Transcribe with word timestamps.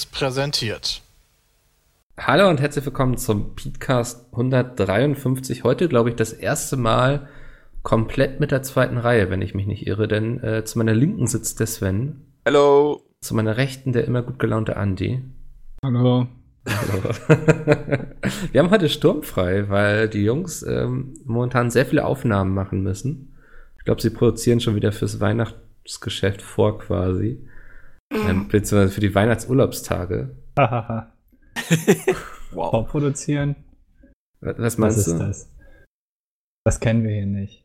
Seriös 0.00 0.06
präsentiert. 0.06 1.02
Hallo 2.18 2.48
und 2.48 2.60
herzlich 2.60 2.84
willkommen 2.84 3.16
zum 3.16 3.54
Podcast 3.54 4.26
153. 4.32 5.64
Heute, 5.64 5.88
glaube 5.88 6.10
ich, 6.10 6.16
das 6.16 6.32
erste 6.32 6.76
Mal 6.76 7.28
komplett 7.82 8.40
mit 8.40 8.50
der 8.50 8.62
zweiten 8.62 8.98
Reihe, 8.98 9.30
wenn 9.30 9.42
ich 9.42 9.54
mich 9.54 9.66
nicht 9.66 9.86
irre, 9.86 10.08
denn 10.08 10.42
äh, 10.42 10.64
zu 10.64 10.78
meiner 10.78 10.94
Linken 10.94 11.26
sitzt 11.26 11.60
der 11.60 11.66
Sven. 11.66 12.26
Hallo. 12.46 13.02
Zu 13.20 13.34
meiner 13.34 13.56
Rechten 13.56 13.92
der 13.92 14.04
immer 14.04 14.22
gut 14.22 14.38
gelaunte 14.38 14.72
Andy. 14.72 15.22
Hallo. 15.84 16.26
Hallo. 16.66 17.14
Wir 18.52 18.62
haben 18.62 18.70
heute 18.70 18.88
sturmfrei, 18.88 19.68
weil 19.68 20.08
die 20.08 20.24
Jungs 20.24 20.62
ähm, 20.62 21.14
momentan 21.24 21.70
sehr 21.70 21.86
viele 21.86 22.04
Aufnahmen 22.04 22.54
machen 22.54 22.82
müssen. 22.82 23.36
Ich 23.78 23.84
glaube, 23.84 24.00
sie 24.00 24.10
produzieren 24.10 24.60
schon 24.60 24.76
wieder 24.76 24.92
fürs 24.92 25.20
Weihnachtsgeschäft 25.20 26.42
vor 26.42 26.78
quasi. 26.78 27.46
Ähm, 28.12 28.48
beziehungsweise 28.48 28.92
für 28.92 29.00
die 29.00 29.14
Weihnachtsurlaubstage. 29.14 30.30
Hahaha. 30.58 31.12
Wow. 32.52 32.70
Vorproduzieren? 32.72 33.54
Was 34.40 34.58
Was 34.58 34.78
meinst 34.78 34.98
ist 34.98 35.06
du? 35.12 35.18
das? 35.18 35.48
Das 36.64 36.80
kennen 36.80 37.04
wir 37.04 37.12
hier 37.12 37.26
nicht. 37.26 37.64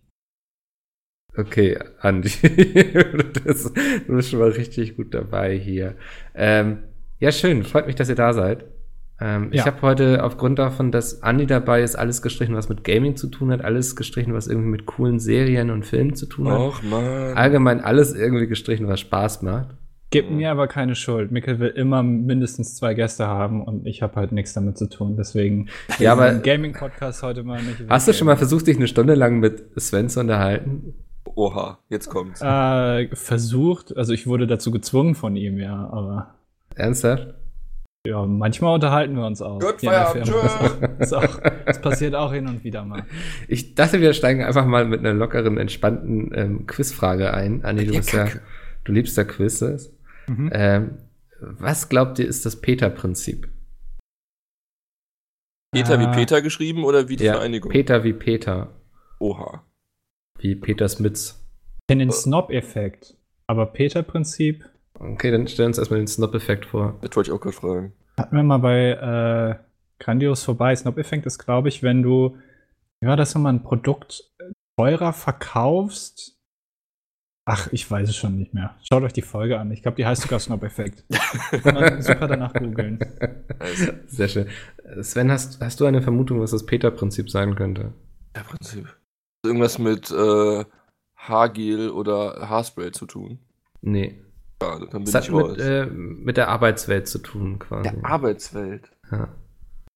Okay, 1.36 1.80
Andi. 2.02 2.30
das, 3.44 3.74
du 3.74 4.16
bist 4.16 4.30
schon 4.30 4.40
mal 4.40 4.52
richtig 4.52 4.96
gut 4.96 5.14
dabei 5.16 5.58
hier. 5.58 5.96
Ähm, 6.36 6.84
ja, 7.20 7.32
schön. 7.32 7.64
Freut 7.64 7.88
mich, 7.88 7.96
dass 7.96 8.10
ihr 8.10 8.16
da 8.16 8.34
seid. 8.34 8.66
Ähm, 9.20 9.50
Ich 9.52 9.62
Ja. 9.62 9.66
habe 9.66 9.82
heute 9.82 10.24
aufgrund 10.24 10.60
davon, 10.60 10.92
dass 10.92 11.24
Andi 11.24 11.48
dabei 11.48 11.82
ist, 11.82 11.96
alles 11.96 12.22
gestrichen, 12.22 12.54
was 12.54 12.70
mit 12.70 12.84
Gaming 12.84 13.16
zu 13.16 13.28
tun 13.28 13.52
hat, 13.52 13.62
alles 13.66 13.96
gestrichen, 13.96 14.34
was 14.36 14.46
irgendwie 14.48 14.70
mit 14.70 14.86
coolen 14.86 15.18
Serien 15.20 15.72
und 15.72 15.84
Filmen 15.84 16.14
zu 16.16 16.28
tun 16.28 16.48
hat. 16.48 16.60
Och, 16.60 16.84
man. 16.84 17.36
Allgemein 17.36 17.82
alles 17.82 18.14
irgendwie 18.14 18.46
gestrichen, 18.48 18.88
was 18.88 19.00
Spaß 19.00 19.42
macht. 19.42 19.70
Gib 20.12 20.30
mir 20.32 20.52
aber 20.52 20.68
keine 20.68 20.96
Schuld. 20.96 21.32
Mikkel 21.32 21.60
will 21.60 21.70
immer 21.70 22.02
mindestens 22.04 22.76
zwei 22.78 22.94
Gäste 22.94 23.28
haben 23.28 23.64
und 23.64 23.86
ich 23.86 24.02
habe 24.02 24.16
halt 24.16 24.32
nichts 24.32 24.54
damit 24.54 24.78
zu 24.78 24.88
tun. 24.88 25.18
Deswegen 25.18 25.68
Ja, 26.00 26.14
aber 26.14 26.34
Gaming-Podcast 26.36 27.22
heute 27.24 27.44
mal 27.44 27.62
nicht. 27.62 27.84
hast 27.90 28.08
du 28.08 28.14
schon 28.14 28.28
mal 28.28 28.38
versucht, 28.38 28.68
dich 28.68 28.78
eine 28.78 28.88
Stunde 28.88 29.16
lang 29.16 29.40
mit 29.40 29.64
Sven 29.78 30.08
zu 30.08 30.20
unterhalten? 30.22 30.94
Oha, 31.36 31.80
jetzt 31.90 32.10
kommt's. 32.10 32.42
Äh, 32.42 33.10
versucht, 33.14 33.98
also 33.98 34.14
ich 34.14 34.26
wurde 34.26 34.48
dazu 34.48 34.72
gezwungen 34.72 35.16
von 35.16 35.36
ihm, 35.36 35.58
ja, 35.58 35.90
aber 35.92 36.36
Ernsthaft? 36.76 37.34
ja, 38.08 38.24
manchmal 38.26 38.76
unterhalten 38.76 39.16
wir 39.18 39.26
uns 39.26 39.42
auch. 39.42 39.60
Gut, 39.60 39.82
Feierabend. 39.82 40.32
Ist 41.00 41.14
auch, 41.14 41.40
das 41.66 41.82
passiert 41.82 42.14
auch 42.16 42.32
hin 42.32 42.48
und 42.48 42.64
wieder 42.64 42.86
mal. 42.86 43.04
Ich 43.48 43.74
dachte, 43.76 44.00
wir 44.00 44.14
steigen 44.14 44.44
einfach 44.44 44.66
mal 44.66 44.86
mit 44.86 45.00
einer 45.00 45.14
lockeren, 45.14 45.58
entspannten 45.58 46.32
ähm, 46.36 46.68
Quizfrage 46.68 47.34
ein. 47.34 47.66
Andi, 47.66 47.86
du 47.88 47.94
Ja, 47.94 48.00
bist 48.00 48.14
ja, 48.14 48.26
Kacke. 48.26 48.42
du 48.86 48.92
liebst 48.94 49.18
ja 49.18 49.24
Quizzes. 49.24 49.92
Mhm. 50.28 50.50
Ähm, 50.54 50.98
was 51.40 51.90
glaubt 51.90 52.20
ihr, 52.20 52.28
ist 52.28 52.46
das 52.46 52.60
Peter-Prinzip? 52.62 53.50
Peter 55.74 56.00
wie 56.00 56.06
Äh, 56.06 56.12
Peter 56.12 56.42
geschrieben 56.42 56.84
oder 56.84 57.10
wie 57.10 57.16
die 57.18 57.26
Ja, 57.26 57.34
Vereinigung? 57.34 57.72
Peter 57.72 58.04
wie 58.04 58.14
Peter, 58.14 58.74
Oha. 59.20 59.64
wie 60.40 60.56
Peter 60.56 60.88
Smits. 60.88 61.46
Ich 61.82 61.88
kenne 61.88 62.06
den 62.06 62.12
Snob-Effekt, 62.12 63.18
aber 63.48 63.68
Peter-Prinzip 63.68 64.66
Okay, 64.98 65.30
dann 65.30 65.46
stellen 65.50 65.66
wir 65.66 65.72
uns 65.72 65.78
erstmal 65.78 66.00
den 66.00 66.08
Snob-Effekt 66.08 66.66
vor. 66.68 66.98
Das 67.02 67.14
wollte 67.18 67.30
ich 67.30 67.36
auch 67.36 67.42
gerade 67.42 67.56
fragen. 67.58 67.94
Hatten 68.18 68.34
wir 68.38 68.44
mal 68.44 68.60
bei 68.60 68.92
äh, 68.92 69.56
Grandios 70.02 70.42
vorbei. 70.46 70.74
Snob-Effekt 70.74 71.26
ist, 71.26 71.38
glaube 71.38 71.68
ich, 71.68 71.84
wenn 71.84 72.02
du, 72.02 72.38
war 73.02 73.18
das 73.18 73.36
nochmal, 73.36 73.54
ein 73.54 73.62
Produkt 73.64 74.32
teurer 74.80 75.12
verkaufst. 75.12 76.35
Ach, 77.48 77.68
ich 77.72 77.90
weiß 77.90 78.10
es 78.10 78.16
schon 78.16 78.38
nicht 78.38 78.54
mehr. 78.56 78.76
Schaut 78.82 79.04
euch 79.04 79.14
die 79.14 79.22
Folge 79.22 79.60
an. 79.60 79.70
Ich 79.72 79.84
glaube, 79.84 79.98
die 79.98 80.06
heißt 80.06 80.24
sogar 80.24 80.40
Snob-Effekt. 80.40 81.04
Kann 81.64 81.76
man 81.76 82.02
super 82.02 82.28
danach 82.28 82.54
googeln. 82.54 82.98
Sehr 84.08 84.28
schön. 84.28 84.48
Sven, 85.02 85.32
hast, 85.32 85.62
hast 85.62 85.80
du 85.80 85.86
eine 85.86 86.02
Vermutung, 86.02 86.40
was 86.42 86.52
das 86.52 86.66
Peter-Prinzip 86.66 87.30
sein 87.30 87.56
könnte? 87.56 87.94
ja, 88.36 88.42
Prinzip. 88.44 88.88
Irgendwas 89.46 89.78
mit 89.78 90.10
äh, 90.12 90.66
Haargel 91.18 91.92
oder 91.92 92.50
Haarspray 92.50 92.92
zu 92.92 93.06
tun. 93.06 93.38
Nee. 93.82 94.20
Ja, 94.62 94.80
dann 94.80 95.04
bin 95.04 95.14
hat 95.14 95.24
ich 95.26 95.32
raus. 95.32 95.52
mit, 95.52 95.60
äh, 95.60 95.86
mit 95.86 96.38
der 96.38 96.48
Arbeitswelt 96.50 97.08
zu 97.08 97.20
tun, 97.20 97.60
quasi. 97.60 97.90
der 97.92 98.06
Arbeitswelt. 98.06 98.90
ja. 99.12 99.28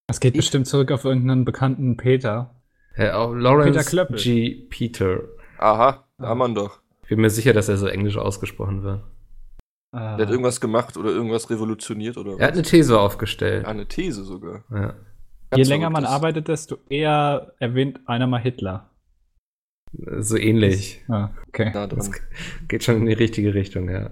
Das 0.07 0.19
geht 0.19 0.33
Ich- 0.35 0.39
bestimmt 0.41 0.67
zurück 0.67 0.91
auf 0.91 1.03
irgendeinen 1.05 1.45
bekannten 1.45 1.97
Peter. 1.97 2.55
Äh, 2.95 3.11
auch 3.11 3.33
Lawrence 3.33 3.71
Peter 3.79 3.83
Klöppel. 3.89 4.17
G. 4.17 4.67
Peter. 4.69 5.19
Aha, 5.57 6.05
da 6.17 6.27
haben 6.27 6.37
wir 6.39 6.47
ihn 6.49 6.55
doch. 6.55 6.79
Ich 7.09 7.16
bin 7.16 7.22
mir 7.22 7.31
sicher, 7.31 7.53
dass 7.53 7.68
er 7.68 7.78
so 7.78 7.88
englisch 7.88 8.18
ausgesprochen 8.18 8.84
wird. 8.84 9.02
Äh, 9.96 9.97
Der 9.97 10.28
hat 10.28 10.30
irgendwas 10.30 10.62
gemacht 10.62 10.96
oder 10.96 11.09
irgendwas 11.09 11.50
revolutioniert 11.50 12.18
oder 12.18 12.38
Er 12.38 12.46
hat 12.46 12.53
eine 12.53 12.62
These 12.62 13.00
aufgestellt. 13.00 13.66
Ah, 13.66 13.72
eine 13.72 13.88
These 13.88 14.24
sogar. 14.24 14.64
Ja. 14.70 14.94
je 15.56 15.64
länger 15.64 15.90
man 15.90 16.06
arbeitet, 16.06 16.47
desto 16.50 16.78
eher 16.88 17.56
erwähnt 17.58 18.00
einer 18.06 18.28
mal 18.28 18.40
Hitler. 18.40 18.92
So 20.20 20.38
ähnlich. 20.38 21.03
Ah, 21.08 21.31
okay. 21.47 21.72
Nah 21.74 21.88
Das 21.88 22.12
geht 22.68 22.84
schon 22.84 22.97
in 22.97 23.08
die 23.08 23.14
richtige 23.14 23.56
Richtung, 23.56 23.90
ja. 23.90 24.12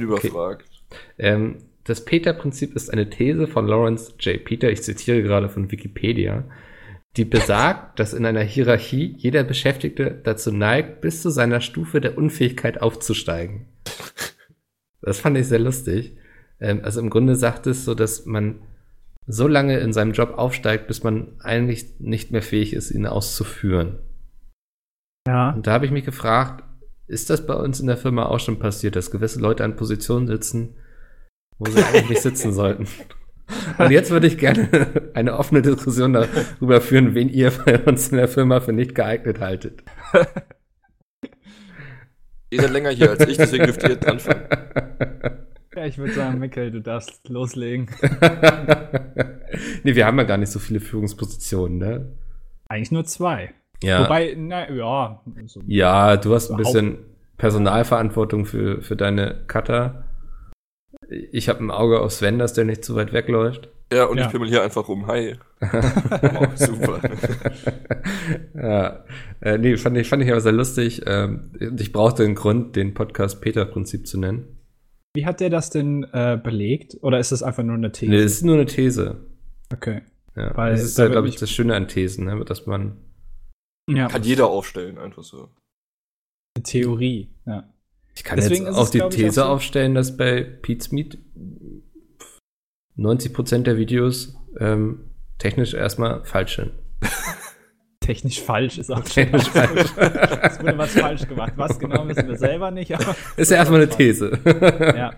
Überfragt. 0.00 0.70
Ähm, 1.18 1.56
das 1.82 2.04
Peter-Prinzip 2.04 2.76
ist 2.76 2.88
eine 2.92 3.10
These 3.10 3.48
von 3.48 3.66
Lawrence 3.66 4.14
J. 4.20 4.44
Peter, 4.44 4.70
ich 4.70 4.84
zitiere 4.84 5.24
gerade 5.24 5.48
von 5.48 5.72
Wikipedia, 5.72 6.44
die 7.18 7.24
besagt, 7.24 7.98
dass 7.98 8.14
in 8.14 8.24
einer 8.24 8.42
Hierarchie 8.42 9.14
jeder 9.18 9.42
Beschäftigte 9.42 10.20
dazu 10.22 10.52
neigt, 10.52 11.00
bis 11.00 11.20
zu 11.20 11.30
seiner 11.30 11.60
Stufe 11.60 12.00
der 12.00 12.16
Unfähigkeit 12.16 12.80
aufzusteigen. 12.80 13.66
Das 15.02 15.18
fand 15.18 15.36
ich 15.36 15.48
sehr 15.48 15.58
lustig. 15.58 16.16
Ähm, 16.60 16.80
also 16.84 17.00
im 17.00 17.10
Grunde 17.10 17.34
sagt 17.34 17.66
es 17.66 17.84
so, 17.84 17.94
dass 17.94 18.24
man 18.24 18.60
so 19.26 19.48
lange 19.48 19.78
in 19.78 19.92
seinem 19.92 20.12
Job 20.12 20.34
aufsteigt, 20.38 20.86
bis 20.86 21.02
man 21.02 21.40
eigentlich 21.40 21.98
nicht 21.98 22.30
mehr 22.30 22.42
fähig 22.42 22.72
ist, 22.72 22.92
ihn 22.92 23.06
auszuführen. 23.06 23.98
Ja. 25.26 25.50
Und 25.50 25.66
da 25.66 25.72
habe 25.72 25.86
ich 25.86 25.92
mich 25.92 26.04
gefragt, 26.04 26.64
ist 27.08 27.30
das 27.30 27.46
bei 27.46 27.54
uns 27.54 27.80
in 27.80 27.88
der 27.88 27.96
Firma 27.96 28.26
auch 28.26 28.40
schon 28.40 28.60
passiert, 28.60 28.94
dass 28.94 29.10
gewisse 29.10 29.40
Leute 29.40 29.64
an 29.64 29.76
Positionen 29.76 30.28
sitzen, 30.28 30.76
wo 31.58 31.68
sie 31.70 31.82
eigentlich 31.82 32.10
nicht 32.10 32.22
sitzen 32.22 32.52
sollten? 32.54 32.86
Und 33.78 33.90
jetzt 33.90 34.10
würde 34.10 34.26
ich 34.26 34.38
gerne 34.38 34.68
eine 35.14 35.38
offene 35.38 35.62
Diskussion 35.62 36.12
darüber 36.12 36.80
führen, 36.80 37.14
wen 37.14 37.28
ihr 37.28 37.50
bei 37.50 37.78
uns 37.80 38.08
in 38.08 38.18
der 38.18 38.28
Firma 38.28 38.60
für 38.60 38.72
nicht 38.72 38.94
geeignet 38.94 39.40
haltet. 39.40 39.82
Ihr 42.50 42.62
seid 42.62 42.70
länger 42.70 42.90
hier 42.90 43.10
als 43.10 43.28
ich, 43.28 43.36
deswegen 43.36 43.64
dürft 43.64 43.82
ihr 43.82 43.90
jetzt 43.90 44.06
anfangen. 44.06 44.46
ja, 45.76 45.84
ich 45.84 45.98
würde 45.98 46.14
sagen, 46.14 46.38
Mikkel, 46.38 46.70
du 46.70 46.80
darfst 46.80 47.28
loslegen. 47.28 47.90
nee, 49.84 49.94
wir 49.94 50.06
haben 50.06 50.16
ja 50.16 50.24
gar 50.24 50.38
nicht 50.38 50.50
so 50.50 50.58
viele 50.58 50.80
Führungspositionen, 50.80 51.76
ne? 51.76 52.12
Eigentlich 52.68 52.90
nur 52.90 53.04
zwei. 53.04 53.52
Ja. 53.82 54.04
Wobei, 54.04 54.34
na 54.36 54.70
ja. 54.72 55.20
So, 55.44 55.60
ja, 55.66 56.16
du 56.16 56.34
hast 56.34 56.50
ein 56.50 56.56
bisschen 56.56 56.98
Personalverantwortung 57.36 58.46
für, 58.46 58.80
für 58.82 58.96
deine 58.96 59.44
Cutter. 59.46 60.07
Ich 61.32 61.48
habe 61.48 61.60
ein 61.62 61.70
Auge 61.70 62.00
auf 62.00 62.12
Sven, 62.12 62.38
dass 62.38 62.54
der 62.54 62.64
nicht 62.64 62.84
zu 62.84 62.94
weit 62.94 63.12
wegläuft. 63.12 63.68
Ja, 63.92 64.04
und 64.04 64.18
Ja. 64.18 64.26
ich 64.26 64.30
pimmel 64.32 64.48
hier 64.48 64.62
einfach 64.62 64.88
rum. 64.88 65.06
Hi. 65.06 65.36
Oh, 65.60 66.46
super. 66.54 67.00
ja, 68.54 69.04
äh, 69.40 69.58
nee, 69.58 69.76
fand 69.76 69.96
ich, 69.96 70.08
fand 70.08 70.22
ich 70.22 70.30
aber 70.30 70.40
sehr 70.40 70.52
lustig. 70.52 71.02
Ähm, 71.06 71.50
ich 71.78 71.92
brauchte 71.92 72.24
einen 72.24 72.34
Grund, 72.34 72.76
den 72.76 72.94
Podcast 72.94 73.40
Peter-Prinzip 73.40 74.06
zu 74.06 74.18
nennen. 74.20 74.56
Wie 75.14 75.26
hat 75.26 75.40
der 75.40 75.50
das 75.50 75.70
denn 75.70 76.04
äh, 76.12 76.38
belegt? 76.42 76.96
Oder 77.00 77.18
ist 77.18 77.32
das 77.32 77.42
einfach 77.42 77.62
nur 77.64 77.74
eine 77.76 77.90
These? 77.90 78.10
Nee, 78.12 78.22
das 78.22 78.32
ist 78.32 78.44
nur 78.44 78.54
eine 78.54 78.66
These. 78.66 79.16
okay. 79.72 80.02
Ja, 80.36 80.56
Weil 80.56 80.72
das 80.72 80.84
ist 80.84 80.98
da 80.98 81.02
ja, 81.02 81.08
wird 81.08 81.14
glaube 81.14 81.28
ich, 81.28 81.36
das 81.36 81.50
Schöne 81.50 81.74
an 81.74 81.88
Thesen, 81.88 82.26
ne? 82.26 82.44
dass 82.44 82.66
man. 82.66 82.96
Ja, 83.90 84.06
Kann 84.06 84.22
jeder 84.22 84.46
aufstellen, 84.48 84.98
einfach 84.98 85.24
so. 85.24 85.48
eine 86.56 86.62
Theorie. 86.62 87.30
Ja. 87.46 87.68
Ich 88.18 88.24
kann 88.24 88.34
Deswegen 88.36 88.66
jetzt 88.66 88.74
auch 88.74 88.90
die 88.90 88.98
These 89.10 89.44
auch 89.44 89.46
so- 89.46 89.52
aufstellen, 89.52 89.94
dass 89.94 90.16
bei 90.16 90.42
Pete's 90.42 90.90
Meet 90.90 91.18
90% 92.98 93.62
der 93.62 93.76
Videos 93.76 94.36
ähm, 94.58 95.10
technisch 95.38 95.72
erstmal 95.72 96.24
falsch 96.24 96.56
sind. 96.56 96.72
Technisch 98.00 98.40
falsch 98.40 98.78
ist 98.78 98.90
auch 98.90 98.96
schon. 98.96 99.04
Technisch 99.06 99.48
falsch. 99.50 99.92
Es 100.42 100.60
wurde 100.60 100.78
was 100.78 100.92
falsch 100.94 101.28
gemacht. 101.28 101.52
Was 101.56 101.78
genau 101.78 102.08
wissen 102.08 102.26
wir 102.26 102.36
selber 102.36 102.72
nicht. 102.72 102.92
Aber 102.92 103.14
Ist 103.36 103.50
ja 103.52 103.58
erstmal 103.58 103.82
eine 103.82 103.90
These. 103.90 104.36
ja. 104.96 105.12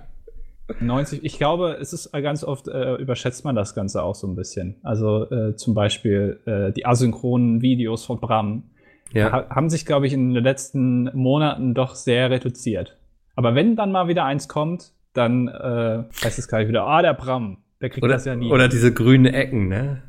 90, 0.79 1.25
ich 1.25 1.38
glaube, 1.38 1.79
es 1.81 1.93
ist 1.94 2.12
ganz 2.12 2.44
oft 2.44 2.69
äh, 2.69 2.97
überschätzt 2.97 3.44
man 3.47 3.56
das 3.56 3.75
Ganze 3.75 4.02
auch 4.02 4.14
so 4.14 4.26
ein 4.26 4.37
bisschen. 4.37 4.76
Also 4.82 5.29
äh, 5.31 5.56
zum 5.56 5.73
Beispiel 5.75 6.41
äh, 6.44 6.70
die 6.73 6.85
asynchronen 6.85 7.62
Videos 7.62 8.05
von 8.05 8.20
Bram 8.20 8.64
ja. 9.12 9.33
ha 9.33 9.47
haben 9.51 9.71
sich, 9.71 9.87
glaube 9.87 10.07
ich, 10.07 10.12
in 10.12 10.35
den 10.35 10.43
letzten 10.45 11.05
Monaten 11.17 11.75
doch 11.75 11.95
sehr 11.95 12.31
reduziert. 12.31 12.97
Aber 13.37 13.55
wenn 13.55 13.77
dann 13.77 13.93
mal 13.93 14.09
wieder 14.09 14.25
eins 14.25 14.49
kommt, 14.49 14.93
dann 15.12 15.49
äh, 15.49 16.05
heißt 16.25 16.39
es 16.39 16.49
gleich 16.49 16.69
wieder, 16.69 16.85
ah, 16.87 17.03
der 17.03 17.15
Bram, 17.15 17.59
der 17.81 17.91
kriegt 17.91 18.05
Oder, 18.05 18.15
das 18.15 18.25
ja 18.25 18.37
nie. 18.37 18.51
oder 18.51 18.69
diese 18.69 18.93
grünen 18.93 19.27
Ecken, 19.27 19.69
ne? 19.69 20.03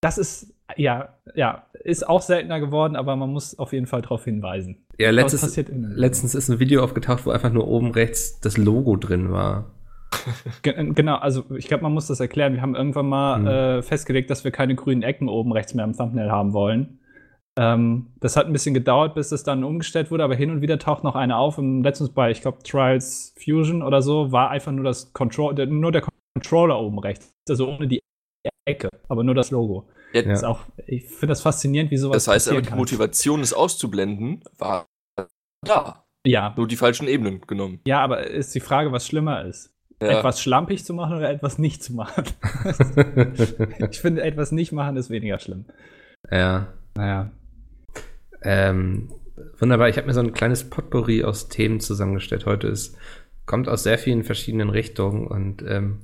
das 0.00 0.16
ist 0.18 0.54
Ja, 0.76 1.08
ja, 1.34 1.64
ist 1.84 2.08
auch 2.08 2.22
seltener 2.22 2.60
geworden, 2.60 2.94
aber 2.96 3.16
man 3.16 3.30
muss 3.30 3.58
auf 3.58 3.72
jeden 3.72 3.86
Fall 3.86 4.02
darauf 4.02 4.24
hinweisen. 4.24 4.76
Ja, 4.98 5.10
letztes, 5.10 5.56
letztens 5.66 6.34
ist 6.34 6.48
ein 6.48 6.58
Video 6.60 6.82
aufgetaucht, 6.84 7.24
wo 7.26 7.30
einfach 7.30 7.52
nur 7.52 7.66
oben 7.68 7.90
rechts 7.92 8.40
das 8.40 8.56
Logo 8.56 8.96
drin 8.96 9.30
war. 9.32 9.70
Ge- 10.62 10.92
Genau, 10.94 11.16
also 11.16 11.44
ich 11.56 11.68
glaube, 11.68 11.82
man 11.82 11.92
muss 11.92 12.06
das 12.06 12.20
erklären. 12.20 12.54
Wir 12.54 12.62
haben 12.62 12.74
irgendwann 12.74 13.06
mal 13.08 13.38
Mhm. 13.38 13.46
äh, 13.46 13.82
festgelegt, 13.82 14.30
dass 14.30 14.44
wir 14.44 14.50
keine 14.50 14.74
grünen 14.74 15.02
Ecken 15.02 15.28
oben 15.28 15.52
rechts 15.52 15.74
mehr 15.74 15.84
im 15.84 15.96
Thumbnail 15.96 16.30
haben 16.30 16.52
wollen. 16.52 16.98
Ähm, 17.60 18.12
das 18.20 18.36
hat 18.36 18.46
ein 18.46 18.52
bisschen 18.52 18.72
gedauert, 18.72 19.16
bis 19.16 19.30
das 19.30 19.42
dann 19.42 19.64
umgestellt 19.64 20.12
wurde, 20.12 20.22
aber 20.22 20.36
hin 20.36 20.52
und 20.52 20.62
wieder 20.62 20.78
taucht 20.78 21.02
noch 21.02 21.16
eine 21.16 21.36
auf. 21.36 21.58
Im 21.58 21.82
letztens 21.82 22.10
bei, 22.10 22.30
ich 22.30 22.40
glaube, 22.40 22.62
Trials 22.62 23.34
Fusion 23.42 23.82
oder 23.82 24.00
so, 24.00 24.30
war 24.30 24.50
einfach 24.50 24.70
nur 24.70 24.84
das 24.84 25.12
Control, 25.12 25.56
der, 25.56 25.66
nur 25.66 25.90
der 25.90 26.04
Controller 26.36 26.78
oben 26.78 27.00
rechts. 27.00 27.32
Also 27.48 27.68
ohne 27.68 27.88
die 27.88 28.00
Ecke, 28.64 28.88
aber 29.08 29.24
nur 29.24 29.34
das 29.34 29.50
Logo. 29.50 29.88
Ja. 30.12 30.22
Ist 30.22 30.44
auch, 30.44 30.60
ich 30.86 31.06
finde 31.06 31.28
das 31.28 31.42
faszinierend, 31.42 31.90
wie 31.90 31.96
sowas 31.96 32.24
Das 32.24 32.32
heißt 32.32 32.48
aber, 32.50 32.62
die 32.62 32.68
kann. 32.68 32.78
Motivation, 32.78 33.40
es 33.40 33.52
auszublenden, 33.52 34.44
war 34.56 34.86
da. 35.66 36.04
Ja. 36.24 36.54
Nur 36.56 36.68
die 36.68 36.76
falschen 36.76 37.08
Ebenen 37.08 37.40
genommen. 37.40 37.80
ja, 37.88 38.00
aber 38.00 38.28
ist 38.28 38.54
die 38.54 38.60
Frage, 38.60 38.92
was 38.92 39.04
schlimmer 39.04 39.44
ist. 39.44 39.74
Ja. 40.00 40.18
Etwas 40.18 40.40
schlampig 40.40 40.84
zu 40.84 40.94
machen 40.94 41.16
oder 41.16 41.28
etwas 41.28 41.58
nicht 41.58 41.82
zu 41.82 41.92
machen. 41.92 42.24
ich 43.90 43.98
finde, 44.00 44.22
etwas 44.22 44.52
nicht 44.52 44.70
machen 44.70 44.96
ist 44.96 45.10
weniger 45.10 45.40
schlimm. 45.40 45.64
ja. 46.30 46.68
Naja. 46.96 47.30
Ähm, 48.42 49.10
wunderbar. 49.58 49.88
Ich 49.88 49.96
habe 49.96 50.06
mir 50.06 50.14
so 50.14 50.20
ein 50.20 50.32
kleines 50.32 50.68
Potpourri 50.68 51.24
aus 51.24 51.48
Themen 51.48 51.80
zusammengestellt 51.80 52.46
heute. 52.46 52.68
Es 52.68 52.96
kommt 53.46 53.68
aus 53.68 53.82
sehr 53.82 53.98
vielen 53.98 54.24
verschiedenen 54.24 54.70
Richtungen 54.70 55.26
und 55.26 55.62
ähm, 55.66 56.00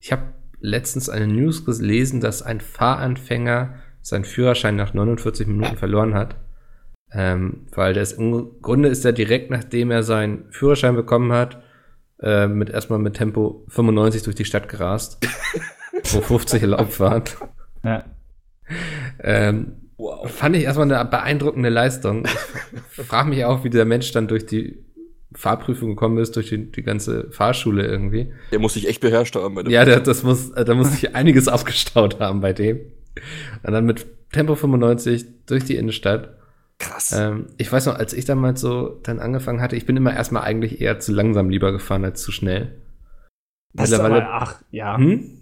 ich 0.00 0.12
habe 0.12 0.22
letztens 0.60 1.08
eine 1.08 1.26
News 1.26 1.64
gelesen, 1.64 2.20
dass 2.20 2.42
ein 2.42 2.60
Fahranfänger 2.60 3.74
seinen 4.00 4.24
Führerschein 4.24 4.76
nach 4.76 4.94
49 4.94 5.46
Minuten 5.46 5.76
verloren 5.76 6.14
hat. 6.14 6.36
Ähm, 7.10 7.66
weil 7.74 7.94
das 7.94 8.12
im 8.12 8.60
Grunde 8.60 8.90
ist 8.90 9.04
er 9.04 9.12
direkt 9.12 9.50
nachdem 9.50 9.90
er 9.90 10.02
seinen 10.02 10.52
Führerschein 10.52 10.94
bekommen 10.94 11.32
hat, 11.32 11.62
äh, 12.20 12.48
mit 12.48 12.68
erstmal 12.68 12.98
mit 12.98 13.14
Tempo 13.14 13.64
95 13.68 14.24
durch 14.24 14.36
die 14.36 14.44
Stadt 14.44 14.68
gerast, 14.68 15.26
wo 16.12 16.20
50 16.20 16.62
erlaubt 16.62 17.00
waren. 17.00 17.24
Ja. 17.82 18.04
Ähm, 19.20 19.87
Wow. 19.98 20.30
Fand 20.30 20.56
ich 20.56 20.62
erstmal 20.62 20.90
eine 20.90 21.04
beeindruckende 21.04 21.68
Leistung. 21.68 22.26
Ich 22.96 23.04
frage 23.04 23.28
mich 23.28 23.44
auch, 23.44 23.64
wie 23.64 23.70
der 23.70 23.84
Mensch 23.84 24.12
dann 24.12 24.28
durch 24.28 24.46
die 24.46 24.78
Fahrprüfung 25.34 25.90
gekommen 25.90 26.18
ist, 26.18 26.36
durch 26.36 26.48
die, 26.48 26.70
die 26.70 26.82
ganze 26.82 27.30
Fahrschule 27.30 27.86
irgendwie. 27.86 28.32
Der 28.52 28.60
muss 28.60 28.74
sich 28.74 28.88
echt 28.88 29.00
beherrscht 29.00 29.34
haben. 29.34 29.54
Bei 29.54 29.62
dem 29.62 29.72
Ja, 29.72 29.84
der, 29.84 30.00
das 30.00 30.22
muss, 30.22 30.52
da 30.52 30.74
muss 30.74 30.92
sich 30.92 31.14
einiges 31.14 31.48
aufgestaut 31.48 32.20
haben 32.20 32.40
bei 32.40 32.52
dem. 32.52 32.80
Und 33.64 33.72
dann 33.72 33.84
mit 33.84 34.06
Tempo 34.32 34.54
95 34.54 35.26
durch 35.46 35.64
die 35.64 35.76
Innenstadt. 35.76 36.36
Krass. 36.78 37.12
Ähm, 37.12 37.46
ich 37.56 37.70
weiß 37.70 37.86
noch, 37.86 37.96
als 37.96 38.12
ich 38.12 38.24
damals 38.24 38.60
so 38.60 39.00
dann 39.02 39.18
angefangen 39.18 39.60
hatte, 39.60 39.74
ich 39.74 39.84
bin 39.84 39.96
immer 39.96 40.14
erstmal 40.14 40.44
eigentlich 40.44 40.80
eher 40.80 41.00
zu 41.00 41.12
langsam 41.12 41.50
lieber 41.50 41.72
gefahren 41.72 42.04
als 42.04 42.22
zu 42.22 42.30
schnell. 42.30 42.76
Das 43.74 43.90
ist 43.90 43.98
aber, 43.98 44.26
ach, 44.30 44.62
ja. 44.70 44.96
hm? 44.96 45.37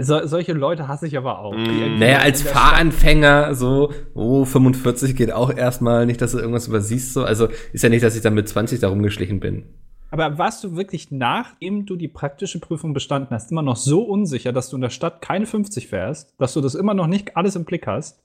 So, 0.00 0.26
solche 0.26 0.52
Leute 0.52 0.88
hasse 0.88 1.06
ich 1.06 1.16
aber 1.16 1.38
auch. 1.38 1.54
Mm. 1.56 1.98
Naja, 1.98 2.18
als 2.18 2.42
Fahranfänger 2.42 3.54
so, 3.54 3.92
oh, 4.14 4.44
45 4.44 5.14
geht 5.14 5.32
auch 5.32 5.54
erstmal, 5.54 6.06
nicht, 6.06 6.20
dass 6.20 6.32
du 6.32 6.38
irgendwas 6.38 6.66
übersiehst, 6.66 7.12
so. 7.12 7.24
Also 7.24 7.48
ist 7.72 7.82
ja 7.82 7.88
nicht, 7.88 8.02
dass 8.02 8.16
ich 8.16 8.22
dann 8.22 8.34
mit 8.34 8.48
20 8.48 8.80
da 8.80 8.88
rumgeschlichen 8.88 9.38
bin. 9.38 9.64
Aber 10.10 10.38
warst 10.38 10.64
du 10.64 10.76
wirklich, 10.76 11.10
nachdem 11.10 11.86
du 11.86 11.96
die 11.96 12.08
praktische 12.08 12.58
Prüfung 12.58 12.94
bestanden 12.94 13.34
hast, 13.34 13.50
immer 13.50 13.62
noch 13.62 13.76
so 13.76 14.02
unsicher, 14.02 14.52
dass 14.52 14.70
du 14.70 14.76
in 14.76 14.82
der 14.82 14.90
Stadt 14.90 15.20
keine 15.20 15.46
50 15.46 15.88
fährst, 15.88 16.34
dass 16.38 16.54
du 16.54 16.60
das 16.60 16.74
immer 16.74 16.94
noch 16.94 17.06
nicht 17.06 17.36
alles 17.36 17.56
im 17.56 17.64
Blick 17.64 17.86
hast? 17.86 18.22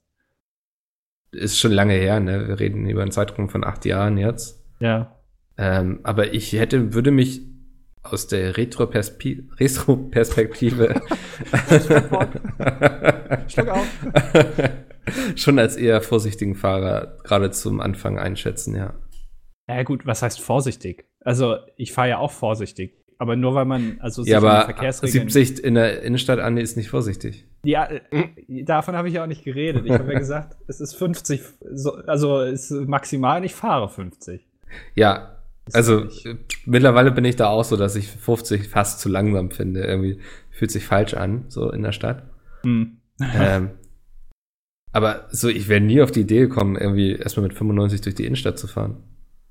Ist 1.31 1.59
schon 1.59 1.71
lange 1.71 1.93
her, 1.93 2.19
ne? 2.19 2.47
Wir 2.47 2.59
reden 2.59 2.87
über 2.87 3.01
einen 3.03 3.11
Zeitraum 3.11 3.49
von 3.49 3.63
acht 3.63 3.85
Jahren 3.85 4.17
jetzt. 4.17 4.63
Ja. 4.79 5.15
Ähm, 5.57 5.99
aber 6.03 6.33
ich 6.33 6.53
hätte, 6.53 6.93
würde 6.93 7.11
mich 7.11 7.41
aus 8.03 8.27
der 8.27 8.55
Retroperspi- 8.55 9.47
Retro-Perspektive 9.59 11.01
Schluck 13.47 13.67
auf. 13.69 13.87
schon 15.35 15.59
als 15.59 15.75
eher 15.77 16.01
vorsichtigen 16.01 16.55
Fahrer 16.55 17.17
gerade 17.23 17.51
zum 17.51 17.79
Anfang 17.81 18.17
einschätzen, 18.19 18.75
ja. 18.75 18.93
Ja, 19.69 19.83
gut, 19.83 20.05
was 20.05 20.21
heißt 20.21 20.41
vorsichtig? 20.41 21.05
Also, 21.21 21.57
ich 21.77 21.93
fahre 21.93 22.09
ja 22.09 22.17
auch 22.17 22.31
vorsichtig. 22.31 22.97
Aber 23.19 23.35
nur 23.35 23.53
weil 23.53 23.65
man, 23.65 23.97
also 24.01 24.23
Ja, 24.23 24.37
aber 24.37 24.63
Verkehrsregeln. 24.65 25.29
70 25.29 25.63
in 25.63 25.75
der 25.75 26.01
Innenstadt 26.01 26.39
an 26.39 26.57
ist 26.57 26.75
nicht 26.75 26.89
vorsichtig. 26.89 27.45
Ja, 27.63 27.87
äh, 27.87 28.63
davon 28.63 28.95
habe 28.95 29.07
ich 29.09 29.13
ja 29.13 29.23
auch 29.23 29.27
nicht 29.27 29.43
geredet. 29.43 29.85
Ich 29.85 29.91
habe 29.91 30.11
ja 30.11 30.17
gesagt, 30.17 30.57
es 30.67 30.81
ist 30.81 30.95
50, 30.95 31.39
so, 31.71 31.93
also 31.93 32.41
es 32.41 32.71
ist 32.71 32.87
maximal, 32.87 33.45
ich 33.45 33.53
fahre 33.53 33.89
50. 33.89 34.47
Ja, 34.95 35.37
also 35.73 36.03
äh, 36.25 36.37
mittlerweile 36.65 37.11
bin 37.11 37.25
ich 37.25 37.35
da 37.35 37.47
auch 37.47 37.63
so, 37.63 37.77
dass 37.77 37.95
ich 37.95 38.07
50 38.07 38.67
fast 38.67 38.99
zu 38.99 39.09
langsam 39.09 39.51
finde. 39.51 39.81
Irgendwie 39.83 40.19
fühlt 40.49 40.71
sich 40.71 40.85
falsch 40.85 41.13
an, 41.13 41.45
so 41.49 41.71
in 41.71 41.83
der 41.83 41.91
Stadt. 41.91 42.29
Hm. 42.63 42.97
ähm, 43.19 43.71
aber 44.91 45.27
so, 45.31 45.47
ich 45.47 45.67
wäre 45.67 45.81
nie 45.81 46.01
auf 46.01 46.11
die 46.11 46.21
Idee 46.21 46.41
gekommen, 46.41 46.75
irgendwie 46.75 47.13
erstmal 47.13 47.47
mit 47.47 47.57
95 47.57 48.01
durch 48.01 48.15
die 48.15 48.25
Innenstadt 48.25 48.59
zu 48.59 48.67
fahren. 48.67 49.03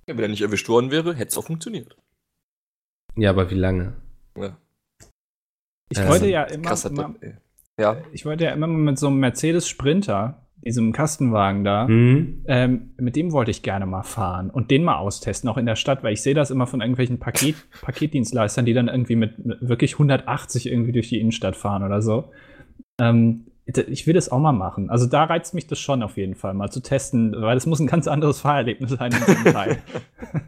Ja, 0.07 0.17
wenn 0.17 0.25
er 0.25 0.29
nicht 0.29 0.43
erwischt 0.43 0.69
worden 0.69 0.91
wäre, 0.91 1.15
hätte 1.15 1.29
es 1.31 1.39
auch 1.39 1.47
funktioniert. 1.47 1.97
Ja, 3.17 3.31
aber 3.31 3.51
wie 3.51 3.55
lange? 3.57 3.95
Ja. 4.37 4.57
Ich 5.89 5.99
Äh, 5.99 6.09
wollte 6.09 6.25
so 6.27 6.31
ja 6.31 6.45
immer, 6.45 6.69
Krass 6.69 6.85
immer. 6.85 7.15
Ja. 7.79 7.97
ich 8.13 8.25
wollte 8.25 8.45
ja 8.45 8.51
immer 8.51 8.67
mal 8.67 8.79
mit 8.79 8.99
so 8.99 9.07
einem 9.07 9.19
Mercedes 9.19 9.67
Sprinter, 9.69 10.47
diesem 10.65 10.93
Kastenwagen 10.93 11.65
da, 11.65 11.87
Hm? 11.87 12.43
ähm, 12.47 12.91
mit 12.99 13.17
dem 13.17 13.33
wollte 13.33 13.51
ich 13.51 13.63
gerne 13.63 13.87
mal 13.87 14.03
fahren 14.03 14.51
und 14.51 14.71
den 14.71 14.85
mal 14.85 14.97
austesten, 14.97 15.49
auch 15.49 15.57
in 15.57 15.67
der 15.67 15.77
Stadt, 15.77 16.03
weil 16.03 16.13
ich 16.13 16.23
sehe 16.23 16.35
das 16.35 16.51
immer 16.51 16.67
von 16.67 16.81
irgendwelchen 16.81 17.19
Paket, 17.19 17.55
Paketdienstleistern, 17.83 18.65
die 18.67 18.75
dann 18.75 18.89
irgendwie 18.89 19.17
mit, 19.17 19.45
mit 19.45 19.59
wirklich 19.67 19.95
180 19.95 20.71
irgendwie 20.71 20.93
durch 20.93 21.09
die 21.09 21.19
Innenstadt 21.21 21.57
fahren 21.57 21.83
oder 21.83 22.03
so. 22.03 22.31
Ähm, 23.01 23.47
ich 23.67 24.07
will 24.09 24.15
das 24.15 24.31
auch 24.33 24.41
mal 24.41 24.51
machen. 24.53 24.91
Also 24.91 25.07
da 25.07 25.23
reizt 25.25 25.55
mich 25.55 25.69
das 25.69 25.79
schon 25.79 26.03
auf 26.03 26.17
jeden 26.17 26.35
Fall, 26.35 26.55
mal 26.55 26.71
zu 26.71 26.81
testen, 26.83 27.33
weil 27.39 27.55
das 27.55 27.67
muss 27.67 27.79
ein 27.79 27.87
ganz 27.87 28.09
anderes 28.09 28.41
Fahrerlebnis 28.41 28.91
sein 28.91 29.13
in 29.13 29.19
diesem 29.27 29.53
Teil. 29.53 29.79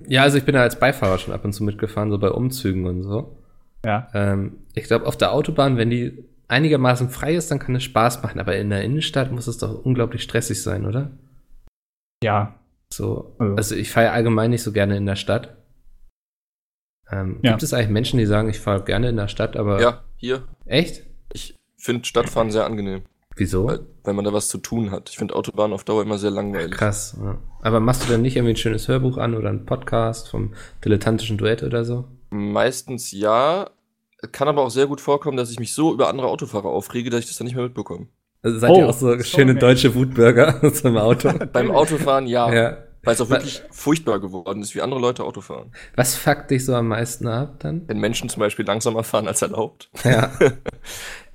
Ja, 0.09 0.23
also 0.23 0.37
ich 0.39 0.45
bin 0.45 0.55
da 0.55 0.61
als 0.63 0.79
Beifahrer 0.79 1.19
schon 1.19 1.33
ab 1.33 1.45
und 1.45 1.53
zu 1.53 1.63
mitgefahren, 1.65 2.11
so 2.11 2.19
bei 2.19 2.31
Umzügen 2.31 2.85
und 2.87 3.03
so. 3.03 3.37
Ja. 3.85 4.09
Ähm, 4.13 4.57
ich 4.75 4.85
glaube, 4.85 5.07
auf 5.07 5.17
der 5.17 5.33
Autobahn, 5.33 5.77
wenn 5.77 5.89
die 5.91 6.25
einigermaßen 6.53 7.11
frei 7.11 7.35
ist, 7.35 7.51
dann 7.51 7.59
kann 7.59 7.75
es 7.75 7.83
Spaß 7.83 8.23
machen. 8.23 8.39
Aber 8.41 8.57
in 8.57 8.71
der 8.71 8.83
Innenstadt 8.85 9.33
muss 9.33 9.47
es 9.49 9.59
doch 9.59 9.85
unglaublich 9.85 10.23
stressig 10.23 10.63
sein, 10.63 10.87
oder? 10.87 11.11
Ja. 12.23 12.55
So, 12.93 13.35
Also- 13.39 13.57
also 13.57 13.75
ich 13.75 13.91
fahre 13.91 14.11
allgemein 14.11 14.51
nicht 14.51 14.63
so 14.63 14.71
gerne 14.73 14.97
in 14.97 15.07
der 15.07 15.17
Stadt. 15.17 15.57
Ähm, 17.11 17.39
Ja. 17.43 17.51
Gibt 17.53 17.63
es 17.63 17.75
eigentlich 17.75 17.91
Menschen, 17.91 18.19
die 18.19 18.27
sagen, 18.27 18.49
ich 18.49 18.61
fahre 18.61 18.85
gerne 18.85 19.09
in 19.09 19.17
der 19.17 19.29
Stadt, 19.29 19.57
aber 19.57 19.81
ja, 19.81 20.03
hier. 20.17 20.45
echt? 20.67 21.05
Ich 21.33 21.59
finde 21.77 22.05
Stadtfahren 22.05 22.51
sehr 22.51 22.65
angenehm, 22.65 23.03
Wieso? 23.37 23.67
weil, 23.67 23.81
weil 24.05 24.15
man 24.15 24.25
da 24.25 24.33
was 24.33 24.49
zu 24.49 24.59
tun 24.59 24.91
hat. 24.91 25.11
Ich 25.11 25.19
finde 25.19 25.35
Autobahn 25.35 25.73
auf 25.73 25.85
Dauer 25.85 26.03
immer 26.03 26.19
sehr 26.19 26.31
langweilig. 26.31 26.73
Krass. 26.77 27.17
Ja. 27.23 27.39
Aber 27.61 27.81
machst 27.81 28.05
du 28.07 28.13
dann 28.13 28.23
nicht 28.23 28.37
irgendwie 28.37 28.53
ein 28.55 28.57
schönes 28.57 28.89
Hörbuch 28.89 29.19
an 29.19 29.35
oder 29.35 29.49
einen 29.49 29.67
Podcast 29.67 30.29
vom 30.31 30.55
dilettantischen 30.85 31.39
Duett 31.39 31.63
oder 31.63 31.85
so? 31.85 32.05
Meistens 32.31 33.11
ja. 33.13 33.69
Kann 34.31 34.47
aber 34.49 34.63
auch 34.63 34.71
sehr 34.71 34.87
gut 34.87 35.01
vorkommen, 35.01 35.37
dass 35.37 35.51
ich 35.51 35.59
mich 35.59 35.75
so 35.75 35.93
über 35.93 36.09
andere 36.09 36.29
Autofahrer 36.29 36.69
aufrege, 36.69 37.11
dass 37.11 37.21
ich 37.21 37.27
das 37.27 37.39
dann 37.39 37.47
nicht 37.47 37.57
mehr 37.57 37.65
mitbekomme. 37.65 38.07
Also 38.43 38.59
seid 38.59 38.71
Oh, 38.71 38.79
ihr 38.79 38.89
auch 38.89 38.93
so 38.95 39.19
schöne 39.23 39.55
deutsche 39.55 39.95
Wutbürger 39.95 40.59
aus 40.63 40.83
dem 40.83 40.97
Auto? 40.97 41.33
Beim 41.53 41.71
Autofahren 41.71 42.27
ja, 42.27 42.53
ja. 42.53 42.77
weil 43.03 43.15
es 43.15 43.21
auch 43.21 43.31
wirklich 43.31 43.63
furchtbar 43.71 44.21
geworden 44.21 44.63
ist, 44.63 44.75
wie 44.75 44.83
andere 44.83 45.01
Leute 45.01 45.25
Auto 45.25 45.41
fahren. 45.41 45.73
Was 45.97 46.15
fuckt 46.17 46.51
dich 46.51 46.65
so 46.65 46.75
am 46.75 46.89
meisten 46.89 47.27
ab 47.27 47.57
dann? 47.61 47.83
Wenn 47.89 47.99
Menschen 47.99 48.29
zum 48.29 48.41
Beispiel 48.41 48.65
langsamer 48.65 49.05
fahren 49.05 49.27
als 49.29 49.43
erlaubt, 49.43 49.91
Ja. 50.05 50.31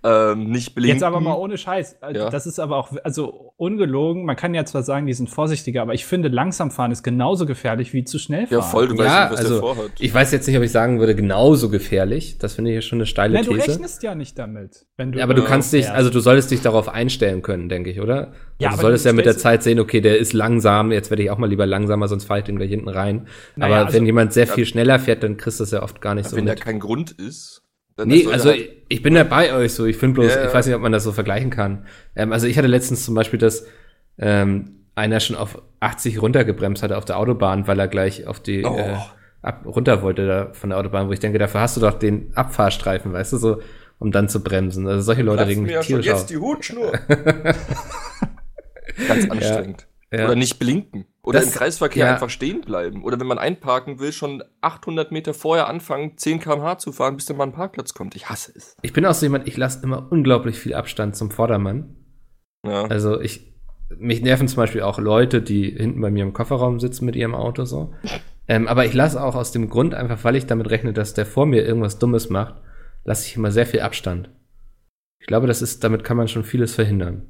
ähm, 0.07 0.49
nicht 0.49 0.73
blinken. 0.73 0.95
Jetzt 0.95 1.03
aber 1.03 1.19
mal 1.19 1.33
ohne 1.33 1.57
Scheiß. 1.57 1.97
Ja. 2.13 2.29
Das 2.29 2.47
ist 2.47 2.59
aber 2.59 2.77
auch, 2.77 2.91
also 3.03 3.51
ungelogen, 3.57 4.23
man 4.25 4.35
kann 4.37 4.53
ja 4.53 4.63
zwar 4.63 4.83
sagen, 4.83 5.05
die 5.05 5.13
sind 5.13 5.29
vorsichtiger, 5.29 5.81
aber 5.81 5.93
ich 5.93 6.05
finde, 6.05 6.29
langsam 6.29 6.71
fahren 6.71 6.91
ist 6.91 7.03
genauso 7.03 7.45
gefährlich 7.45 7.91
wie 7.93 8.05
zu 8.05 8.17
schnell 8.17 8.47
fahren. 8.47 8.59
Ja, 8.59 8.61
voll, 8.61 8.87
du 8.87 8.97
weißt 8.97 9.05
ja, 9.09 9.23
nicht, 9.23 9.31
was 9.33 9.39
also 9.39 9.53
der 9.53 9.59
vorhat. 9.59 9.91
ich 9.99 10.13
weiß 10.13 10.31
jetzt 10.31 10.47
nicht, 10.47 10.55
ob 10.55 10.63
ich 10.63 10.71
sagen 10.71 10.99
würde, 10.99 11.15
genauso 11.15 11.69
gefährlich. 11.69 12.37
Das 12.37 12.53
finde 12.53 12.71
ich 12.71 12.75
ja 12.75 12.81
schon 12.81 12.99
eine 12.99 13.05
steile 13.05 13.33
Nein, 13.33 13.45
du 13.45 13.53
These. 13.55 13.67
rechnest 13.71 14.03
ja 14.03 14.15
nicht 14.15 14.39
damit. 14.39 14.85
Wenn 14.95 15.11
du 15.11 15.17
Ja, 15.19 15.25
aber 15.25 15.33
du 15.33 15.43
kannst 15.43 15.73
dich, 15.73 15.89
also 15.89 16.09
du 16.09 16.19
solltest 16.21 16.51
dich 16.51 16.61
darauf 16.61 16.87
einstellen 16.87 17.41
können, 17.41 17.67
denke 17.67 17.89
ich, 17.89 17.99
oder? 17.99 18.31
Ja, 18.59 18.69
also 18.69 18.77
du 18.77 18.81
solltest 18.83 19.05
du 19.05 19.09
ja 19.09 19.13
mit 19.13 19.25
der 19.25 19.37
Zeit 19.37 19.63
sehen, 19.63 19.79
okay, 19.79 19.99
der 20.01 20.17
ist 20.17 20.33
langsam, 20.33 20.91
jetzt 20.91 21.09
werde 21.09 21.23
ich 21.23 21.29
auch 21.31 21.37
mal 21.37 21.49
lieber 21.49 21.65
langsamer, 21.65 22.07
sonst 22.07 22.25
fahre 22.25 22.39
ich 22.39 22.45
den 22.45 22.55
gleich 22.55 22.69
hinten 22.69 22.89
rein. 22.89 23.27
Naja, 23.55 23.75
aber 23.75 23.85
also- 23.87 23.97
wenn 23.97 24.05
jemand 24.05 24.33
sehr 24.33 24.47
viel 24.47 24.65
schneller 24.65 24.99
fährt, 24.99 25.23
dann 25.23 25.37
kriegst 25.37 25.59
du 25.59 25.63
das 25.63 25.71
ja 25.71 25.83
oft 25.83 25.99
gar 26.01 26.15
nicht 26.15 26.29
so 26.29 26.37
Wenn 26.37 26.45
da 26.45 26.53
mit. 26.53 26.61
kein 26.61 26.79
Grund 26.79 27.11
ist, 27.11 27.63
dann 27.97 28.07
Nee, 28.07 28.25
also 28.31 28.49
halt- 28.51 28.59
ich, 28.61 28.69
ich 28.89 29.01
bin 29.01 29.15
da 29.15 29.23
bei 29.25 29.53
euch 29.53 29.73
so. 29.73 29.85
Ich 29.85 29.97
finde 29.97 30.21
bloß, 30.21 30.33
ja. 30.33 30.45
ich 30.47 30.53
weiß 30.53 30.65
nicht, 30.65 30.75
ob 30.75 30.81
man 30.81 30.91
das 30.93 31.03
so 31.03 31.11
vergleichen 31.11 31.49
kann. 31.49 31.85
Ähm, 32.15 32.31
also 32.31 32.47
ich 32.47 32.57
hatte 32.57 32.67
letztens 32.67 33.03
zum 33.03 33.15
Beispiel, 33.15 33.39
dass 33.39 33.65
ähm, 34.17 34.85
einer 34.95 35.19
schon 35.19 35.35
auf 35.35 35.61
80 35.81 36.21
runtergebremst 36.21 36.83
hatte 36.83 36.97
auf 36.97 37.05
der 37.05 37.17
Autobahn, 37.17 37.67
weil 37.67 37.79
er 37.79 37.87
gleich 37.87 38.25
auf 38.27 38.39
die 38.39 38.63
Oh. 38.65 38.75
äh, 38.77 38.95
ab, 39.41 39.63
runter 39.65 40.01
wollte 40.01 40.25
da 40.25 40.49
von 40.53 40.69
der 40.71 40.79
Autobahn, 40.79 41.07
wo 41.07 41.11
ich 41.11 41.19
denke, 41.19 41.37
dafür 41.39 41.61
hast 41.61 41.77
du 41.77 41.81
doch 41.81 41.93
den 41.99 42.31
Abfahrstreifen, 42.35 43.13
weißt 43.13 43.33
du, 43.33 43.37
so, 43.37 43.61
um 43.99 44.11
dann 44.11 44.29
zu 44.29 44.43
bremsen. 44.43 44.87
Also 44.87 45.01
solche 45.01 45.21
Leute 45.23 45.37
platzt 45.43 45.49
regen 45.51 45.61
mir 45.61 45.67
mich 45.67 45.75
ja 45.75 45.83
schon 45.83 46.01
tierisch 46.01 46.09
auf. 46.09 46.19
jetzt 46.21 46.29
die 46.29 46.37
Hutschnur. 46.37 46.91
Ganz 49.07 49.29
anstrengend. 49.29 49.87
Ja. 50.11 50.25
Oder 50.25 50.35
nicht 50.35 50.59
blinken. 50.59 51.05
Oder 51.27 51.39
Das- 51.39 51.49
im 51.49 51.53
Kreisverkehr 51.55 52.05
ja. 52.05 52.13
einfach 52.13 52.29
stehen 52.29 52.61
bleiben. 52.61 53.03
Oder 53.03 53.19
wenn 53.19 53.27
man 53.27 53.37
einparken 53.37 53.99
will, 53.99 54.13
schon 54.13 54.41
800 54.61 55.11
Meter 55.11 55.33
vorher 55.33 55.67
anfangen, 55.67 56.17
10 56.17 56.39
km/h 56.39 56.77
zu 56.77 56.93
fahren, 56.93 57.17
bis 57.17 57.25
dann 57.25 57.35
mal 57.35 57.43
ein 57.43 57.51
Parkplatz 57.51 57.93
kommt. 57.93 58.15
Ich 58.15 58.29
hasse 58.29 58.53
es. 58.55 58.77
Ich 58.81 58.93
bin 58.93 59.05
auch 59.05 59.13
so 59.13 59.25
jemand, 59.25 59.45
ich 59.47 59.57
lasse 59.57 59.83
immer 59.83 60.07
unglaublich 60.09 60.57
viel 60.57 60.73
Abstand 60.73 61.17
zum 61.17 61.29
Vordermann. 61.29 61.95
Ja. 62.65 62.85
Also 62.85 63.19
ich, 63.19 63.53
mich 63.97 64.21
nerven 64.21 64.47
zum 64.47 64.55
Beispiel 64.57 64.81
auch 64.83 64.99
Leute, 64.99 65.41
die 65.41 65.69
hinten 65.71 65.99
bei 65.99 66.11
mir 66.11 66.23
im 66.23 66.31
Kofferraum 66.33 66.79
sitzen 66.79 67.03
mit 67.05 67.15
ihrem 67.17 67.35
Auto 67.35 67.65
so. 67.65 67.93
Ähm, 68.47 68.69
aber 68.69 68.85
ich 68.85 68.93
lasse 68.93 69.21
auch 69.21 69.35
aus 69.35 69.51
dem 69.51 69.69
Grund, 69.69 69.93
einfach 69.93 70.23
weil 70.23 70.37
ich 70.37 70.45
damit 70.45 70.69
rechne, 70.69 70.93
dass 70.93 71.13
der 71.13 71.25
vor 71.25 71.45
mir 71.45 71.65
irgendwas 71.65 71.99
Dummes 71.99 72.29
macht, 72.29 72.55
lasse 73.03 73.25
ich 73.27 73.35
immer 73.35 73.51
sehr 73.51 73.65
viel 73.65 73.81
Abstand. 73.81 74.29
Ich 75.19 75.27
glaube, 75.27 75.47
das 75.47 75.61
ist, 75.61 75.83
damit 75.83 76.05
kann 76.05 76.15
man 76.15 76.29
schon 76.29 76.45
vieles 76.45 76.73
verhindern. 76.73 77.27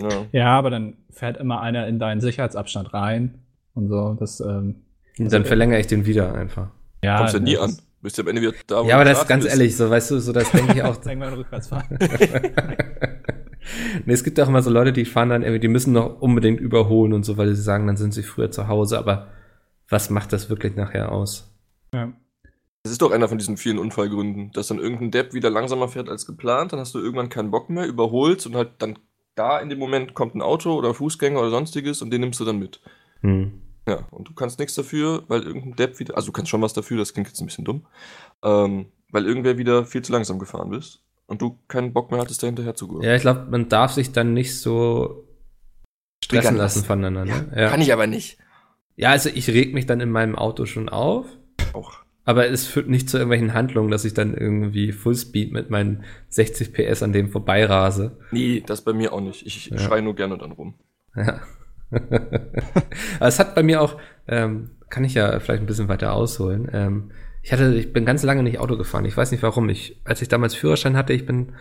Ja. 0.00 0.26
Ja, 0.32 0.58
aber 0.58 0.70
dann 0.70 0.96
fährt 1.10 1.36
immer 1.38 1.60
einer 1.60 1.86
in 1.86 1.98
deinen 1.98 2.20
Sicherheitsabstand 2.20 2.92
rein 2.94 3.38
und 3.74 3.88
so. 3.88 4.16
Das, 4.18 4.40
ähm, 4.40 4.82
Und 5.18 5.32
dann 5.32 5.44
verlängere 5.44 5.80
ich 5.80 5.86
den 5.86 6.06
wieder 6.06 6.34
einfach. 6.34 6.68
ja, 7.02 7.18
Kommst 7.18 7.34
du 7.34 7.40
nie 7.40 7.54
das 7.54 7.62
an. 7.62 7.70
ist- 7.70 7.82
Bist 8.02 8.18
du 8.18 8.22
am 8.22 8.28
Ende 8.28 8.42
wieder 8.42 8.52
da, 8.66 8.84
wo 8.84 8.88
Ja, 8.88 8.96
aber 8.96 9.04
du 9.04 9.10
das 9.10 9.22
ist 9.22 9.28
ganz 9.28 9.44
bist. 9.44 9.56
ehrlich, 9.56 9.76
so 9.76 9.88
weißt 9.88 10.10
du, 10.10 10.18
so 10.20 10.32
das 10.32 10.50
denke 10.50 10.74
ich 10.74 10.82
auch. 10.82 11.02
Irgendwann 11.06 11.32
rückwärts 11.34 11.68
fahren. 11.68 11.86
nee, 14.04 14.12
es 14.12 14.24
gibt 14.24 14.38
auch 14.40 14.48
immer 14.48 14.62
so 14.62 14.70
Leute, 14.70 14.92
die 14.92 15.04
fahren 15.04 15.30
dann 15.30 15.42
irgendwie, 15.42 15.60
die 15.60 15.68
müssen 15.68 15.92
noch 15.92 16.20
unbedingt 16.20 16.60
überholen 16.60 17.12
und 17.12 17.24
so, 17.24 17.36
weil 17.36 17.54
sie 17.54 17.62
sagen, 17.62 17.86
dann 17.86 17.96
sind 17.96 18.12
sie 18.12 18.22
früher 18.22 18.50
zu 18.50 18.68
Hause, 18.68 18.98
aber 18.98 19.28
was 19.88 20.10
macht 20.10 20.32
das 20.32 20.50
wirklich 20.50 20.76
nachher 20.76 21.12
aus? 21.12 21.50
ja. 21.94 22.12
Das 22.82 22.92
ist 22.92 23.00
doch 23.00 23.12
einer 23.12 23.28
von 23.28 23.38
diesen 23.38 23.56
vielen 23.56 23.78
Unfallgründen, 23.78 24.50
dass 24.52 24.68
dann 24.68 24.78
irgendein 24.78 25.10
Depp 25.10 25.32
wieder 25.32 25.48
langsamer 25.48 25.88
fährt 25.88 26.10
als 26.10 26.26
geplant, 26.26 26.70
dann 26.74 26.80
hast 26.80 26.94
du 26.94 26.98
irgendwann 26.98 27.30
keinen 27.30 27.50
Bock 27.50 27.70
mehr, 27.70 27.86
überholst 27.86 28.46
und 28.46 28.54
halt 28.56 28.72
dann 28.80 28.98
da 29.34 29.58
in 29.58 29.68
dem 29.68 29.78
Moment 29.78 30.14
kommt 30.14 30.34
ein 30.34 30.42
Auto 30.42 30.74
oder 30.74 30.94
Fußgänger 30.94 31.40
oder 31.40 31.50
sonstiges 31.50 32.02
und 32.02 32.10
den 32.10 32.20
nimmst 32.20 32.40
du 32.40 32.44
dann 32.44 32.58
mit. 32.58 32.80
Hm. 33.20 33.60
Ja, 33.88 34.06
und 34.10 34.28
du 34.28 34.34
kannst 34.34 34.58
nichts 34.58 34.74
dafür, 34.74 35.24
weil 35.28 35.42
irgendein 35.42 35.76
Depp 35.76 35.98
wieder, 35.98 36.16
also 36.16 36.26
du 36.26 36.32
kannst 36.32 36.50
schon 36.50 36.62
was 36.62 36.72
dafür, 36.72 36.96
das 36.98 37.12
klingt 37.12 37.28
jetzt 37.28 37.40
ein 37.40 37.46
bisschen 37.46 37.64
dumm, 37.64 37.86
ähm, 38.42 38.86
weil 39.10 39.26
irgendwer 39.26 39.58
wieder 39.58 39.84
viel 39.84 40.02
zu 40.02 40.12
langsam 40.12 40.38
gefahren 40.38 40.70
bist 40.70 41.02
und 41.26 41.42
du 41.42 41.58
keinen 41.68 41.92
Bock 41.92 42.10
mehr 42.10 42.20
hattest, 42.20 42.42
da 42.42 42.46
hinterher 42.46 42.74
zu 42.74 42.88
gehen. 42.88 43.02
Ja, 43.02 43.14
ich 43.14 43.22
glaube, 43.22 43.46
man 43.50 43.68
darf 43.68 43.92
sich 43.92 44.12
dann 44.12 44.32
nicht 44.32 44.58
so 44.58 45.28
stressen 46.24 46.56
lassen 46.56 46.84
voneinander. 46.84 47.26
Ja, 47.26 47.40
Ne? 47.42 47.52
Ja. 47.62 47.68
Kann 47.68 47.82
ich 47.82 47.92
aber 47.92 48.06
nicht. 48.06 48.38
ja, 48.96 49.10
also 49.10 49.28
ich 49.28 49.48
reg 49.48 49.74
mich 49.74 49.86
dann 49.86 50.00
in 50.00 50.10
meinem 50.10 50.36
Auto 50.36 50.64
schon 50.64 50.88
auf, 50.88 51.26
Auch. 51.74 52.03
Aber 52.24 52.48
es 52.48 52.66
führt 52.66 52.88
nicht 52.88 53.08
zu 53.10 53.18
irgendwelchen 53.18 53.54
Handlungen, 53.54 53.90
dass 53.90 54.04
ich 54.04 54.14
dann 54.14 54.34
irgendwie 54.34 54.92
Fullspeed 54.92 55.52
mit 55.52 55.70
meinen 55.70 56.04
60 56.28 56.72
PS 56.72 57.02
an 57.02 57.12
dem 57.12 57.28
vorbeirase. 57.30 58.16
Nee, 58.32 58.62
das 58.64 58.82
bei 58.82 58.92
mir 58.92 59.12
auch 59.12 59.20
nicht. 59.20 59.46
Ich 59.46 59.66
Ja. 59.66 59.78
schrei 59.78 60.00
nur 60.00 60.14
gerne 60.16 60.38
dann 60.38 60.52
rum. 60.52 60.74
Ja. 61.16 61.40
Aber 63.18 63.28
es 63.28 63.38
hat 63.38 63.54
bei 63.54 63.62
mir 63.62 63.80
auch, 63.80 63.98
ähm, 64.26 64.70
kann 64.90 65.04
ich 65.04 65.14
ja 65.14 65.38
vielleicht 65.40 65.62
ein 65.62 65.66
bisschen 65.66 65.88
weiter 65.88 66.12
ausholen. 66.12 66.68
Ähm, 66.72 67.10
ich 67.42 67.52
hatte, 67.52 67.74
ich 67.74 67.92
bin 67.92 68.06
ganz 68.06 68.22
lange 68.22 68.42
nicht 68.42 68.58
Auto 68.58 68.76
gefahren. 68.76 69.04
Ich 69.04 69.16
weiß 69.16 69.30
nicht 69.30 69.42
warum. 69.42 69.68
Ich, 69.68 70.00
als 70.04 70.22
ich 70.22 70.28
damals 70.28 70.54
Führerschein 70.54 70.96
hatte, 70.96 71.12
ich 71.12 71.26
bin 71.26 71.52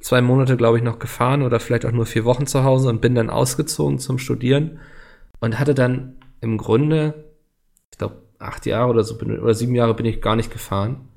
zwei 0.00 0.20
Monate, 0.20 0.56
glaube 0.56 0.76
ich, 0.78 0.84
noch 0.84 0.98
gefahren 0.98 1.42
oder 1.42 1.60
vielleicht 1.60 1.86
auch 1.86 1.92
nur 1.92 2.06
vier 2.06 2.24
Wochen 2.24 2.46
zu 2.46 2.62
Hause 2.64 2.88
und 2.88 3.00
bin 3.00 3.14
dann 3.14 3.30
ausgezogen 3.30 3.98
zum 3.98 4.18
Studieren 4.18 4.78
und 5.40 5.58
hatte 5.58 5.74
dann 5.74 6.16
im 6.40 6.58
Grunde, 6.58 7.29
acht 8.40 8.66
Jahre 8.66 8.90
oder 8.90 9.04
so 9.04 9.16
bin, 9.16 9.38
oder 9.38 9.54
sieben 9.54 9.74
Jahre 9.74 9.94
bin 9.94 10.06
ich 10.06 10.20
gar 10.20 10.36
nicht 10.36 10.50
gefahren. 10.50 11.08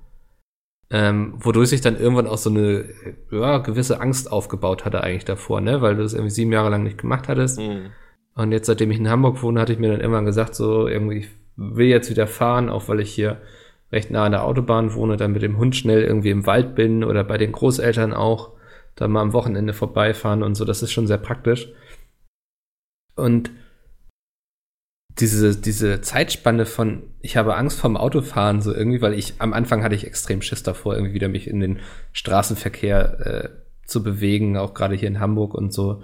Ähm, 0.89 1.33
wodurch 1.37 1.69
sich 1.69 1.81
dann 1.81 1.97
irgendwann 1.97 2.27
auch 2.27 2.37
so 2.37 2.51
eine 2.51 2.85
ja, 3.31 3.57
gewisse 3.59 3.99
Angst 3.99 4.31
aufgebaut 4.31 4.85
hatte 4.85 5.03
eigentlich 5.03 5.25
davor, 5.25 5.59
ne? 5.59 5.81
Weil 5.81 5.95
du 5.95 6.03
es 6.03 6.13
irgendwie 6.13 6.29
sieben 6.29 6.51
Jahre 6.51 6.69
lang 6.69 6.83
nicht 6.83 6.99
gemacht 6.99 7.27
hattest. 7.27 7.59
Mhm. 7.59 7.91
Und 8.35 8.51
jetzt, 8.51 8.67
seitdem 8.67 8.91
ich 8.91 8.99
in 8.99 9.09
Hamburg 9.09 9.41
wohne, 9.41 9.59
hatte 9.59 9.73
ich 9.73 9.79
mir 9.79 9.91
dann 9.91 10.01
irgendwann 10.01 10.25
gesagt, 10.25 10.53
so 10.53 10.87
irgendwie, 10.87 11.19
ich 11.19 11.29
will 11.55 11.87
jetzt 11.87 12.09
wieder 12.09 12.27
fahren, 12.27 12.69
auch 12.69 12.87
weil 12.89 12.99
ich 12.99 13.13
hier 13.13 13.41
recht 13.91 14.11
nah 14.11 14.25
an 14.25 14.31
der 14.31 14.43
Autobahn 14.43 14.93
wohne, 14.93 15.17
dann 15.17 15.31
mit 15.31 15.43
dem 15.43 15.57
Hund 15.57 15.75
schnell 15.75 16.03
irgendwie 16.03 16.31
im 16.31 16.45
Wald 16.45 16.75
bin 16.75 17.03
oder 17.03 17.23
bei 17.23 17.37
den 17.37 17.51
Großeltern 17.51 18.11
auch, 18.13 18.51
dann 18.95 19.11
mal 19.11 19.21
am 19.21 19.33
Wochenende 19.33 19.73
vorbeifahren 19.73 20.43
und 20.43 20.55
so, 20.55 20.65
das 20.65 20.81
ist 20.81 20.91
schon 20.91 21.07
sehr 21.07 21.19
praktisch. 21.19 21.71
Und 23.15 23.51
diese, 25.19 25.55
diese 25.55 26.01
Zeitspanne 26.01 26.65
von, 26.65 27.03
ich 27.21 27.37
habe 27.37 27.55
Angst 27.55 27.79
vorm 27.79 27.97
Autofahren, 27.97 28.61
so 28.61 28.73
irgendwie, 28.73 29.01
weil 29.01 29.13
ich 29.13 29.35
am 29.39 29.53
Anfang 29.53 29.83
hatte 29.83 29.95
ich 29.95 30.07
extrem 30.07 30.41
Schiss 30.41 30.63
davor, 30.63 30.95
irgendwie 30.95 31.13
wieder 31.13 31.29
mich 31.29 31.47
in 31.47 31.59
den 31.59 31.79
Straßenverkehr 32.13 33.19
äh, 33.19 33.49
zu 33.85 34.03
bewegen, 34.03 34.57
auch 34.57 34.73
gerade 34.73 34.95
hier 34.95 35.07
in 35.07 35.19
Hamburg 35.19 35.53
und 35.53 35.71
so. 35.71 36.03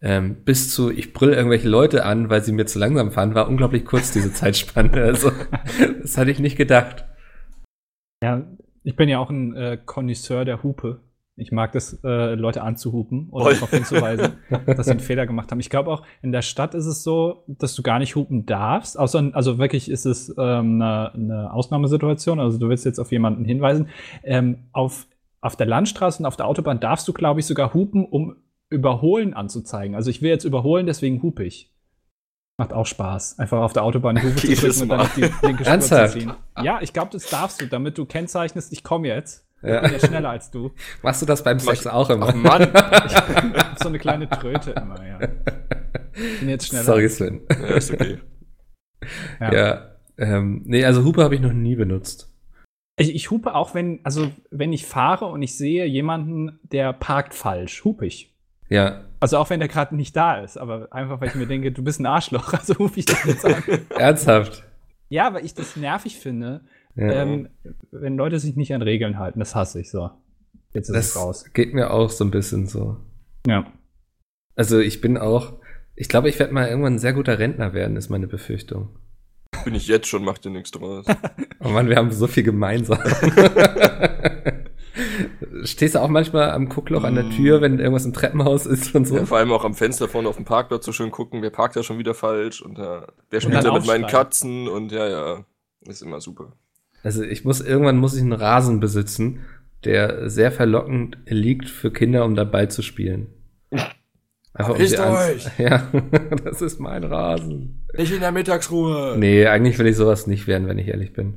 Ähm, 0.00 0.44
bis 0.44 0.72
zu, 0.72 0.90
ich 0.90 1.12
brüll 1.12 1.32
irgendwelche 1.32 1.68
Leute 1.68 2.04
an, 2.04 2.30
weil 2.30 2.42
sie 2.42 2.52
mir 2.52 2.66
zu 2.66 2.78
langsam 2.78 3.12
fahren, 3.12 3.34
war 3.34 3.48
unglaublich 3.48 3.84
kurz, 3.84 4.12
diese 4.12 4.32
Zeitspanne. 4.32 5.02
Also, 5.02 5.32
das 6.02 6.16
hatte 6.16 6.30
ich 6.30 6.38
nicht 6.38 6.56
gedacht. 6.56 7.04
Ja, 8.22 8.46
ich 8.84 8.96
bin 8.96 9.08
ja 9.08 9.18
auch 9.18 9.30
ein 9.30 9.54
äh, 9.54 9.78
Connoisseur 9.84 10.44
der 10.44 10.62
Hupe. 10.62 11.00
Ich 11.38 11.52
mag 11.52 11.72
das, 11.72 11.98
äh, 12.02 12.34
Leute 12.34 12.62
anzuhupen 12.62 13.28
oder 13.30 13.52
darauf 13.52 13.70
hinzuweisen, 13.70 14.38
dass 14.66 14.86
sie 14.86 14.90
einen 14.90 15.00
Fehler 15.00 15.26
gemacht 15.26 15.50
haben. 15.50 15.60
Ich 15.60 15.68
glaube 15.68 15.90
auch, 15.90 16.02
in 16.22 16.32
der 16.32 16.40
Stadt 16.40 16.74
ist 16.74 16.86
es 16.86 17.02
so, 17.02 17.44
dass 17.46 17.74
du 17.74 17.82
gar 17.82 17.98
nicht 17.98 18.16
hupen 18.16 18.46
darfst. 18.46 18.98
Außer, 18.98 19.30
also 19.34 19.58
wirklich 19.58 19.90
ist 19.90 20.06
es 20.06 20.34
ähm, 20.38 20.80
eine, 20.80 21.12
eine 21.12 21.52
Ausnahmesituation. 21.52 22.40
Also 22.40 22.58
du 22.58 22.70
willst 22.70 22.86
jetzt 22.86 22.98
auf 22.98 23.12
jemanden 23.12 23.44
hinweisen. 23.44 23.88
Ähm, 24.24 24.64
auf, 24.72 25.06
auf 25.42 25.56
der 25.56 25.66
Landstraße 25.66 26.22
und 26.22 26.26
auf 26.26 26.36
der 26.36 26.46
Autobahn 26.46 26.80
darfst 26.80 27.06
du, 27.06 27.12
glaube 27.12 27.40
ich, 27.40 27.46
sogar 27.46 27.74
hupen, 27.74 28.06
um 28.06 28.36
Überholen 28.70 29.34
anzuzeigen. 29.34 29.94
Also 29.94 30.10
ich 30.10 30.22
will 30.22 30.30
jetzt 30.30 30.44
überholen, 30.44 30.86
deswegen 30.86 31.22
hupe 31.22 31.44
ich. 31.44 31.70
Macht 32.58 32.72
auch 32.72 32.86
Spaß. 32.86 33.38
Einfach 33.38 33.60
auf 33.60 33.74
der 33.74 33.82
Autobahn 33.82 34.16
die 34.16 34.22
Hupe 34.22 34.36
zu 34.36 34.54
drücken 34.54 34.82
und 34.82 34.88
dann 34.88 35.00
auf 35.00 35.14
die 35.14 35.28
linke 35.42 35.64
Spur 35.66 35.80
zu 35.80 36.08
ziehen. 36.08 36.32
Ja, 36.62 36.80
ich 36.80 36.94
glaube, 36.94 37.10
das 37.12 37.28
darfst 37.28 37.60
du, 37.60 37.66
damit 37.66 37.98
du 37.98 38.06
kennzeichnest, 38.06 38.72
ich 38.72 38.82
komme 38.82 39.08
jetzt. 39.08 39.45
Ich 39.66 39.72
Ja. 39.72 39.80
bin 39.80 39.92
jetzt 39.92 40.06
schneller 40.06 40.30
als 40.30 40.50
du. 40.50 40.70
Machst 41.02 41.22
du 41.22 41.26
das 41.26 41.42
beim 41.42 41.56
Mach 41.58 41.64
Sex 41.64 41.86
auch 41.86 42.08
immer? 42.10 42.28
Ach 42.28 42.34
Mann, 42.34 42.62
Ich 42.62 43.16
hab 43.16 43.78
so 43.82 43.88
eine 43.88 43.98
kleine 43.98 44.28
Tröte 44.28 44.70
immer, 44.72 45.04
ja. 45.06 45.18
Bin 46.40 46.48
jetzt 46.48 46.68
schneller. 46.68 46.84
Sorry. 46.84 47.08
Sven. 47.08 47.40
ja, 47.50 47.56
ist 47.76 47.92
okay. 47.92 48.18
Ja. 49.40 49.52
Ja. 49.52 49.88
ähm, 50.18 50.62
nee, 50.64 50.84
also 50.84 51.04
Hupe 51.04 51.22
habe 51.22 51.34
ich 51.34 51.40
noch 51.40 51.52
nie 51.52 51.76
benutzt. 51.76 52.32
Ich, 52.98 53.14
ich 53.14 53.30
hupe 53.30 53.54
auch, 53.54 53.74
wenn, 53.74 54.00
also 54.04 54.30
wenn 54.50 54.72
ich 54.72 54.86
fahre 54.86 55.26
und 55.26 55.42
ich 55.42 55.56
sehe 55.58 55.84
jemanden, 55.84 56.58
der 56.62 56.92
parkt 56.94 57.34
falsch, 57.34 57.84
hupe 57.84 58.06
ich. 58.06 58.34
Ja, 58.68 59.04
Also 59.20 59.36
auch 59.38 59.50
wenn 59.50 59.60
der 59.60 59.68
gerade 59.68 59.94
nicht 59.94 60.16
da 60.16 60.38
ist, 60.40 60.56
aber 60.56 60.88
einfach, 60.90 61.20
weil 61.20 61.28
ich 61.28 61.34
mir 61.34 61.46
denke, 61.46 61.70
du 61.72 61.84
bist 61.84 62.00
ein 62.00 62.06
Arschloch, 62.06 62.52
also 62.54 62.78
hupe 62.78 62.98
ich 62.98 63.04
das 63.04 63.22
jetzt 63.24 63.44
an. 63.44 63.62
ernsthaft. 63.90 64.64
Ja, 65.08 65.32
weil 65.34 65.44
ich 65.44 65.54
das 65.54 65.76
nervig 65.76 66.18
finde, 66.18 66.62
Ja. 66.96 67.22
ähm, 67.22 67.48
wenn 67.90 68.16
Leute 68.16 68.38
sich 68.38 68.56
nicht 68.56 68.74
an 68.74 68.82
Regeln 68.82 69.18
halten. 69.18 69.38
Das 69.38 69.54
hasse 69.54 69.80
ich 69.80 69.90
so. 69.90 70.10
Jetzt 70.72 70.88
ist 70.88 70.96
es 70.96 71.14
das 71.14 71.22
raus. 71.22 71.44
geht 71.52 71.74
mir 71.74 71.90
auch 71.90 72.10
so 72.10 72.24
ein 72.24 72.30
bisschen 72.30 72.66
so. 72.66 72.96
Ja. 73.46 73.70
Also 74.54 74.78
ich 74.78 75.00
bin 75.00 75.18
auch, 75.18 75.54
ich 75.94 76.08
glaube, 76.08 76.28
ich 76.28 76.38
werde 76.38 76.54
mal 76.54 76.68
irgendwann 76.68 76.94
ein 76.94 76.98
sehr 76.98 77.12
guter 77.12 77.38
Rentner 77.38 77.74
werden, 77.74 77.96
ist 77.96 78.08
meine 78.08 78.26
Befürchtung. 78.26 78.98
Bin 79.64 79.74
ich 79.74 79.86
jetzt 79.86 80.08
schon, 80.08 80.24
mach 80.24 80.38
dir 80.38 80.50
nichts 80.50 80.70
draus. 80.70 81.06
Oh 81.58 81.70
Mann, 81.70 81.88
wir 81.88 81.96
haben 81.96 82.12
so 82.12 82.26
viel 82.28 82.42
gemeinsam. 82.44 82.98
Stehst 85.64 85.94
du 85.94 86.00
auch 86.00 86.08
manchmal 86.08 86.50
am 86.50 86.68
Guckloch 86.68 87.02
an 87.02 87.16
der 87.16 87.28
Tür, 87.30 87.60
wenn 87.60 87.78
irgendwas 87.80 88.04
im 88.04 88.12
Treppenhaus 88.12 88.66
ist 88.66 88.94
und 88.94 89.06
so? 89.06 89.16
Ja, 89.16 89.26
vor 89.26 89.38
allem 89.38 89.50
auch 89.50 89.64
am 89.64 89.74
Fenster 89.74 90.06
vorne 90.06 90.28
auf 90.28 90.36
dem 90.36 90.44
Parkplatz 90.44 90.84
so 90.84 90.92
schön 90.92 91.10
gucken, 91.10 91.42
wer 91.42 91.50
parkt 91.50 91.74
da 91.74 91.82
schon 91.82 91.98
wieder 91.98 92.14
falsch 92.14 92.62
und 92.62 92.78
ja, 92.78 93.06
wer 93.30 93.40
spielt 93.40 93.64
da 93.64 93.72
mit 93.72 93.86
meinen. 93.86 94.06
Katzen 94.06 94.68
und 94.68 94.92
ja, 94.92 95.08
ja, 95.08 95.44
ist 95.86 96.02
immer 96.02 96.20
super. 96.20 96.52
Also 97.06 97.22
ich 97.22 97.44
muss, 97.44 97.60
irgendwann 97.60 97.98
muss 97.98 98.16
ich 98.16 98.22
einen 98.22 98.32
Rasen 98.32 98.80
besitzen, 98.80 99.44
der 99.84 100.28
sehr 100.28 100.50
verlockend 100.50 101.18
liegt 101.28 101.68
für 101.68 101.92
Kinder, 101.92 102.24
um 102.24 102.34
dabei 102.34 102.66
zu 102.66 102.82
spielen. 102.82 103.28
Einfach 104.52 104.74
um 104.74 104.80
euch! 104.80 105.46
Ja, 105.58 105.86
das 106.44 106.62
ist 106.62 106.80
mein 106.80 107.04
Rasen. 107.04 107.86
Nicht 107.96 108.12
in 108.12 108.18
der 108.18 108.32
Mittagsruhe! 108.32 109.14
Nee, 109.16 109.46
eigentlich 109.46 109.78
will 109.78 109.86
ich 109.86 109.94
sowas 109.94 110.26
nicht 110.26 110.48
werden, 110.48 110.66
wenn 110.66 110.78
ich 110.78 110.88
ehrlich 110.88 111.12
bin. 111.12 111.34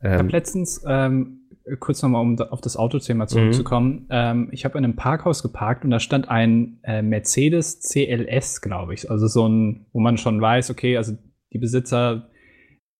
Ich 0.00 0.08
habe 0.08 0.20
Ähm, 0.20 0.28
letztens, 0.30 0.82
ähm, 0.88 1.40
kurz 1.80 2.00
nochmal, 2.00 2.22
um 2.22 2.40
auf 2.40 2.62
das 2.62 2.78
Autothema 2.78 3.26
zurückzukommen, 3.26 4.06
ähm, 4.08 4.48
ich 4.52 4.64
habe 4.64 4.78
in 4.78 4.84
einem 4.84 4.96
Parkhaus 4.96 5.42
geparkt 5.42 5.84
und 5.84 5.90
da 5.90 6.00
stand 6.00 6.30
ein 6.30 6.78
äh, 6.82 7.02
Mercedes 7.02 7.80
CLS, 7.80 8.62
glaube 8.62 8.94
ich. 8.94 9.10
Also 9.10 9.26
so 9.26 9.46
ein, 9.46 9.84
wo 9.92 10.00
man 10.00 10.16
schon 10.16 10.40
weiß, 10.40 10.70
okay, 10.70 10.96
also 10.96 11.12
die 11.52 11.58
Besitzer 11.58 12.30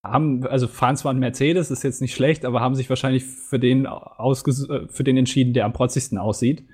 haben, 0.05 0.47
also 0.47 0.69
fahren 0.69 0.97
zwar 0.97 1.11
einen 1.11 1.21
Mercedes, 1.21 1.71
ist 1.71 1.83
jetzt 1.83 2.01
nicht 2.01 2.15
schlecht, 2.15 2.45
aber 2.45 2.61
haben 2.61 2.75
sich 2.75 2.89
wahrscheinlich 2.89 3.25
für 3.25 3.59
den, 3.59 3.87
äh, 3.87 4.89
für 4.89 5.05
den 5.05 5.17
entschieden, 5.17 5.53
der 5.55 5.65
am 5.65 5.73
protzigsten 5.73 6.19
aussieht. 6.19 6.65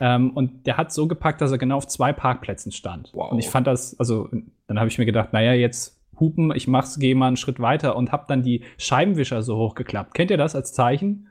ähm, 0.00 0.30
und 0.30 0.66
der 0.66 0.76
hat 0.76 0.92
so 0.92 1.06
gepackt, 1.06 1.40
dass 1.40 1.52
er 1.52 1.58
genau 1.58 1.76
auf 1.76 1.86
zwei 1.86 2.12
Parkplätzen 2.12 2.72
stand. 2.72 3.10
Wow. 3.14 3.32
Und 3.32 3.38
ich 3.38 3.48
fand 3.48 3.66
das, 3.66 3.98
also 3.98 4.28
dann 4.66 4.78
habe 4.78 4.88
ich 4.88 4.98
mir 4.98 5.06
gedacht, 5.06 5.32
naja, 5.32 5.52
jetzt 5.52 6.00
hupen, 6.18 6.52
ich 6.54 6.66
mach's, 6.66 6.98
gehe 6.98 7.14
mal 7.14 7.28
einen 7.28 7.36
Schritt 7.36 7.60
weiter 7.60 7.96
und 7.96 8.12
habe 8.12 8.24
dann 8.28 8.42
die 8.42 8.62
Scheibenwischer 8.78 9.42
so 9.42 9.56
hochgeklappt. 9.56 10.14
Kennt 10.14 10.30
ihr 10.30 10.36
das 10.36 10.54
als 10.54 10.72
Zeichen? 10.72 11.28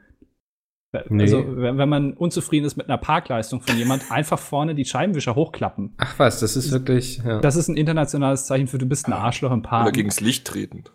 Nee. 1.10 1.24
Also, 1.24 1.44
wenn, 1.58 1.90
man 1.90 2.14
unzufrieden 2.14 2.66
ist 2.66 2.78
mit 2.78 2.88
einer 2.88 2.98
Parkleistung 2.98 3.60
von 3.62 3.78
jemand, 3.78 4.04
einfach 4.12 4.40
vorne 4.40 4.76
die 4.76 4.86
Scheibenwischer 4.86 5.36
hochklappen. 5.36 5.94
Ach 5.98 6.18
was, 6.18 6.40
das 6.40 6.56
ist 6.56 6.72
wirklich. 6.72 7.18
Ja. 7.18 7.40
Das 7.40 7.58
ist 7.58 7.68
ein 7.68 7.76
internationales 7.76 8.46
Zeichen 8.46 8.68
für 8.68 8.78
du 8.78 8.86
bist 8.86 9.08
ein 9.08 9.14
Arschloch 9.14 9.52
im 9.52 9.62
Parken. 9.62 9.88
Oder 9.88 9.92
gegens 9.92 10.22
Licht 10.22 10.48
treten. 10.48 10.86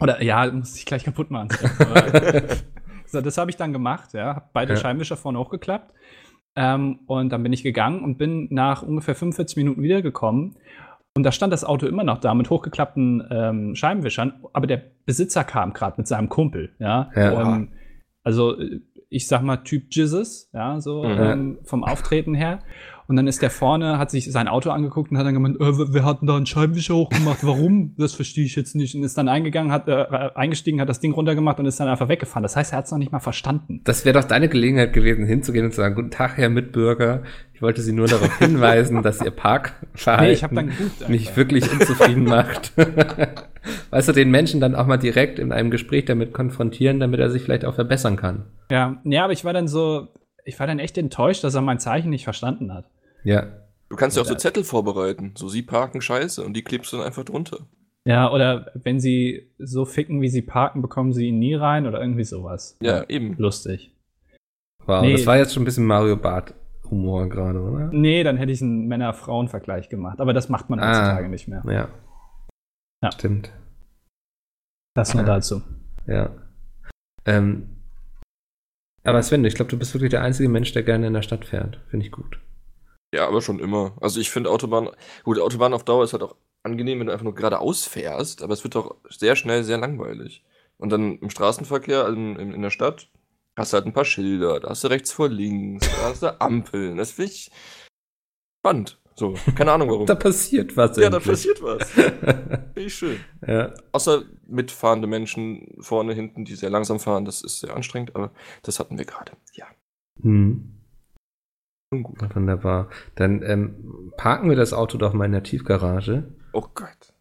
Oder 0.00 0.22
ja, 0.22 0.50
muss 0.52 0.76
ich 0.76 0.84
gleich 0.86 1.04
kaputt 1.04 1.30
machen. 1.30 1.48
So, 3.08 3.20
das 3.20 3.38
habe 3.38 3.50
ich 3.50 3.56
dann 3.56 3.72
gemacht, 3.72 4.14
ja. 4.14 4.34
Hab 4.34 4.52
beide 4.52 4.72
Ja. 4.74 4.80
Scheibenwischer 4.80 5.16
vorne 5.16 5.38
hochgeklappt. 5.38 5.94
Ähm, 6.56 6.98
und 7.06 7.30
dann 7.30 7.42
bin 7.44 7.52
ich 7.52 7.62
gegangen 7.62 8.02
und 8.02 8.18
bin 8.18 8.48
nach 8.50 8.82
ungefähr 8.82 9.14
45 9.14 9.56
Minuten 9.56 9.80
wiedergekommen. 9.82 10.56
Und 11.16 11.22
da 11.22 11.30
stand 11.30 11.52
das 11.52 11.64
Auto 11.64 11.86
immer 11.86 12.02
noch 12.02 12.18
da 12.18 12.34
mit 12.34 12.50
hochgeklappten 12.50 13.24
ähm, 13.30 13.74
Scheibenwischern, 13.76 14.34
aber 14.52 14.66
der 14.66 14.82
Besitzer 15.06 15.44
kam 15.44 15.72
gerade 15.72 15.94
mit 15.98 16.08
seinem 16.08 16.28
Kumpel, 16.28 16.74
ja. 16.80 17.10
Ja. 17.14 17.42
Ähm, 17.54 17.68
also 18.24 18.58
äh, 18.58 18.80
ich 19.08 19.28
sag 19.28 19.42
mal 19.42 19.58
Typ 19.58 19.84
Jesus, 19.90 20.50
ja, 20.52 20.80
so 20.80 21.04
Mhm. 21.04 21.18
ähm, 21.20 21.58
vom 21.62 21.84
Auftreten 21.84 22.34
her. 22.34 22.58
Und 23.08 23.14
dann 23.16 23.28
ist 23.28 23.40
der 23.40 23.50
vorne, 23.50 23.98
hat 23.98 24.10
sich 24.10 24.30
sein 24.32 24.48
Auto 24.48 24.70
angeguckt 24.70 25.12
und 25.12 25.18
hat 25.18 25.24
dann 25.26 25.34
gemeint, 25.34 25.56
äh, 25.60 25.78
wer- 25.78 25.94
wer 25.94 26.04
hat 26.04 26.22
denn 26.22 26.26
da 26.26 26.36
einen 26.36 26.46
Scheibenwischer 26.46 26.94
hochgemacht? 26.96 27.46
Warum? 27.46 27.94
Das 27.98 28.14
verstehe 28.14 28.44
ich 28.44 28.56
jetzt 28.56 28.74
nicht. 28.74 28.96
Und 28.96 29.04
ist 29.04 29.16
dann 29.16 29.28
eingegangen, 29.28 29.70
hat 29.70 29.86
äh, 29.86 30.06
eingestiegen, 30.34 30.80
hat 30.80 30.88
das 30.88 30.98
Ding 30.98 31.12
runtergemacht 31.12 31.60
und 31.60 31.66
ist 31.66 31.78
dann 31.78 31.86
einfach 31.88 32.08
weggefahren. 32.08 32.42
Das 32.42 32.56
heißt, 32.56 32.72
er 32.72 32.78
hat 32.78 32.86
es 32.86 32.90
noch 32.90 32.98
nicht 32.98 33.12
mal 33.12 33.20
verstanden. 33.20 33.80
Das 33.84 34.04
wäre 34.04 34.18
doch 34.20 34.26
deine 34.26 34.48
Gelegenheit 34.48 34.92
gewesen, 34.92 35.24
hinzugehen 35.24 35.66
und 35.66 35.70
zu 35.70 35.76
sagen, 35.76 35.94
guten 35.94 36.10
Tag, 36.10 36.36
Herr 36.36 36.48
Mitbürger. 36.48 37.22
Ich 37.54 37.62
wollte 37.62 37.80
Sie 37.80 37.92
nur 37.92 38.06
darauf 38.08 38.38
hinweisen, 38.38 39.02
dass 39.02 39.22
Ihr 39.22 39.30
Parkverhalten 39.30 40.66
Nee, 40.66 40.72
mich 41.08 41.36
wirklich 41.36 41.70
unzufrieden 41.72 42.24
macht. 42.24 42.72
weißt 43.90 44.08
du, 44.08 44.12
den 44.12 44.30
Menschen 44.30 44.60
dann 44.60 44.74
auch 44.74 44.86
mal 44.86 44.96
direkt 44.96 45.38
in 45.38 45.52
einem 45.52 45.70
Gespräch 45.70 46.04
damit 46.06 46.32
konfrontieren, 46.32 47.00
damit 47.00 47.20
er 47.20 47.30
sich 47.30 47.42
vielleicht 47.42 47.64
auch 47.64 47.74
verbessern 47.74 48.16
kann. 48.16 48.44
Ja, 48.70 48.96
ja, 49.04 49.24
aber 49.24 49.32
ich 49.32 49.44
war 49.44 49.52
dann 49.52 49.68
so, 49.68 50.08
ich 50.44 50.58
war 50.60 50.66
dann 50.66 50.78
echt 50.78 50.98
enttäuscht, 50.98 51.44
dass 51.44 51.54
er 51.54 51.62
mein 51.62 51.78
Zeichen 51.78 52.10
nicht 52.10 52.24
verstanden 52.24 52.72
hat. 52.74 52.84
Ja. 53.26 53.46
Du 53.88 53.96
kannst 53.96 54.16
ja 54.16 54.22
auch 54.22 54.26
so 54.26 54.34
Zettel 54.34 54.64
vorbereiten. 54.64 55.32
So, 55.36 55.48
sie 55.48 55.62
parken 55.62 56.00
scheiße 56.00 56.44
und 56.44 56.54
die 56.54 56.62
klebst 56.62 56.92
du 56.92 56.96
dann 56.96 57.06
einfach 57.06 57.24
drunter. 57.24 57.66
Ja, 58.04 58.30
oder 58.32 58.70
wenn 58.74 59.00
sie 59.00 59.50
so 59.58 59.84
ficken, 59.84 60.20
wie 60.22 60.28
sie 60.28 60.42
parken, 60.42 60.80
bekommen 60.82 61.12
sie 61.12 61.26
ihn 61.28 61.38
nie 61.38 61.54
rein 61.54 61.86
oder 61.86 62.00
irgendwie 62.00 62.24
sowas. 62.24 62.76
Ja, 62.80 63.04
eben. 63.08 63.36
Lustig. 63.36 63.92
Wow, 64.86 65.02
Nee. 65.02 65.12
das 65.12 65.26
war 65.26 65.36
jetzt 65.36 65.52
schon 65.54 65.62
ein 65.62 65.66
bisschen 65.66 65.86
Mario 65.86 66.16
Bart 66.16 66.54
Humor 66.88 67.28
gerade, 67.28 67.60
oder? 67.60 67.88
Nee, 67.92 68.22
dann 68.22 68.36
hätte 68.36 68.52
ich 68.52 68.62
einen 68.62 68.86
Männer-Frauen-Vergleich 68.86 69.88
gemacht. 69.88 70.20
Aber 70.20 70.32
das 70.32 70.48
macht 70.48 70.70
man 70.70 70.78
Ah. 70.78 70.88
heutzutage 70.88 71.28
nicht 71.28 71.48
mehr. 71.48 71.62
Ja. 71.66 71.88
Ja. 73.02 73.10
Stimmt. 73.12 73.50
Das 74.94 75.12
nur 75.14 75.24
Ah. 75.24 75.26
dazu. 75.26 75.62
Ja. 76.06 76.30
Ähm, 77.24 77.68
aber 79.02 79.20
Sven, 79.22 79.44
ich 79.44 79.54
glaube, 79.56 79.70
du 79.70 79.78
bist 79.78 79.92
wirklich 79.94 80.10
der 80.10 80.22
einzige 80.22 80.48
Mensch, 80.48 80.72
der 80.72 80.84
gerne 80.84 81.08
in 81.08 81.12
der 81.14 81.22
Stadt 81.22 81.44
fährt. 81.44 81.80
Finde 81.88 82.06
ich 82.06 82.12
gut. 82.12 82.38
Ja, 83.16 83.26
aber 83.28 83.40
schon 83.40 83.60
immer. 83.60 83.96
Also 83.98 84.20
ich 84.20 84.30
finde 84.30 84.50
Autobahn, 84.50 84.90
gut, 85.24 85.40
Autobahn 85.40 85.72
auf 85.72 85.84
Dauer 85.84 86.04
ist 86.04 86.12
halt 86.12 86.22
auch 86.22 86.36
angenehm, 86.62 87.00
wenn 87.00 87.06
du 87.06 87.12
einfach 87.14 87.24
nur 87.24 87.34
geradeaus 87.34 87.86
fährst, 87.86 88.42
aber 88.42 88.52
es 88.52 88.62
wird 88.62 88.76
auch 88.76 88.96
sehr 89.08 89.36
schnell 89.36 89.64
sehr 89.64 89.78
langweilig. 89.78 90.44
Und 90.76 90.90
dann 90.90 91.18
im 91.18 91.30
Straßenverkehr, 91.30 92.04
also 92.04 92.14
in, 92.14 92.36
in, 92.36 92.60
der 92.60 92.68
Stadt, 92.68 93.08
hast 93.56 93.72
du 93.72 93.76
halt 93.76 93.86
ein 93.86 93.94
paar 93.94 94.04
Schilder, 94.04 94.60
da 94.60 94.68
hast 94.68 94.84
du 94.84 94.88
rechts 94.88 95.12
vor 95.12 95.30
links, 95.30 95.88
da 95.96 96.10
hast 96.10 96.22
du 96.22 96.38
Ampeln. 96.42 96.98
Das 96.98 97.12
finde 97.12 97.32
ich 97.32 97.50
spannend. 98.60 99.00
So, 99.14 99.34
keine 99.56 99.72
Ahnung 99.72 99.88
warum. 99.88 100.04
Da 100.06 100.14
passiert 100.14 100.76
was. 100.76 100.98
ja, 100.98 101.08
da 101.08 101.16
endlich. 101.16 101.32
passiert 101.32 101.62
was. 101.62 101.90
Finde 101.90 102.70
ich 102.76 102.94
schön. 102.94 103.18
ja. 103.46 103.72
Außer 103.92 104.24
mitfahrende 104.46 105.06
Menschen 105.06 105.74
vorne, 105.80 106.12
hinten, 106.12 106.44
die 106.44 106.54
sehr 106.54 106.68
langsam 106.68 107.00
fahren, 107.00 107.24
das 107.24 107.40
ist 107.40 107.60
sehr 107.60 107.74
anstrengend, 107.74 108.14
aber 108.14 108.30
das 108.62 108.78
hatten 108.78 108.98
wir 108.98 109.06
gerade. 109.06 109.32
Ja, 109.54 109.64
Hm. 110.20 110.75
Gut. 112.02 112.18
Wunderbar. 112.34 112.88
Dann 113.14 113.42
ähm, 113.42 114.12
parken 114.16 114.48
wir 114.48 114.56
das 114.56 114.72
Auto 114.72 114.98
doch 114.98 115.12
mal 115.12 115.24
in 115.26 115.32
der 115.32 115.42
Tiefgarage, 115.42 116.24
Oh 116.52 116.64
Gott. 116.74 117.12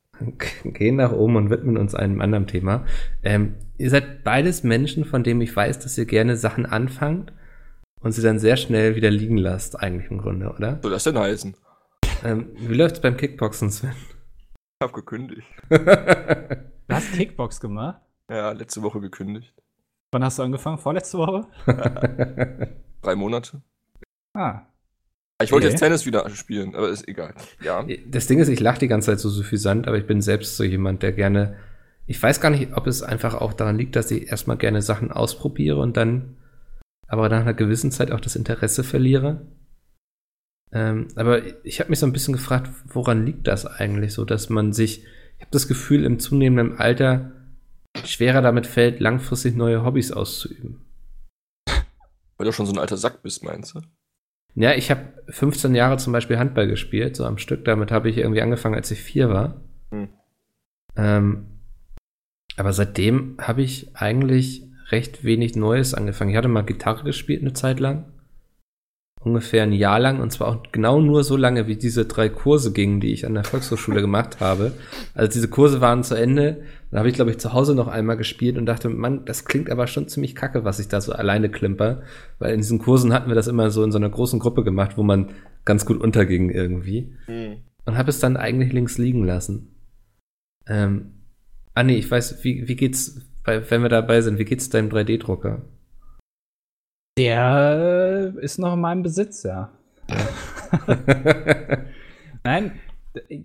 gehen 0.64 0.96
nach 0.96 1.12
oben 1.12 1.36
und 1.36 1.50
widmen 1.50 1.78
uns 1.78 1.94
einem 1.96 2.22
anderen 2.22 2.48
Thema. 2.48 2.86
Ähm, 3.24 3.56
ihr 3.78 3.90
seid 3.90 4.24
beides 4.24 4.64
Menschen, 4.64 5.04
von 5.06 5.24
denen 5.24 5.42
ich 5.42 5.54
weiß, 5.56 5.80
dass 5.80 5.98
ihr 5.98 6.06
gerne 6.06 6.38
Sachen 6.38 6.66
anfangt 6.66 7.34
und 8.00 8.12
sie 8.14 8.22
dann 8.22 8.40
sehr 8.40 8.56
schnell 8.58 8.96
wieder 8.96 9.12
liegen 9.12 9.38
lasst, 9.38 9.80
eigentlich 9.80 10.10
im 10.12 10.20
Grunde, 10.20 10.50
oder? 10.54 10.80
Soll 10.82 10.92
das 10.92 11.04
denn 11.04 11.18
heißen? 11.20 11.56
Ähm, 12.24 12.48
wie 12.56 12.76
läuft's 12.76 13.02
beim 13.02 13.18
Kickboxen, 13.18 13.70
Sven? 13.72 13.92
Ich 14.80 14.84
hab 14.84 14.94
gekündigt. 14.94 15.48
Du 16.88 16.94
hast 16.94 17.14
Kickbox 17.14 17.60
gemacht? 17.60 18.00
Ja, 18.30 18.52
letzte 18.52 18.84
Woche 18.84 19.02
gekündigt. 19.02 19.56
Wann 20.12 20.24
hast 20.24 20.38
du 20.38 20.44
angefangen? 20.44 20.78
Vorletzte 20.78 21.18
Woche? 21.18 21.48
Drei 23.02 23.16
Monate. 23.16 23.64
Ah. 24.36 24.62
Ich 25.42 25.52
wollte 25.52 25.68
Okay. 25.68 25.74
jetzt 25.74 25.80
Tennis 25.80 26.06
wieder 26.06 26.30
spielen, 26.30 26.76
aber 26.76 26.90
ist 26.90 27.08
egal. 27.08 27.34
Ja. 27.62 27.86
Das 28.08 28.28
Ding 28.28 28.40
ist, 28.40 28.48
ich 28.48 28.60
lache 28.60 28.80
die 28.80 28.88
ganze 28.88 29.08
Zeit 29.12 29.20
so 29.20 29.30
suffisant, 29.30 29.88
aber 29.88 29.98
ich 29.98 30.08
bin 30.08 30.22
selbst 30.22 30.56
so 30.56 30.64
jemand, 30.64 31.04
der 31.04 31.12
gerne. 31.12 31.58
Ich 32.06 32.22
weiß 32.22 32.40
gar 32.40 32.52
nicht, 32.52 32.78
ob 32.78 32.88
es 32.88 33.02
einfach 33.02 33.34
auch 33.34 33.54
daran 33.54 33.78
liegt, 33.78 33.96
dass 33.96 34.12
ich 34.12 34.28
erstmal 34.28 34.58
gerne 34.58 34.82
Sachen 34.82 35.12
ausprobiere 35.12 35.78
und 35.82 35.98
dann, 35.98 36.38
aber 37.08 37.28
nach 37.30 37.42
einer 37.42 37.54
gewissen 37.54 37.92
Zeit 37.92 38.12
auch 38.12 38.22
das 38.22 38.36
Interesse 38.36 38.84
verliere. 38.84 39.42
Ähm, 40.72 41.08
aber 41.16 41.42
ich 41.66 41.80
habe 41.80 41.90
mich 41.90 42.00
so 42.00 42.06
ein 42.06 42.14
bisschen 42.14 42.34
gefragt, 42.34 42.70
woran 42.88 43.26
liegt 43.26 43.48
das 43.48 43.66
eigentlich 43.66 44.14
so, 44.14 44.24
dass 44.24 44.50
man 44.50 44.72
sich, 44.72 45.04
ich 45.38 45.42
habe 45.42 45.52
das 45.52 45.68
Gefühl, 45.68 46.06
im 46.06 46.20
zunehmenden 46.20 46.78
Alter 46.78 47.32
schwerer 48.06 48.42
damit 48.42 48.68
fällt, 48.68 49.00
langfristig 49.00 49.56
neue 49.56 49.84
Hobbys 49.84 50.12
auszuüben. 50.12 50.82
Weil 52.38 52.46
du 52.46 52.52
schon 52.52 52.66
so 52.66 52.74
ein 52.74 52.80
alter 52.80 52.98
Sack 52.98 53.22
bist, 53.24 53.44
meinst 53.44 53.76
du? 53.76 53.82
Ja, 54.56 54.74
ich 54.74 54.90
habe 54.90 55.02
15 55.28 55.76
Jahre 55.76 55.98
zum 55.98 56.14
Beispiel 56.14 56.40
Handball 56.40 56.68
gespielt, 56.68 57.16
so 57.16 57.26
am 57.26 57.38
Stück. 57.38 57.66
Damit 57.66 57.92
habe 57.92 58.10
ich 58.10 58.18
irgendwie 58.18 58.42
angefangen, 58.42 58.76
als 58.76 58.90
ich 58.92 59.02
vier 59.02 59.30
war. 59.30 59.62
Hm. 59.92 60.10
Ähm, 60.96 61.46
aber 62.58 62.72
seitdem 62.72 63.36
habe 63.40 63.62
ich 63.62 63.96
eigentlich 63.96 64.64
recht 64.92 65.24
wenig 65.24 65.56
Neues 65.56 65.94
angefangen. 65.94 66.32
Ich 66.32 66.38
hatte 66.38 66.48
mal 66.48 66.64
Gitarre 66.64 67.04
gespielt 67.04 67.42
eine 67.42 67.54
Zeit 67.54 67.80
lang. 67.80 68.06
Ungefähr 69.26 69.64
ein 69.64 69.74
Jahr 69.74 70.00
lang 70.00 70.22
und 70.22 70.32
zwar 70.32 70.48
auch 70.48 70.64
genau 70.72 71.02
nur 71.02 71.24
so 71.24 71.36
lange, 71.36 71.68
wie 71.68 71.76
diese 71.76 72.06
drei 72.06 72.30
Kurse 72.30 72.72
gingen, 72.72 73.02
die 73.02 73.12
ich 73.12 73.26
an 73.26 73.34
der 73.34 73.44
Volkshochschule 73.44 74.00
gemacht 74.00 74.40
habe. 74.40 74.72
Also 75.14 75.32
diese 75.34 75.50
Kurse 75.50 75.82
waren 75.82 76.04
zu 76.04 76.16
Ende. 76.16 76.62
Da 76.92 77.00
habe 77.00 77.10
ich, 77.10 77.16
glaube 77.16 77.32
ich, 77.32 77.40
zu 77.40 77.52
Hause 77.52 77.76
noch 77.76 77.88
einmal 77.88 78.16
gespielt 78.16 78.58
und 78.58 78.68
dachte, 78.68 78.88
Mann, 78.88 79.26
das 79.26 79.44
klingt 79.44 79.70
aber 79.70 79.88
schon 79.88 80.08
ziemlich 80.08 80.36
kacke, 80.36 80.64
was 80.64 80.80
ich 80.80 80.88
da 80.88 81.02
so 81.02 81.12
alleine 81.12 81.50
klimper. 81.50 82.04
Weil 82.40 82.54
in 82.54 82.60
diesen 82.60 82.80
Kursen 82.80 83.12
hatten 83.12 83.30
wir 83.30 83.36
das 83.36 83.48
immer 83.48 83.72
so 83.72 83.84
in 83.84 83.92
so 83.92 83.98
einer 83.98 84.10
großen 84.10 84.40
Gruppe 84.40 84.64
gemacht, 84.64 84.96
wo 84.96 85.04
man 85.04 85.32
ganz 85.66 85.86
gut 85.86 86.00
unterging 86.00 86.52
irgendwie 86.52 87.12
und 87.86 87.98
habe 87.98 88.10
es 88.10 88.20
dann 88.20 88.38
eigentlich 88.38 88.74
links 88.74 88.98
liegen 88.98 89.24
lassen. 89.24 89.76
Ähm, 90.68 91.24
ah 91.74 91.84
nee, 91.84 91.98
ich 91.98 92.10
weiß, 92.10 92.44
wie, 92.44 92.68
wie 92.68 92.76
geht's, 92.76 93.22
wenn 93.46 93.82
wir 93.82 93.90
dabei 93.90 94.22
sind, 94.22 94.40
wie 94.40 94.46
geht's 94.46 94.70
deinem 94.70 94.90
3D-Drucker? 94.90 95.62
Der 97.18 98.34
äh, 98.36 98.44
ist 98.44 98.60
noch 98.60 98.74
in 98.74 98.82
meinem 98.82 99.04
Besitz, 99.04 99.44
ja. 99.44 99.72
Nein, 102.44 102.74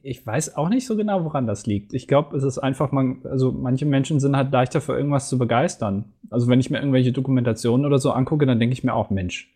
ich 0.02 0.26
weiß 0.26 0.56
auch 0.56 0.68
nicht 0.68 0.86
so 0.86 0.96
genau, 0.96 1.24
woran 1.24 1.46
das 1.46 1.66
liegt. 1.66 1.94
Ich 1.94 2.08
glaube, 2.08 2.36
es 2.36 2.42
ist 2.42 2.58
einfach, 2.58 2.90
man, 2.90 3.20
also 3.24 3.52
manche 3.52 3.86
Menschen 3.86 4.18
sind 4.18 4.36
halt 4.36 4.52
leichter 4.52 4.80
für 4.80 4.96
irgendwas 4.96 5.28
zu 5.28 5.38
begeistern. 5.38 6.12
Also 6.30 6.48
wenn 6.48 6.60
ich 6.60 6.70
mir 6.70 6.78
irgendwelche 6.78 7.12
Dokumentationen 7.12 7.86
oder 7.86 7.98
so 7.98 8.10
angucke, 8.10 8.46
dann 8.46 8.58
denke 8.58 8.72
ich 8.72 8.82
mir 8.84 8.94
auch, 8.94 9.10
Mensch, 9.10 9.54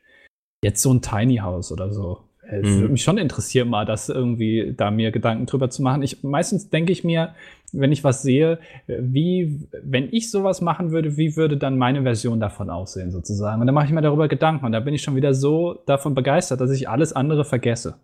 jetzt 0.62 0.82
so 0.82 0.92
ein 0.92 1.02
Tiny 1.02 1.38
House 1.38 1.72
oder 1.72 1.92
so. 1.92 2.20
Es 2.48 2.68
Mhm. 2.68 2.80
würde 2.80 2.92
mich 2.92 3.02
schon 3.02 3.18
interessieren, 3.18 3.68
mal 3.68 3.86
das 3.86 4.08
irgendwie 4.08 4.74
da 4.76 4.90
mir 4.90 5.10
Gedanken 5.10 5.46
drüber 5.46 5.70
zu 5.70 5.82
machen. 5.82 6.02
Ich, 6.02 6.22
meistens 6.22 6.70
denke 6.70 6.92
ich 6.92 7.02
mir, 7.02 7.34
wenn 7.76 7.92
ich 7.92 8.04
was 8.04 8.22
sehe, 8.22 8.58
wie, 8.86 9.60
wenn 9.82 10.08
ich 10.12 10.30
sowas 10.30 10.60
machen 10.60 10.90
würde, 10.90 11.16
wie 11.16 11.36
würde 11.36 11.56
dann 11.56 11.78
meine 11.78 12.02
Version 12.02 12.40
davon 12.40 12.70
aussehen, 12.70 13.10
sozusagen? 13.10 13.60
Und 13.60 13.66
dann 13.66 13.74
mache 13.74 13.86
ich 13.86 13.92
mir 13.92 14.02
darüber 14.02 14.28
Gedanken 14.28 14.64
und 14.66 14.72
da 14.72 14.80
bin 14.80 14.94
ich 14.94 15.02
schon 15.02 15.16
wieder 15.16 15.34
so 15.34 15.82
davon 15.86 16.14
begeistert, 16.14 16.60
dass 16.60 16.70
ich 16.70 16.88
alles 16.88 17.12
andere 17.12 17.44
vergesse. 17.44 17.96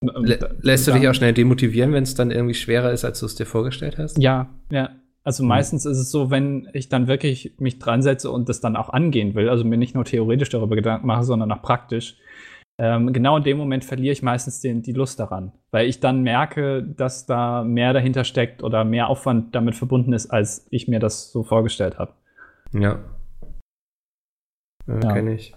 Lä 0.00 0.38
lässt 0.60 0.86
du 0.86 0.92
dich 0.92 1.08
auch 1.08 1.14
schnell 1.14 1.32
demotivieren, 1.32 1.92
wenn 1.92 2.02
es 2.02 2.14
dann 2.14 2.30
irgendwie 2.30 2.54
schwerer 2.54 2.92
ist, 2.92 3.04
als 3.04 3.20
du 3.20 3.26
es 3.26 3.34
dir 3.34 3.46
vorgestellt 3.46 3.98
hast? 3.98 4.18
Ja, 4.18 4.48
ja. 4.70 4.90
Also 5.22 5.42
Mhm. 5.42 5.48
meistens 5.48 5.86
ist 5.86 5.96
es 5.96 6.10
so, 6.10 6.30
wenn 6.30 6.68
ich 6.74 6.90
dann 6.90 7.06
wirklich 7.06 7.54
mich 7.58 7.78
dran 7.78 8.02
setze 8.02 8.30
und 8.30 8.50
das 8.50 8.60
dann 8.60 8.76
auch 8.76 8.90
angehen 8.90 9.34
will, 9.34 9.48
also 9.48 9.64
mir 9.64 9.78
nicht 9.78 9.94
nur 9.94 10.04
theoretisch 10.04 10.50
darüber 10.50 10.76
Gedanken 10.76 11.06
mache, 11.06 11.24
sondern 11.24 11.50
auch 11.50 11.62
praktisch, 11.62 12.18
ähm, 12.78 13.12
genau 13.12 13.36
in 13.36 13.44
dem 13.44 13.56
Moment 13.56 13.84
verliere 13.84 14.12
ich 14.12 14.22
meistens 14.22 14.60
den, 14.60 14.82
die 14.82 14.92
Lust 14.92 15.20
daran, 15.20 15.52
weil 15.70 15.88
ich 15.88 16.00
dann 16.00 16.22
merke, 16.22 16.82
dass 16.82 17.26
da 17.26 17.62
mehr 17.62 17.92
dahinter 17.92 18.24
steckt 18.24 18.62
oder 18.62 18.84
mehr 18.84 19.08
Aufwand 19.08 19.54
damit 19.54 19.76
verbunden 19.76 20.12
ist, 20.12 20.26
als 20.26 20.66
ich 20.70 20.88
mir 20.88 20.98
das 20.98 21.30
so 21.30 21.44
vorgestellt 21.44 21.98
habe. 21.98 22.12
Ja. 22.72 22.98
Ja, 24.86 25.00
Ja. 25.00 25.12
kenne 25.12 25.34
ich. 25.34 25.54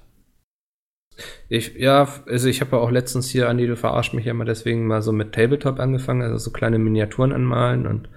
Ich, 1.50 1.74
ja, 1.76 2.08
also 2.28 2.48
ich 2.48 2.62
habe 2.62 2.76
ja 2.76 2.82
auch 2.82 2.92
letztens 2.92 3.30
hier, 3.30 3.50
Andi, 3.50 3.66
du 3.66 3.76
verarscht 3.76 4.14
mich 4.14 4.26
ja 4.26 4.32
immer 4.32 4.46
deswegen 4.46 4.86
mal 4.86 5.02
so 5.02 5.12
mit 5.12 5.34
Tabletop 5.34 5.80
angefangen, 5.80 6.22
also 6.22 6.38
so 6.38 6.52
kleine 6.52 6.78
Miniaturen 6.78 7.32
anmalen 7.32 7.88
und 7.88 8.10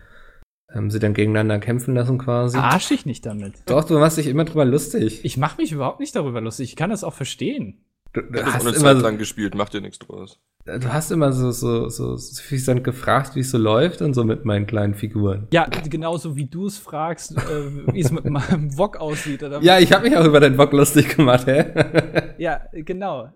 ähm, 0.74 0.90
sie 0.90 0.98
dann 0.98 1.14
gegeneinander 1.14 1.58
kämpfen 1.58 1.94
lassen 1.94 2.18
quasi. 2.18 2.58
Arsch 2.58 2.88
dich 2.88 3.06
nicht 3.06 3.24
damit. 3.24 3.54
Doch, 3.66 3.84
du 3.84 3.98
machst 3.98 4.18
dich 4.18 4.26
immer 4.26 4.44
drüber 4.44 4.66
lustig. 4.66 5.24
Ich 5.24 5.38
mache 5.38 5.56
mich 5.60 5.72
überhaupt 5.72 6.00
nicht 6.00 6.14
darüber 6.14 6.42
lustig. 6.42 6.68
Ich 6.70 6.76
kann 6.76 6.90
das 6.90 7.02
auch 7.02 7.14
verstehen. 7.14 7.82
Du, 8.12 8.23
du, 8.23 8.44
hast 8.44 8.66
eine 8.66 8.70
immer, 8.70 8.94
Zeit 8.94 9.03
lang 9.03 9.18
gespielt, 9.18 9.55
macht 9.55 9.73
dir 9.73 9.81
nichts 9.81 10.01
draus. 10.01 10.40
du 10.64 10.92
hast 10.92 11.12
immer 11.12 11.33
so, 11.33 11.53
so, 11.53 11.88
so 11.88 12.16
suffisant 12.16 12.83
gefragt, 12.83 13.37
wie 13.37 13.40
es 13.40 13.53
so 13.53 13.59
läuft 13.59 14.03
und 14.03 14.14
so 14.14 14.25
mit 14.25 14.44
meinen 14.44 14.66
kleinen 14.66 14.94
Figuren. 14.94 15.46
Ja, 15.53 15.66
genauso 15.66 16.35
wie 16.35 16.46
du 16.46 16.66
es 16.66 16.77
fragst, 16.77 17.37
äh, 17.37 17.92
wie 17.92 18.01
es 18.01 18.11
mit 18.11 18.25
meinem 18.29 18.77
Wok 18.77 18.96
aussieht. 18.96 19.44
Oder 19.44 19.62
Ja, 19.62 19.79
ich 19.79 19.92
habe 19.92 20.09
mich 20.09 20.16
auch 20.16 20.25
über 20.25 20.40
deinen 20.40 20.57
Bock 20.57 20.73
lustig 20.73 21.16
gemacht, 21.16 21.46
hä? 21.46 21.66
ja, 22.38 22.62
genau. 22.73 23.33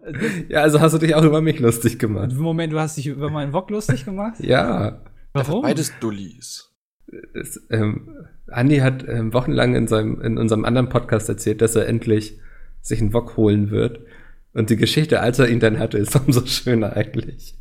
ja, 0.48 0.62
also 0.62 0.80
hast 0.80 0.92
du 0.92 0.98
dich 0.98 1.14
auch 1.14 1.24
über 1.24 1.40
mich 1.40 1.60
lustig 1.60 2.00
gemacht. 2.00 2.32
Moment, 2.32 2.72
du 2.72 2.80
hast 2.80 2.96
dich 2.96 3.06
über 3.06 3.30
meinen 3.30 3.52
Wok 3.52 3.70
lustig 3.70 4.04
gemacht? 4.04 4.40
Ja. 4.40 5.02
Warum? 5.34 5.62
Beides 5.62 5.92
Dullis. 6.00 6.72
Es, 7.32 7.64
ähm, 7.70 8.26
Andi 8.48 8.78
hat 8.78 9.06
ähm, 9.08 9.32
wochenlang 9.32 9.76
in, 9.76 9.86
seinem, 9.86 10.20
in 10.20 10.36
unserem 10.36 10.64
anderen 10.64 10.88
Podcast 10.88 11.28
erzählt, 11.28 11.60
dass 11.60 11.76
er 11.76 11.86
endlich 11.86 12.40
sich 12.80 13.00
einen 13.00 13.12
Wok 13.12 13.36
holen 13.36 13.70
wird. 13.70 14.00
Und 14.54 14.70
die 14.70 14.76
Geschichte, 14.76 15.20
als 15.20 15.38
er 15.38 15.48
ihn 15.48 15.60
dann 15.60 15.78
hatte, 15.78 15.98
ist 15.98 16.14
umso 16.26 16.46
schöner 16.46 16.96
eigentlich. 16.96 17.54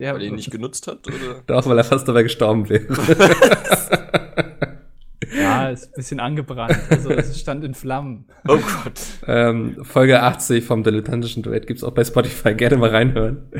Ja, 0.00 0.14
Weil 0.14 0.22
er 0.22 0.28
ihn 0.28 0.36
nicht 0.36 0.50
genutzt 0.50 0.86
hat, 0.86 1.06
oder? 1.08 1.42
Doch, 1.46 1.66
weil 1.66 1.76
er 1.76 1.84
fast 1.84 2.08
dabei 2.08 2.22
gestorben 2.22 2.68
wäre. 2.70 2.86
ja, 5.36 5.68
ist 5.68 5.88
ein 5.88 5.92
bisschen 5.94 6.20
angebrannt. 6.20 6.78
Also 6.88 7.10
es 7.10 7.38
stand 7.38 7.64
in 7.64 7.74
Flammen. 7.74 8.26
Oh 8.48 8.56
Gott. 8.56 9.00
ähm, 9.26 9.84
Folge 9.84 10.22
80 10.22 10.64
vom 10.64 10.84
dilettantischen 10.84 11.42
Duett 11.42 11.66
gibt's 11.66 11.84
auch 11.84 11.92
bei 11.92 12.04
Spotify. 12.04 12.54
Gerne 12.54 12.78
mal 12.78 12.88
reinhören. 12.88 13.52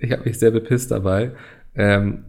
Ich 0.00 0.10
habe 0.10 0.24
mich 0.24 0.38
sehr 0.38 0.50
bepisst 0.50 0.90
dabei. 0.90 1.32
Ähm, 1.76 2.24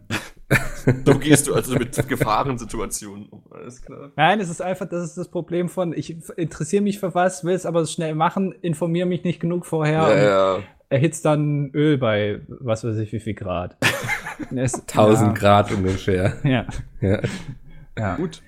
So 1.05 1.19
gehst 1.19 1.47
du 1.47 1.53
also 1.53 1.75
mit 1.75 2.07
Gefahrensituationen 2.07 3.27
um, 3.27 3.43
alles 3.51 3.81
klar. 3.81 4.12
Nein, 4.15 4.39
es 4.39 4.49
ist 4.49 4.62
einfach, 4.62 4.88
das 4.88 5.03
ist 5.03 5.17
das 5.17 5.29
Problem 5.29 5.67
von, 5.67 5.91
ich 5.91 6.15
interessiere 6.38 6.81
mich 6.81 6.99
für 6.99 7.13
was, 7.13 7.43
will 7.43 7.53
es 7.53 7.65
aber 7.65 7.86
schnell 7.86 8.15
machen, 8.15 8.53
informiere 8.62 9.07
mich 9.07 9.23
nicht 9.25 9.41
genug 9.41 9.65
vorher 9.65 9.93
Ja, 10.01 10.07
und 10.07 10.17
ja. 10.62 10.63
erhitzt 10.89 11.25
dann 11.25 11.71
Öl 11.73 11.97
bei 11.97 12.41
was 12.47 12.86
weiß 12.86 12.97
ich 12.97 13.12
wie 13.12 13.19
viel 13.19 13.33
Grad. 13.33 13.75
Es- 14.55 14.75
1000 14.88 15.38
Grad 15.38 15.71
ungefähr. 15.73 16.38
Ja. 16.43 16.65
Ja. 17.01 17.21
ja. 17.97 18.15
Gut. 18.15 18.41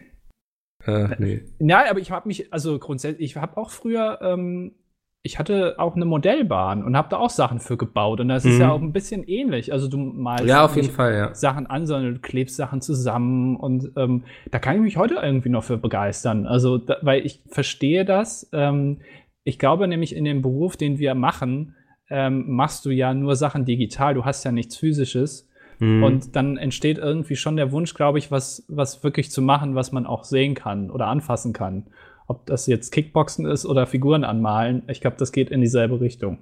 Äh, 0.85 1.09
nee. 1.17 1.43
Ja, 1.59 1.89
aber 1.89 1.99
ich 1.99 2.12
habe 2.12 2.27
mich, 2.29 2.53
also 2.53 2.79
grundsätzlich, 2.79 3.31
ich 3.31 3.35
habe 3.38 3.57
auch 3.57 3.71
früher, 3.71 4.19
ähm, 4.21 4.75
ich 5.21 5.38
hatte 5.38 5.75
auch 5.79 5.95
eine 5.95 6.05
Modellbahn 6.05 6.84
und 6.84 6.95
habe 6.95 7.10
da 7.10 7.17
auch 7.17 7.29
Sachen 7.29 7.60
für 7.60 7.75
gebaut. 7.75 8.21
Und 8.21 8.29
das 8.29 8.45
ist 8.45 8.55
Mhm. 8.55 8.62
ja 8.62 8.71
auch 8.71 8.82
ein 8.82 8.93
bisschen 8.93 9.23
ähnlich. 9.23 9.73
Also 9.73 9.89
du 9.89 9.97
malst 9.97 10.45
Ja, 10.45 10.63
auf 10.63 10.75
jeden 10.77 10.89
Fall, 10.91 11.13
ja. 11.13 11.36
Sachen 11.36 11.67
an, 11.67 11.86
sondern 11.86 12.13
du 12.15 12.19
klebst 12.19 12.55
Sachen 12.55 12.82
zusammen. 12.82 13.58
Und 13.58 13.91
ähm, 13.97 14.23
da 14.49 14.60
kann 14.60 14.75
ich 14.77 14.82
mich 14.82 14.97
heute 14.97 15.15
irgendwie 15.21 15.49
noch 15.49 15.63
für 15.65 15.77
begeistern. 15.77 16.47
Also, 16.47 16.77
da, 16.77 16.97
weil 17.01 17.25
ich 17.25 17.41
verstehe 17.49 18.05
das. 18.05 18.49
Ähm, 18.53 18.99
ich 19.43 19.60
glaube 19.60 19.88
nämlich 19.88 20.15
in 20.15 20.23
dem 20.23 20.41
Beruf, 20.41 20.77
den 20.77 20.99
wir 20.99 21.15
machen, 21.15 21.75
ähm, 22.10 22.45
machst 22.47 22.86
du 22.86 22.89
ja 22.89 23.13
nur 23.13 23.36
Sachen 23.36 23.65
digital. 23.65 24.13
Du 24.13 24.23
hast 24.23 24.45
ja 24.45 24.53
nichts 24.53 24.77
Physisches. 24.77 25.49
Hm. 25.79 26.01
Und 26.03 26.36
dann 26.38 26.58
entsteht 26.58 26.97
irgendwie 26.97 27.36
schon 27.36 27.55
der 27.58 27.71
Wunsch, 27.73 27.93
glaube 27.93 28.19
ich, 28.19 28.32
was, 28.32 28.65
was 28.69 29.03
wirklich 29.03 29.32
zu 29.32 29.41
machen, 29.41 29.75
was 29.75 29.91
man 29.91 30.05
auch 30.05 30.23
sehen 30.23 30.53
kann 30.55 30.89
oder 30.91 31.08
anfassen 31.08 31.51
kann. 31.53 31.88
Ob 32.29 32.45
das 32.45 32.67
jetzt 32.67 32.91
Kickboxen 32.91 33.47
ist 33.47 33.65
oder 33.65 33.87
Figuren 33.87 34.23
anmalen, 34.23 34.83
ich 34.87 35.01
glaube, 35.01 35.17
das 35.17 35.31
geht 35.31 35.49
in 35.49 35.61
dieselbe 35.61 35.99
Richtung. 35.99 36.37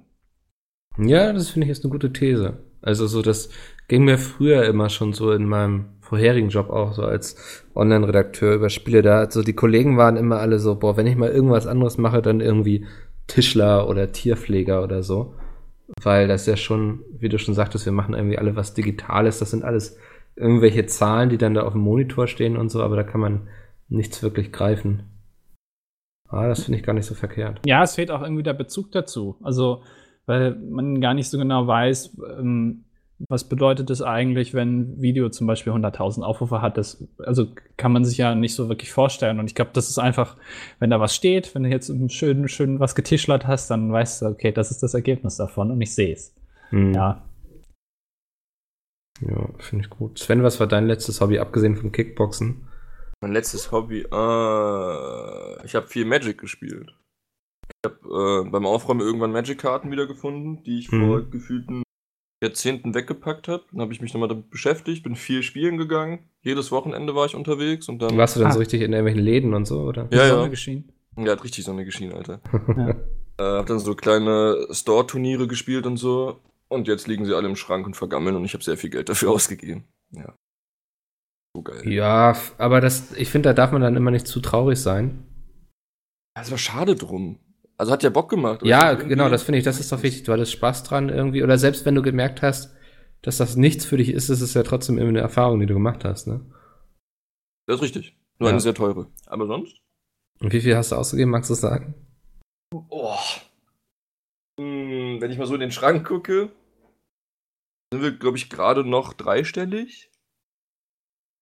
Ja, 0.98 1.32
das 1.32 1.48
finde 1.48 1.64
ich 1.64 1.70
ist 1.70 1.82
eine 1.82 1.90
gute 1.90 2.12
These. 2.12 2.58
Also 2.82 3.06
so, 3.06 3.22
das 3.22 3.48
ging 3.88 4.04
mir 4.04 4.18
früher 4.18 4.64
immer 4.66 4.90
schon 4.90 5.14
so 5.14 5.32
in 5.32 5.46
meinem 5.46 5.86
vorherigen 6.02 6.50
Job 6.50 6.68
auch 6.68 6.92
so 6.92 7.04
als 7.04 7.64
Online-Redakteur 7.74 8.54
über 8.54 8.68
Spiele 8.68 9.00
da. 9.00 9.30
So 9.30 9.42
die 9.42 9.54
Kollegen 9.54 9.96
waren 9.96 10.18
immer 10.18 10.40
alle 10.40 10.58
so, 10.58 10.74
boah, 10.74 10.98
wenn 10.98 11.06
ich 11.06 11.16
mal 11.16 11.30
irgendwas 11.30 11.66
anderes 11.66 11.96
mache, 11.96 12.20
dann 12.20 12.42
irgendwie 12.42 12.84
Tischler 13.26 13.88
oder 13.88 14.12
Tierpfleger 14.12 14.84
oder 14.84 15.02
so. 15.02 15.36
Weil 16.02 16.28
das 16.28 16.44
ja 16.44 16.58
schon, 16.58 17.00
wie 17.18 17.30
du 17.30 17.38
schon 17.38 17.54
sagtest, 17.54 17.86
wir 17.86 17.92
machen 17.92 18.14
irgendwie 18.14 18.36
alle 18.36 18.56
was 18.56 18.74
Digitales. 18.74 19.38
Das 19.38 19.52
sind 19.52 19.64
alles 19.64 19.96
irgendwelche 20.36 20.84
Zahlen, 20.84 21.30
die 21.30 21.38
dann 21.38 21.54
da 21.54 21.62
auf 21.62 21.72
dem 21.72 21.80
Monitor 21.80 22.26
stehen 22.26 22.58
und 22.58 22.68
so, 22.68 22.82
aber 22.82 22.96
da 22.96 23.04
kann 23.04 23.22
man 23.22 23.48
nichts 23.88 24.22
wirklich 24.22 24.52
greifen. 24.52 25.04
Ah, 26.28 26.46
das 26.46 26.64
finde 26.64 26.78
ich 26.78 26.84
gar 26.84 26.92
nicht 26.92 27.06
so 27.06 27.14
verkehrt. 27.14 27.60
Ja, 27.64 27.82
es 27.82 27.94
fehlt 27.94 28.10
auch 28.10 28.22
irgendwie 28.22 28.42
der 28.42 28.54
Bezug 28.54 28.92
dazu. 28.92 29.36
Also, 29.42 29.82
weil 30.26 30.54
man 30.56 31.00
gar 31.00 31.14
nicht 31.14 31.30
so 31.30 31.38
genau 31.38 31.66
weiß, 31.66 32.18
ähm, 32.38 32.84
was 33.28 33.48
bedeutet 33.48 33.90
es 33.90 34.00
eigentlich, 34.00 34.54
wenn 34.54 34.80
ein 34.80 35.02
Video 35.02 35.28
zum 35.28 35.46
Beispiel 35.46 35.72
100.000 35.72 36.22
Aufrufe 36.22 36.62
hat. 36.62 36.76
Das, 36.76 37.04
also 37.18 37.48
kann 37.76 37.92
man 37.92 38.04
sich 38.04 38.18
ja 38.18 38.34
nicht 38.34 38.54
so 38.54 38.68
wirklich 38.68 38.92
vorstellen. 38.92 39.40
Und 39.40 39.46
ich 39.46 39.54
glaube, 39.54 39.72
das 39.74 39.88
ist 39.88 39.98
einfach, 39.98 40.36
wenn 40.78 40.90
da 40.90 41.00
was 41.00 41.14
steht, 41.14 41.54
wenn 41.54 41.64
du 41.64 41.70
jetzt 41.70 41.90
schön, 42.12 42.46
schön 42.46 42.78
was 42.78 42.94
getischlert 42.94 43.46
hast, 43.46 43.70
dann 43.70 43.90
weißt 43.90 44.22
du, 44.22 44.26
okay, 44.26 44.52
das 44.52 44.70
ist 44.70 44.82
das 44.82 44.94
Ergebnis 44.94 45.36
davon 45.36 45.70
und 45.70 45.80
ich 45.80 45.94
sehe 45.94 46.12
es. 46.12 46.34
Hm. 46.70 46.94
Ja. 46.94 47.24
Ja, 49.20 49.48
finde 49.58 49.84
ich 49.84 49.90
gut. 49.90 50.18
Sven, 50.18 50.44
was 50.44 50.60
war 50.60 50.68
dein 50.68 50.86
letztes 50.86 51.20
Hobby, 51.20 51.40
abgesehen 51.40 51.76
vom 51.76 51.90
Kickboxen? 51.90 52.67
Mein 53.20 53.32
letztes 53.32 53.72
Hobby. 53.72 54.00
Äh, 54.02 55.66
ich 55.66 55.74
habe 55.74 55.88
viel 55.88 56.04
Magic 56.04 56.38
gespielt. 56.38 56.94
Ich 57.84 57.90
habe 57.90 58.44
äh, 58.46 58.50
beim 58.50 58.66
Aufräumen 58.66 59.00
irgendwann 59.00 59.32
Magic-Karten 59.32 59.90
wiedergefunden, 59.90 60.62
die 60.62 60.78
ich 60.78 60.90
Mhm. 60.92 61.06
vor 61.06 61.22
gefühlten 61.22 61.82
Jahrzehnten 62.42 62.94
weggepackt 62.94 63.48
habe. 63.48 63.64
Dann 63.72 63.80
habe 63.80 63.92
ich 63.92 64.00
mich 64.00 64.14
nochmal 64.14 64.28
damit 64.28 64.50
beschäftigt, 64.50 65.02
bin 65.02 65.16
viel 65.16 65.42
spielen 65.42 65.76
gegangen. 65.78 66.20
Jedes 66.42 66.70
Wochenende 66.70 67.14
war 67.14 67.26
ich 67.26 67.34
unterwegs 67.34 67.88
und 67.88 68.00
dann. 68.00 68.16
Warst 68.16 68.36
du 68.36 68.40
dann 68.40 68.50
Ah. 68.50 68.52
so 68.52 68.60
richtig 68.60 68.82
in 68.82 68.92
irgendwelchen 68.92 69.22
Läden 69.24 69.54
und 69.54 69.66
so, 69.66 69.80
oder? 69.82 70.08
Ja, 70.12 70.28
Sonne 70.28 70.42
ja. 70.42 70.48
geschienen. 70.48 70.92
Ja, 71.16 71.32
hat 71.32 71.42
richtig 71.42 71.64
Sonne 71.64 71.84
geschienen, 71.84 72.12
Alter. 72.14 72.40
Ja. 72.76 72.94
Äh, 73.40 73.58
hab 73.58 73.66
dann 73.66 73.78
so 73.78 73.94
kleine 73.94 74.66
Store-Turniere 74.72 75.46
gespielt 75.46 75.86
und 75.86 75.96
so. 75.96 76.40
Und 76.68 76.88
jetzt 76.88 77.06
liegen 77.06 77.24
sie 77.24 77.34
alle 77.34 77.48
im 77.48 77.54
Schrank 77.56 77.86
und 77.86 77.96
vergammeln 77.96 78.34
und 78.36 78.44
ich 78.44 78.52
habe 78.54 78.64
sehr 78.64 78.76
viel 78.76 78.90
Geld 78.90 79.08
dafür 79.08 79.30
ausgegeben. 79.32 79.84
Ja. 80.10 80.34
So 81.58 81.62
geil. 81.62 81.88
Ja, 81.92 82.36
aber 82.58 82.80
das, 82.80 83.12
ich 83.16 83.30
finde, 83.30 83.48
da 83.48 83.52
darf 83.52 83.72
man 83.72 83.80
dann 83.82 83.96
immer 83.96 84.12
nicht 84.12 84.28
zu 84.28 84.38
traurig 84.40 84.80
sein. 84.80 85.24
Es 86.38 86.52
war 86.52 86.58
schade 86.58 86.94
drum. 86.94 87.40
Also 87.76 87.90
hat 87.92 88.04
ja 88.04 88.10
Bock 88.10 88.30
gemacht. 88.30 88.60
Ja, 88.64 88.94
genau, 88.94 89.28
das 89.28 89.42
finde 89.42 89.58
ich, 89.58 89.64
das 89.64 89.80
ist 89.80 89.90
doch 89.90 90.02
wichtig. 90.04 90.22
Du 90.22 90.32
hattest 90.32 90.52
Spaß 90.52 90.84
dran 90.84 91.08
irgendwie. 91.08 91.42
Oder 91.42 91.58
selbst 91.58 91.84
wenn 91.84 91.96
du 91.96 92.02
gemerkt 92.02 92.42
hast, 92.42 92.76
dass 93.22 93.38
das 93.38 93.56
nichts 93.56 93.84
für 93.84 93.96
dich 93.96 94.10
ist, 94.10 94.28
ist 94.28 94.40
es 94.40 94.54
ja 94.54 94.62
trotzdem 94.62 94.98
irgendwie 94.98 95.16
eine 95.18 95.22
Erfahrung, 95.26 95.58
die 95.58 95.66
du 95.66 95.74
gemacht 95.74 96.04
hast, 96.04 96.28
ne? 96.28 96.40
Das 97.66 97.76
ist 97.76 97.82
richtig. 97.82 98.16
Nur 98.38 98.48
Ja. 98.50 98.52
eine 98.52 98.60
sehr 98.60 98.74
teure. 98.74 99.10
Aber 99.26 99.46
sonst? 99.48 99.78
Und 100.40 100.52
wie 100.52 100.60
viel 100.60 100.76
hast 100.76 100.92
du 100.92 100.96
ausgegeben, 100.96 101.32
magst 101.32 101.50
du 101.50 101.54
sagen? 101.54 101.94
Oh. 102.72 103.16
Hm, 104.60 105.20
wenn 105.20 105.30
ich 105.32 105.38
mal 105.38 105.46
so 105.46 105.54
in 105.54 105.60
den 105.60 105.72
Schrank 105.72 106.06
gucke, 106.06 106.52
sind 107.92 108.02
wir, 108.02 108.12
glaube 108.12 108.36
ich, 108.36 108.48
gerade 108.48 108.84
noch 108.84 109.12
dreistellig. 109.12 110.10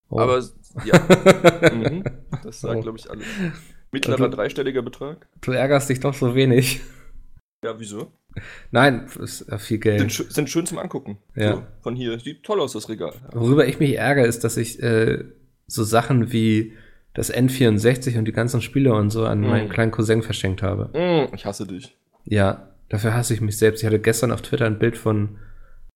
Oh. 0.08 0.20
Aber 0.20 0.40
ja, 0.84 1.70
mhm, 1.74 2.04
das 2.42 2.60
sagt, 2.60 2.76
Oh. 2.76 2.82
glaube 2.82 2.98
ich, 2.98 3.10
alles. 3.10 3.24
Mittlerer 3.92 4.28
dreistelliger 4.28 4.82
Betrag. 4.82 5.26
Du 5.40 5.52
ärgerst 5.52 5.88
dich 5.88 6.00
doch 6.00 6.14
so 6.14 6.34
wenig. 6.34 6.80
Ja, 7.64 7.78
wieso? 7.80 8.12
Nein, 8.70 9.08
ist 9.20 9.46
ja 9.50 9.56
viel 9.58 9.78
Geld. 9.78 10.10
Sind, 10.12 10.32
sind 10.32 10.50
schön 10.50 10.66
zum 10.66 10.78
Angucken. 10.78 11.18
Ja. 11.34 11.54
So, 11.54 11.62
von 11.80 11.96
hier. 11.96 12.18
Sieht 12.18 12.42
toll 12.42 12.60
aus, 12.60 12.72
das 12.74 12.88
Regal. 12.88 13.12
Worüber 13.32 13.66
ich 13.66 13.78
mich 13.80 13.94
ärgere, 13.96 14.26
ist, 14.26 14.44
dass 14.44 14.56
ich 14.58 14.82
äh, 14.82 15.24
so 15.66 15.82
Sachen 15.84 16.32
wie 16.32 16.74
das 17.14 17.32
N64 17.32 18.18
und 18.18 18.26
die 18.26 18.32
ganzen 18.32 18.60
Spiele 18.60 18.92
und 18.92 19.08
so 19.10 19.24
an 19.24 19.40
Mhm. 19.40 19.46
meinen 19.48 19.68
kleinen 19.70 19.90
Cousin 19.90 20.22
verschenkt 20.22 20.62
habe. 20.62 20.90
Mm, 20.92 21.34
ich 21.34 21.46
hasse 21.46 21.66
dich. 21.66 21.96
Ja, 22.24 22.74
dafür 22.90 23.14
hasse 23.14 23.32
ich 23.32 23.40
mich 23.40 23.56
selbst. 23.56 23.80
Ich 23.80 23.86
hatte 23.86 24.00
gestern 24.00 24.32
auf 24.32 24.42
Twitter 24.42 24.66
ein 24.66 24.78
Bild 24.78 24.98
von 24.98 25.38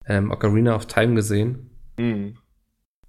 ähm, 0.07 0.31
Ocarina 0.31 0.75
of 0.75 0.87
Time 0.87 1.15
gesehen. 1.15 1.69
Mm. 1.99 2.29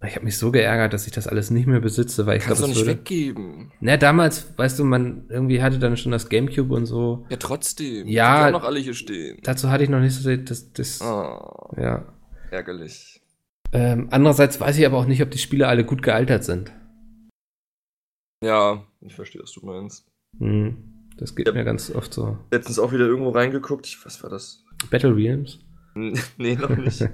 Ich 0.04 0.16
habe 0.16 0.26
mich 0.26 0.38
so 0.38 0.52
geärgert, 0.52 0.94
dass 0.94 1.06
ich 1.06 1.14
das 1.14 1.28
alles 1.28 1.52
nicht 1.52 1.68
mehr 1.68 1.80
besitze, 1.80 2.26
weil 2.26 2.38
ich 2.40 2.46
glaube, 2.46 2.60
es 2.62 2.68
nicht 2.68 2.78
würde. 2.78 2.92
weggeben. 2.92 3.72
Na, 3.82 3.98
damals, 3.98 4.58
weißt 4.58 4.80
du, 4.80 4.84
man 4.84 5.26
irgendwie 5.30 5.62
hatte 5.62 5.78
dann 5.78 5.96
schon 5.96 6.12
das 6.12 6.28
Gamecube 6.28 6.74
und 6.74 6.88
so. 6.88 7.28
Ja, 7.30 7.38
trotzdem. 7.38 8.08
Ja. 8.08 8.48
Die 8.48 8.54
noch 8.54 8.64
alle 8.64 8.80
hier 8.80 8.96
stehen. 8.96 9.38
Dazu 9.44 9.70
hatte 9.70 9.84
ich 9.84 9.90
noch 9.92 10.00
nicht 10.00 10.16
so 10.16 10.36
das, 10.36 10.74
das 10.74 11.02
Oh, 11.02 11.70
ja. 11.78 12.06
ärgerlich. 12.50 13.22
Ähm, 13.74 14.08
andererseits 14.10 14.60
weiß 14.60 14.78
ich 14.80 14.86
aber 14.88 14.98
auch 14.98 15.06
nicht, 15.06 15.22
ob 15.22 15.30
die 15.30 15.38
Spiele 15.38 15.68
alle 15.68 15.86
gut 15.86 16.02
gealtert 16.02 16.44
sind. 16.44 16.72
Ja, 18.44 18.84
ich 19.02 19.14
verstehe, 19.16 19.42
was 19.44 19.52
du 19.54 19.66
meinst. 19.66 20.08
Hm, 20.40 20.78
das 21.18 21.36
geht 21.36 21.48
Ja. 21.48 21.54
mir 21.54 21.64
ganz 21.64 21.92
oft 21.94 22.14
so. 22.14 22.38
Letztens 22.52 22.80
auch 22.80 22.92
wieder 22.92 23.06
irgendwo 23.06 23.30
reingeguckt. 23.30 23.86
Ich, 23.86 24.04
was 24.06 24.22
war 24.24 24.30
das? 24.32 24.64
Battle 24.90 25.16
Realms? 25.16 25.60
nee, 26.38 26.56
noch 26.56 26.70
nicht. 26.76 27.02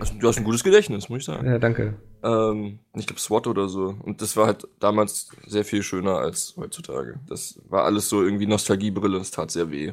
Also, 0.00 0.14
Du 0.18 0.26
hast 0.28 0.38
ein 0.38 0.44
gutes 0.44 0.64
Gedächtnis, 0.64 1.08
muss 1.08 1.20
ich 1.20 1.24
sagen. 1.26 1.46
ja, 1.46 1.58
danke. 1.60 1.94
Ähm, 2.24 2.80
ich 2.94 3.06
glaube 3.06 3.20
SWAT 3.20 3.46
oder 3.46 3.68
so. 3.68 3.94
Und 4.02 4.20
das 4.20 4.36
war 4.36 4.46
halt 4.46 4.66
damals 4.80 5.28
sehr 5.46 5.64
viel 5.64 5.82
schöner 5.84 6.18
als 6.18 6.54
heutzutage. 6.56 7.20
Das 7.28 7.60
war 7.68 7.84
alles 7.84 8.08
so 8.08 8.22
irgendwie 8.22 8.46
Nostalgiebrille, 8.46 9.18
das 9.18 9.30
tat 9.30 9.50
sehr 9.52 9.70
weh. 9.70 9.92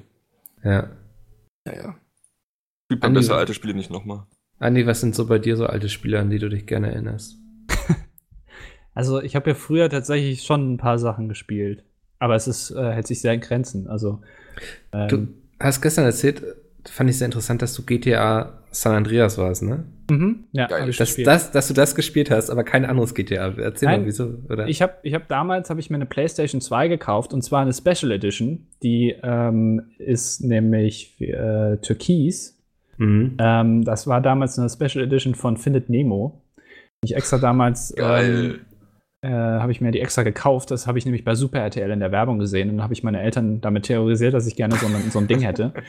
Ja. 0.63 0.89
Naja. 1.65 1.95
Spielt 2.86 3.03
man 3.03 3.12
Andi- 3.12 3.15
besser 3.19 3.36
alte 3.38 3.53
Spiele 3.53 3.75
nicht 3.75 3.91
nochmal. 3.91 4.23
Andi, 4.58 4.88
was 4.88 4.99
sind 5.01 5.13
so 5.13 5.27
bei 5.27 5.38
dir 5.38 5.55
so 5.58 5.67
alte 5.67 5.89
Spiele, 5.89 6.19
an 6.19 6.29
die 6.32 6.39
du 6.39 6.49
dich 6.49 6.65
gerne 6.65 6.91
erinnerst? 6.91 7.36
Also 8.95 9.21
ich 9.21 9.36
habe 9.36 9.51
ja 9.51 9.55
früher 9.55 9.89
tatsächlich 9.89 10.43
schon 10.43 10.73
ein 10.73 10.77
paar 10.77 10.99
Sachen 10.99 11.29
gespielt. 11.29 11.84
Aber 12.17 12.36
es 12.36 12.47
ist, 12.47 12.71
äh, 12.71 12.91
hält 12.91 13.08
sich 13.08 13.21
sehr 13.21 13.34
in 13.34 13.39
Grenzen. 13.39 13.88
Also 13.88 14.21
ähm, 14.91 15.08
Du 15.08 15.27
hast 15.60 15.82
gestern 15.82 16.03
erzählt, 16.05 16.43
fand 16.86 17.10
ich 17.10 17.18
sehr 17.18 17.26
interessant, 17.26 17.62
dass 17.62 17.74
du 17.74 17.84
GTA 17.84 18.63
San 18.72 18.96
Andreas 18.96 19.38
warst, 19.38 19.63
ne? 19.63 19.86
mhm, 20.10 20.46
ja, 20.52 20.68
Geil. 20.68 20.88
hab 20.88 20.98
Dass, 20.98 21.15
das, 21.15 21.52
dass 21.52 21.68
du 21.68 21.74
das 21.74 21.96
gespielt 21.96 22.32
hast, 22.32 22.50
aber 22.50 22.63
kein 22.63 22.86
anderes 22.86 23.13
GTA. 23.13 23.54
Erzähl 23.58 23.89
Nein. 23.89 24.02
mal, 24.02 24.08
wieso, 24.08 24.36
oder? 24.50 24.68
Ich 24.68 24.82
habe 24.82 24.94
ich 25.04 25.13
hab 25.13 25.28
damals 25.28 25.70
habe 25.70 25.80
ich 25.80 25.89
mir 25.89 25.96
eine 25.96 26.06
PlayStation 26.06 26.62
2 26.62 26.88
gekauft 26.88 27.34
und 27.34 27.42
zwar 27.42 27.62
eine 27.62 27.74
Special 27.74 28.12
Edition. 28.12 28.68
Die 28.84 29.15
ähm, 29.22 29.84
ist 29.98 30.44
nämlich 30.44 31.20
äh, 31.22 31.78
türkis. 31.78 32.58
mhm. 32.98 33.38
Ähm, 33.39 33.84
das 33.84 34.08
war 34.08 34.22
damals 34.22 34.58
eine 34.60 34.70
Special 34.70 35.04
Edition 35.04 35.36
von 35.36 35.58
Findet 35.58 35.89
Nemo. 35.89 36.42
Ich 37.02 37.15
extra 37.15 37.38
damals 37.38 37.94
ähm, 37.98 38.60
äh, 39.22 39.30
habe 39.30 39.72
ich 39.72 39.80
mir 39.80 39.92
die 39.92 40.02
extra 40.02 40.24
gekauft. 40.24 40.72
Das 40.72 40.86
habe 40.86 40.98
ich 40.98 41.06
nämlich 41.06 41.24
bei 41.24 41.36
Super 41.36 41.60
RTL 41.60 41.92
in 41.92 42.00
der 42.00 42.12
Werbung 42.12 42.39
gesehen 42.39 42.70
und 42.70 42.78
dann 42.78 42.84
habe 42.84 42.94
ich 42.94 43.04
meine 43.04 43.22
Eltern 43.22 43.62
damit 43.62 43.86
terrorisiert, 43.86 44.34
dass 44.34 44.48
ich 44.48 44.56
gerne 44.56 44.76
so 44.76 44.86
ein, 44.86 45.12
so 45.12 45.20
ein 45.20 45.28
Ding 45.28 45.42
hätte. 45.42 45.74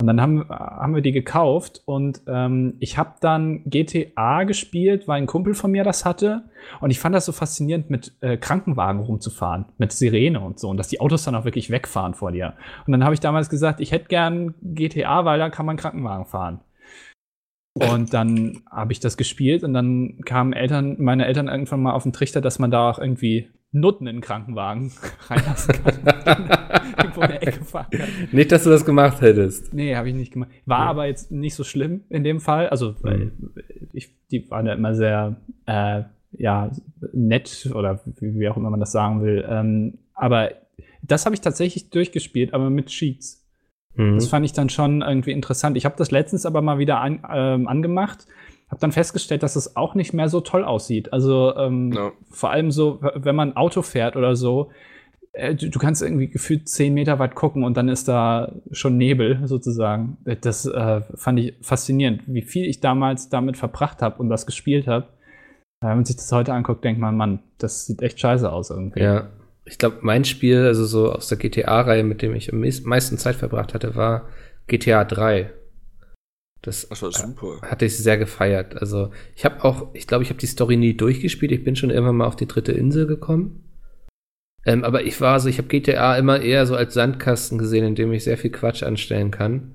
Und 0.00 0.06
dann 0.06 0.20
haben, 0.20 0.48
haben 0.48 0.94
wir 0.94 1.02
die 1.02 1.12
gekauft 1.12 1.82
und 1.86 2.20
ähm, 2.26 2.74
ich 2.80 2.98
habe 2.98 3.14
dann 3.20 3.62
GTA 3.64 4.44
gespielt, 4.44 5.08
weil 5.08 5.22
ein 5.22 5.26
Kumpel 5.26 5.54
von 5.54 5.70
mir 5.70 5.84
das 5.84 6.04
hatte. 6.04 6.44
Und 6.80 6.90
ich 6.90 6.98
fand 6.98 7.14
das 7.14 7.26
so 7.26 7.32
faszinierend, 7.32 7.90
mit 7.90 8.12
äh, 8.20 8.36
Krankenwagen 8.36 9.00
rumzufahren, 9.00 9.66
mit 9.78 9.92
Sirene 9.92 10.40
und 10.40 10.58
so. 10.58 10.68
Und 10.68 10.76
dass 10.76 10.88
die 10.88 11.00
Autos 11.00 11.24
dann 11.24 11.34
auch 11.34 11.44
wirklich 11.44 11.70
wegfahren 11.70 12.14
vor 12.14 12.32
dir. 12.32 12.54
Und 12.86 12.92
dann 12.92 13.04
habe 13.04 13.14
ich 13.14 13.20
damals 13.20 13.48
gesagt, 13.48 13.80
ich 13.80 13.92
hätte 13.92 14.08
gern 14.08 14.54
GTA, 14.62 15.24
weil 15.24 15.38
da 15.38 15.48
kann 15.48 15.66
man 15.66 15.76
Krankenwagen 15.76 16.26
fahren. 16.26 16.60
Und 17.74 18.14
dann 18.14 18.62
habe 18.70 18.92
ich 18.92 19.00
das 19.00 19.16
gespielt 19.16 19.64
und 19.64 19.74
dann 19.74 20.20
kamen 20.24 20.52
Eltern, 20.52 20.96
meine 21.00 21.26
Eltern 21.26 21.48
irgendwann 21.48 21.82
mal 21.82 21.92
auf 21.92 22.04
den 22.04 22.12
Trichter, 22.12 22.40
dass 22.40 22.60
man 22.60 22.70
da 22.70 22.88
auch 22.88 23.00
irgendwie 23.00 23.50
Nutten 23.74 24.06
in 24.06 24.16
den 24.16 24.22
Krankenwagen 24.22 24.92
reinlassen 25.28 25.74
kann. 25.82 25.94
Irgendwo 26.98 27.22
in 27.22 27.28
der 27.28 27.42
Ecke 27.46 27.64
fahren 27.64 27.86
kann. 27.90 28.08
Nicht, 28.32 28.52
dass 28.52 28.64
du 28.64 28.70
das 28.70 28.84
gemacht 28.84 29.20
hättest. 29.20 29.74
Nee, 29.74 29.96
habe 29.96 30.08
ich 30.08 30.14
nicht 30.14 30.32
gemacht. 30.32 30.50
War 30.64 30.84
Ja. 30.84 30.90
aber 30.90 31.06
jetzt 31.06 31.30
nicht 31.32 31.54
so 31.54 31.64
schlimm 31.64 32.02
in 32.08 32.24
dem 32.24 32.40
Fall. 32.40 32.68
Also, 32.68 32.94
weil 33.02 33.32
ich, 33.92 34.10
die 34.30 34.48
waren 34.50 34.66
ja 34.66 34.74
immer 34.74 34.94
sehr, 34.94 35.36
äh, 35.66 36.02
ja, 36.36 36.70
nett 37.12 37.70
oder 37.74 38.00
wie, 38.20 38.38
wie 38.38 38.48
auch 38.48 38.56
immer 38.56 38.70
man 38.70 38.80
das 38.80 38.92
sagen 38.92 39.22
will. 39.22 39.44
Ähm, 39.48 39.98
aber 40.14 40.50
das 41.02 41.26
habe 41.26 41.34
ich 41.34 41.40
tatsächlich 41.40 41.90
durchgespielt, 41.90 42.54
aber 42.54 42.70
mit 42.70 42.86
Cheats. 42.86 43.44
Mhm. 43.96 44.14
Das 44.14 44.26
fand 44.28 44.44
ich 44.44 44.52
dann 44.52 44.68
schon 44.70 45.02
irgendwie 45.02 45.30
interessant. 45.32 45.76
Ich 45.76 45.84
habe 45.84 45.94
das 45.96 46.10
letztens 46.10 46.46
aber 46.46 46.62
mal 46.62 46.78
wieder 46.78 47.00
an, 47.00 47.20
ähm, 47.32 47.68
angemacht, 47.68 48.26
habe 48.70 48.80
dann 48.80 48.92
festgestellt, 48.92 49.42
dass 49.42 49.56
es 49.56 49.76
auch 49.76 49.94
nicht 49.94 50.12
mehr 50.12 50.28
so 50.28 50.40
toll 50.40 50.64
aussieht. 50.64 51.12
Also 51.12 51.54
ähm, 51.56 51.92
Ja. 51.92 52.12
vor 52.30 52.50
allem 52.50 52.70
so, 52.70 52.98
wenn 53.14 53.36
man 53.36 53.56
Auto 53.56 53.82
fährt 53.82 54.16
oder 54.16 54.34
so, 54.36 54.70
äh, 55.32 55.54
du, 55.54 55.68
du 55.68 55.78
kannst 55.78 56.02
irgendwie 56.02 56.28
gefühlt 56.28 56.68
zehn 56.68 56.94
Meter 56.94 57.18
weit 57.18 57.34
gucken 57.34 57.64
und 57.64 57.76
dann 57.76 57.88
ist 57.88 58.08
da 58.08 58.52
schon 58.72 58.96
Nebel 58.96 59.40
sozusagen. 59.46 60.16
Das 60.40 60.64
äh, 60.66 61.02
fand 61.14 61.38
ich 61.40 61.54
faszinierend, 61.60 62.22
wie 62.26 62.42
viel 62.42 62.66
ich 62.66 62.80
damals 62.80 63.28
damit 63.28 63.56
verbracht 63.56 64.00
habe 64.02 64.18
und 64.20 64.28
das 64.28 64.46
gespielt 64.46 64.86
habe. 64.86 65.06
Äh, 65.82 65.88
Wenn 65.88 65.96
man 65.96 66.04
sich 66.04 66.16
das 66.16 66.32
heute 66.32 66.52
anguckt, 66.54 66.84
denkt 66.84 67.00
man, 67.00 67.16
Mann, 67.16 67.40
das 67.58 67.86
sieht 67.86 68.00
echt 68.02 68.18
scheiße 68.20 68.50
aus 68.50 68.70
irgendwie. 68.70 69.00
Ja. 69.00 69.28
Ich 69.66 69.78
glaube, 69.78 69.96
mein 70.02 70.26
Spiel, 70.26 70.58
also 70.66 70.84
so 70.84 71.10
aus 71.12 71.28
der 71.28 71.38
GTA-Reihe, 71.38 72.04
mit 72.04 72.20
dem 72.20 72.34
ich 72.34 72.52
am 72.52 72.60
meis- 72.60 72.82
meisten 72.84 73.16
Zeit 73.16 73.34
verbracht 73.36 73.72
hatte, 73.72 73.96
war 73.96 74.26
GTA 74.66 75.04
3. 75.04 75.50
Das 76.64 76.88
Das 76.88 77.02
war 77.02 77.12
super. 77.12 77.60
hatte 77.60 77.84
ich 77.84 77.96
sehr 77.98 78.16
gefeiert. 78.16 78.80
Also 78.80 79.10
ich 79.36 79.44
habe 79.44 79.62
auch, 79.64 79.94
ich 79.94 80.06
glaube, 80.06 80.24
ich 80.24 80.30
habe 80.30 80.40
die 80.40 80.46
Story 80.46 80.76
nie 80.76 80.96
durchgespielt. 80.96 81.52
Ich 81.52 81.62
bin 81.62 81.76
schon 81.76 81.90
irgendwann 81.90 82.16
mal 82.16 82.26
auf 82.26 82.36
die 82.36 82.48
dritte 82.48 82.72
Insel 82.72 83.06
gekommen. 83.06 83.64
Ähm, 84.64 84.82
aber 84.82 85.02
ich 85.02 85.20
war 85.20 85.38
so, 85.40 85.48
ich 85.50 85.58
habe 85.58 85.68
GTA 85.68 86.16
immer 86.16 86.40
eher 86.40 86.64
so 86.64 86.74
als 86.74 86.94
Sandkasten 86.94 87.58
gesehen, 87.58 87.84
in 87.84 87.94
dem 87.94 88.12
ich 88.14 88.24
sehr 88.24 88.38
viel 88.38 88.50
Quatsch 88.50 88.82
anstellen 88.82 89.30
kann. 89.30 89.74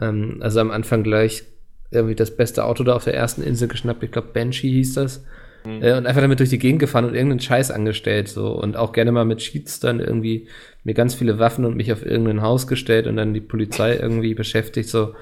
Ähm, 0.00 0.38
also 0.40 0.60
am 0.60 0.70
Anfang 0.70 1.02
gleich 1.02 1.42
irgendwie 1.90 2.14
das 2.14 2.36
beste 2.36 2.64
Auto 2.64 2.84
da 2.84 2.94
auf 2.94 3.04
der 3.04 3.14
ersten 3.14 3.42
Insel 3.42 3.66
geschnappt. 3.66 4.04
Ich 4.04 4.12
glaube, 4.12 4.28
Banshee 4.32 4.70
hieß 4.70 4.94
das. 4.94 5.24
Mhm. 5.64 5.82
Äh, 5.82 5.96
und 5.96 6.06
einfach 6.06 6.20
damit 6.20 6.38
durch 6.38 6.50
die 6.50 6.60
Gegend 6.60 6.78
gefahren 6.78 7.06
und 7.06 7.14
irgendeinen 7.14 7.40
Scheiß 7.40 7.72
angestellt. 7.72 8.28
So. 8.28 8.52
Und 8.52 8.76
auch 8.76 8.92
gerne 8.92 9.10
mal 9.10 9.24
mit 9.24 9.38
Cheats 9.38 9.80
dann 9.80 9.98
irgendwie 9.98 10.46
mir 10.84 10.94
ganz 10.94 11.14
viele 11.14 11.40
Waffen 11.40 11.64
und 11.64 11.76
mich 11.76 11.92
auf 11.92 12.06
irgendein 12.06 12.42
Haus 12.42 12.68
gestellt 12.68 13.08
und 13.08 13.16
dann 13.16 13.34
die 13.34 13.40
Polizei 13.40 13.96
irgendwie 13.96 14.34
beschäftigt. 14.34 14.88
So. 14.88 15.14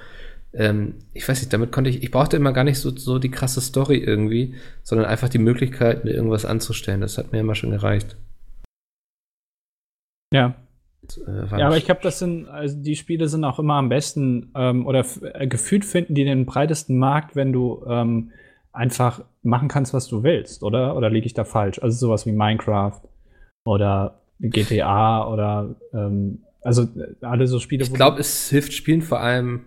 Ähm, 0.55 0.95
ich 1.15 1.27
weiß 1.29 1.41
nicht, 1.41 1.53
damit 1.53 1.73
konnte 1.73 1.91
ich, 1.91 2.03
ich 2.03 2.11
brauchte 2.11 2.37
immer 2.37 2.53
gar 2.53 2.65
nicht 2.65 2.79
so, 2.79 2.95
so 2.95 3.19
die 3.19 3.31
krasse 3.31 3.61
Story 3.61 3.99
irgendwie, 3.99 4.55
sondern 4.83 5.07
einfach 5.07 5.29
die 5.29 5.38
Möglichkeit, 5.38 6.05
mir 6.05 6.12
irgendwas 6.12 6.45
anzustellen. 6.45 7.01
Das 7.01 7.19
hat 7.19 7.33
mir 7.33 7.41
immer 7.41 7.55
schon 7.55 7.71
gereicht. 7.71 8.17
ja. 10.33 10.55
Äh, 11.27 11.59
Ja, 11.59 11.67
aber 11.67 11.77
ich 11.77 11.85
glaube, 11.85 12.01
das 12.03 12.19
sind, 12.19 12.49
also 12.49 12.81
die 12.81 12.97
Spiele 12.97 13.29
sind 13.29 13.45
auch 13.45 13.59
immer 13.59 13.75
am 13.75 13.88
besten 13.88 14.53
ähm, 14.55 14.87
oder 14.87 15.05
äh, 15.35 15.47
gefühlt 15.47 15.85
finden 15.85 16.15
die 16.15 16.25
den 16.25 16.47
breitesten 16.47 16.97
Markt, 16.99 17.35
wenn 17.35 17.53
du 17.53 17.85
ähm, 17.88 18.31
einfach 18.73 19.25
machen 19.43 19.69
kannst, 19.69 19.93
was 19.93 20.07
du 20.07 20.23
willst, 20.23 20.62
oder? 20.62 20.97
Oder 20.97 21.11
liege 21.11 21.27
ich 21.27 21.35
da 21.35 21.45
falsch? 21.45 21.81
Also 21.83 22.07
sowas 22.07 22.25
wie 22.27 22.33
Minecraft 22.33 23.01
oder 23.65 24.21
GTA 24.38 25.27
oder 25.29 25.75
ähm, 25.93 26.45
also 26.62 26.83
äh, 26.83 27.15
alle 27.25 27.47
so 27.47 27.59
Spiele, 27.59 27.85
Ich 27.85 27.93
glaube, 27.93 28.21
es 28.21 28.49
hilft 28.49 28.73
Spielen 28.73 29.03
vor 29.03 29.21
allem 29.21 29.65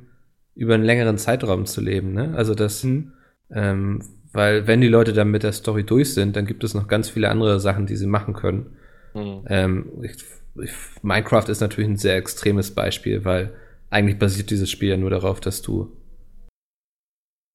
über 0.56 0.74
einen 0.74 0.84
längeren 0.84 1.18
Zeitraum 1.18 1.66
zu 1.66 1.82
leben, 1.82 2.14
ne? 2.14 2.34
Also 2.36 2.56
das, 2.56 2.82
Hm. 2.84 3.14
ähm, 3.52 4.00
weil 4.34 4.68
wenn 4.68 4.82
die 4.82 4.88
Leute 4.88 5.14
dann 5.14 5.32
mit 5.32 5.44
der 5.44 5.54
Story 5.54 5.84
durch 5.84 6.14
sind, 6.14 6.36
dann 6.36 6.46
gibt 6.46 6.64
es 6.64 6.74
noch 6.74 6.88
ganz 6.88 7.10
viele 7.10 7.30
andere 7.30 7.60
Sachen, 7.60 7.86
die 7.86 7.96
sie 7.96 8.08
machen 8.08 8.34
können. 8.34 8.76
Mhm. 9.14 9.44
Ähm, 9.48 9.86
ich, 10.02 10.16
ich, 10.62 10.72
Minecraft 11.02 11.48
ist 11.48 11.62
natürlich 11.62 11.90
ein 11.90 11.98
sehr 11.98 12.18
extremes 12.18 12.72
Beispiel, 12.72 13.24
weil 13.24 13.54
eigentlich 13.90 14.20
basiert 14.20 14.50
dieses 14.50 14.70
Spiel 14.70 14.90
ja 14.90 14.98
nur 14.98 15.10
darauf, 15.10 15.40
dass 15.40 15.62
du 15.62 15.96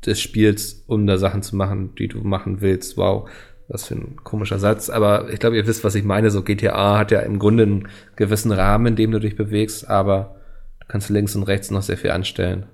das 0.02 0.20
spielst, 0.20 0.88
um 0.88 1.06
da 1.06 1.18
Sachen 1.18 1.42
zu 1.42 1.56
machen, 1.56 1.94
die 1.96 2.08
du 2.08 2.20
machen 2.22 2.62
willst. 2.62 2.96
Wow, 2.96 3.28
was 3.68 3.86
für 3.86 3.96
ein 3.96 4.16
komischer 4.24 4.58
Satz. 4.58 4.88
Aber 4.88 5.30
ich 5.30 5.38
glaube, 5.38 5.56
ihr 5.56 5.66
wisst, 5.66 5.84
was 5.84 5.94
ich 5.94 6.04
meine. 6.04 6.30
So 6.30 6.42
GTA 6.42 6.98
hat 6.98 7.10
ja 7.10 7.20
im 7.20 7.38
Grunde 7.38 7.64
einen 7.64 7.88
gewissen 8.16 8.52
Rahmen, 8.52 8.86
in 8.86 8.96
dem 8.96 9.10
du 9.10 9.18
dich 9.18 9.36
bewegst, 9.36 9.88
aber 9.88 10.36
du 10.80 10.86
kannst 10.88 11.10
links 11.10 11.36
und 11.36 11.42
rechts 11.42 11.70
noch 11.70 11.82
sehr 11.82 11.98
viel 11.98 12.10
anstellen. 12.10 12.66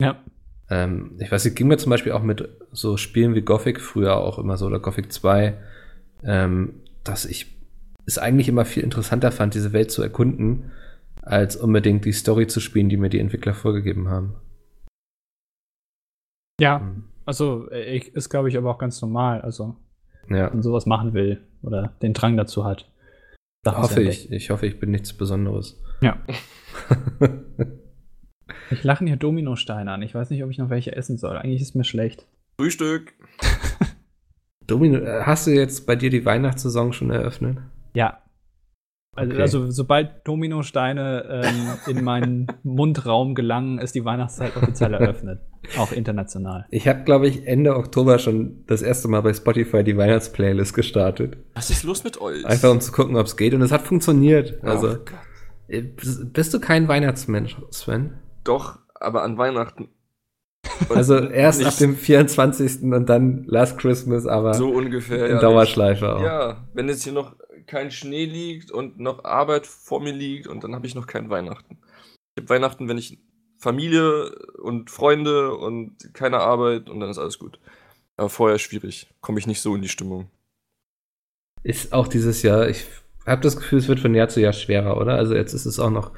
Ja. 0.00 0.22
Ähm, 0.68 1.16
ich 1.20 1.30
weiß, 1.30 1.44
es 1.46 1.54
ging 1.54 1.68
mir 1.68 1.78
zum 1.78 1.90
Beispiel 1.90 2.12
auch 2.12 2.22
mit 2.22 2.48
so 2.72 2.96
Spielen 2.96 3.34
wie 3.34 3.42
Gothic 3.42 3.80
früher 3.80 4.16
auch 4.16 4.38
immer 4.38 4.56
so, 4.56 4.66
oder 4.66 4.80
Gothic 4.80 5.12
2, 5.12 5.56
ähm, 6.24 6.80
dass 7.04 7.24
ich 7.24 7.56
es 8.04 8.18
eigentlich 8.18 8.48
immer 8.48 8.64
viel 8.64 8.82
interessanter 8.82 9.32
fand, 9.32 9.54
diese 9.54 9.72
Welt 9.72 9.90
zu 9.90 10.02
erkunden, 10.02 10.72
als 11.22 11.56
unbedingt 11.56 12.04
die 12.04 12.12
Story 12.12 12.46
zu 12.46 12.60
spielen, 12.60 12.88
die 12.88 12.96
mir 12.96 13.08
die 13.10 13.18
Entwickler 13.20 13.54
vorgegeben 13.54 14.08
haben. 14.08 14.36
Ja, 16.60 16.78
Mhm. 16.78 17.04
also 17.24 17.68
äh, 17.70 17.96
ich, 17.96 18.14
ist, 18.14 18.28
glaube 18.30 18.48
ich, 18.48 18.56
aber 18.56 18.70
auch 18.70 18.78
ganz 18.78 19.00
normal. 19.02 19.40
Also, 19.42 19.76
Ja, 20.28 20.46
wenn 20.46 20.54
man 20.54 20.62
sowas 20.62 20.86
machen 20.86 21.14
will 21.14 21.42
oder 21.62 21.94
den 22.02 22.12
Drang 22.14 22.36
dazu 22.36 22.64
hat. 22.64 22.90
Hoffe 23.66 24.02
ich. 24.02 24.30
Ich 24.30 24.50
hoffe, 24.50 24.66
ich 24.66 24.78
bin 24.78 24.90
nichts 24.92 25.12
Besonderes. 25.12 25.80
Ja. 26.00 26.18
Ich 28.70 28.84
lachen 28.84 29.06
hier 29.06 29.16
Dominosteine 29.16 29.90
an. 29.92 30.02
Ich 30.02 30.14
weiß 30.14 30.30
nicht, 30.30 30.42
ob 30.44 30.50
ich 30.50 30.58
noch 30.58 30.70
welche 30.70 30.94
essen 30.94 31.18
soll. 31.18 31.36
Eigentlich 31.36 31.62
ist 31.62 31.74
mir 31.74 31.84
schlecht. 31.84 32.26
Frühstück. 32.58 33.12
Domino, 34.66 34.98
äh, 34.98 35.22
hast 35.22 35.46
du 35.46 35.52
jetzt 35.52 35.86
bei 35.86 35.96
dir 35.96 36.10
die 36.10 36.24
Weihnachtssaison 36.24 36.92
schon 36.92 37.10
eröffnet? 37.10 37.58
Ja. 37.94 38.18
Also, 39.14 39.32
Okay. 39.32 39.40
also 39.42 39.70
sobald 39.70 40.26
Dominosteine 40.28 41.42
ähm, 41.44 41.96
in 41.96 42.04
meinen 42.04 42.46
Mundraum 42.64 43.34
gelangen, 43.34 43.78
ist 43.78 43.94
die 43.94 44.04
Weihnachtszeit 44.04 44.56
offiziell 44.56 44.92
eröffnet. 44.92 45.40
Auch 45.78 45.90
international. 45.92 46.66
Ich 46.70 46.86
habe, 46.86 47.02
glaube 47.04 47.26
ich, 47.26 47.46
Ende 47.46 47.76
Oktober 47.76 48.18
schon 48.18 48.64
das 48.66 48.82
erste 48.82 49.08
Mal 49.08 49.22
bei 49.22 49.32
Spotify 49.32 49.82
die 49.82 49.96
Weihnachtsplaylist 49.96 50.74
gestartet. 50.74 51.38
Was 51.54 51.70
ist 51.70 51.82
los 51.84 52.04
mit 52.04 52.20
euch? 52.20 52.44
Einfach 52.44 52.70
um 52.70 52.80
zu 52.80 52.92
gucken, 52.92 53.16
ob 53.16 53.26
es 53.26 53.36
geht. 53.38 53.54
Und 53.54 53.62
es 53.62 53.72
hat 53.72 53.82
funktioniert. 53.82 54.58
Oh 54.62 54.66
Also, 54.66 54.88
Gott. 54.88 55.12
äh, 55.68 55.80
bist 55.82 56.32
bist 56.34 56.52
du 56.54 56.60
kein 56.60 56.86
Weihnachtsmensch, 56.88 57.56
Sven? 57.70 58.12
Doch, 58.46 58.78
aber 58.94 59.22
an 59.22 59.38
Weihnachten. 59.38 59.88
Und 60.88 60.96
Also 60.96 61.16
erst 61.16 61.64
ab 61.64 61.76
dem 61.78 61.96
24. 61.96 62.82
und 62.82 63.06
dann 63.06 63.44
Last 63.44 63.78
Christmas, 63.78 64.26
aber 64.26 64.54
so 64.54 64.70
ungefähr. 64.70 65.26
in 65.26 65.36
ja. 65.36 65.40
Dauerschleife 65.40 66.16
auch. 66.16 66.22
Ja, 66.22 66.68
wenn 66.74 66.88
jetzt 66.88 67.04
hier 67.04 67.12
noch 67.12 67.36
kein 67.66 67.90
Schnee 67.90 68.24
liegt 68.24 68.70
und 68.70 68.98
noch 69.00 69.24
Arbeit 69.24 69.66
vor 69.66 70.00
mir 70.00 70.12
liegt 70.12 70.46
und 70.46 70.62
dann 70.64 70.74
habe 70.74 70.86
ich 70.86 70.94
noch 70.94 71.06
kein 71.06 71.30
Weihnachten. 71.30 71.78
Ich 72.34 72.42
habe 72.42 72.48
Weihnachten, 72.50 72.88
wenn 72.88 72.98
ich 72.98 73.18
Familie 73.58 74.34
und 74.62 74.90
Freunde 74.90 75.54
und 75.54 75.96
keine 76.14 76.38
Arbeit 76.38 76.88
und 76.90 77.00
dann 77.00 77.10
ist 77.10 77.18
alles 77.18 77.38
gut. 77.38 77.58
Aber 78.16 78.28
vorher 78.28 78.58
schwierig. 78.58 79.08
Komme 79.20 79.38
ich 79.38 79.46
nicht 79.46 79.60
so 79.60 79.74
in 79.74 79.82
die 79.82 79.88
Stimmung. 79.88 80.30
Ist 81.62 81.92
auch 81.92 82.06
dieses 82.06 82.42
Jahr, 82.42 82.68
ich 82.68 82.86
habe 83.26 83.42
das 83.42 83.56
Gefühl, 83.56 83.78
es 83.78 83.88
wird 83.88 84.00
von 84.00 84.14
Jahr 84.14 84.28
zu 84.28 84.40
Jahr 84.40 84.52
schwerer, 84.52 84.96
oder? 84.98 85.16
Also 85.16 85.34
jetzt 85.34 85.52
ist 85.52 85.66
es 85.66 85.80
auch 85.80 85.90
noch 85.90 86.12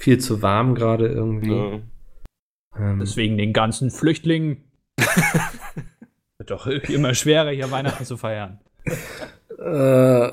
viel 0.00 0.18
zu 0.18 0.42
warm 0.42 0.74
gerade 0.74 1.06
irgendwie. 1.06 1.54
Ja. 1.54 1.80
Ähm, 2.78 3.00
Deswegen 3.00 3.36
den 3.36 3.52
ganzen 3.52 3.90
Flüchtlingen. 3.90 4.64
Wird 6.38 6.50
doch 6.50 6.66
immer 6.66 7.14
schwerer, 7.14 7.50
hier 7.50 7.70
Weihnachten 7.70 8.04
zu 8.04 8.16
feiern. 8.16 8.58
Äh. 9.58 10.30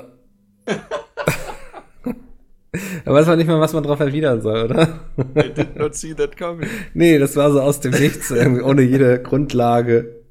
Aber 3.04 3.16
weiß 3.16 3.26
man 3.26 3.38
nicht 3.38 3.46
mal, 3.46 3.60
was 3.60 3.72
man 3.72 3.82
drauf 3.82 4.00
erwidern 4.00 4.40
soll, 4.42 4.64
oder? 4.64 5.00
I 5.36 5.52
did 5.52 5.76
not 5.76 5.94
see 5.94 6.14
that 6.14 6.36
coming. 6.36 6.68
Nee, 6.94 7.18
das 7.18 7.34
war 7.36 7.50
so 7.50 7.60
aus 7.60 7.80
dem 7.80 7.92
Nichts, 7.92 8.30
irgendwie 8.30 8.62
ohne 8.62 8.82
jede 8.82 9.22
Grundlage. 9.22 10.22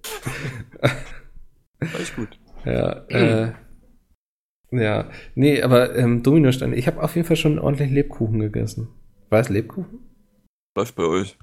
War 1.80 2.00
ich 2.00 2.15
gut. 2.15 2.39
Ja, 2.63 3.06
äh, 3.10 3.52
ja. 4.71 5.10
Nee, 5.36 5.62
aber 5.62 5.95
ähm, 5.95 6.21
Dominosteine, 6.23 6.76
ich 6.76 6.88
habe 6.88 7.02
auf 7.02 7.15
jeden 7.15 7.28
Fall 7.28 7.38
schon 7.38 7.60
ordentlich 7.60 7.91
Lebkuchen 7.91 8.39
gegessen. 8.39 8.89
War 9.30 9.40
es 9.40 9.50
Lebkuchen? 9.50 10.00
Läuft 10.76 10.96
bei 10.96 11.04
euch. 11.04 11.38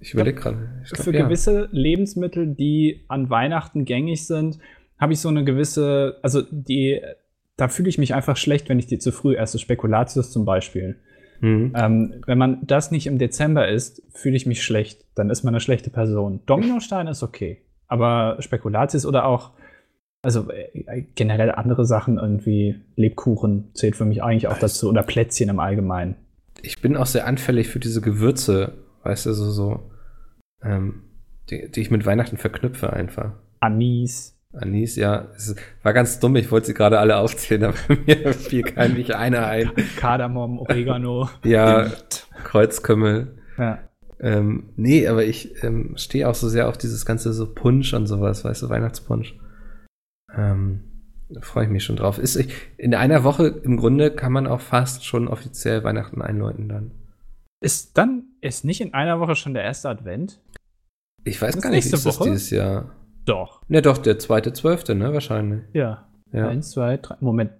Ich 0.00 0.14
überlege 0.14 0.40
gerade. 0.40 0.82
Für 0.94 1.14
ja. 1.14 1.24
gewisse 1.24 1.68
Lebensmittel, 1.70 2.46
die 2.46 3.04
an 3.08 3.30
Weihnachten 3.30 3.84
gängig 3.84 4.26
sind, 4.26 4.58
habe 4.98 5.12
ich 5.12 5.20
so 5.20 5.28
eine 5.28 5.44
gewisse, 5.44 6.18
also 6.22 6.42
die, 6.42 7.00
da 7.56 7.68
fühle 7.68 7.88
ich 7.88 7.98
mich 7.98 8.14
einfach 8.14 8.36
schlecht, 8.36 8.68
wenn 8.68 8.78
ich 8.78 8.86
die 8.86 8.98
zu 8.98 9.12
früh 9.12 9.36
esse. 9.36 9.58
Spekulatius 9.58 10.32
zum 10.32 10.44
Beispiel. 10.44 10.98
Mhm. 11.40 11.72
Ähm, 11.76 12.14
wenn 12.26 12.38
man 12.38 12.58
das 12.66 12.90
nicht 12.90 13.06
im 13.06 13.18
Dezember 13.18 13.68
isst, 13.68 14.02
fühle 14.12 14.36
ich 14.36 14.46
mich 14.46 14.62
schlecht. 14.62 15.04
Dann 15.14 15.30
ist 15.30 15.44
man 15.44 15.54
eine 15.54 15.60
schlechte 15.60 15.90
Person. 15.90 16.40
Dominostein 16.46 17.06
ist 17.06 17.22
okay. 17.22 17.62
Aber 17.86 18.36
Spekulatius 18.40 19.06
oder 19.06 19.26
auch, 19.26 19.50
also 20.22 20.50
äh, 20.50 21.02
generell 21.14 21.50
andere 21.52 21.84
Sachen, 21.84 22.18
irgendwie 22.18 22.76
Lebkuchen 22.96 23.70
zählt 23.74 23.96
für 23.96 24.04
mich 24.04 24.22
eigentlich 24.22 24.48
auch 24.48 24.58
dazu. 24.58 24.88
Oder 24.88 25.02
Plätzchen 25.02 25.48
im 25.48 25.60
Allgemeinen. 25.60 26.16
Ich 26.62 26.80
bin 26.80 26.96
auch 26.96 27.06
sehr 27.06 27.26
anfällig 27.26 27.68
für 27.68 27.80
diese 27.80 28.00
Gewürze, 28.00 28.74
weißt 29.02 29.26
du, 29.26 29.32
so, 29.32 29.50
so 29.50 29.90
ähm, 30.62 31.02
die, 31.50 31.70
die 31.70 31.80
ich 31.80 31.90
mit 31.90 32.06
Weihnachten 32.06 32.36
verknüpfe 32.36 32.92
einfach. 32.92 33.32
Anis. 33.60 34.38
Anis, 34.52 34.96
ja, 34.96 35.28
es 35.34 35.56
war 35.82 35.92
ganz 35.92 36.20
dumm, 36.20 36.36
ich 36.36 36.50
wollte 36.50 36.68
sie 36.68 36.74
gerade 36.74 36.98
alle 36.98 37.16
aufzählen, 37.16 37.64
aber 37.88 38.00
mir 38.06 38.32
fiel 38.34 38.62
kein 38.62 38.94
nicht 38.94 39.14
einer 39.14 39.46
ein. 39.46 39.72
Kardamom, 39.96 40.58
Oregano. 40.58 41.28
Ja. 41.44 41.90
Kreuzkümmel. 42.44 43.38
ja. 43.58 43.78
Ähm, 44.20 44.70
nee, 44.76 45.08
aber 45.08 45.24
ich 45.24 45.64
ähm, 45.64 45.94
stehe 45.96 46.28
auch 46.28 46.36
so 46.36 46.48
sehr 46.48 46.68
auf 46.68 46.78
dieses 46.78 47.04
ganze 47.04 47.32
so 47.32 47.52
Punsch 47.52 47.92
und 47.92 48.06
sowas, 48.06 48.44
weißt 48.44 48.62
du, 48.62 48.68
Weihnachtspunsch. 48.68 49.34
Da 51.34 51.40
freue 51.40 51.64
ich 51.64 51.70
mich 51.70 51.84
schon 51.84 51.96
drauf. 51.96 52.18
Ist, 52.18 52.36
in 52.76 52.94
einer 52.94 53.24
Woche 53.24 53.46
im 53.46 53.76
Grunde 53.76 54.10
kann 54.14 54.32
man 54.32 54.46
auch 54.46 54.60
fast 54.60 55.04
schon 55.04 55.28
offiziell 55.28 55.82
Weihnachten 55.84 56.20
einläuten 56.22 56.68
dann. 56.68 56.90
Ist 57.60 57.96
dann, 57.96 58.24
ist 58.40 58.64
nicht 58.64 58.80
in 58.80 58.92
einer 58.92 59.20
Woche 59.20 59.34
schon 59.36 59.54
der 59.54 59.62
erste 59.62 59.88
Advent? 59.88 60.40
Ich 61.24 61.40
weiß 61.40 61.56
Ist 61.56 61.62
gar 61.62 61.70
nicht, 61.70 61.84
ist 61.86 61.92
das 61.92 62.04
Woche? 62.04 62.24
dieses 62.30 62.50
Jahr? 62.50 62.90
Doch. 63.24 63.62
Ne, 63.68 63.80
doch, 63.82 63.98
der 63.98 64.18
zweite, 64.18 64.52
zwölfte, 64.52 64.94
ne, 64.94 65.12
wahrscheinlich. 65.12 65.62
Ja. 65.72 66.08
Ja. 66.32 66.48
Eins, 66.48 66.72
zwei, 66.72 66.96
drei. 66.96 67.16
Moment. 67.20 67.52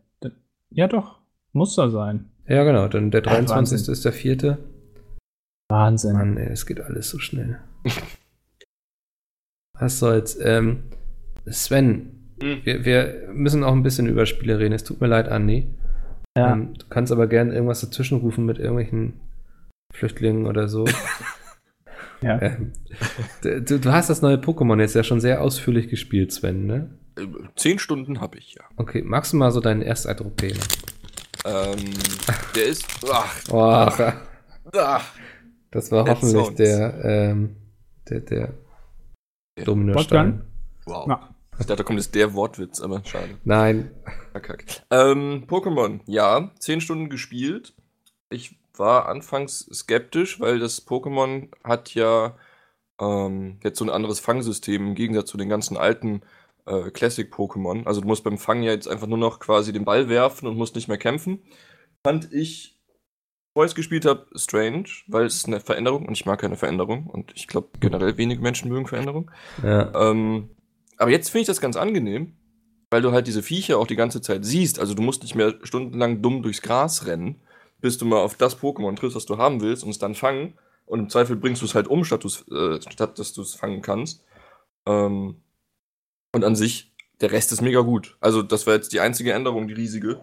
Ja, 0.71 0.89
doch. 0.89 1.21
Muss 1.53 1.77
da 1.77 1.89
sein. 1.91 2.31
Ja, 2.49 2.65
genau, 2.65 2.89
dann 2.89 3.11
der 3.11 3.23
Ja, 3.23 3.31
23. 3.31 3.79
Wahnsinn. 3.79 3.93
ist 3.93 4.05
der 4.05 4.13
vierte. 4.13 4.59
Wahnsinn. 5.71 6.15
Mann, 6.15 6.37
ey, 6.37 6.49
es 6.51 6.67
geht 6.67 6.81
alles 6.81 7.09
so 7.11 7.19
schnell. 7.19 7.61
Was 9.79 9.99
soll's? 9.99 10.39
Ähm, 10.41 10.85
Sven, 11.47 12.22
Hm. 12.43 12.61
wir, 12.65 12.85
wir 12.85 13.29
müssen 13.33 13.65
auch 13.65 13.73
ein 13.73 13.83
bisschen 13.83 14.07
über 14.07 14.27
Spiele 14.27 14.59
reden. 14.59 14.73
Es 14.75 14.85
tut 14.85 15.01
mir 15.01 15.07
leid, 15.07 15.29
Andi. 15.29 15.69
Ja. 16.37 16.53
Ähm, 16.53 16.75
du 16.79 16.87
kannst 16.89 17.13
aber 17.13 17.27
gerne 17.27 17.53
irgendwas 17.55 17.81
dazwischen 17.81 18.19
rufen 18.19 18.45
mit 18.47 18.59
irgendwelchen 18.59 19.21
Flüchtlingen 19.95 20.47
oder 20.47 20.69
so. 20.69 20.87
ja. 22.23 22.41
ähm, 22.41 22.73
du, 23.43 23.79
du 23.79 23.93
hast 23.93 24.09
das 24.11 24.23
neue 24.23 24.37
Pokémon 24.37 24.81
jetzt 24.81 24.95
ja 24.95 25.05
schon 25.05 25.21
sehr 25.21 25.43
ausführlich 25.43 25.89
gespielt, 25.89 26.33
Sven, 26.33 26.67
ne? 26.67 26.91
Äh, 27.19 27.27
Zehn 27.57 27.79
Stunden 27.79 28.21
habe 28.21 28.39
ich, 28.39 28.55
ja. 28.55 28.63
Okay, 28.77 29.03
magst 29.05 29.33
du 29.33 29.37
mal 29.37 29.51
so 29.51 29.61
deinen 29.61 29.83
Ersteindruck 29.83 30.37
geben? 30.39 30.59
Ähm, 31.45 31.77
der 32.57 32.65
ist. 32.65 32.87
Ach, 33.11 33.35
Oh, 33.51 33.61
ach, 34.81 35.05
das 35.71 35.91
war 35.91 36.07
hoffentlich 36.09 36.55
der, 36.55 37.05
ähm, 37.05 37.57
der, 38.09 38.21
der 38.21 38.55
Ja. 39.59 39.65
Dominostein. 39.65 40.43
wow. 40.87 41.19
Ich 41.63 41.67
dachte, 41.69 41.83
da 41.83 41.85
kommt 41.85 42.01
jetzt 42.01 42.15
der 42.17 42.35
Wortwitz, 42.35 42.81
aber 42.81 43.03
schade. 43.05 43.39
Nein, 43.45 43.93
Verkack. 44.33 44.65
Ähm, 44.91 45.45
Pokémon, 45.47 46.01
ja, 46.07 46.51
10 46.59 46.81
Stunden 46.81 47.09
gespielt. 47.09 47.73
Ich 48.31 48.59
war 48.77 49.09
anfangs 49.09 49.61
skeptisch, 49.73 50.41
weil 50.41 50.59
das 50.59 50.85
Pokémon 50.85 51.51
hat 51.63 51.95
ja 51.95 52.37
ähm, 53.01 53.61
jetzt 53.63 53.79
so 53.79 53.85
ein 53.85 53.91
anderes 53.91 54.19
Fangsystem 54.19 54.89
im 54.89 54.95
Gegensatz 54.97 55.31
zu 55.31 55.37
den 55.37 55.49
ganzen 55.49 55.77
alten 55.77 56.23
äh, 56.67 56.91
Classic-Pokémon. 56.91 57.87
Also 57.87 58.01
du 58.01 58.09
musst 58.09 58.25
beim 58.25 58.39
Fangen 58.39 58.65
ja 58.65 58.73
jetzt 58.73 58.89
einfach 58.89 59.07
nur 59.07 59.19
noch 59.19 59.39
quasi 59.39 59.73
den 59.73 59.85
Ball 59.85 60.09
werfen 60.09 60.49
und 60.49 60.57
musst 60.57 60.75
nicht 60.75 60.89
mehr 60.89 60.99
kämpfen. 60.99 61.45
Fand 62.05 62.33
ich, 62.33 62.77
bevor 63.55 63.67
ich 63.67 63.71
es 63.71 63.77
gespielt 63.77 64.05
habe, 64.05 64.27
strange, 64.35 64.89
weil 65.07 65.27
es 65.27 65.45
eine 65.45 65.61
Veränderung 65.61 66.07
und 66.07 66.15
ich 66.15 66.27
mag 66.27 66.41
keine 66.41 66.57
Veränderung 66.57 67.07
und 67.07 67.33
ich 67.37 67.47
glaube 67.47 67.69
generell 67.79 68.17
wenige 68.17 68.43
Menschen 68.43 68.69
mögen 68.69 68.89
Veränderung. 68.89 69.31
ja. 69.63 70.11
Ähm, 70.11 70.51
aber 71.03 71.11
jetzt 71.11 71.31
finde 71.31 71.43
ich 71.43 71.47
das 71.49 71.61
ganz 71.61 71.77
angenehm, 71.77 72.37
weil 72.91 73.03
du 73.03 73.11
halt 73.13 73.27
diese 73.27 73.43
Viecher 73.43 73.79
auch 73.79 73.89
die 73.89 73.97
ganze 73.97 74.21
Zeit 74.21 74.45
siehst. 74.45 74.79
Also 74.79 74.95
du 74.95 75.03
musst 75.03 75.23
nicht 75.23 75.35
mehr 75.35 75.55
stundenlang 75.65 76.23
dumm 76.23 76.43
durchs 76.43 76.63
Gras 76.63 77.07
rennen, 77.07 77.41
bis 77.81 77.99
du 77.99 78.05
mal 78.05 78.21
auf 78.21 78.37
das 78.37 78.61
Pokémon 78.61 78.95
triffst, 78.95 79.17
was 79.17 79.27
du 79.27 79.37
haben 79.37 79.61
willst 79.61 79.83
und 79.83 79.91
es 79.91 79.99
dann 79.99 80.15
fangen. 80.15 80.55
Und 80.87 81.01
im 81.01 81.09
Zweifel 81.09 81.37
bringst 81.37 81.61
du 81.61 81.67
es 81.67 81.75
halt 81.75 81.89
um, 81.89 82.05
statt, 82.05 82.25
äh, 82.25 82.81
statt 82.81 83.19
dass 83.19 83.33
du 83.33 83.43
es 83.43 83.55
fangen 83.55 83.83
kannst. 83.83 84.25
Ähm, 84.87 85.43
und 86.33 86.45
an 86.45 86.55
sich, 86.55 86.93
der 87.21 87.33
Rest 87.33 87.51
ist 87.51 87.63
mega 87.63 87.81
gut. 87.81 88.17
Also 88.21 88.43
das 88.43 88.67
war 88.67 88.75
jetzt 88.75 88.93
die 88.93 89.01
einzige 89.01 89.33
Änderung, 89.33 89.67
die 89.69 89.75
riesige. 89.75 90.23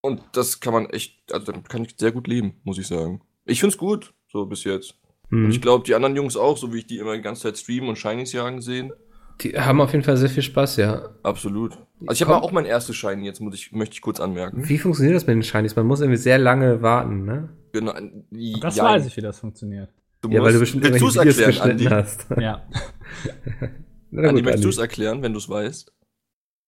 Und 0.00 0.22
das 0.32 0.60
kann 0.60 0.72
man 0.72 0.88
echt, 0.88 1.32
also 1.32 1.52
damit 1.52 1.68
kann 1.68 1.84
ich 1.84 1.94
sehr 1.98 2.12
gut 2.12 2.26
leben, 2.26 2.60
muss 2.64 2.78
ich 2.78 2.86
sagen. 2.86 3.20
Ich 3.44 3.60
finde 3.60 3.74
es 3.74 3.78
gut, 3.78 4.14
so 4.28 4.46
bis 4.46 4.64
jetzt. 4.64 4.94
Und 5.30 5.44
Hm. 5.44 5.50
ich 5.50 5.60
glaube, 5.60 5.84
die 5.84 5.94
anderen 5.94 6.16
Jungs 6.16 6.36
auch, 6.36 6.56
so 6.56 6.72
wie 6.72 6.78
ich 6.78 6.86
die 6.86 6.98
immer 6.98 7.14
die 7.16 7.22
ganze 7.22 7.42
Zeit 7.42 7.58
streamen 7.58 7.90
und 7.90 7.96
Shinies 7.96 8.32
jagen 8.32 8.62
sehen. 8.62 8.92
Die 9.40 9.58
haben 9.58 9.80
auf 9.80 9.92
jeden 9.92 10.04
Fall 10.04 10.16
sehr 10.16 10.28
viel 10.28 10.42
Spaß, 10.42 10.76
ja. 10.76 11.08
Absolut. 11.22 11.72
Also 12.06 12.12
ich 12.12 12.22
habe 12.28 12.42
auch 12.42 12.52
mein 12.52 12.64
erstes 12.66 12.96
Shiny, 12.96 13.24
jetzt 13.26 13.40
muss 13.40 13.54
ich, 13.54 13.72
möchte 13.72 13.94
ich 13.94 14.00
kurz 14.02 14.20
anmerken. 14.20 14.68
Wie 14.68 14.78
funktioniert 14.78 15.16
das 15.16 15.26
mit 15.26 15.34
den 15.36 15.42
Shinies? 15.42 15.76
Man 15.76 15.86
muss 15.86 16.00
irgendwie 16.00 16.18
sehr 16.18 16.38
lange 16.38 16.82
warten, 16.82 17.24
ne? 17.24 17.48
Genau. 17.72 17.92
die- 18.30 18.58
Das 18.60 18.76
ja, 18.76 18.84
weiß 18.84 19.06
ich, 19.06 19.16
wie 19.16 19.20
das 19.20 19.38
funktioniert. 19.38 19.90
Du 20.22 20.28
Ja, 20.30 20.42
weil 20.42 20.52
du 20.52 20.58
musst- 20.58 20.72
bestimmt 20.74 20.84
willst 20.84 21.00
du 21.00 21.08
es 21.08 21.16
irgendwelche 21.16 21.40
Videos 21.48 21.56
erklären, 21.58 21.70
Andi? 21.70 21.84
hast. 21.86 22.26
Ja. 22.40 22.62
Na 24.10 24.22
Andi, 24.28 24.34
gut, 24.40 24.44
möchtest 24.44 24.64
du 24.64 24.68
es 24.70 24.78
erklären, 24.78 25.22
wenn 25.22 25.32
du 25.32 25.38
es 25.38 25.48
weißt? 25.48 25.92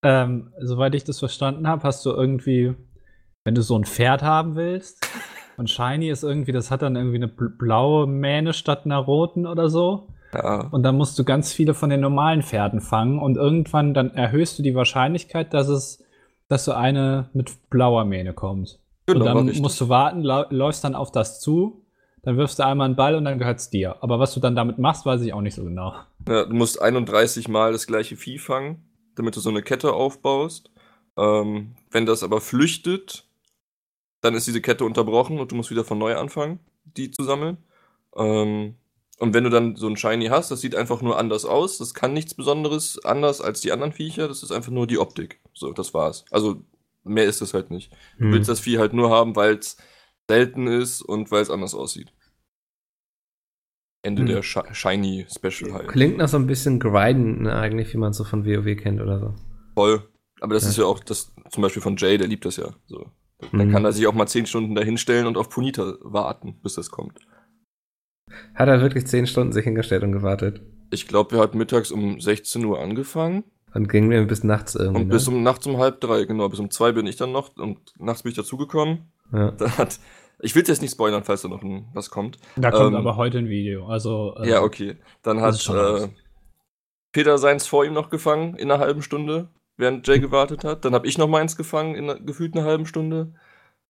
Ähm, 0.05 0.53
soweit 0.61 0.95
ich 0.95 1.05
das 1.05 1.19
verstanden 1.19 1.67
habe, 1.69 1.83
hast 1.85 2.05
du 2.07 2.11
irgendwie, 2.11 2.75
wenn 3.45 3.55
du 3.55 3.63
so 3.63 3.79
ein 3.79 3.85
Pferd 3.85 4.23
haben 4.23 4.55
willst, 4.57 5.07
und 5.57 5.71
Shiny 5.71 6.09
ist 6.11 6.23
irgendwie, 6.25 6.53
das 6.53 6.71
hat 6.71 6.83
dann 6.83 6.97
irgendwie 6.97 7.17
eine 7.17 7.27
bl- 7.27 7.57
blaue 7.57 8.07
Mähne 8.07 8.53
statt 8.53 8.83
einer 8.85 8.99
roten 8.99 9.47
oder 9.47 9.69
so. 9.71 10.09
Ja. 10.35 10.69
Und 10.71 10.83
dann 10.83 10.97
musst 10.97 11.19
du 11.19 11.25
ganz 11.25 11.53
viele 11.53 11.75
von 11.75 11.91
den 11.91 12.01
normalen 12.01 12.43
Pferden 12.43 12.81
fangen 12.81 13.19
und 13.19 13.37
irgendwann 13.37 13.95
dann 13.95 14.11
erhöhst 14.13 14.59
du 14.59 14.63
die 14.63 14.75
Wahrscheinlichkeit, 14.75 15.53
dass 15.53 15.69
es, 15.69 16.03
dass 16.49 16.65
so 16.65 16.73
eine 16.73 17.29
mit 17.35 17.51
blauer 17.71 18.05
Mähne 18.05 18.33
kommt. 18.33 18.79
Genau, 19.07 19.37
und 19.39 19.49
dann 19.49 19.61
musst 19.61 19.81
du 19.81 19.89
warten, 19.89 20.23
läufst 20.23 20.85
dann 20.85 20.95
auf 20.95 21.11
das 21.13 21.41
zu, 21.41 21.85
dann 22.23 22.37
wirfst 22.37 22.59
du 22.59 22.65
einmal 22.65 22.87
einen 22.87 22.97
Ball 22.97 23.17
und 23.17 23.25
dann 23.25 23.39
gehört's 23.39 23.69
dir. 23.69 23.97
Aber 24.01 24.19
was 24.19 24.33
du 24.33 24.41
dann 24.41 24.55
damit 24.55 24.79
machst, 24.79 25.05
weiß 25.05 25.21
ich 25.23 25.33
auch 25.33 25.41
nicht 25.41 25.55
so 25.55 25.65
genau. 25.65 25.95
Ja, 26.29 26.45
du 26.45 26.55
musst 26.55 26.81
31 26.81 27.49
Mal 27.49 27.73
das 27.73 27.87
gleiche 27.87 28.17
Vieh 28.17 28.39
fangen, 28.39 28.85
damit 29.17 29.37
du 29.37 29.41
so 29.41 29.51
eine 29.51 29.63
Kette 29.63 29.93
aufbaust. 29.93 30.71
Ähm, 31.17 31.75
wenn 31.91 32.07
das 32.07 32.23
aber 32.23 32.41
flüchtet, 32.41 33.27
dann 34.21 34.35
ist 34.35 34.47
diese 34.47 34.63
Kette 34.63 34.85
unterbrochen 34.85 35.41
und 35.41 35.51
du 35.51 35.57
musst 35.57 35.71
wieder 35.71 35.85
von 35.85 35.99
neu 35.99 36.17
anfangen, 36.17 36.61
die 36.85 37.11
zu 37.11 37.25
sammeln. 37.25 37.59
Ähm, 38.17 38.77
und 39.23 39.35
wenn 39.35 39.45
du 39.45 39.51
dann 39.51 39.77
so 39.77 39.87
ein 39.89 39.97
Shiny 39.97 40.27
hast, 40.27 40.51
das 40.51 40.61
sieht 40.61 40.75
einfach 40.75 41.01
nur 41.01 41.17
anders 41.19 41.45
aus. 41.45 41.79
Das 41.79 41.95
kann 41.95 42.13
nichts 42.13 42.35
Besonderes 42.35 43.03
anders 43.05 43.41
als 43.41 43.61
die 43.61 43.71
anderen 43.73 43.93
Viecher. 43.93 44.27
Das 44.29 44.43
ist 44.43 44.51
einfach 44.53 44.73
nur 44.73 44.87
die 44.87 44.99
Optik. 44.99 45.41
So, 45.55 45.73
das 45.73 45.95
war's. 45.95 46.25
Also 46.31 46.63
mehr 47.05 47.25
ist 47.25 47.41
das 47.41 47.55
halt 47.55 47.71
nicht. 47.71 47.93
Du 48.19 48.25
Hm. 48.27 48.33
willst 48.33 48.49
das 48.49 48.61
Vieh 48.61 48.79
halt 48.79 48.93
nur 48.93 49.11
haben, 49.11 49.35
weil 49.37 49.55
es 49.59 49.77
selten 50.29 50.67
ist 50.67 51.03
und 51.03 51.31
weil 51.31 51.43
es 51.43 51.51
anders 51.51 51.75
aussieht. 51.75 52.13
Ende 54.03 54.23
Hm. 54.23 54.27
der 54.29 54.43
Shi- 54.43 54.73
Shiny 54.75 55.27
Special 55.31 55.73
halt. 55.73 55.89
Klingt 55.89 56.17
nach 56.19 56.29
so 56.29 56.37
ein 56.37 56.47
bisschen 56.47 56.81
Grinden, 56.81 57.43
ne, 57.43 57.55
eigentlich, 57.55 57.93
wie 57.95 57.99
man 57.99 58.11
es 58.11 58.17
so 58.17 58.25
von 58.25 58.45
WoW 58.45 58.77
kennt 58.77 59.01
oder 59.01 59.21
so. 59.21 59.35
Voll. 59.75 60.09
Aber 60.41 60.55
das 60.55 60.65
Ja. 60.65 60.71
ist 60.71 60.77
ja 60.79 60.85
auch 60.87 60.99
das, 61.01 61.33
zum 61.51 61.63
Beispiel 61.63 61.83
von 61.83 61.97
Jay, 61.97 62.19
der 62.19 62.27
liebt 62.27 62.45
das 62.45 62.57
ja. 62.57 62.75
So. 62.87 63.07
Dann 63.53 63.69
Mhm. 63.69 63.73
kann 63.73 63.85
er 63.85 63.93
sich 63.93 64.07
auch 64.09 64.15
mal 64.15 64.27
10 64.27 64.47
Stunden 64.47 64.75
dahinstellen 64.75 65.27
und 65.27 65.37
auf 65.37 65.49
Punita 65.49 65.95
warten, 66.01 66.61
bis 66.63 66.75
das 66.75 66.91
kommt. 66.91 67.19
Hat 68.55 68.69
er 68.69 68.81
wirklich 68.81 69.07
zehn 69.07 69.27
Stunden 69.27 69.53
sich 69.53 69.65
hingestellt 69.65 70.03
und 70.03 70.13
gewartet. 70.13 70.61
Ich 70.91 71.09
glaube, 71.09 71.33
wir 71.33 71.41
hatten 71.41 71.59
mittags 71.59 71.91
um 71.91 72.21
16 72.21 72.65
Uhr 72.65 72.79
angefangen 72.81 73.45
Und 73.75 73.89
ging 73.89 74.09
mir 74.09 74.25
bis 74.27 74.45
nachts 74.45 74.75
irgendwie. 74.75 75.03
und 75.03 75.09
ne? 75.09 75.15
bis 75.15 75.29
um 75.29 75.43
nachts 75.43 75.67
um 75.67 75.79
halb 75.79 76.01
drei, 76.01 76.25
genau, 76.25 76.49
bis 76.49 76.59
um 76.61 76.71
zwei 76.71 76.93
bin 76.93 77.07
ich 77.07 77.17
dann 77.17 77.33
noch 77.33 77.57
und 77.57 77.79
nachts 77.99 78.23
bin 78.23 78.31
ich 78.31 78.37
dazugekommen. 78.37 79.11
ja. 79.33 79.51
Da 79.53 79.79
hat, 79.79 79.99
ich 80.41 80.55
will 80.55 80.65
jetzt 80.67 80.83
nicht 80.83 80.93
spoilern, 80.93 81.25
falls 81.25 81.43
da 81.43 81.49
noch 81.49 81.63
ein, 81.63 81.89
was 81.95 82.11
kommt. 82.11 82.37
Da 82.57 82.71
kommt 82.71 82.89
Ähm, 82.91 82.97
aber 82.97 83.17
heute 83.17 83.39
ein 83.39 83.49
Video. 83.49 83.87
Also, 83.87 84.35
äh, 84.39 84.49
Ja, 84.51 84.63
okay. 84.63 84.97
Dann 85.23 85.41
hat 85.41 85.55
äh. 85.69 86.09
Peter 87.13 87.39
seins 87.39 87.67
vor 87.67 87.85
ihm 87.85 87.93
noch 87.93 88.11
gefangen 88.11 88.55
in 88.57 88.71
einer 88.71 88.81
halben 88.81 89.03
Stunde. 89.03 89.49
während 89.79 90.07
Jay 90.07 90.21
gewartet 90.21 90.65
hat. 90.65 90.85
Dann 90.85 90.95
habe 90.95 91.07
ich 91.07 91.17
noch 91.17 91.29
meins 91.29 91.57
gefangen 91.57 91.95
in 91.95 92.09
einer- 92.11 92.21
gefühlt 92.21 92.55
einer 92.55 92.65
halben 92.67 92.85
Stunde. 92.87 93.33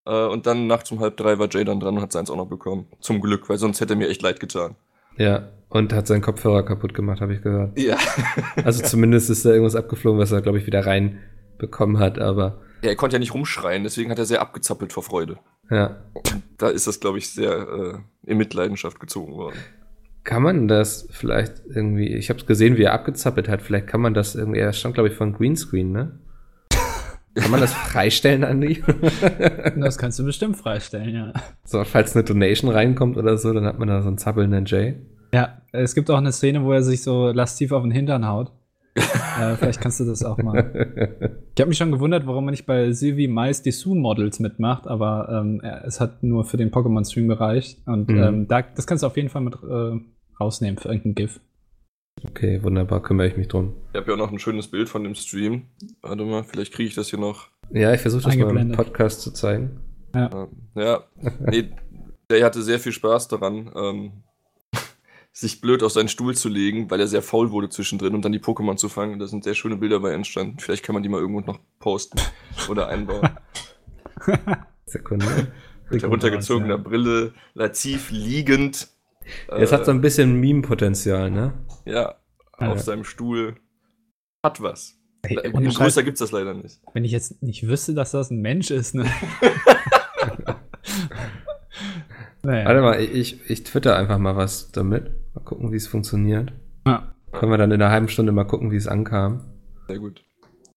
Äh, 0.05 0.27
und 0.27 0.47
dann 0.47 0.67
nachts 0.67 0.91
um 0.91 1.01
halb 1.01 1.17
drei 1.17 1.39
war 1.39 1.49
Jay 1.51 1.65
dann 1.65 1.81
dran 1.81 1.97
und 1.97 2.03
hat 2.03 2.13
seins 2.13 2.31
auch 2.31 2.37
noch 2.37 2.49
bekommen. 2.49 2.87
Zum 3.01 3.21
Glück, 3.21 3.49
weil 3.49 3.59
sonst 3.59 3.81
hätte 3.81 3.95
er 3.95 3.97
mir 3.97 4.09
echt 4.09 4.23
leid 4.23 4.41
getan. 4.41 4.77
Ja, 5.17 5.49
und 5.69 5.93
hat 5.93 6.07
seinen 6.07 6.23
Kopfhörer 6.23 6.65
kaputt 6.65 6.95
gemacht, 6.95 7.21
habe 7.21 7.35
ich 7.35 7.43
gehört. 7.43 7.79
Ja. 7.79 7.97
Also 8.65 8.83
zumindest 8.83 9.31
ist 9.31 9.45
da 9.45 9.51
irgendwas 9.51 9.77
abgeflogen, 9.77 10.21
was 10.21 10.33
er, 10.33 10.43
glaube 10.43 10.59
ich, 10.59 10.67
wieder 10.67 10.87
reinbekommen 10.87 11.99
hat, 11.99 12.19
aber 12.19 12.61
ja. 12.83 12.91
Er 12.91 12.97
konnte 12.97 13.15
ja 13.15 13.21
nicht 13.21 13.33
rumschreien, 13.35 13.85
deswegen 13.85 14.11
hat 14.11 14.19
er 14.19 14.25
sehr 14.25 14.41
abgezappelt 14.41 14.93
vor 14.93 15.03
Freude. 15.03 15.39
ja. 15.71 16.03
Da 16.59 16.69
ist 16.69 16.87
das, 16.87 17.01
glaube 17.01 17.19
ich, 17.19 17.33
sehr 17.33 17.53
äh, 17.53 18.31
in 18.31 18.39
Mitleidenschaft 18.39 19.01
gezogen 19.01 19.33
worden. 19.35 19.57
Kann 20.23 20.43
man 20.43 20.69
das 20.69 21.09
vielleicht 21.11 21.63
irgendwie, 21.67 22.15
ich 22.15 22.31
habe 22.31 22.45
gesehen, 22.45 22.77
wie 22.77 22.85
er 22.85 22.93
abgezappelt 22.93 23.49
hat, 23.49 23.63
vielleicht 23.63 23.89
kann 23.89 24.01
man 24.01 24.15
das 24.15 24.37
irgendwie, 24.37 24.61
er 24.61 24.73
stand, 24.73 24.95
glaube 24.95 25.09
ich, 25.09 25.15
von 25.17 25.33
Greenscreen, 25.33 25.91
ne? 25.91 26.21
Kann 27.35 27.51
man 27.51 27.61
das 27.61 27.73
freistellen, 27.73 28.45
Andi? 28.45 28.83
Das 29.77 29.97
kannst 29.99 30.19
du 30.19 30.25
bestimmt 30.25 30.57
freistellen, 30.57 31.15
ja. 31.15 31.33
so, 31.65 31.83
falls 31.85 32.15
eine 32.15 32.25
Donation 32.25 32.71
reinkommt 32.71 33.17
oder 33.17 33.39
so, 33.39 33.53
dann 33.53 33.65
hat 33.65 33.79
man 33.79 33.89
da 33.89 34.03
so 34.03 34.09
einen 34.09 34.19
zappelnden 34.19 34.67
Jay. 34.67 34.95
Ja, 35.33 35.63
es 35.73 35.95
gibt 35.95 36.11
auch 36.11 36.19
eine 36.19 36.33
Szene, 36.33 36.63
wo 36.65 36.73
er 36.73 36.83
sich 36.83 37.03
so 37.03 37.31
lastiv 37.31 37.73
auf 37.73 37.83
den 37.83 37.91
Hintern 37.91 38.27
haut. 38.27 38.53
äh, 38.97 39.57
vielleicht 39.57 39.81
kannst 39.81 39.99
du 40.01 40.05
das 40.05 40.23
auch 40.23 40.37
mal. 40.37 41.17
Ich 41.55 41.61
habe 41.61 41.69
mich 41.71 41.79
schon 41.79 41.91
gewundert, 41.93 42.27
warum 42.27 42.45
man 42.45 42.53
nicht 42.53 42.67
bei 42.67 42.93
Sylvie 42.93 43.29
Mais 43.29 43.63
die 43.63 43.71
Sue-Models 43.71 44.39
mitmacht, 44.41 44.87
aber 44.87 45.29
ähm, 45.31 45.63
es 45.87 45.99
hat 46.01 46.23
nur 46.23 46.45
für 46.45 46.59
den 46.59 46.71
Pokémon-Stream 46.71 47.29
gereicht. 47.29 47.79
Und 47.87 48.11
Mhm. 48.11 48.23
ähm, 48.23 48.49
da, 48.49 48.61
das 48.61 48.87
kannst 48.87 49.03
du 49.03 49.07
auf 49.07 49.17
jeden 49.17 49.31
Fall 49.31 49.41
mit 49.41 49.55
äh, 49.55 49.99
rausnehmen 50.39 50.77
für 50.77 50.89
irgendein 50.89 51.15
GIF. 51.15 51.41
Okay, 52.25 52.63
wunderbar, 52.63 53.03
kümmere 53.03 53.27
ich 53.27 53.37
mich 53.37 53.49
drum. 53.49 53.75
Ich 53.93 53.97
habe 53.97 54.09
ja 54.09 54.15
auch 54.15 54.19
noch 54.19 54.31
ein 54.31 54.39
schönes 54.39 54.69
Bild 54.69 54.89
von 54.89 55.03
dem 55.03 55.15
Stream. 55.15 55.67
Warte 56.03 56.25
mal, 56.25 56.45
vielleicht 56.45 56.73
kriege 56.73 56.89
ich 56.89 56.95
das 56.95 57.09
hier 57.09 57.19
noch. 57.19 57.49
Ja, 57.71 57.93
ich 57.93 58.01
versuche 58.01 58.23
das 58.23 58.37
mal 58.37 58.57
im. 58.57 58.73
Podcast 58.73 59.23
zu 59.23 59.33
zeigen. 59.33 59.81
Ähm, 60.15 60.49
ja, 60.75 61.05
nee, 61.41 61.71
der 62.31 62.45
hatte 62.45 62.63
sehr 62.63 62.79
viel 62.79 62.93
Spaß 62.93 63.29
daran, 63.29 63.71
ähm, 63.75 64.13
sich 65.33 65.61
blöd 65.61 65.83
auf 65.83 65.93
seinen 65.93 66.09
Stuhl 66.09 66.37
zu 66.37 66.49
legen, 66.49 66.91
weil 66.91 67.01
er 67.01 67.07
sehr 67.07 67.23
faul 67.23 67.51
wurde 67.51 67.71
zwischendrin 67.71 68.15
und 68.15 68.25
dann 68.25 68.33
die 68.33 68.41
Pokémon 68.41 68.77
zu 68.77 68.89
fangen. 68.89 69.19
Da 69.19 69.27
sind 69.27 69.45
sehr 69.45 69.55
schöne 69.55 69.77
Bilder 69.77 70.01
bei 70.01 70.13
entstanden. 70.13 70.59
Vielleicht 70.59 70.85
kann 70.85 70.95
man 70.95 71.03
die 71.03 71.09
mal 71.09 71.21
irgendwo 71.21 71.41
noch 71.41 71.61
posten 71.79 72.21
oder 72.69 72.89
einbauen. 72.89 73.31
Sekunde. 74.85 75.53
Mit 75.91 76.03
heruntergezogener 76.03 76.79
Brille, 76.79 77.35
lativ 77.55 78.11
liegend. 78.11 78.89
Es 79.49 79.73
hat 79.73 79.85
so 79.85 79.91
ein 79.93 80.01
bisschen 80.01 80.41
Meme-Potenzial, 80.41 81.31
ne? 81.31 81.53
ja, 81.85 82.17
auf 82.59 82.61
Ja. 82.61 82.79
seinem 82.79 83.05
Stuhl. 83.05 83.57
Hat 84.45 84.61
was. 84.63 84.99
Ey, 85.23 85.37
Le- 85.37 85.53
ohne 85.53 85.67
Größer 85.69 85.85
Scheiß, 86.01 86.05
gibt's 86.05 86.19
das 86.21 86.33
leider 86.33 86.53
nicht. 86.55 86.81
wenn 86.95 87.05
ich 87.05 87.13
jetzt 87.13 87.43
nicht 87.43 87.67
wüsste, 87.69 87.95
dass 87.95 88.11
das 88.11 88.31
ein 88.31 88.41
Mensch 88.41 88.71
ist, 88.73 88.95
ne? 88.95 89.05
naja. 92.43 92.65
Warte 92.67 92.81
mal, 92.81 93.01
ich, 93.01 93.49
ich 93.51 93.63
twitter 93.65 93.97
einfach 93.97 94.19
mal 94.19 94.37
was 94.37 94.73
damit. 94.73 95.11
Mal 95.35 95.43
gucken, 95.45 95.73
wie 95.73 95.77
es 95.77 95.87
funktioniert. 95.87 96.53
Ja. 96.87 97.15
Können 97.33 97.53
wir 97.53 97.59
dann 97.59 97.71
in 97.71 97.81
einer 97.81 97.91
halben 97.93 98.09
Stunde 98.09 98.33
mal 98.33 98.45
gucken, 98.45 98.71
wie 98.71 98.77
es 98.77 98.87
ankam. 98.89 99.45
Sehr 99.89 99.99
gut. 99.99 100.23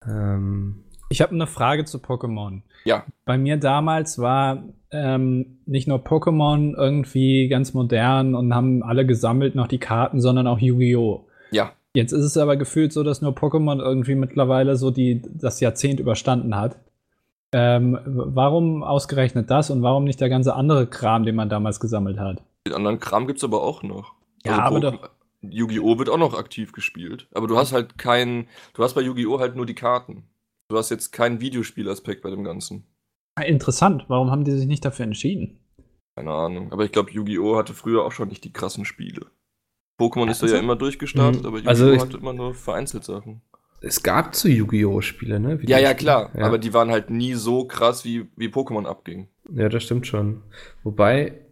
Ähm, 0.08 0.84
Ich 1.08 1.20
habe 1.20 1.32
eine 1.32 1.46
Frage 1.46 1.84
zu 1.84 1.98
Pokémon. 1.98 2.62
Ja. 2.84 3.04
Bei 3.24 3.38
mir 3.38 3.56
damals 3.58 4.18
war 4.18 4.64
ähm, 4.90 5.58
nicht 5.66 5.86
nur 5.88 5.98
Pokémon 5.98 6.74
irgendwie 6.76 7.48
ganz 7.48 7.74
modern 7.74 8.34
und 8.34 8.54
haben 8.54 8.82
alle 8.82 9.06
gesammelt 9.06 9.54
noch 9.54 9.68
die 9.68 9.78
Karten, 9.78 10.20
sondern 10.20 10.46
auch 10.46 10.58
Yu-Gi-Oh! 10.58 11.26
Ja, 11.52 11.72
Jetzt 11.96 12.12
ist 12.12 12.24
es 12.24 12.36
aber 12.36 12.58
gefühlt 12.58 12.92
so, 12.92 13.02
dass 13.02 13.22
nur 13.22 13.32
Pokémon 13.32 13.80
irgendwie 13.80 14.16
mittlerweile 14.16 14.76
so 14.76 14.90
die, 14.90 15.22
das 15.24 15.60
Jahrzehnt 15.60 15.98
überstanden 15.98 16.54
hat. 16.54 16.76
Ähm, 17.52 17.98
warum 18.04 18.82
ausgerechnet 18.82 19.50
das 19.50 19.70
und 19.70 19.82
warum 19.82 20.04
nicht 20.04 20.20
der 20.20 20.28
ganze 20.28 20.54
andere 20.54 20.86
Kram, 20.88 21.24
den 21.24 21.34
man 21.34 21.48
damals 21.48 21.80
gesammelt 21.80 22.18
hat? 22.18 22.42
den 22.66 22.74
anderen 22.74 22.98
Kram 22.98 23.26
gibt's 23.26 23.44
aber 23.44 23.62
auch 23.62 23.82
noch. 23.82 24.12
Ja, 24.44 24.58
aber 24.58 24.76
Pokémon- 24.78 25.08
Yu-Gi-Oh! 25.40 25.98
wird 25.98 26.10
auch 26.10 26.18
noch 26.18 26.34
aktiv 26.38 26.72
gespielt. 26.72 27.28
Aber 27.32 27.46
du 27.46 27.56
hast 27.56 27.72
halt 27.72 27.96
keinen. 27.96 28.48
Du 28.74 28.82
hast 28.82 28.92
bei 28.92 29.00
Yu-Gi-Oh! 29.00 29.38
halt 29.40 29.56
nur 29.56 29.64
die 29.64 29.74
Karten. 29.74 30.24
Du 30.68 30.76
hast 30.76 30.90
jetzt 30.90 31.12
keinen 31.12 31.40
Videospielaspekt 31.40 32.22
bei 32.22 32.30
dem 32.30 32.42
Ganzen. 32.44 32.84
Ah, 33.36 33.42
Interessant, 33.42 34.04
warum 34.08 34.30
haben 34.30 34.44
die 34.44 34.52
sich 34.52 34.66
nicht 34.66 34.84
dafür 34.84 35.04
entschieden? 35.04 35.60
Keine 36.16 36.32
Ahnung. 36.32 36.72
Aber 36.72 36.84
ich 36.84 36.92
glaube, 36.92 37.10
Yu-Gi-Oh! 37.12 37.56
hatte 37.56 37.74
früher 37.74 38.04
auch 38.04 38.12
schon 38.12 38.28
nicht 38.28 38.42
die 38.44 38.52
krassen 38.52 38.84
Spiele. 38.84 39.26
Pokémon 40.00 40.30
ist 40.30 40.42
da 40.42 40.46
ja 40.46 40.52
Also- 40.54 40.64
immer 40.64 40.76
durchgestartet, 40.76 41.42
Mhm. 41.42 41.46
aber 41.46 41.56
Yu-Gi-Oh! 41.58 41.68
Also 41.70 41.98
hatte 42.00 42.16
immer 42.16 42.32
nur 42.32 42.54
vereinzelt 42.54 43.04
Sachen. 43.04 43.42
es 43.82 44.02
gab 44.02 44.34
zu 44.34 44.48
Yu-Gi-Oh! 44.48 45.02
Spiele, 45.02 45.38
ne? 45.38 45.60
Ja, 45.66 45.78
ja, 45.78 45.94
klar. 45.94 46.32
Ja. 46.36 46.46
Aber 46.46 46.58
die 46.58 46.72
waren 46.74 46.90
halt 46.90 47.10
nie 47.10 47.34
so 47.34 47.66
krass, 47.66 48.04
wie, 48.04 48.26
wie 48.36 48.48
Pokémon 48.48 48.86
abging. 48.86 49.28
Ja, 49.52 49.68
das 49.68 49.84
stimmt 49.84 50.06
schon. 50.06 50.42
Wobei, 50.82 51.42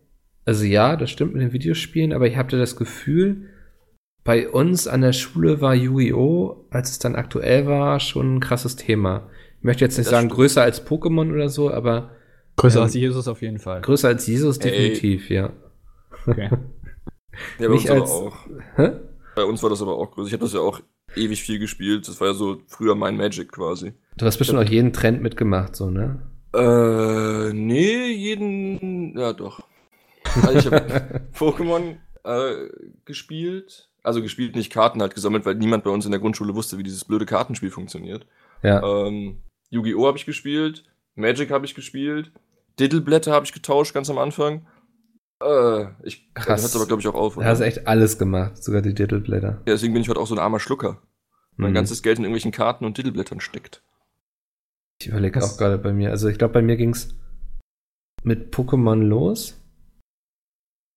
also 0.46 0.64
ja, 0.64 0.96
das 0.96 1.10
stimmt 1.10 1.34
mit 1.34 1.42
den 1.42 1.52
Videospielen, 1.52 2.12
aber 2.12 2.26
ich 2.26 2.36
hatte 2.36 2.58
das 2.58 2.74
Gefühl, 2.76 3.50
bei 4.25 4.49
uns 4.49 4.89
an 4.89 5.03
der 5.03 5.12
Schule 5.12 5.61
war 5.61 5.75
Yu-Gi-Oh!, 5.75 6.66
als 6.70 6.91
es 6.91 6.99
dann 6.99 7.14
aktuell 7.14 7.66
war, 7.66 8.01
schon 8.01 8.37
ein 8.37 8.41
krasses 8.41 8.77
Thema. 8.77 9.29
Ich 9.59 9.64
möchte 9.64 9.85
jetzt 9.85 9.97
nicht 9.99 10.07
Das 10.07 10.11
sagen 10.12 10.27
stimmt. 10.29 10.35
größer 10.37 10.62
als 10.62 10.87
Pokémon 10.87 11.33
oder 11.33 11.49
so, 11.49 11.70
aber 11.70 12.11
Größer 12.57 12.79
Ähm, 12.79 12.85
als 12.85 12.95
Jesus 12.95 13.27
auf 13.29 13.43
jeden 13.43 13.59
Fall. 13.59 13.81
größer 13.81 14.09
als 14.09 14.27
Jesus 14.27 14.59
Ey. 14.59 14.70
definitiv, 14.70 15.29
ja. 15.31 15.51
Okay. 16.27 16.51
Ja, 17.59 17.66
bei 17.66 17.75
Nicht 17.75 17.91
uns 17.91 17.91
aber 17.91 18.01
als- 18.03 18.11
auch. 18.12 18.37
Hä? 18.77 18.91
Bei 19.35 19.43
uns 19.45 19.61
war 19.61 19.68
das 19.70 19.83
aber 19.83 19.97
auch 19.99 20.12
größer. 20.12 20.29
Ich 20.29 20.33
habe 20.35 20.45
das 20.45 20.53
ja 20.53 20.61
auch 20.61 20.81
ewig 21.16 21.43
viel 21.43 21.59
gespielt. 21.59 22.07
Das 22.07 22.20
war 22.20 22.29
ja 22.29 22.35
so 22.35 22.59
früher 22.68 22.95
mein 22.95 23.16
Magic 23.16 23.51
quasi. 23.51 23.93
Du 24.16 24.25
hast 24.25 24.39
bestimmt 24.39 24.61
auch 24.61 24.70
jeden 24.70 24.93
Trend 24.93 25.20
mitgemacht, 25.20 25.75
so, 25.75 25.91
ne? 25.91 26.22
Äh, 26.55 27.53
nee, 27.53 28.07
jeden. 28.12 29.18
Ja, 29.18 29.33
doch. 29.33 29.66
Also 30.43 30.59
ich 30.61 30.66
habe 30.66 31.20
Pokémon 31.37 31.97
äh, 32.22 32.68
gespielt. 33.05 33.89
Also 34.05 34.22
gespielt, 34.22 34.55
nicht 34.55 34.70
Karten 34.72 35.00
halt 35.00 35.14
gesammelt, 35.14 35.44
weil 35.46 35.57
niemand 35.57 35.82
bei 35.82 35.90
uns 35.90 36.05
in 36.05 36.12
der 36.12 36.20
Grundschule 36.20 36.55
wusste, 36.55 36.78
wie 36.78 36.82
dieses 36.84 37.05
blöde 37.05 37.26
Kartenspiel 37.26 37.70
funktioniert. 37.70 38.26
Ja. 38.62 38.82
Ähm, 38.82 39.42
Yu-Gi-Oh! 39.70 40.07
habe 40.07 40.18
ich 40.18 40.26
gespielt. 40.26 40.84
Magic 41.16 41.50
habe 41.50 41.64
ich 41.64 41.74
gespielt. 41.74 42.30
Diddleblätter 42.78 43.32
habe 43.32 43.46
ich 43.46 43.52
getauscht 43.52 43.94
ganz 43.94 44.11
am 44.11 44.18
Anfang. 44.18 44.66
Äh, 45.42 45.86
ich 46.02 46.32
Krass. 46.34 46.62
hört 46.62 46.76
aber, 46.76 46.86
glaube 46.86 47.00
ich, 47.00 47.09
auch 47.09 47.14
auf. 47.14 47.34
Du 47.34 47.40
Oder? 47.40 47.48
hast 47.48 47.61
echt 47.61 47.86
alles 47.88 48.18
gemacht, 48.18 48.62
sogar 48.62 48.82
die 48.82 48.94
Diddleblätter. 48.94 49.48
Ja, 49.66 49.72
deswegen 49.74 49.92
bin 49.94 50.02
ich 50.02 50.09
heute 50.09 50.20
auch 50.20 50.26
so 50.26 50.34
ein 50.34 50.38
armer 50.40 50.61
Schlucker. 50.61 51.00
Mein 51.57 51.70
Mhm. 51.70 51.74
ganzes 51.76 52.02
Geld 52.02 52.18
in 52.18 52.24
irgendwelchen 52.24 52.52
Karten 52.52 52.84
und 52.84 52.98
Diddleblättern 52.98 53.40
steckt. 53.40 53.82
Ich 55.00 55.09
überlege 55.09 55.38
Das- 55.40 55.55
auch 55.55 55.59
gerade 55.59 55.78
bei 55.78 55.92
mir. 55.92 56.11
Also 56.11 56.28
ich 56.28 56.36
glaube, 56.38 56.55
bei 56.55 56.62
mir 56.62 56.76
ging's 56.76 57.14
mit 58.22 58.55
Pokémon 58.55 59.02
los. 59.02 59.61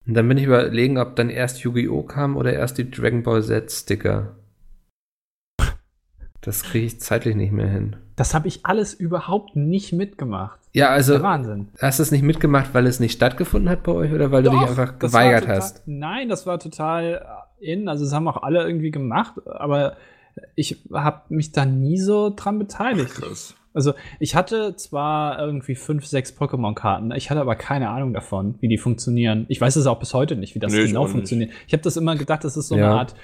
Und 0.07 0.13
dann 0.13 0.27
bin 0.27 0.37
ich 0.37 0.45
überlegen, 0.45 0.97
ob 0.97 1.15
dann 1.17 1.29
erst 1.29 1.59
Yu-Gi-Oh! 1.63 2.03
kam 2.03 2.37
oder 2.37 2.53
erst 2.53 2.77
die 2.77 2.89
Dragon 2.89 3.23
Ball 3.23 3.43
Z 3.43 3.71
Sticker. 3.71 4.35
Das 6.41 6.63
kriege 6.63 6.85
ich 6.85 7.01
zeitlich 7.01 7.35
nicht 7.35 7.51
mehr 7.51 7.67
hin. 7.67 7.97
Das 8.15 8.33
habe 8.33 8.47
ich 8.47 8.65
alles 8.65 8.93
überhaupt 8.93 9.57
nicht 9.57 9.91
mitgemacht. 9.91 10.59
Ja, 10.73 10.89
also 10.89 11.13
Der 11.13 11.23
Wahnsinn. 11.23 11.67
hast 11.81 11.99
du 11.99 12.03
es 12.03 12.11
nicht 12.11 12.21
mitgemacht, 12.23 12.73
weil 12.73 12.87
es 12.87 13.01
nicht 13.01 13.13
stattgefunden 13.13 13.69
hat 13.69 13.83
bei 13.83 13.91
euch 13.91 14.13
oder 14.13 14.31
weil 14.31 14.43
du 14.43 14.51
dich 14.51 14.59
Doch, 14.61 14.69
einfach 14.69 14.97
geweigert 14.97 15.41
total, 15.41 15.57
hast? 15.57 15.83
Nein, 15.87 16.29
das 16.29 16.45
war 16.45 16.57
total 16.57 17.25
in. 17.59 17.89
Also, 17.89 18.05
das 18.05 18.13
haben 18.13 18.27
auch 18.29 18.43
alle 18.43 18.65
irgendwie 18.65 18.91
gemacht, 18.91 19.33
aber 19.45 19.97
ich 20.55 20.83
habe 20.93 21.21
mich 21.29 21.51
da 21.51 21.65
nie 21.65 21.97
so 21.99 22.31
dran 22.33 22.59
beteiligt. 22.59 23.15
Krass. 23.15 23.55
Also, 23.77 23.93
ich 24.19 24.35
hatte 24.35 24.75
zwar 24.75 25.39
irgendwie 25.39 25.75
fünf, 25.75 26.05
sechs 26.07 26.31
Pokémon-Karten, 26.37 27.11
ich 27.11 27.29
hatte 27.29 27.39
aber 27.41 27.55
keine 27.55 27.89
Ahnung 27.89 28.11
davon, 28.13 28.55
wie 28.59 28.67
die 28.67 28.77
funktionieren. 28.79 29.45
Ich 29.49 29.61
weiß 29.61 29.75
es 29.75 29.85
auch 29.85 29.99
bis 29.99 30.13
heute 30.15 30.35
nicht, 30.35 30.55
wie 30.55 30.59
das 30.59 30.73
Nee, 30.73 30.81
ich 30.81 30.87
genau 30.87 31.03
nicht. 31.03 31.11
funktioniert. 31.11 31.51
Ich 31.67 31.73
habe 31.73 31.83
das 31.83 31.95
immer 31.95 32.15
gedacht, 32.15 32.43
das 32.43 32.57
ist 32.57 32.67
so 32.69 32.75
Ja. 32.75 32.85
eine 32.89 32.95
Art, 32.99 33.15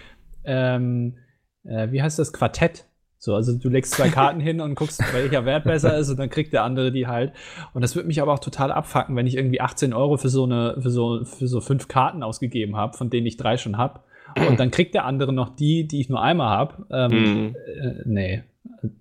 ähm, 0.46 1.16
äh, 1.64 1.92
wie 1.92 2.02
heißt 2.04 2.20
das, 2.20 2.34
Quartett. 2.34 2.86
So, 3.18 3.34
also 3.36 3.58
du 3.58 3.70
legst 3.70 3.94
zwei 3.94 4.10
Karten 4.10 4.40
hin 4.42 4.60
und 4.62 4.76
guckst, 4.76 5.02
welcher 5.14 5.46
Wert 5.46 5.64
besser 5.64 5.98
ist 5.98 6.10
und 6.10 6.20
dann 6.20 6.30
kriegt 6.30 6.52
der 6.54 6.64
andere 6.64 6.92
die 6.92 7.08
halt. 7.08 7.32
Und 7.74 7.82
das 7.82 7.96
würde 7.96 8.08
mich 8.08 8.22
aber 8.22 8.34
auch 8.34 8.40
total 8.40 8.72
abfacken, 8.72 9.16
wenn 9.16 9.26
ich 9.28 9.38
irgendwie 9.38 9.62
18 9.62 9.94
Euro 9.94 10.18
für 10.18 10.30
so 10.30 10.44
eine, 10.44 10.76
für 10.82 10.90
so, 10.92 11.24
für 11.24 11.48
so 11.48 11.62
fünf 11.62 11.88
Karten 11.88 12.22
ausgegeben 12.22 12.76
habe, 12.76 12.98
von 12.98 13.10
denen 13.10 13.26
ich 13.26 13.38
drei 13.38 13.56
schon 13.58 13.78
habe. 13.78 14.02
Und 14.48 14.60
dann 14.60 14.72
kriegt 14.72 14.94
der 14.94 15.06
andere 15.06 15.32
noch 15.34 15.56
die, 15.56 15.88
die 15.88 16.02
ich 16.02 16.10
nur 16.10 16.22
einmal 16.22 16.50
habe. 16.50 16.86
Ähm, 16.92 17.12
Mhm. 17.24 17.56
äh, 17.82 17.94
nee, 18.06 18.44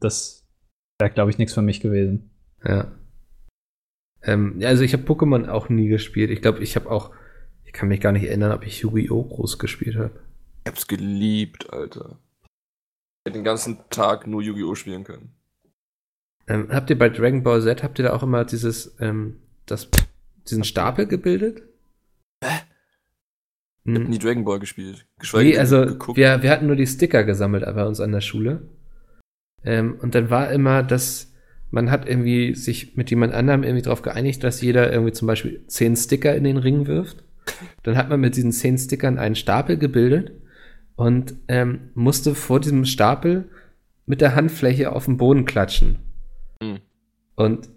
das 0.01 0.42
wäre, 1.03 1.11
glaube 1.15 1.31
ich, 1.31 1.39
nichts 1.39 1.55
für 1.55 1.63
mich 1.63 1.81
gewesen. 1.81 2.31
Ja. 2.65 2.93
Ähm, 4.23 4.55
ja, 4.59 4.69
also 4.69 4.85
ich 4.85 4.93
habe 4.93 5.03
Pokémon 5.03 5.49
auch 5.49 5.69
nie 5.69 5.89
gespielt. 5.89 6.31
Ich 6.31 6.41
glaube, 6.43 6.63
ich 6.63 6.77
habe 6.77 6.91
auch, 6.91 7.11
ich 7.65 7.73
kann 7.73 7.89
mich 7.89 8.01
gar 8.01 8.13
nicht 8.13 8.25
erinnern, 8.25 8.53
ob 8.53 8.65
ich 8.67 8.81
Yu-Gi-Oh! 8.81 9.25
groß 9.25 9.59
gespielt 9.59 9.97
habe. 9.97 10.11
Ich 10.65 10.71
hab's 10.71 10.87
geliebt, 10.87 11.73
Alter. 11.73 12.19
Ich 12.45 13.29
hätte 13.31 13.39
den 13.39 13.45
ganzen 13.45 13.79
Tag 13.91 14.27
nur 14.27 14.43
Yu-Gi-Oh! 14.43 14.75
spielen 14.77 15.03
können. 15.05 15.33
Ähm, 16.47 16.69
habt 16.71 16.91
ihr 16.91 16.99
bei 16.99 17.09
Dragon 17.09 17.43
Ball 17.43 17.63
Z, 17.63 17.83
habt 17.83 17.99
ihr 17.99 18.05
da 18.05 18.13
auch 18.13 18.23
immer 18.23 18.45
dieses, 18.45 18.97
ähm, 19.01 19.39
das, 19.67 19.89
diesen 20.49 20.65
Stapel 20.65 21.07
gebildet? 21.07 21.63
Ich 22.41 22.49
hab 23.95 24.03
Hm. 24.03 24.11
nie 24.11 24.19
Dragon 24.19 24.45
Ball 24.45 24.61
gespielt. 24.61 25.05
Geschweige 25.19 25.51
Nee, 25.51 25.59
also 25.59 25.85
geguckt. 25.85 26.17
wir, 26.17 26.43
wir 26.43 26.51
hatten 26.51 26.67
nur 26.69 26.77
die 26.77 26.87
Sticker 26.87 27.25
gesammelt 27.25 27.65
bei 27.65 27.85
uns 27.85 27.99
an 28.01 28.13
der 28.13 28.21
Schule. 28.21 28.63
Ähm, 29.65 29.97
und 30.01 30.15
dann 30.15 30.31
war 30.31 30.51
immer, 30.51 30.83
dass 30.83 31.33
man 31.71 31.91
hat 31.91 32.07
irgendwie 32.07 32.55
sich 32.55 32.97
mit 32.97 33.11
jemand 33.11 33.33
anderem 33.33 33.63
irgendwie 33.63 33.83
darauf 33.83 34.03
geeinigt, 34.03 34.45
dass 34.45 34.61
jeder 34.61 34.93
irgendwie 34.93 35.13
zum 35.13 35.27
Beispiel 35.27 35.65
zehn 35.67 35.97
Sticker 35.97 36.35
in 36.37 36.45
den 36.45 36.59
Ring 36.59 36.87
wirft. 36.87 37.25
Dann 37.83 37.97
hat 37.97 38.09
man 38.09 38.21
mit 38.21 38.37
diesen 38.37 38.53
zehn 38.53 38.77
Stickern 38.79 39.19
einen 39.19 39.35
Stapel 39.35 39.79
gebildet 39.79 40.33
und 40.97 41.35
ähm, 41.49 41.91
musste 41.95 42.35
vor 42.35 42.61
diesem 42.61 42.85
Stapel 42.85 43.49
mit 44.07 44.21
der 44.21 44.35
Handfläche 44.35 44.93
auf 44.93 45.07
den 45.07 45.17
Boden 45.17 45.47
klatschen. 45.47 45.99
Hm. 46.63 46.79
Und 47.35 47.71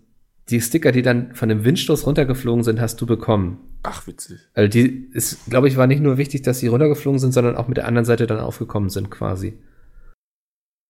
die 0.50 0.62
Sticker, 0.62 0.92
die 0.92 1.02
dann 1.02 1.34
von 1.34 1.50
dem 1.50 1.64
Windstoß 1.64 2.06
runtergeflogen 2.06 2.64
sind, 2.64 2.80
hast 2.80 3.00
du 3.02 3.06
bekommen. 3.06 3.60
Ach, 3.84 4.06
witzig. 4.08 4.40
Also 4.54 4.70
die 4.70 5.10
ist, 5.14 5.50
glaube 5.50 5.68
ich, 5.68 5.78
war 5.78 5.88
nicht 5.88 6.02
nur 6.02 6.18
wichtig, 6.18 6.42
dass 6.42 6.60
sie 6.60 6.68
runtergeflogen 6.68 7.20
sind, 7.20 7.32
sondern 7.32 7.56
auch 7.56 7.68
mit 7.68 7.78
der 7.78 7.88
anderen 7.88 8.06
Seite 8.06 8.28
dann 8.28 8.40
aufgekommen 8.40 8.90
sind 8.90 9.10
quasi. 9.10 9.58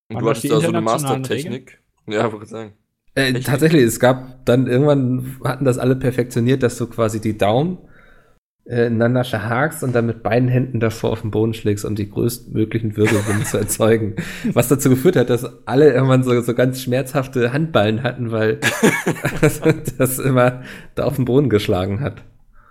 Und 0.09 0.15
Waren 0.15 0.23
du 0.23 0.29
hattest 0.29 0.43
die 0.43 0.49
da 0.49 0.59
so 0.59 0.67
eine 0.67 0.81
Mastertechnik. 0.81 1.81
Ja, 2.07 2.31
wollte 2.31 2.45
ich 2.45 2.51
sagen. 2.51 2.73
Äh, 3.15 3.33
tatsächlich, 3.39 3.83
es 3.83 3.99
gab 3.99 4.45
dann 4.45 4.67
irgendwann 4.67 5.37
hatten 5.43 5.65
das 5.65 5.77
alle 5.77 5.95
perfektioniert, 5.95 6.63
dass 6.63 6.77
du 6.77 6.87
quasi 6.87 7.21
die 7.21 7.37
Daumen 7.37 7.77
äh, 8.65 8.87
ineinander 8.87 9.23
verhakst 9.23 9.83
und 9.83 9.95
dann 9.95 10.05
mit 10.05 10.21
beiden 10.21 10.49
Händen 10.49 10.79
davor 10.79 11.11
auf 11.11 11.21
den 11.21 11.31
Boden 11.31 11.53
schlägst, 11.53 11.85
um 11.85 11.95
die 11.95 12.09
größtmöglichen 12.09 12.97
Wirbelwind 12.97 13.47
zu 13.47 13.57
erzeugen. 13.59 14.15
Was 14.51 14.67
dazu 14.67 14.89
geführt 14.89 15.15
hat, 15.15 15.29
dass 15.29 15.65
alle 15.65 15.93
irgendwann 15.93 16.23
so, 16.23 16.39
so 16.41 16.53
ganz 16.53 16.81
schmerzhafte 16.81 17.53
Handballen 17.53 18.03
hatten, 18.03 18.31
weil 18.31 18.59
das 19.97 20.19
immer 20.19 20.63
da 20.95 21.05
auf 21.05 21.15
den 21.15 21.25
Boden 21.25 21.49
geschlagen 21.49 22.01
hat. 22.01 22.23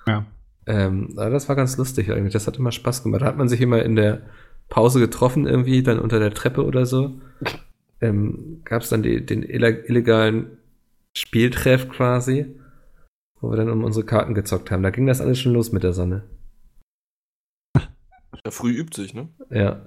Ja. 0.06 0.26
Ähm, 0.66 1.10
aber 1.16 1.30
das 1.30 1.48
war 1.48 1.56
ganz 1.56 1.76
lustig 1.76 2.10
eigentlich. 2.10 2.32
Das 2.32 2.46
hat 2.46 2.58
immer 2.58 2.72
Spaß 2.72 3.02
gemacht. 3.02 3.22
Da 3.22 3.26
hat 3.26 3.36
man 3.36 3.48
sich 3.48 3.60
immer 3.60 3.82
in 3.82 3.96
der 3.96 4.22
Pause 4.68 5.00
getroffen, 5.00 5.46
irgendwie, 5.46 5.82
dann 5.82 5.98
unter 5.98 6.18
der 6.18 6.32
Treppe 6.34 6.64
oder 6.64 6.86
so. 6.86 7.20
Ähm, 8.00 8.60
Gab 8.64 8.82
es 8.82 8.90
dann 8.90 9.02
die, 9.02 9.24
den 9.24 9.42
ille- 9.44 9.84
illegalen 9.86 10.58
Spieltreff 11.16 11.88
quasi, 11.88 12.54
wo 13.40 13.50
wir 13.50 13.56
dann 13.56 13.70
um 13.70 13.82
unsere 13.82 14.04
Karten 14.04 14.34
gezockt 14.34 14.70
haben. 14.70 14.82
Da 14.82 14.90
ging 14.90 15.06
das 15.06 15.22
alles 15.22 15.38
schon 15.38 15.54
los 15.54 15.72
mit 15.72 15.84
der 15.84 15.92
Sonne. 15.94 16.24
Ja, 18.44 18.50
früh 18.50 18.72
übt 18.72 18.94
sich, 19.00 19.14
ne? 19.14 19.28
Ja. 19.48 19.86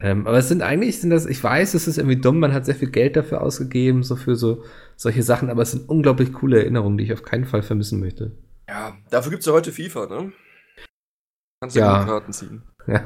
Ähm, 0.00 0.26
aber 0.26 0.38
es 0.38 0.48
sind 0.48 0.60
eigentlich, 0.60 1.00
sind 1.00 1.10
das, 1.10 1.24
ich 1.24 1.42
weiß, 1.42 1.72
es 1.74 1.86
ist 1.88 1.96
irgendwie 1.98 2.20
dumm, 2.20 2.40
man 2.40 2.52
hat 2.52 2.66
sehr 2.66 2.74
viel 2.74 2.90
Geld 2.90 3.16
dafür 3.16 3.40
ausgegeben, 3.40 4.02
so 4.02 4.16
für 4.16 4.34
so 4.36 4.64
solche 4.96 5.22
Sachen, 5.22 5.48
aber 5.50 5.62
es 5.62 5.70
sind 5.70 5.88
unglaublich 5.88 6.32
coole 6.34 6.58
Erinnerungen, 6.58 6.98
die 6.98 7.04
ich 7.04 7.12
auf 7.14 7.22
keinen 7.22 7.44
Fall 7.46 7.62
vermissen 7.62 8.00
möchte. 8.00 8.32
Ja, 8.68 8.98
dafür 9.08 9.30
gibt's 9.30 9.46
ja 9.46 9.52
heute 9.52 9.72
FIFA, 9.72 10.06
ne? 10.06 10.32
Kannst 11.62 11.76
ja 11.76 12.00
Ja. 12.00 12.04
Karten 12.04 12.32
ziehen. 12.32 12.62
Ja. 12.86 13.02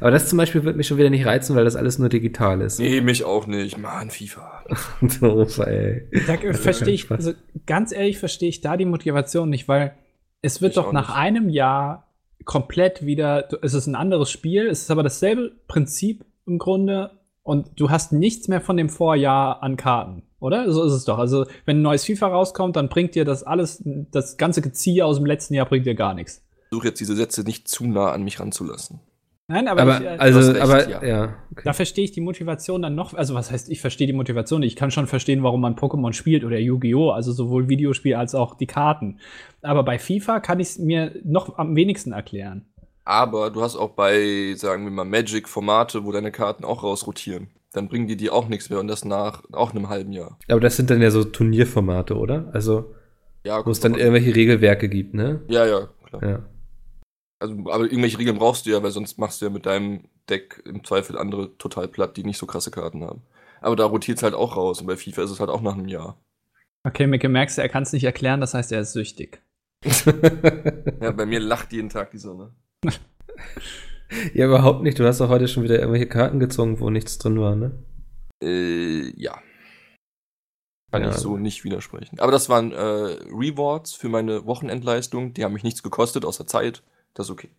Aber 0.00 0.10
das 0.10 0.28
zum 0.28 0.38
Beispiel 0.38 0.64
wird 0.64 0.76
mich 0.76 0.86
schon 0.86 0.98
wieder 0.98 1.10
nicht 1.10 1.26
reizen, 1.26 1.56
weil 1.56 1.64
das 1.64 1.76
alles 1.76 1.98
nur 1.98 2.08
digital 2.08 2.60
ist. 2.60 2.78
Nee, 2.78 3.00
mich 3.00 3.24
auch 3.24 3.46
nicht. 3.46 3.76
Mann, 3.78 4.10
FIFA. 4.10 4.64
Doof, 5.20 5.58
ey. 5.58 6.08
Da 6.26 6.36
verstehe 6.52 6.94
ich, 6.94 7.10
also 7.10 7.32
ganz 7.66 7.92
ehrlich 7.92 8.18
verstehe 8.18 8.48
ich 8.48 8.60
da 8.60 8.76
die 8.76 8.84
Motivation 8.84 9.50
nicht, 9.50 9.68
weil 9.68 9.94
es 10.42 10.62
wird 10.62 10.72
Ich 10.72 10.76
doch 10.76 10.92
nach 10.92 11.08
nicht. 11.08 11.16
einem 11.16 11.48
Jahr 11.48 12.12
komplett 12.44 13.04
wieder, 13.04 13.48
es 13.62 13.74
ist 13.74 13.86
ein 13.86 13.94
anderes 13.96 14.30
Spiel, 14.30 14.66
es 14.68 14.82
ist 14.82 14.90
aber 14.90 15.02
dasselbe 15.02 15.52
Prinzip 15.66 16.24
im 16.46 16.58
Grunde 16.58 17.10
und 17.42 17.68
du 17.80 17.90
hast 17.90 18.12
nichts 18.12 18.48
mehr 18.48 18.60
von 18.60 18.76
dem 18.76 18.88
Vorjahr 18.88 19.62
an 19.62 19.76
Karten, 19.76 20.22
oder? 20.40 20.70
So 20.72 20.84
ist 20.84 20.92
es 20.92 21.04
doch. 21.04 21.18
Also, 21.18 21.46
wenn 21.64 21.78
ein 21.78 21.82
neues 21.82 22.04
FIFA 22.04 22.28
rauskommt, 22.28 22.76
dann 22.76 22.88
bringt 22.88 23.14
dir 23.14 23.24
das 23.24 23.42
alles, 23.42 23.82
das 23.84 24.36
ganze 24.36 24.62
Gezieher 24.62 25.06
aus 25.06 25.16
dem 25.16 25.26
letzten 25.26 25.54
Jahr 25.54 25.66
bringt 25.66 25.86
dir 25.86 25.94
gar 25.94 26.14
nichts. 26.14 26.45
Ich 26.76 26.80
versuche 26.80 26.88
jetzt 26.88 27.00
diese 27.00 27.16
Sätze 27.16 27.42
nicht 27.42 27.68
zu 27.68 27.86
nah 27.86 28.12
an 28.12 28.22
mich 28.22 28.38
ranzulassen. 28.38 29.00
Nein, 29.48 29.68
aber, 29.68 29.82
Aber, 29.82 29.98
ich, 29.98 30.04
äh, 30.04 30.16
also, 30.18 30.50
recht, 30.50 30.60
aber, 30.60 30.88
ja. 30.88 31.04
ja. 31.04 31.22
okay. 31.52 31.62
Da 31.64 31.72
verstehe 31.72 32.04
ich 32.04 32.10
die 32.10 32.20
Motivation 32.20 32.82
dann 32.82 32.94
noch, 32.94 33.14
also 33.14 33.34
was 33.34 33.50
heißt, 33.52 33.70
ich 33.70 33.80
verstehe 33.80 34.08
die 34.08 34.12
Motivation 34.12 34.60
nicht. 34.60 34.72
Ich 34.72 34.76
kann 34.76 34.90
schon 34.90 35.06
verstehen, 35.06 35.42
warum 35.44 35.60
man 35.60 35.76
Pokémon 35.76 36.12
spielt 36.12 36.44
oder 36.44 36.58
Yu-Gi-Oh!, 36.58 37.10
also 37.10 37.32
sowohl 37.32 37.68
Videospiel 37.68 38.16
als 38.16 38.34
auch 38.34 38.56
die 38.56 38.66
Karten. 38.66 39.20
Aber 39.62 39.84
bei 39.84 39.98
FIFA 39.98 40.40
kann 40.40 40.58
ich 40.58 40.70
es 40.70 40.78
mir 40.78 41.12
noch 41.24 41.58
am 41.58 41.76
wenigsten 41.76 42.12
erklären. 42.12 42.66
Aber 43.04 43.50
du 43.50 43.62
hast 43.62 43.76
auch 43.76 43.90
bei, 43.90 44.54
sagen 44.56 44.84
wir 44.84 44.90
mal, 44.90 45.04
Magic 45.04 45.48
Formate, 45.48 46.04
wo 46.04 46.10
deine 46.10 46.32
Karten 46.32 46.64
auch 46.64 46.82
rausrotieren. 46.82 47.46
Dann 47.72 47.88
bringen 47.88 48.08
die 48.08 48.16
dir 48.16 48.34
auch 48.34 48.48
nichts 48.48 48.68
mehr 48.68 48.80
und 48.80 48.88
das 48.88 49.04
nach 49.04 49.44
auch 49.52 49.70
einem 49.70 49.88
halben 49.88 50.12
Jahr. 50.12 50.38
Aber 50.48 50.60
das 50.60 50.76
sind 50.76 50.90
dann 50.90 51.00
ja 51.00 51.12
so 51.12 51.22
Turnierformate, 51.22 52.16
oder? 52.16 52.50
Also, 52.52 52.92
Ja, 53.44 53.64
wo 53.64 53.70
es 53.70 53.78
dann 53.78 53.94
irgendwelche 53.94 54.34
Regelwerke 54.34 54.88
gibt, 54.88 55.14
ne? 55.14 55.42
Ja, 55.48 55.64
ja, 55.66 55.88
klar. 56.08 56.22
Ja. 56.24 56.42
Also, 57.38 57.54
aber 57.70 57.84
irgendwelche 57.84 58.18
Regeln 58.18 58.38
brauchst 58.38 58.64
du 58.66 58.70
ja, 58.70 58.82
weil 58.82 58.90
sonst 58.92 59.18
machst 59.18 59.40
du 59.40 59.46
ja 59.46 59.50
mit 59.50 59.66
deinem 59.66 60.08
Deck 60.28 60.62
im 60.64 60.84
Zweifel 60.84 61.18
andere 61.18 61.56
total 61.58 61.86
platt, 61.88 62.16
die 62.16 62.24
nicht 62.24 62.38
so 62.38 62.46
krasse 62.46 62.70
Karten 62.70 63.04
haben. 63.04 63.22
Aber 63.60 63.76
da 63.76 63.84
rotiert 63.84 64.18
es 64.18 64.22
halt 64.22 64.34
auch 64.34 64.56
raus 64.56 64.80
und 64.80 64.86
bei 64.86 64.96
FIFA 64.96 65.22
ist 65.22 65.30
es 65.30 65.40
halt 65.40 65.50
auch 65.50 65.60
nach 65.60 65.74
einem 65.74 65.88
Jahr. 65.88 66.18
Okay, 66.84 67.06
Micke, 67.06 67.28
merkst 67.28 67.58
du, 67.58 67.62
er 67.62 67.68
kann 67.68 67.82
es 67.82 67.92
nicht 67.92 68.04
erklären, 68.04 68.40
das 68.40 68.54
heißt, 68.54 68.72
er 68.72 68.80
ist 68.80 68.92
süchtig. 68.92 69.42
Ja, 71.00 71.10
bei 71.12 71.26
mir 71.26 71.40
lacht 71.40 71.72
jeden 71.72 71.88
Tag 71.90 72.10
die 72.10 72.18
Sonne. 72.18 72.52
ja, 74.34 74.46
überhaupt 74.46 74.82
nicht. 74.82 74.98
Du 74.98 75.04
hast 75.06 75.20
doch 75.20 75.28
heute 75.28 75.46
schon 75.48 75.62
wieder 75.62 75.78
irgendwelche 75.78 76.08
Karten 76.08 76.40
gezogen, 76.40 76.80
wo 76.80 76.90
nichts 76.90 77.18
drin 77.18 77.38
war, 77.38 77.54
ne? 77.54 77.78
Äh, 78.42 79.12
ja. 79.20 79.38
Kann 80.92 81.02
Ja. 81.02 81.10
ich 81.10 81.16
so 81.16 81.36
nicht 81.36 81.64
widersprechen. 81.64 82.18
Aber 82.20 82.32
das 82.32 82.48
waren 82.48 82.72
äh, 82.72 82.76
Rewards 82.78 83.92
für 83.94 84.08
meine 84.08 84.46
Wochenendleistung. 84.46 85.34
Die 85.34 85.44
haben 85.44 85.52
mich 85.52 85.64
nichts 85.64 85.82
gekostet, 85.82 86.24
außer 86.24 86.46
Zeit. 86.46 86.82
Das 87.16 87.26
ist 87.26 87.30
okay. 87.32 87.50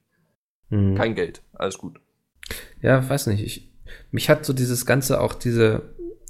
Hm. 0.70 0.96
Kein 0.96 1.16
Geld. 1.16 1.42
Alles 1.54 1.78
gut. 1.78 2.00
Ja, 2.82 3.08
weiß 3.10 3.28
nicht. 3.28 3.44
Ich, 3.44 3.70
mich 4.12 4.30
hat 4.30 4.46
so 4.46 4.54
dieses 4.54 4.86
Ganze, 4.86 5.20
auch 5.22 5.34
diese 5.34 5.82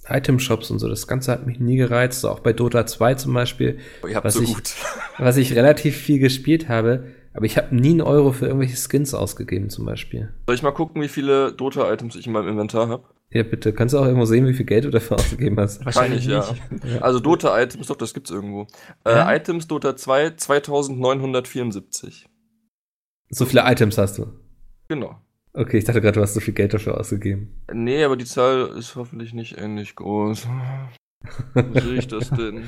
Item-Shops 0.07 0.71
und 0.71 0.79
so, 0.79 0.87
das 0.87 1.05
Ganze 1.07 1.31
hat 1.31 1.45
mich 1.45 1.59
nie 1.59 1.75
gereizt. 1.75 2.21
So 2.21 2.29
auch 2.29 2.39
bei 2.39 2.53
Dota 2.53 2.85
2 2.85 3.15
zum 3.15 3.33
Beispiel, 3.33 3.79
habt 4.13 4.25
Was 4.25 4.35
so 4.35 4.41
ich- 4.43 4.53
gut. 4.53 4.73
was 5.17 5.37
ich 5.37 5.53
relativ 5.55 5.95
viel 5.97 6.19
gespielt 6.19 6.69
habe, 6.69 7.07
aber 7.33 7.45
ich 7.45 7.57
habe 7.57 7.75
nie 7.75 7.89
einen 7.91 8.01
Euro 8.01 8.31
für 8.31 8.45
irgendwelche 8.47 8.77
Skins 8.77 9.13
ausgegeben 9.13 9.69
zum 9.69 9.85
Beispiel. 9.85 10.33
Soll 10.47 10.55
ich 10.55 10.63
mal 10.63 10.71
gucken, 10.71 11.01
wie 11.01 11.07
viele 11.09 11.51
Dota-Items 11.51 12.15
ich 12.15 12.25
in 12.25 12.33
meinem 12.33 12.47
Inventar 12.47 12.87
habe? 12.87 13.03
Ja, 13.29 13.43
bitte. 13.43 13.73
Kannst 13.73 13.93
du 13.93 13.99
auch 13.99 14.05
irgendwo 14.05 14.25
sehen, 14.25 14.47
wie 14.47 14.53
viel 14.53 14.65
Geld 14.65 14.85
du 14.85 14.89
dafür 14.89 15.17
ausgegeben 15.19 15.59
hast? 15.59 15.83
Wahrscheinlich, 15.85 16.25
ja. 16.25 16.45
Also 17.01 17.19
Dota-Items, 17.19 17.87
doch, 17.87 17.97
das 17.97 18.13
gibt's 18.13 18.31
irgendwo. 18.31 18.67
Ja? 19.05 19.29
Äh, 19.33 19.37
Items 19.37 19.67
Dota 19.67 19.95
2 19.97 20.31
2974. 20.31 22.27
So 23.29 23.45
viele 23.45 23.63
Items 23.65 23.97
hast 23.97 24.17
du. 24.17 24.27
Genau. 24.87 25.19
Okay, 25.53 25.77
ich 25.79 25.85
dachte 25.85 26.01
gerade, 26.01 26.13
du 26.13 26.21
hast 26.21 26.33
so 26.35 26.39
viel 26.39 26.53
Geld 26.53 26.73
dafür 26.73 26.97
ausgegeben. 26.99 27.51
Nee, 27.73 28.03
aber 28.03 28.15
die 28.15 28.25
Zahl 28.25 28.67
ist 28.77 28.95
hoffentlich 28.95 29.33
nicht 29.33 29.57
ähnlich 29.57 29.95
groß. 29.95 30.47
Wie 31.55 31.79
sehe 31.81 31.95
ich 31.95 32.07
das 32.07 32.29
denn? 32.37 32.63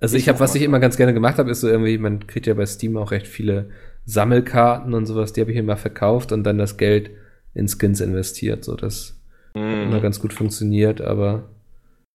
Also 0.00 0.16
Ich 0.16 0.24
ich 0.24 0.28
habe, 0.28 0.38
was 0.40 0.54
ich 0.54 0.62
immer 0.62 0.78
ganz 0.78 0.96
gerne 0.96 1.14
gemacht 1.14 1.38
habe, 1.38 1.50
ist 1.50 1.60
so 1.62 1.68
irgendwie, 1.68 1.98
man 1.98 2.26
kriegt 2.26 2.46
ja 2.46 2.54
bei 2.54 2.66
Steam 2.66 2.96
auch 2.96 3.10
recht 3.10 3.26
viele 3.26 3.70
Sammelkarten 4.04 4.94
und 4.94 5.06
sowas, 5.06 5.32
die 5.32 5.40
habe 5.40 5.50
ich 5.52 5.56
immer 5.56 5.76
verkauft 5.76 6.30
und 6.32 6.44
dann 6.44 6.58
das 6.58 6.76
Geld 6.76 7.10
in 7.54 7.66
Skins 7.68 8.00
investiert. 8.00 8.64
So, 8.64 8.76
das 8.76 9.20
hat 9.54 9.62
immer 9.62 9.96
Hm. 9.96 10.02
ganz 10.02 10.20
gut 10.20 10.32
funktioniert, 10.32 11.00
aber 11.00 11.48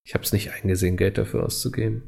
ich 0.06 0.14
habe 0.14 0.24
es 0.24 0.32
nicht 0.32 0.52
eingesehen, 0.54 0.96
Geld 0.96 1.18
dafür 1.18 1.44
auszugeben. 1.44 2.04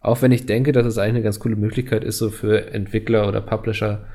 Auch 0.00 0.22
wenn 0.22 0.32
ich 0.32 0.46
denke, 0.46 0.72
dass 0.72 0.86
es 0.86 0.96
eigentlich 0.96 1.16
eine 1.16 1.22
ganz 1.22 1.40
coole 1.40 1.56
Möglichkeit 1.56 2.04
ist, 2.04 2.18
so 2.18 2.30
für 2.30 2.70
Entwickler 2.72 3.26
oder 3.28 3.40
Publisher 3.40 4.06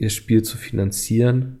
ihr 0.00 0.10
Spiel 0.10 0.42
zu 0.42 0.56
finanzieren. 0.56 1.58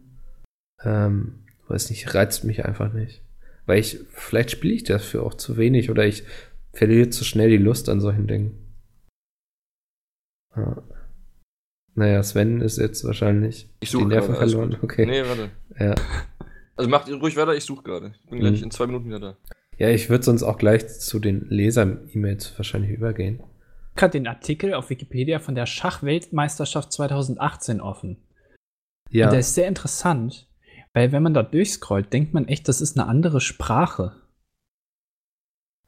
Ähm, 0.82 1.44
weiß 1.68 1.90
nicht, 1.90 2.14
reizt 2.14 2.44
mich 2.44 2.64
einfach 2.64 2.92
nicht. 2.92 3.22
Weil 3.66 3.78
ich, 3.78 4.00
vielleicht 4.10 4.50
spiele 4.50 4.74
ich 4.74 4.84
dafür 4.84 5.22
auch 5.22 5.34
zu 5.34 5.56
wenig 5.56 5.90
oder 5.90 6.06
ich 6.06 6.24
verliere 6.72 7.10
zu 7.10 7.24
schnell 7.24 7.50
die 7.50 7.56
Lust 7.58 7.88
an 7.88 8.00
solchen 8.00 8.26
Dingen. 8.26 8.74
Ja. 10.56 10.82
Naja, 11.94 12.22
Sven 12.22 12.60
ist 12.60 12.78
jetzt 12.78 13.04
wahrscheinlich 13.04 13.68
Ich 13.80 13.90
die 13.90 13.96
suche 13.96 14.08
Nerven 14.08 14.34
gerade, 14.34 14.48
verloren. 14.50 14.76
Okay. 14.82 15.06
Nee, 15.06 15.22
warte. 15.24 15.50
Ja. 15.78 15.94
Also 16.76 16.88
macht 16.88 17.10
ruhig 17.10 17.36
weiter, 17.36 17.54
ich 17.54 17.64
suche 17.64 17.82
gerade. 17.82 18.14
Ich 18.24 18.30
bin 18.30 18.38
gleich 18.40 18.56
Mhm. 18.60 18.64
in 18.64 18.70
zwei 18.70 18.86
Minuten 18.86 19.04
wieder 19.04 19.20
da. 19.20 19.36
ja, 19.76 19.90
ich 19.90 20.08
würde 20.08 20.24
sonst 20.24 20.42
auch 20.42 20.56
gleich 20.56 20.88
zu 20.88 21.18
den 21.18 21.44
Leser-E-Mails 21.50 22.54
wahrscheinlich 22.56 22.90
übergehen. 22.92 23.42
gerade 23.96 24.12
den 24.12 24.26
Artikel 24.26 24.72
auf 24.72 24.88
Wikipedia 24.88 25.40
von 25.40 25.54
der 25.54 25.66
Schachweltmeisterschaft 25.66 26.90
2018 26.90 27.82
offen. 27.82 28.16
Ja, 29.10 29.26
Und 29.26 29.32
der 29.32 29.40
ist 29.40 29.54
sehr 29.54 29.68
interessant, 29.68 30.48
weil 30.92 31.12
wenn 31.12 31.22
man 31.22 31.34
da 31.34 31.42
durchscrollt, 31.42 32.12
denkt 32.12 32.34
man 32.34 32.48
echt, 32.48 32.68
das 32.68 32.80
ist 32.80 32.98
eine 32.98 33.08
andere 33.08 33.40
Sprache. 33.40 34.16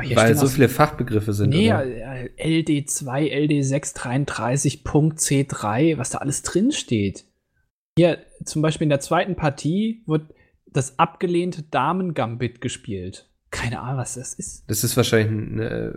Hier 0.03 0.17
weil 0.17 0.35
so 0.37 0.47
viele 0.47 0.69
Fachbegriffe 0.69 1.33
sind. 1.33 1.51
Nee, 1.51 1.69
oder? 1.69 1.85
äh, 1.85 2.31
LD2, 2.39 3.33
LD633, 3.33 4.85
Punkt 4.85 5.19
C3, 5.19 5.99
was 5.99 6.11
da 6.11 6.19
alles 6.19 6.43
drin 6.43 6.73
steht. 6.73 7.25
Hier 7.97 8.19
zum 8.45 8.63
Beispiel 8.63 8.85
in 8.85 8.91
der 8.91 9.01
zweiten 9.01 9.37
Partie 9.37 10.03
wird 10.07 10.33
das 10.67 10.99
abgelehnte 10.99 11.63
Damen-Gambit 11.63 12.61
gespielt. 12.61 13.29
Keine 13.51 13.81
Ahnung, 13.81 13.99
was 13.99 14.15
das 14.15 14.35
ist. 14.35 14.65
Das 14.69 14.83
ist 14.83 14.97
wahrscheinlich 14.97 15.31
ein, 15.31 15.59
äh, 15.59 15.93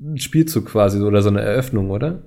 ein 0.00 0.18
Spielzug 0.18 0.66
quasi 0.66 1.00
oder 1.00 1.22
so 1.22 1.30
eine 1.30 1.40
Eröffnung, 1.40 1.90
oder? 1.90 2.22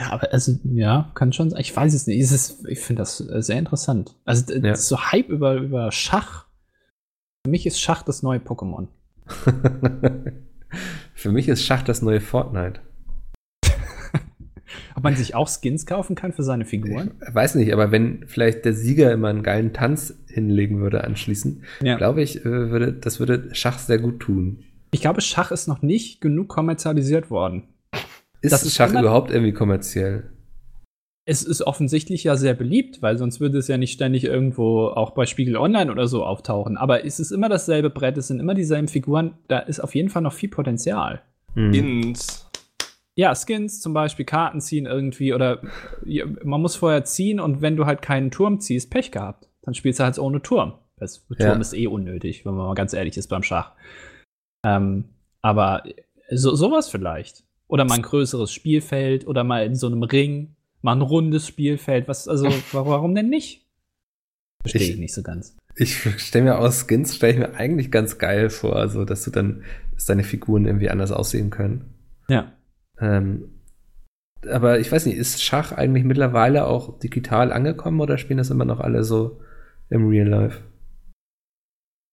Ja, 0.00 0.10
aber 0.12 0.32
also, 0.32 0.58
ja, 0.64 1.10
kann 1.14 1.32
schon 1.32 1.48
sein. 1.50 1.60
Ich 1.60 1.74
weiß 1.74 1.94
es 1.94 2.06
nicht. 2.06 2.20
Es 2.20 2.62
ich 2.66 2.80
finde 2.80 3.00
das 3.00 3.20
äh, 3.20 3.42
sehr 3.42 3.58
interessant. 3.58 4.14
Also, 4.24 4.52
Ja. 4.52 4.60
das 4.60 4.80
ist 4.80 4.88
so 4.88 5.00
Hype 5.00 5.30
über, 5.30 5.54
über 5.54 5.90
Schach. 5.90 6.44
Für 7.46 7.50
mich 7.50 7.66
ist 7.66 7.80
Schach 7.80 8.02
das 8.02 8.22
neue 8.22 8.38
Pokémon. 8.38 8.88
Für 11.14 11.32
mich 11.32 11.48
ist 11.48 11.62
Schach 11.64 11.82
das 11.82 12.02
neue 12.02 12.20
Fortnite. 12.20 12.80
Ob 14.94 15.02
man 15.02 15.16
sich 15.16 15.34
auch 15.34 15.48
Skins 15.48 15.86
kaufen 15.86 16.14
kann 16.14 16.32
für 16.32 16.42
seine 16.42 16.64
Figuren? 16.64 17.12
Ich 17.26 17.34
weiß 17.34 17.54
nicht, 17.54 17.72
aber 17.72 17.90
wenn 17.90 18.24
vielleicht 18.28 18.64
der 18.64 18.74
Sieger 18.74 19.12
immer 19.12 19.28
einen 19.28 19.42
geilen 19.42 19.72
Tanz 19.72 20.14
hinlegen 20.28 20.80
würde 20.80 21.04
anschließend, 21.04 21.62
Ja. 21.82 21.96
glaube 21.96 22.22
ich, 22.22 22.40
äh, 22.44 22.70
würde, 22.70 22.92
das 22.92 23.18
würde 23.20 23.54
Schach 23.54 23.78
sehr 23.78 23.98
gut 23.98 24.20
tun. 24.20 24.64
Ich 24.90 25.00
glaube, 25.00 25.20
Schach 25.20 25.50
ist 25.50 25.66
noch 25.68 25.82
nicht 25.82 26.20
genug 26.20 26.48
kommerzialisiert 26.48 27.30
worden. 27.30 27.64
Ist, 28.46 28.52
Das 28.52 28.62
ist 28.64 28.74
Schach 28.74 28.90
immer- 28.90 29.00
überhaupt 29.00 29.30
irgendwie 29.30 29.52
kommerziell? 29.52 30.30
Es 31.28 31.42
ist 31.42 31.62
offensichtlich 31.62 32.22
ja 32.22 32.36
sehr 32.36 32.54
beliebt, 32.54 33.02
weil 33.02 33.18
sonst 33.18 33.40
würde 33.40 33.58
es 33.58 33.66
ja 33.66 33.76
nicht 33.78 33.92
ständig 33.92 34.22
irgendwo 34.24 34.86
auch 34.86 35.10
bei 35.10 35.26
Spiegel 35.26 35.56
Online 35.56 35.90
oder 35.90 36.06
so 36.06 36.24
auftauchen. 36.24 36.76
Aber 36.76 37.04
es 37.04 37.18
ist 37.18 37.32
immer 37.32 37.48
dasselbe 37.48 37.90
Brett, 37.90 38.16
es 38.16 38.28
sind 38.28 38.38
immer 38.38 38.54
dieselben 38.54 38.86
Figuren. 38.86 39.34
Da 39.48 39.58
ist 39.58 39.80
auf 39.80 39.94
jeden 39.96 40.08
Fall 40.08 40.22
noch 40.22 40.32
viel 40.32 40.48
Potenzial. 40.50 41.22
Hm. 41.54 41.72
Ins. 41.74 42.48
Ja, 43.16 43.34
Skins 43.34 43.80
zum 43.80 43.92
Beispiel, 43.94 44.24
Karten 44.26 44.60
ziehen 44.60 44.86
irgendwie 44.86 45.32
oder 45.34 45.62
ja, 46.04 46.26
man 46.44 46.60
muss 46.60 46.76
vorher 46.76 47.04
ziehen 47.04 47.40
und 47.40 47.60
wenn 47.62 47.74
du 47.76 47.86
halt 47.86 48.02
keinen 48.02 48.30
Turm 48.30 48.60
ziehst, 48.60 48.90
Pech 48.90 49.10
gehabt. 49.10 49.48
Dann 49.62 49.74
spielst 49.74 49.98
du 49.98 50.04
halt 50.04 50.18
ohne 50.20 50.42
Turm. 50.42 50.74
Das 50.98 51.26
Turm 51.26 51.36
Ja. 51.40 51.52
ist 51.54 51.72
eh 51.74 51.88
unnötig, 51.88 52.44
wenn 52.46 52.54
man 52.54 52.66
mal 52.68 52.74
ganz 52.74 52.92
ehrlich 52.92 53.16
ist 53.16 53.26
beim 53.28 53.42
Schach. 53.42 53.72
Ähm, 54.64 55.06
aber 55.42 55.82
so, 56.30 56.54
sowas 56.54 56.88
vielleicht. 56.88 57.42
Oder 57.68 57.84
mal 57.84 57.94
ein 57.96 58.02
größeres 58.02 58.52
Spielfeld 58.52 59.26
oder 59.26 59.42
mal 59.44 59.64
in 59.66 59.74
so 59.74 59.86
einem 59.88 60.02
Ring, 60.02 60.54
mal 60.82 60.92
ein 60.94 61.02
rundes 61.02 61.46
Spielfeld. 61.46 62.06
Was, 62.08 62.28
also, 62.28 62.46
wa- 62.72 62.86
warum 62.86 63.14
denn 63.14 63.28
nicht? 63.28 63.66
Verstehe 64.62 64.82
ich, 64.82 64.90
Ich- 64.90 64.98
nicht 64.98 65.14
so 65.14 65.22
ganz. 65.22 65.56
Ich 65.78 65.94
stelle 66.22 66.44
mir 66.46 66.58
aus 66.58 66.86
Skins, 66.86 67.16
stelle 67.16 67.32
ich 67.34 67.38
mir 67.38 67.54
eigentlich 67.54 67.90
ganz 67.90 68.16
geil 68.16 68.48
vor, 68.48 68.76
also 68.76 69.04
dass 69.04 69.24
du 69.24 69.30
dann, 69.30 69.62
dass 69.92 70.06
deine 70.06 70.24
Figuren 70.24 70.64
irgendwie 70.64 70.88
anders 70.88 71.12
aussehen 71.12 71.50
können. 71.50 71.92
Ja. 72.28 72.52
Ähm, 72.98 73.60
aber 74.48 74.78
ich 74.80 74.90
weiß 74.90 75.04
nicht, 75.04 75.16
ist 75.18 75.42
Schach 75.42 75.72
eigentlich 75.72 76.04
mittlerweile 76.04 76.66
auch 76.66 76.98
digital 76.98 77.52
angekommen 77.52 78.00
oder 78.00 78.16
spielen 78.16 78.38
das 78.38 78.48
immer 78.48 78.64
noch 78.64 78.80
alle 78.80 79.04
so 79.04 79.40
im 79.90 80.08
Real 80.08 80.28
Life? 80.28 80.62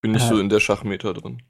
Bin 0.02 0.12
nicht 0.12 0.26
Äh. 0.26 0.30
so 0.30 0.40
in 0.40 0.50
der 0.50 0.60
Schachmeter 0.60 1.14
drin. 1.14 1.42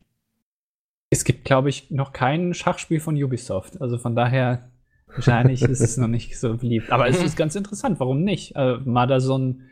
Es 1.14 1.24
gibt, 1.24 1.46
glaube 1.46 1.70
ich, 1.70 1.92
noch 1.92 2.12
kein 2.12 2.54
Schachspiel 2.54 3.00
von 3.00 3.22
Ubisoft. 3.22 3.80
Also 3.80 3.98
von 4.00 4.16
daher, 4.16 4.72
wahrscheinlich 5.08 5.62
ist 5.62 5.80
es 5.80 5.98
noch 5.98 6.08
nicht 6.08 6.40
so 6.40 6.58
beliebt. 6.58 6.92
Aber 6.92 7.08
es 7.08 7.22
ist 7.24 7.38
ganz 7.38 7.56
interessant, 7.56 8.00
warum 8.00 8.24
nicht? 8.24 8.56
Äh, 8.56 8.78
mal 8.84 9.06
da 9.06 9.20
so 9.20 9.38
ein. 9.38 9.70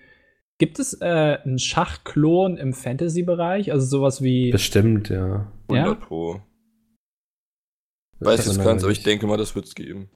Gibt 0.59 0.77
es 0.77 0.93
äh, 1.01 1.39
einen 1.43 1.57
Schachklon 1.57 2.57
im 2.57 2.73
Fantasy-Bereich? 2.73 3.71
Also 3.71 3.87
sowas 3.87 4.21
wie. 4.21 4.51
Bestimmt, 4.51 5.09
ja. 5.09 5.51
100 5.69 5.87
Ja? 5.87 5.93
Pro. 5.95 6.41
Weiß 8.19 8.45
jetzt 8.45 8.59
aber 8.59 8.69
ganz, 8.69 8.83
aber 8.83 8.89
nicht. 8.89 8.99
ich 8.99 9.03
denke 9.03 9.25
mal, 9.25 9.37
das 9.37 9.55
wird 9.55 9.65
es 9.65 9.73
geben. 9.73 10.11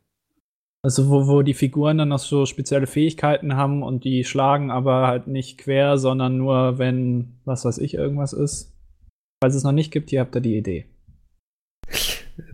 Also 0.84 1.09
wo, 1.09 1.26
wo 1.26 1.41
die 1.41 1.55
Figuren 1.55 1.97
dann 1.97 2.09
noch 2.09 2.19
so 2.19 2.45
spezielle 2.45 2.86
Fähigkeiten 2.86 3.55
haben 3.55 3.82
und 3.82 4.03
die 4.03 4.23
schlagen 4.23 4.69
aber 4.69 5.07
halt 5.07 5.26
nicht 5.26 5.57
quer, 5.57 5.97
sondern 5.97 6.38
nur, 6.38 6.78
wenn, 6.78 7.39
was 7.43 7.65
weiß 7.65 7.80
ich, 7.80 7.95
irgendwas 7.95 8.34
ist. 8.34 8.78
Falls 9.41 9.55
es 9.55 9.63
noch 9.63 9.71
nicht 9.71 9.89
gibt, 9.89 10.11
hier 10.11 10.19
habt 10.19 10.36
ihr 10.36 10.41
die 10.41 10.57
Idee. 10.57 10.86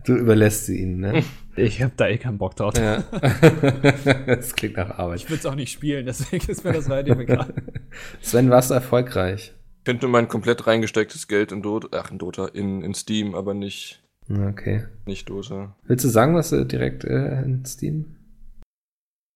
Du 0.04 0.16
überlässt 0.16 0.66
sie 0.66 0.80
ihnen, 0.80 1.00
ne? 1.00 1.22
Ich 1.54 1.82
hab 1.82 1.94
da 1.98 2.08
eh 2.08 2.16
keinen 2.16 2.38
Bock 2.38 2.56
drauf. 2.56 2.72
ja. 2.78 3.02
das 4.26 4.54
klingt 4.56 4.78
nach 4.78 4.98
Arbeit. 4.98 5.18
Ich 5.18 5.28
würde 5.28 5.40
es 5.40 5.44
auch 5.44 5.54
nicht 5.54 5.70
spielen, 5.70 6.06
deswegen 6.06 6.50
ist 6.50 6.64
mir 6.64 6.72
das 6.72 6.88
weiter 6.88 7.18
egal. 7.18 7.52
Sven, 8.22 8.48
warst 8.48 8.70
du 8.70 8.74
erfolgreich? 8.74 9.52
Ich 9.80 9.84
könnte 9.84 10.08
mein 10.08 10.28
komplett 10.28 10.66
reingestecktes 10.66 11.28
Geld 11.28 11.52
in 11.52 11.60
Dota, 11.60 11.88
ach 11.92 12.10
in 12.10 12.16
Dota, 12.16 12.46
in, 12.46 12.80
in 12.80 12.94
Steam, 12.94 13.34
aber 13.34 13.52
nicht, 13.52 14.02
Okay. 14.30 14.86
nicht 15.04 15.28
Dota. 15.28 15.76
Willst 15.84 16.06
du 16.06 16.08
sagen, 16.08 16.34
was 16.34 16.48
du 16.48 16.64
direkt 16.64 17.04
äh, 17.04 17.42
in 17.42 17.66
Steam? 17.66 18.16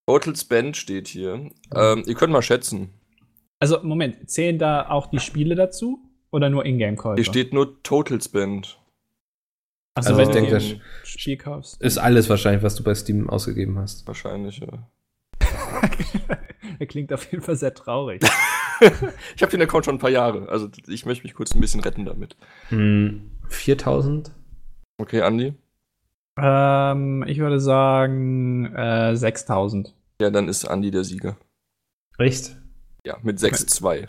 Total 0.09 0.35
Spend 0.37 0.77
steht 0.79 1.09
hier. 1.09 1.51
Ähm, 1.75 2.03
ihr 2.07 2.15
könnt 2.15 2.33
mal 2.33 2.41
schätzen. 2.41 2.95
Also, 3.59 3.83
Moment, 3.83 4.31
zählen 4.31 4.59
da 4.59 4.89
auch 4.89 5.09
die 5.09 5.19
Spiele 5.21 5.55
dazu? 5.55 5.99
Oder 6.31 6.49
nur 6.49 6.65
Ingame-Käufe? 6.65 7.17
Hier 7.17 7.25
steht 7.25 7.53
nur 7.53 7.83
Total 7.83 8.23
Spend. 8.23 8.79
Also, 9.97 10.11
Also 10.11 10.23
ich 10.23 10.29
denke, 10.29 10.57
ein 10.57 10.81
Spiel 11.05 11.37
kaufst. 11.37 11.81
Ist 11.81 11.99
alles 11.99 12.29
wahrscheinlich, 12.29 12.63
was 12.63 12.75
du 12.75 12.85
bei 12.85 12.95
Steam 12.95 13.29
ausgegeben 13.31 13.79
hast. 13.79 14.07
Wahrscheinlich, 14.07 14.59
ja. 14.59 14.87
er 16.79 16.87
klingt 16.87 17.13
auf 17.13 17.31
jeden 17.31 17.43
Fall 17.43 17.57
sehr 17.57 17.75
traurig. 17.75 18.23
Ich 19.37 19.41
habe 19.41 19.51
den 19.51 19.63
Account 19.63 19.87
schon 19.87 19.95
ein 19.95 19.99
paar 20.01 20.11
Jahre, 20.11 20.51
also 20.51 20.69
ich 20.87 21.07
möchte 21.07 21.25
mich 21.25 21.33
kurz 21.33 21.55
ein 21.55 21.63
bisschen 21.63 21.81
retten 21.81 22.05
damit. 22.05 22.37
Hm, 22.69 23.31
4000? 23.49 24.33
Okay, 24.99 25.23
Andi? 25.23 25.55
ähm, 26.39 27.25
ich 27.27 27.39
würde 27.39 27.59
sagen 27.59 28.67
äh, 28.75 29.17
6000. 29.17 29.95
Ja, 30.21 30.29
dann 30.29 30.47
ist 30.47 30.67
Andi 30.67 30.91
der 30.91 31.05
Sieger. 31.05 31.39
Echt? 32.19 32.55
Ja, 33.07 33.17
mit 33.23 33.39
6-2. 33.39 34.09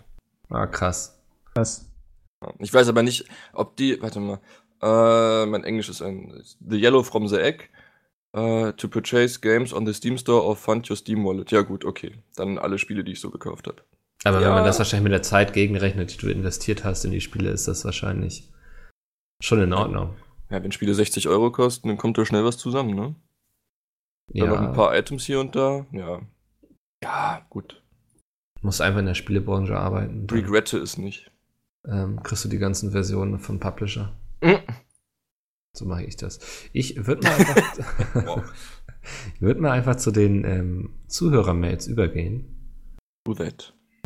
Ah, 0.49 0.67
krass. 0.67 1.17
Das. 1.53 1.89
Ja. 2.43 2.53
Ich 2.59 2.73
weiß 2.73 2.89
aber 2.89 3.03
nicht, 3.03 3.23
ob 3.53 3.77
die, 3.77 4.01
warte 4.01 4.19
mal, 4.19 4.41
äh, 4.81 5.45
mein 5.45 5.63
Englisch 5.63 5.89
ist 5.89 6.01
ein, 6.01 6.41
The 6.67 6.77
Yellow 6.79 7.03
from 7.03 7.27
the 7.27 7.37
Egg, 7.37 7.65
äh, 8.33 8.73
to 8.73 8.87
purchase 8.87 9.39
games 9.39 9.73
on 9.73 9.85
the 9.85 9.93
Steam 9.93 10.17
Store 10.17 10.43
or 10.43 10.55
fund 10.55 10.89
your 10.89 10.97
Steam 10.97 11.25
Wallet. 11.25 11.51
Ja 11.51 11.61
gut, 11.61 11.85
okay. 11.85 12.13
Dann 12.35 12.57
alle 12.57 12.77
Spiele, 12.77 13.03
die 13.03 13.13
ich 13.13 13.19
so 13.21 13.29
gekauft 13.31 13.67
habe. 13.67 13.81
Aber 14.23 14.37
wenn 14.37 14.43
Ja. 14.47 14.53
man 14.55 14.65
das 14.65 14.79
wahrscheinlich 14.79 15.03
mit 15.03 15.13
der 15.13 15.21
Zeit 15.21 15.53
gegenrechnet, 15.53 16.13
die 16.13 16.17
du 16.17 16.27
investiert 16.31 16.83
hast 16.83 17.05
in 17.05 17.11
die 17.11 17.21
Spiele, 17.21 17.49
ist 17.51 17.67
das 17.67 17.85
wahrscheinlich 17.85 18.49
schon 19.41 19.61
in 19.61 19.73
Ordnung. 19.73 20.15
Ja, 20.49 20.63
wenn 20.63 20.71
Spiele 20.71 20.93
60 20.93 21.27
Euro 21.27 21.51
kosten, 21.51 21.87
dann 21.89 21.97
kommt 21.97 22.17
da 22.17 22.25
schnell 22.25 22.43
was 22.43 22.57
zusammen, 22.57 22.95
ne? 22.95 23.15
Dann 24.33 24.49
noch 24.49 24.59
ein 24.59 24.73
paar 24.73 24.95
Items 24.97 25.25
hier 25.25 25.39
und 25.39 25.55
da, 25.55 25.85
ja. 25.91 26.21
Ja, 27.03 27.45
gut. 27.49 27.81
musst 28.61 28.81
einfach 28.81 28.99
in 28.99 29.05
der 29.05 29.13
Spielebranche 29.13 29.77
arbeiten. 29.77 30.27
Regrette 30.29 30.77
es 30.79 30.97
nicht. 30.97 31.31
ähm, 31.87 32.21
kriegst 32.23 32.43
du 32.43 32.49
die 32.49 32.57
ganzen 32.57 32.91
Versionen 32.91 33.39
vom 33.39 33.59
Publisher. 33.59 34.13
So 35.73 35.85
mache 35.85 36.03
ich 36.05 36.15
das. 36.17 36.39
Ich 36.73 37.05
würde 37.07 37.23
mal 37.23 37.35
einfach, 37.35 38.25
Wow. 38.25 38.43
ich 39.35 39.41
würd 39.41 39.59
mal 39.59 39.71
einfach 39.71 39.95
zu 39.95 40.11
den 40.11 40.43
ähm, 40.43 40.89
Zuhörermails 41.07 41.87
übergehen. 41.87 42.45
Do 43.25 43.33
that. 43.35 43.73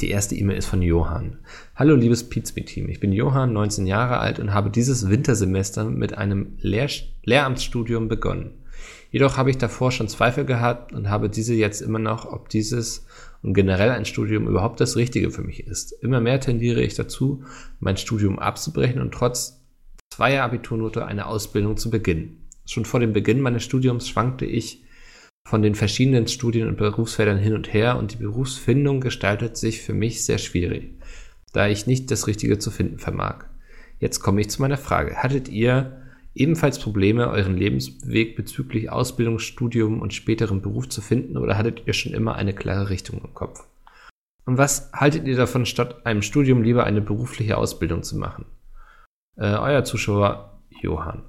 Die 0.00 0.10
erste 0.10 0.34
E-Mail 0.34 0.58
ist 0.58 0.66
von 0.66 0.82
Johann. 0.82 1.38
Hallo 1.74 1.94
liebes 1.96 2.28
Pizme-Team, 2.28 2.90
ich 2.90 3.00
bin 3.00 3.12
Johann, 3.12 3.54
19 3.54 3.86
Jahre 3.86 4.18
alt 4.18 4.38
und 4.38 4.52
habe 4.52 4.70
dieses 4.70 5.08
Wintersemester 5.08 5.84
mit 5.84 6.18
einem 6.18 6.58
Lehr 6.58 6.90
Lehramtsstudium 7.24 8.08
begonnen. 8.08 8.62
Jedoch 9.10 9.38
habe 9.38 9.48
ich 9.48 9.56
davor 9.56 9.92
schon 9.92 10.08
Zweifel 10.08 10.44
gehabt 10.44 10.92
und 10.92 11.08
habe 11.08 11.30
diese 11.30 11.54
jetzt 11.54 11.80
immer 11.80 11.98
noch, 11.98 12.30
ob 12.30 12.50
dieses 12.50 13.06
und 13.46 13.54
generell 13.54 13.90
ein 13.90 14.04
Studium 14.04 14.48
überhaupt 14.48 14.80
das 14.80 14.96
Richtige 14.96 15.30
für 15.30 15.42
mich 15.42 15.66
ist. 15.66 15.92
Immer 16.02 16.20
mehr 16.20 16.40
tendiere 16.40 16.82
ich 16.82 16.94
dazu, 16.94 17.44
mein 17.78 17.96
Studium 17.96 18.40
abzubrechen 18.40 19.00
und 19.00 19.14
trotz 19.14 19.62
zweier 20.12 20.42
Abiturnote 20.42 21.06
eine 21.06 21.26
Ausbildung 21.26 21.76
zu 21.76 21.88
beginnen. 21.88 22.48
Schon 22.66 22.84
vor 22.84 22.98
dem 22.98 23.12
Beginn 23.12 23.40
meines 23.40 23.62
Studiums 23.62 24.08
schwankte 24.08 24.44
ich 24.44 24.82
von 25.46 25.62
den 25.62 25.76
verschiedenen 25.76 26.26
Studien- 26.26 26.66
und 26.66 26.76
Berufsfeldern 26.76 27.38
hin 27.38 27.54
und 27.54 27.72
her 27.72 27.96
und 27.98 28.14
die 28.14 28.16
Berufsfindung 28.16 29.00
gestaltet 29.00 29.56
sich 29.56 29.80
für 29.80 29.94
mich 29.94 30.24
sehr 30.24 30.38
schwierig, 30.38 30.94
da 31.52 31.68
ich 31.68 31.86
nicht 31.86 32.10
das 32.10 32.26
Richtige 32.26 32.58
zu 32.58 32.72
finden 32.72 32.98
vermag. 32.98 33.44
Jetzt 34.00 34.18
komme 34.18 34.40
ich 34.40 34.50
zu 34.50 34.60
meiner 34.60 34.76
Frage. 34.76 35.22
Hattet 35.22 35.48
ihr 35.48 36.02
ebenfalls 36.36 36.78
Probleme, 36.78 37.28
euren 37.28 37.56
Lebensweg 37.56 38.36
bezüglich 38.36 38.90
Ausbildung, 38.90 39.38
Studium 39.38 40.00
und 40.00 40.14
späterem 40.14 40.62
Beruf 40.62 40.88
zu 40.88 41.00
finden 41.00 41.36
oder 41.36 41.56
hattet 41.58 41.86
ihr 41.86 41.92
schon 41.92 42.12
immer 42.12 42.34
eine 42.34 42.54
klare 42.54 42.90
Richtung 42.90 43.20
im 43.22 43.34
Kopf? 43.34 43.66
Und 44.44 44.58
was 44.58 44.92
haltet 44.92 45.26
ihr 45.26 45.36
davon, 45.36 45.66
statt 45.66 46.06
einem 46.06 46.22
Studium 46.22 46.62
lieber 46.62 46.84
eine 46.84 47.00
berufliche 47.00 47.56
Ausbildung 47.56 48.02
zu 48.02 48.16
machen? 48.16 48.44
Äh, 49.36 49.56
euer 49.56 49.84
Zuschauer 49.84 50.60
Johann. 50.70 51.24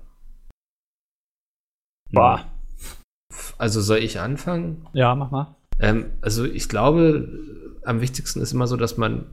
Boah. 2.12 2.46
Also 3.58 3.82
soll 3.82 3.98
ich 3.98 4.20
anfangen? 4.20 4.88
Ja, 4.94 5.16
mach 5.16 5.32
mal. 5.32 5.56
Ähm, 5.80 6.12
also 6.22 6.46
ich 6.46 6.70
glaube, 6.70 7.28
am 7.84 8.02
wichtigsten 8.02 8.42
ist 8.42 8.54
immer 8.54 8.68
so, 8.68 8.78
dass 8.78 8.98
man 8.98 9.26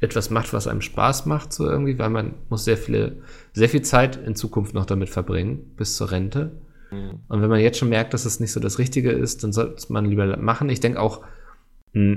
etwas 0.00 0.30
macht, 0.30 0.52
was 0.52 0.66
einem 0.66 0.80
Spaß 0.80 1.26
macht, 1.26 1.52
so 1.52 1.68
irgendwie, 1.68 1.98
weil 1.98 2.10
man 2.10 2.34
muss 2.48 2.64
sehr 2.64 2.76
viele, 2.76 3.18
sehr 3.52 3.68
viel 3.68 3.82
Zeit 3.82 4.16
in 4.16 4.34
Zukunft 4.34 4.74
noch 4.74 4.86
damit 4.86 5.10
verbringen, 5.10 5.74
bis 5.76 5.96
zur 5.96 6.10
Rente. 6.10 6.60
Mhm. 6.90 7.20
Und 7.28 7.42
wenn 7.42 7.50
man 7.50 7.60
jetzt 7.60 7.78
schon 7.78 7.90
merkt, 7.90 8.14
dass 8.14 8.24
es 8.24 8.40
nicht 8.40 8.52
so 8.52 8.60
das 8.60 8.78
Richtige 8.78 9.12
ist, 9.12 9.44
dann 9.44 9.52
sollte 9.52 9.92
man 9.92 10.06
lieber 10.06 10.36
machen. 10.38 10.70
Ich 10.70 10.80
denke 10.80 11.00
auch, 11.00 11.22
mh, 11.92 12.16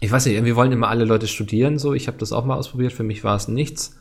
ich 0.00 0.12
weiß 0.12 0.26
nicht, 0.26 0.34
irgendwie 0.34 0.54
wollen 0.54 0.72
immer 0.72 0.88
alle 0.88 1.04
Leute 1.04 1.26
studieren, 1.26 1.78
so. 1.78 1.94
Ich 1.94 2.06
habe 2.06 2.18
das 2.18 2.32
auch 2.32 2.44
mal 2.44 2.56
ausprobiert, 2.56 2.92
für 2.92 3.02
mich 3.02 3.24
war 3.24 3.36
es 3.36 3.48
nichts. 3.48 3.98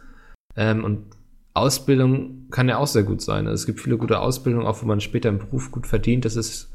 Ähm, 0.56 0.84
und 0.84 1.06
Ausbildung 1.54 2.50
kann 2.52 2.70
ja 2.70 2.78
auch 2.78 2.88
sehr 2.88 3.04
gut 3.04 3.22
sein. 3.22 3.48
Also 3.48 3.56
es 3.56 3.66
gibt 3.66 3.80
viele 3.80 3.98
gute 3.98 4.20
Ausbildungen, 4.20 4.68
auch 4.68 4.82
wo 4.82 4.86
man 4.86 5.02
später 5.02 5.30
im 5.30 5.40
Beruf 5.40 5.72
gut 5.72 5.88
verdient. 5.88 6.26
Das 6.26 6.36
ist 6.36 6.72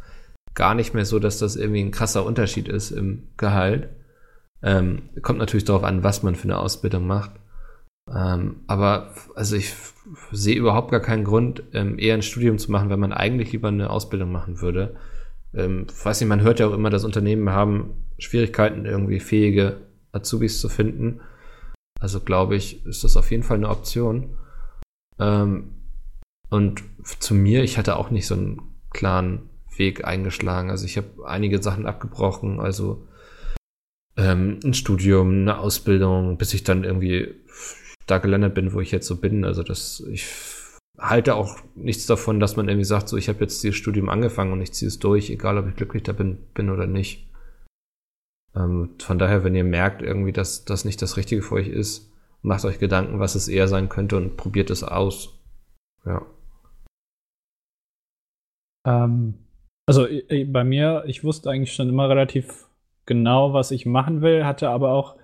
gar 0.54 0.74
nicht 0.74 0.92
mehr 0.92 1.04
so, 1.04 1.18
dass 1.18 1.38
das 1.38 1.54
irgendwie 1.54 1.82
ein 1.82 1.92
krasser 1.92 2.26
Unterschied 2.26 2.68
ist 2.68 2.90
im 2.90 3.28
Gehalt. 3.36 3.90
Ähm, 4.62 5.10
kommt 5.22 5.38
natürlich 5.38 5.64
darauf 5.64 5.84
an, 5.84 6.04
was 6.04 6.22
man 6.22 6.34
für 6.34 6.44
eine 6.44 6.58
Ausbildung 6.58 7.06
macht. 7.06 7.32
Ähm, 8.12 8.60
aber 8.66 9.14
also 9.34 9.56
ich 9.56 9.74
sehe 10.32 10.56
überhaupt 10.56 10.90
gar 10.90 11.00
keinen 11.00 11.24
Grund, 11.24 11.62
ähm, 11.72 11.98
eher 11.98 12.14
ein 12.14 12.22
Studium 12.22 12.58
zu 12.58 12.70
machen, 12.70 12.90
wenn 12.90 13.00
man 13.00 13.12
eigentlich 13.12 13.52
lieber 13.52 13.68
eine 13.68 13.90
Ausbildung 13.90 14.32
machen 14.32 14.60
würde. 14.60 14.96
Ähm, 15.54 15.86
weiß 15.88 16.20
nicht, 16.20 16.28
man 16.28 16.42
hört 16.42 16.60
ja 16.60 16.68
auch 16.68 16.74
immer, 16.74 16.90
dass 16.90 17.04
Unternehmen 17.04 17.50
haben 17.50 18.04
Schwierigkeiten, 18.18 18.86
irgendwie 18.86 19.20
fähige 19.20 19.82
Azubis 20.12 20.60
zu 20.60 20.68
finden. 20.68 21.20
Also 22.00 22.20
glaube 22.20 22.56
ich, 22.56 22.84
ist 22.86 23.04
das 23.04 23.16
auf 23.16 23.30
jeden 23.30 23.42
Fall 23.42 23.58
eine 23.58 23.68
Option. 23.68 24.38
Ähm, 25.18 25.74
und 26.50 26.82
zu 27.18 27.34
mir, 27.34 27.62
ich 27.62 27.78
hatte 27.78 27.96
auch 27.96 28.10
nicht 28.10 28.26
so 28.26 28.34
einen 28.34 28.60
klaren 28.90 29.48
Weg 29.76 30.04
eingeschlagen. 30.04 30.70
Also 30.70 30.84
ich 30.84 30.96
habe 30.96 31.26
einige 31.26 31.62
Sachen 31.62 31.86
abgebrochen, 31.86 32.60
also 32.60 33.06
ähm, 34.16 34.60
ein 34.64 34.74
Studium, 34.74 35.42
eine 35.42 35.58
Ausbildung, 35.58 36.36
bis 36.36 36.54
ich 36.54 36.64
dann 36.64 36.84
irgendwie 36.84 37.34
da 38.06 38.18
gelandet 38.18 38.54
bin, 38.54 38.72
wo 38.72 38.80
ich 38.80 38.90
jetzt 38.90 39.06
so 39.06 39.16
bin. 39.16 39.44
Also 39.44 39.62
das, 39.62 40.00
ich 40.10 40.26
halte 40.98 41.34
auch 41.34 41.58
nichts 41.74 42.06
davon, 42.06 42.40
dass 42.40 42.56
man 42.56 42.68
irgendwie 42.68 42.84
sagt, 42.84 43.08
so 43.08 43.16
ich 43.16 43.28
habe 43.28 43.40
jetzt 43.40 43.62
dieses 43.62 43.76
Studium 43.76 44.08
angefangen 44.08 44.52
und 44.52 44.60
ich 44.60 44.72
ziehe 44.72 44.88
es 44.88 44.98
durch, 44.98 45.30
egal 45.30 45.58
ob 45.58 45.68
ich 45.68 45.76
glücklich 45.76 46.02
da 46.02 46.12
bin, 46.12 46.38
bin 46.54 46.70
oder 46.70 46.86
nicht. 46.86 47.28
Ähm, 48.54 48.90
von 48.98 49.18
daher, 49.18 49.44
wenn 49.44 49.54
ihr 49.54 49.64
merkt 49.64 50.02
irgendwie, 50.02 50.32
dass 50.32 50.64
das 50.64 50.84
nicht 50.84 51.00
das 51.00 51.16
Richtige 51.16 51.42
für 51.42 51.54
euch 51.54 51.68
ist, 51.68 52.12
macht 52.42 52.64
euch 52.64 52.78
Gedanken, 52.78 53.18
was 53.18 53.34
es 53.34 53.48
eher 53.48 53.68
sein 53.68 53.88
könnte 53.88 54.16
und 54.16 54.36
probiert 54.36 54.70
es 54.70 54.82
aus. 54.82 55.38
Ja. 56.04 56.26
Ähm, 58.86 59.34
also 59.86 60.06
bei 60.46 60.64
mir, 60.64 61.04
ich 61.06 61.24
wusste 61.24 61.50
eigentlich 61.50 61.72
schon 61.72 61.88
immer 61.88 62.08
relativ 62.08 62.66
genau, 63.06 63.52
was 63.52 63.70
ich 63.70 63.86
machen 63.86 64.22
will, 64.22 64.44
hatte 64.44 64.70
aber 64.70 64.92
auch, 64.92 65.16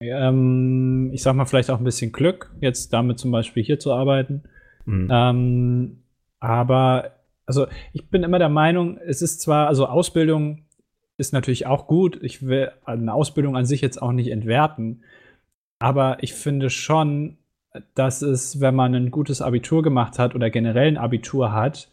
ähm, 0.00 1.10
ich 1.12 1.22
sag 1.22 1.34
mal, 1.34 1.46
vielleicht 1.46 1.70
auch 1.70 1.78
ein 1.78 1.84
bisschen 1.84 2.12
Glück, 2.12 2.54
jetzt 2.60 2.92
damit 2.92 3.18
zum 3.18 3.30
Beispiel 3.30 3.62
hier 3.62 3.78
zu 3.78 3.92
arbeiten. 3.92 4.44
Mhm. 4.84 5.08
Ähm, 5.10 6.02
aber, 6.40 7.12
also 7.46 7.66
ich 7.92 8.08
bin 8.08 8.22
immer 8.22 8.38
der 8.38 8.48
Meinung, 8.48 8.98
es 8.98 9.22
ist 9.22 9.40
zwar, 9.40 9.68
also 9.68 9.86
Ausbildung 9.86 10.64
ist 11.18 11.32
natürlich 11.32 11.66
auch 11.66 11.86
gut. 11.86 12.18
Ich 12.22 12.46
will 12.46 12.70
eine 12.84 13.14
Ausbildung 13.14 13.56
an 13.56 13.64
sich 13.66 13.80
jetzt 13.80 14.00
auch 14.00 14.12
nicht 14.12 14.30
entwerten. 14.30 15.02
Aber 15.78 16.22
ich 16.22 16.34
finde 16.34 16.70
schon, 16.70 17.38
dass 17.94 18.22
es, 18.22 18.60
wenn 18.60 18.74
man 18.74 18.94
ein 18.94 19.10
gutes 19.10 19.42
Abitur 19.42 19.82
gemacht 19.82 20.18
hat 20.18 20.34
oder 20.34 20.50
generell 20.50 20.88
ein 20.88 20.96
Abitur 20.98 21.52
hat 21.52 21.90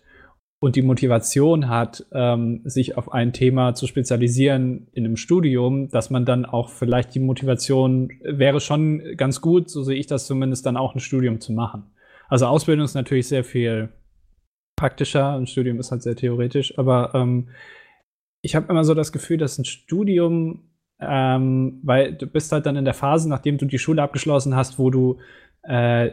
und 0.64 0.78
die 0.78 0.82
Motivation 0.82 1.68
hat, 1.68 2.06
ähm, 2.14 2.62
sich 2.64 2.96
auf 2.98 3.12
ein 3.12 3.34
Thema 3.34 3.76
zu 3.76 3.86
spezialisieren 3.86 4.88
in 4.94 5.04
einem 5.04 5.18
Studium, 5.18 5.90
dass 5.90 6.10
man 6.10 6.24
dann 6.24 6.46
auch 6.46 6.70
vielleicht 6.70 7.14
die 7.16 7.20
Motivation 7.20 8.14
wäre 8.22 8.62
schon 8.62 9.18
ganz 9.18 9.42
gut, 9.42 9.70
so 9.70 9.84
sehe 9.84 9.98
ich 9.98 10.08
das 10.08 10.26
zumindest, 10.26 10.66
dann 10.66 10.78
auch 10.78 10.96
ein 10.96 11.02
Studium 11.02 11.42
zu 11.42 11.52
machen. 11.52 11.92
Also 12.30 12.46
Ausbildung 12.46 12.86
ist 12.86 12.94
natürlich 12.94 13.28
sehr 13.28 13.44
viel 13.44 13.90
praktischer, 14.78 15.36
ein 15.36 15.48
Studium 15.48 15.82
ist 15.82 15.92
halt 15.92 16.02
sehr 16.02 16.16
theoretisch, 16.16 16.80
aber 16.80 17.12
ähm, 17.14 17.50
ich 18.42 18.56
habe 18.56 18.68
immer 18.70 18.86
so 18.86 18.94
das 18.94 19.12
Gefühl, 19.12 19.40
dass 19.40 19.58
ein 19.58 19.66
Studium, 19.66 20.70
ähm, 21.02 21.82
weil 21.84 22.14
du 22.14 22.26
bist 22.26 22.54
halt 22.54 22.66
dann 22.66 22.78
in 22.78 22.86
der 22.86 22.94
Phase, 22.94 23.28
nachdem 23.28 23.58
du 23.58 23.66
die 23.66 23.80
Schule 23.80 24.02
abgeschlossen 24.02 24.56
hast, 24.56 24.80
wo 24.80 24.90
du 24.90 25.18
äh, 25.64 26.12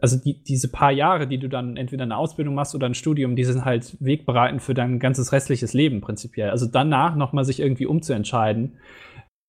also 0.00 0.16
die, 0.18 0.42
diese 0.42 0.70
paar 0.70 0.92
Jahre, 0.92 1.26
die 1.26 1.38
du 1.38 1.48
dann 1.48 1.76
entweder 1.76 2.02
eine 2.02 2.16
Ausbildung 2.16 2.54
machst 2.54 2.74
oder 2.74 2.86
ein 2.86 2.94
Studium, 2.94 3.34
die 3.34 3.44
sind 3.44 3.64
halt 3.64 3.96
wegbereitend 4.00 4.62
für 4.62 4.74
dein 4.74 4.98
ganzes 4.98 5.32
restliches 5.32 5.72
Leben 5.72 6.00
prinzipiell. 6.00 6.50
Also 6.50 6.66
danach 6.66 7.16
nochmal 7.16 7.44
sich 7.44 7.60
irgendwie 7.60 7.86
umzuentscheiden, 7.86 8.78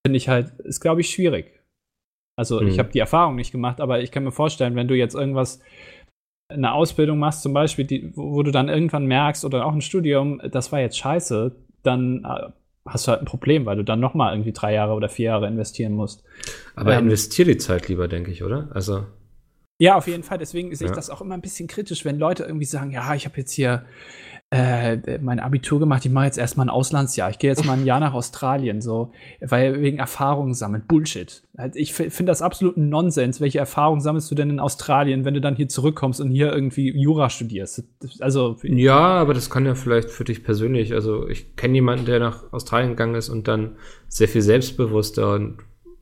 finde 0.05 0.17
ich 0.17 0.29
halt, 0.29 0.51
ist 0.59 0.79
glaube 0.79 1.01
ich 1.01 1.09
schwierig. 1.09 1.51
Also 2.37 2.61
mhm. 2.61 2.67
ich 2.67 2.79
habe 2.79 2.89
die 2.89 2.99
Erfahrung 2.99 3.35
nicht 3.35 3.51
gemacht, 3.51 3.81
aber 3.81 4.01
ich 4.01 4.11
kann 4.11 4.23
mir 4.23 4.31
vorstellen, 4.31 4.75
wenn 4.75 4.87
du 4.87 4.95
jetzt 4.95 5.15
irgendwas 5.15 5.59
eine 6.49 6.71
Ausbildung 6.71 7.19
machst, 7.19 7.41
zum 7.41 7.53
Beispiel, 7.53 7.83
die, 7.83 8.15
wo, 8.15 8.41
du 8.41 8.51
dann 8.51 8.69
irgendwann 8.69 9.05
merkst 9.05 9.43
oder 9.43 9.65
auch 9.65 9.73
ein 9.73 9.81
Studium, 9.81 10.41
das 10.49 10.71
war 10.71 10.79
jetzt 10.79 10.97
scheiße, 10.97 11.55
dann 11.83 12.23
äh, 12.23 12.51
hast 12.85 13.07
du 13.07 13.11
halt 13.11 13.21
ein 13.21 13.25
Problem, 13.25 13.65
weil 13.65 13.75
du 13.75 13.83
dann 13.83 13.99
nochmal 13.99 14.33
irgendwie 14.33 14.53
drei 14.53 14.73
Jahre 14.73 14.93
oder 14.93 15.09
vier 15.09 15.25
Jahre 15.25 15.47
investieren 15.47 15.91
musst. 15.93 16.23
Aber 16.75 16.93
ähm, 16.93 17.05
investier 17.05 17.43
die 17.43 17.57
Zeit 17.57 17.89
lieber, 17.89 18.07
denke 18.07 18.31
ich, 18.31 18.43
oder? 18.43 18.69
Also. 18.71 19.05
Ja, 19.79 19.95
auf 19.95 20.07
jeden 20.07 20.23
Fall. 20.23 20.37
Deswegen 20.37 20.73
sehe 20.73 20.85
ich 20.85 20.91
ja. 20.91 20.95
das 20.95 21.09
auch 21.09 21.21
immer 21.21 21.35
ein 21.35 21.41
bisschen 21.41 21.67
kritisch, 21.67 22.03
wenn 22.03 22.17
Leute 22.17 22.43
irgendwie 22.43 22.65
sagen, 22.65 22.91
ja, 22.91 23.13
ich 23.13 23.25
habe 23.25 23.37
jetzt 23.37 23.51
hier 23.51 23.85
äh, 24.49 25.19
mein 25.19 25.41
Abitur 25.41 25.77
gemacht, 25.79 26.05
ich 26.05 26.11
mache 26.11 26.25
jetzt 26.25 26.37
erstmal 26.37 26.67
ein 26.67 26.69
Auslandsjahr. 26.69 27.29
Ich 27.29 27.37
gehe 27.37 27.49
jetzt 27.49 27.65
mal 27.65 27.73
ein 27.73 27.85
Jahr 27.85 27.99
nach 27.99 28.13
Australien, 28.13 28.81
so, 28.81 29.11
weil 29.41 29.81
wegen 29.81 29.99
Erfahrungen 29.99 30.53
sammeln. 30.53 30.85
Bullshit. 30.87 31.43
Halt, 31.57 31.75
ich 31.75 31.93
finde 31.93 32.25
das 32.25 32.41
absolut 32.41 32.77
ein 32.77 32.87
Nonsens. 32.87 33.41
Welche 33.41 33.59
Erfahrungen 33.59 33.99
sammelst 33.99 34.31
du 34.31 34.35
denn 34.35 34.49
in 34.49 34.59
Australien, 34.61 35.25
wenn 35.25 35.33
du 35.33 35.41
dann 35.41 35.57
hier 35.57 35.67
zurückkommst 35.67 36.21
und 36.21 36.31
hier 36.31 36.53
irgendwie 36.53 36.97
Jura 36.97 37.29
studierst? 37.29 37.83
Also. 38.21 38.57
Ja, 38.63 38.99
aber 38.99 39.33
das 39.33 39.49
kann 39.49 39.65
ja 39.65 39.75
vielleicht 39.75 40.09
für 40.09 40.23
dich 40.23 40.45
persönlich. 40.45 40.93
Also, 40.93 41.27
ich 41.27 41.57
kenne 41.57 41.75
jemanden, 41.75 42.05
der 42.05 42.19
nach 42.19 42.51
Australien 42.53 42.91
gegangen 42.91 43.15
ist 43.15 43.27
und 43.27 43.49
dann 43.49 43.75
sehr 44.07 44.29
viel 44.29 44.41
selbstbewusster 44.41 45.33
und 45.33 45.57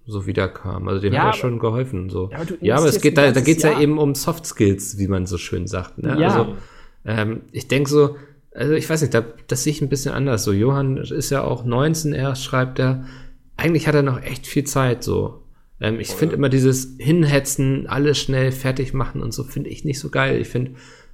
so 0.06 0.26
wiederkam. 0.28 0.88
Also 0.88 1.02
dem 1.02 1.14
ja, 1.14 1.24
hat 1.24 1.36
er 1.36 1.40
schon 1.40 1.60
geholfen. 1.60 2.10
So. 2.10 2.30
Ja, 2.32 2.38
aber, 2.40 2.52
ja, 2.62 2.78
aber 2.78 2.88
es 2.88 3.02
geht 3.02 3.18
da, 3.18 3.32
da 3.32 3.42
geht 3.42 3.58
es 3.58 3.64
ja 3.64 3.80
eben 3.80 3.98
um 3.98 4.16
Soft 4.16 4.46
Skills, 4.46 4.98
wie 4.98 5.08
man 5.08 5.26
so 5.26 5.38
schön 5.38 5.68
sagt. 5.68 5.98
Ne? 5.98 6.20
Ja. 6.20 6.28
Also 6.30 6.56
ähm, 7.06 7.42
ich 7.52 7.68
denke 7.68 7.90
so, 7.90 8.16
also 8.54 8.74
ich 8.74 8.90
weiß 8.90 9.02
nicht, 9.02 9.14
da, 9.14 9.24
das 9.48 9.64
sehe 9.64 9.72
ich 9.72 9.82
ein 9.82 9.90
bisschen 9.90 10.14
anders. 10.14 10.44
So, 10.44 10.54
Johann 10.54 10.98
ist 10.98 11.30
ja 11.30 11.44
auch 11.44 11.66
19 11.66 12.14
erst, 12.14 12.44
schreibt 12.44 12.80
er. 12.80 13.06
Eigentlich 13.58 13.88
hat 13.88 13.96
er 13.96 14.04
noch 14.04 14.22
echt 14.22 14.48
viel 14.48 14.64
Zeit, 14.64 15.04
so. 15.04 15.42
Ähm, 15.82 16.00
ich 16.00 16.12
oh, 16.12 16.16
finde 16.16 16.36
immer 16.36 16.50
dieses 16.50 16.96
Hinhetzen, 16.98 17.88
alles 17.88 18.18
schnell 18.18 18.52
fertig 18.52 18.94
machen 18.94 19.22
und 19.22 19.34
so, 19.34 19.44
finde 19.44 19.70
ich 19.70 19.84
nicht 19.84 20.00
so 20.00 20.10
geil. 20.10 20.40
Ich 20.40 20.48
finde, 20.48 20.72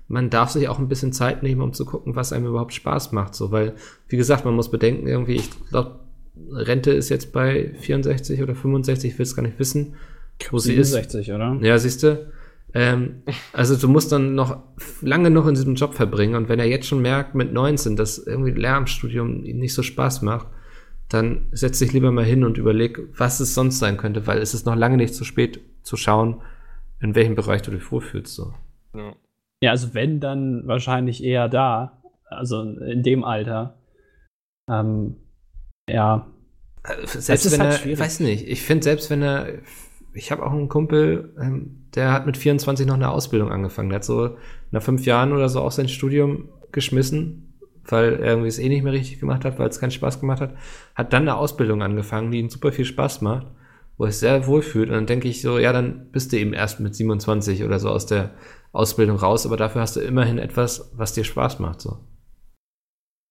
man 0.07 0.29
darf 0.29 0.51
sich 0.51 0.67
auch 0.67 0.77
ein 0.77 0.87
bisschen 0.87 1.13
Zeit 1.13 1.41
nehmen, 1.41 1.61
um 1.61 1.73
zu 1.73 1.85
gucken, 1.85 2.15
was 2.15 2.33
einem 2.33 2.45
überhaupt 2.45 2.73
Spaß 2.73 3.11
macht, 3.11 3.33
so, 3.33 3.51
weil, 3.51 3.75
wie 4.07 4.17
gesagt, 4.17 4.45
man 4.45 4.53
muss 4.53 4.69
bedenken, 4.69 5.07
irgendwie, 5.07 5.35
ich 5.35 5.49
glaube, 5.69 5.99
Rente 6.36 6.91
ist 6.91 7.09
jetzt 7.09 7.34
bei 7.34 7.73
64 7.79 8.41
oder 8.41 8.55
65, 8.55 9.11
ich 9.11 9.19
will 9.19 9.23
es 9.23 9.36
gar 9.36 9.43
nicht 9.43 9.59
wissen, 9.59 9.95
wo 10.49 10.57
67, 10.57 11.11
sie 11.11 11.32
ist. 11.32 11.36
oder? 11.36 11.57
Ja, 11.61 11.77
siehst 11.77 12.03
du. 12.03 12.32
Ähm, 12.73 13.23
also 13.51 13.75
du 13.75 13.89
musst 13.89 14.11
dann 14.11 14.34
noch 14.34 14.63
lange 15.01 15.29
noch 15.29 15.45
in 15.47 15.55
diesem 15.55 15.75
Job 15.75 15.93
verbringen 15.93 16.36
und 16.36 16.47
wenn 16.47 16.59
er 16.59 16.67
jetzt 16.67 16.88
schon 16.88 17.01
merkt 17.01 17.36
mit 17.36 17.51
19, 17.51 17.97
dass 17.97 18.17
irgendwie 18.17 18.51
Lehramtsstudium 18.51 19.43
ihm 19.43 19.59
nicht 19.59 19.73
so 19.73 19.84
Spaß 19.84 20.21
macht, 20.21 20.47
dann 21.09 21.47
setz 21.51 21.79
dich 21.79 21.91
lieber 21.91 22.11
mal 22.11 22.23
hin 22.23 22.45
und 22.45 22.57
überleg, 22.57 22.99
was 23.17 23.41
es 23.41 23.53
sonst 23.53 23.79
sein 23.79 23.97
könnte, 23.97 24.25
weil 24.27 24.39
es 24.39 24.53
ist 24.53 24.65
noch 24.65 24.75
lange 24.75 24.95
nicht 24.97 25.13
zu 25.13 25.25
spät 25.25 25.59
zu 25.84 25.97
schauen, 25.97 26.41
in 27.01 27.15
welchem 27.15 27.36
Bereich 27.36 27.61
du 27.61 27.71
dich 27.71 27.91
wohlfühlst. 27.91 28.34
So. 28.34 28.53
Ja. 28.95 29.13
ja, 29.61 29.71
also 29.71 29.93
wenn, 29.93 30.21
dann 30.21 30.65
wahrscheinlich 30.67 31.23
eher 31.23 31.49
da, 31.49 32.01
also 32.25 32.61
in 32.61 33.03
dem 33.03 33.25
Alter. 33.25 33.77
Ähm, 34.69 35.17
ja. 35.93 36.27
Also 36.83 37.19
selbst 37.19 37.51
wenn 37.51 37.61
halt 37.61 37.85
er, 37.85 37.99
weiß 37.99 38.21
nicht, 38.21 38.47
ich 38.47 38.63
finde 38.63 38.83
selbst 38.83 39.09
wenn 39.09 39.21
er 39.21 39.47
ich 40.13 40.31
habe 40.31 40.45
auch 40.45 40.51
einen 40.51 40.69
Kumpel, 40.69 41.33
ähm, 41.41 41.85
der 41.95 42.11
hat 42.11 42.25
mit 42.25 42.37
24 42.37 42.85
noch 42.85 42.95
eine 42.95 43.09
Ausbildung 43.09 43.51
angefangen. 43.51 43.89
Der 43.89 43.97
hat 43.97 44.03
so 44.03 44.37
nach 44.71 44.81
fünf 44.81 45.05
Jahren 45.05 45.33
oder 45.33 45.49
so 45.49 45.61
auch 45.61 45.71
sein 45.71 45.87
Studium 45.87 46.49
geschmissen, 46.71 47.53
weil 47.85 48.13
er 48.13 48.31
irgendwie 48.31 48.47
es 48.47 48.59
eh 48.59 48.69
nicht 48.69 48.83
mehr 48.83 48.93
richtig 48.93 49.19
gemacht 49.19 49.45
hat, 49.45 49.59
weil 49.59 49.69
es 49.69 49.79
keinen 49.79 49.91
Spaß 49.91 50.19
gemacht 50.19 50.41
hat. 50.41 50.53
Hat 50.95 51.13
dann 51.13 51.23
eine 51.23 51.35
Ausbildung 51.35 51.81
angefangen, 51.81 52.31
die 52.31 52.39
ihm 52.39 52.49
super 52.49 52.71
viel 52.71 52.85
Spaß 52.85 53.21
macht, 53.21 53.47
wo 53.97 54.05
er 54.05 54.11
sich 54.11 54.19
sehr 54.19 54.47
wohl 54.47 54.61
fühlt. 54.61 54.89
Und 54.89 54.95
dann 54.95 55.05
denke 55.05 55.27
ich 55.27 55.41
so, 55.41 55.57
ja, 55.57 55.73
dann 55.73 56.11
bist 56.11 56.31
du 56.31 56.37
eben 56.37 56.53
erst 56.53 56.79
mit 56.79 56.95
27 56.95 57.63
oder 57.63 57.79
so 57.79 57.89
aus 57.89 58.05
der 58.05 58.31
Ausbildung 58.73 59.17
raus, 59.17 59.45
aber 59.45 59.57
dafür 59.57 59.81
hast 59.81 59.95
du 59.95 60.01
immerhin 60.01 60.37
etwas, 60.37 60.91
was 60.95 61.13
dir 61.13 61.23
Spaß 61.23 61.59
macht. 61.59 61.81
So. 61.81 61.97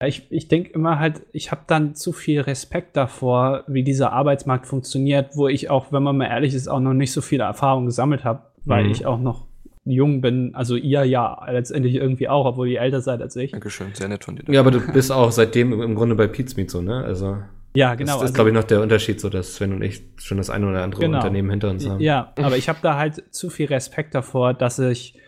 Ich, 0.06 0.30
ich 0.30 0.48
denke 0.48 0.70
immer 0.70 0.98
halt, 0.98 1.22
ich 1.32 1.50
habe 1.50 1.62
dann 1.66 1.94
zu 1.94 2.12
viel 2.12 2.40
Respekt 2.40 2.96
davor, 2.96 3.64
wie 3.66 3.82
dieser 3.82 4.12
Arbeitsmarkt 4.12 4.66
funktioniert, 4.66 5.36
wo 5.36 5.46
ich 5.46 5.68
auch, 5.68 5.92
wenn 5.92 6.02
man 6.02 6.16
mal 6.16 6.26
ehrlich 6.26 6.54
ist, 6.54 6.68
auch 6.68 6.80
noch 6.80 6.94
nicht 6.94 7.12
so 7.12 7.20
viele 7.20 7.44
Erfahrungen 7.44 7.86
gesammelt 7.86 8.24
habe, 8.24 8.44
weil 8.64 8.84
mhm. 8.84 8.90
ich 8.92 9.04
auch 9.04 9.20
noch 9.20 9.46
jung 9.84 10.20
bin. 10.22 10.54
Also 10.54 10.76
ihr 10.76 11.04
ja 11.04 11.46
letztendlich 11.50 11.94
irgendwie 11.94 12.28
auch, 12.28 12.46
obwohl 12.46 12.68
ihr 12.68 12.80
älter 12.80 13.02
seid 13.02 13.20
als 13.20 13.36
ich. 13.36 13.52
Dankeschön, 13.52 13.94
sehr 13.94 14.08
nett 14.08 14.24
von 14.24 14.36
dir. 14.36 14.44
Ja, 14.52 14.60
aber 14.60 14.70
du 14.70 14.80
bist 14.92 15.12
auch 15.12 15.30
seitdem 15.32 15.80
im 15.82 15.94
Grunde 15.94 16.14
bei 16.14 16.26
Pizmeet 16.26 16.70
so, 16.70 16.80
ne? 16.80 17.04
Also. 17.04 17.38
Ja, 17.74 17.94
genau. 17.94 18.14
Das 18.14 18.16
ist, 18.16 18.22
also, 18.22 18.34
glaube 18.34 18.50
ich, 18.50 18.54
noch 18.54 18.64
der 18.64 18.80
Unterschied, 18.80 19.20
so 19.20 19.28
dass 19.28 19.54
Sven 19.54 19.72
und 19.72 19.82
ich 19.82 20.02
schon 20.16 20.38
das 20.38 20.50
eine 20.50 20.66
oder 20.66 20.82
andere 20.82 21.02
genau. 21.02 21.18
Unternehmen 21.18 21.50
hinter 21.50 21.70
uns 21.70 21.88
haben. 21.88 22.00
Ja, 22.00 22.32
aber 22.36 22.56
ich 22.56 22.68
habe 22.68 22.80
da 22.82 22.96
halt 22.96 23.22
zu 23.32 23.48
viel 23.48 23.66
Respekt 23.66 24.14
davor, 24.14 24.54
dass 24.54 24.78
ich, 24.78 25.18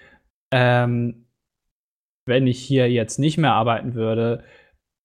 ähm, 0.51 1.27
wenn 2.27 2.47
ich 2.47 2.59
hier 2.59 2.91
jetzt 2.91 3.19
nicht 3.19 3.39
mehr 3.39 3.53
arbeiten 3.53 3.95
würde, 3.95 4.43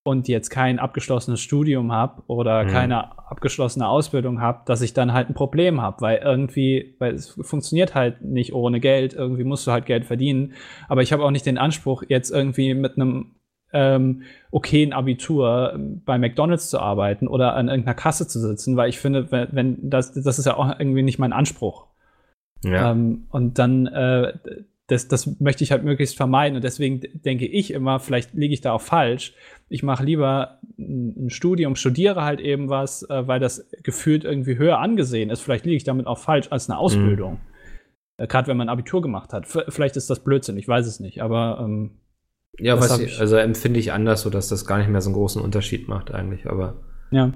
und 0.07 0.29
jetzt 0.29 0.49
kein 0.49 0.79
abgeschlossenes 0.79 1.41
Studium 1.41 1.91
habe 1.91 2.23
oder 2.27 2.63
mhm. 2.63 2.69
keine 2.69 3.17
abgeschlossene 3.29 3.87
Ausbildung 3.87 4.39
habe, 4.39 4.61
dass 4.65 4.81
ich 4.81 4.93
dann 4.93 5.11
halt 5.11 5.29
ein 5.29 5.33
Problem 5.33 5.81
habe, 5.81 5.99
weil 5.99 6.19
irgendwie, 6.19 6.95
weil 6.99 7.13
es 7.13 7.37
funktioniert 7.41 7.93
halt 7.93 8.21
nicht 8.21 8.53
ohne 8.53 8.79
Geld, 8.79 9.13
irgendwie 9.13 9.43
musst 9.43 9.67
du 9.67 9.71
halt 9.71 9.85
Geld 9.85 10.05
verdienen, 10.05 10.53
aber 10.87 11.01
ich 11.01 11.11
habe 11.11 11.23
auch 11.25 11.31
nicht 11.31 11.45
den 11.45 11.57
Anspruch, 11.57 12.03
jetzt 12.07 12.31
irgendwie 12.31 12.73
mit 12.73 12.95
einem 12.95 13.35
ähm, 13.73 14.23
okayen 14.49 14.93
Abitur 14.93 15.73
ähm, 15.75 16.01
bei 16.05 16.17
McDonalds 16.17 16.69
zu 16.69 16.79
arbeiten 16.79 17.27
oder 17.27 17.55
an 17.55 17.67
irgendeiner 17.67 17.95
Kasse 17.95 18.25
zu 18.25 18.39
sitzen, 18.39 18.77
weil 18.77 18.87
ich 18.87 18.99
finde, 18.99 19.29
wenn, 19.29 19.49
wenn 19.51 19.89
das, 19.89 20.13
das 20.13 20.39
ist 20.39 20.45
ja 20.45 20.55
auch 20.55 20.79
irgendwie 20.79 21.03
nicht 21.03 21.19
mein 21.19 21.33
Anspruch. 21.33 21.87
Ja. 22.63 22.91
Ähm, 22.91 23.27
und 23.29 23.59
dann, 23.59 23.87
äh, 23.87 24.33
das, 24.87 25.09
das 25.09 25.39
möchte 25.39 25.63
ich 25.63 25.71
halt 25.71 25.83
möglichst 25.83 26.15
vermeiden. 26.15 26.55
Und 26.55 26.63
deswegen 26.63 27.01
denke 27.13 27.45
ich 27.45 27.71
immer, 27.71 27.99
vielleicht 27.99 28.33
liege 28.33 28.53
ich 28.53 28.61
da 28.61 28.71
auch 28.71 28.81
falsch. 28.81 29.33
Ich 29.69 29.83
mache 29.83 30.03
lieber 30.05 30.59
ein 30.77 31.29
Studium, 31.29 31.75
studiere 31.75 32.23
halt 32.23 32.39
eben 32.39 32.69
was, 32.69 33.03
äh, 33.09 33.27
weil 33.27 33.39
das 33.39 33.67
gefühlt 33.83 34.23
irgendwie 34.23 34.57
höher 34.57 34.79
angesehen 34.79 35.29
ist. 35.29 35.41
Vielleicht 35.41 35.65
liege 35.65 35.75
ich 35.77 35.83
damit 35.83 36.07
auch 36.07 36.19
falsch 36.19 36.47
als 36.51 36.69
eine 36.69 36.77
Ausbildung. 36.79 37.39
Äh, 38.17 38.27
Gerade 38.27 38.47
wenn 38.47 38.57
man 38.57 38.69
Abitur 38.69 39.01
gemacht 39.01 39.33
hat. 39.33 39.45
Vielleicht 39.47 39.97
ist 39.97 40.09
das 40.09 40.23
Blödsinn, 40.23 40.57
ich 40.57 40.67
weiß 40.67 40.87
es 40.87 40.99
nicht. 40.99 41.21
Aber 41.21 41.59
ähm, 41.61 41.99
ja, 42.59 42.79
was 42.79 42.97
ich, 42.99 43.19
also 43.19 43.35
empfinde 43.35 43.79
ich 43.79 43.91
anders, 43.91 44.21
so 44.21 44.29
dass 44.29 44.47
das 44.47 44.65
gar 44.65 44.77
nicht 44.77 44.89
mehr 44.89 45.01
so 45.01 45.09
einen 45.09 45.15
großen 45.15 45.41
Unterschied 45.41 45.87
macht 45.87 46.11
eigentlich, 46.11 46.49
aber 46.49 46.81
ja. 47.11 47.33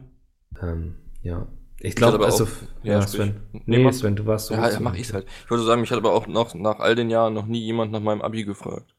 ähm, 0.61 0.95
ja. 1.21 1.47
Ich 1.83 1.95
glaube, 1.95 2.23
also, 2.23 2.45
auch- 2.45 2.49
ja, 2.83 2.93
ja, 2.93 3.07
Sven. 3.07 3.35
Nee, 3.65 3.91
Sven, 3.91 4.15
du 4.15 4.25
warst 4.25 4.47
so. 4.47 4.53
Ja, 4.53 4.69
ja 4.69 4.79
mach 4.79 4.95
ich's 4.95 5.13
halt. 5.13 5.25
Ich 5.43 5.49
wollte 5.51 5.63
sagen, 5.63 5.81
mich 5.81 5.91
hat 5.91 5.97
aber 5.97 6.13
auch 6.13 6.27
noch 6.27 6.53
nach 6.53 6.79
all 6.79 6.95
den 6.95 7.09
Jahren 7.09 7.33
noch 7.33 7.47
nie 7.47 7.59
jemand 7.59 7.91
nach 7.91 7.99
meinem 7.99 8.21
Abi 8.21 8.43
gefragt. 8.43 8.95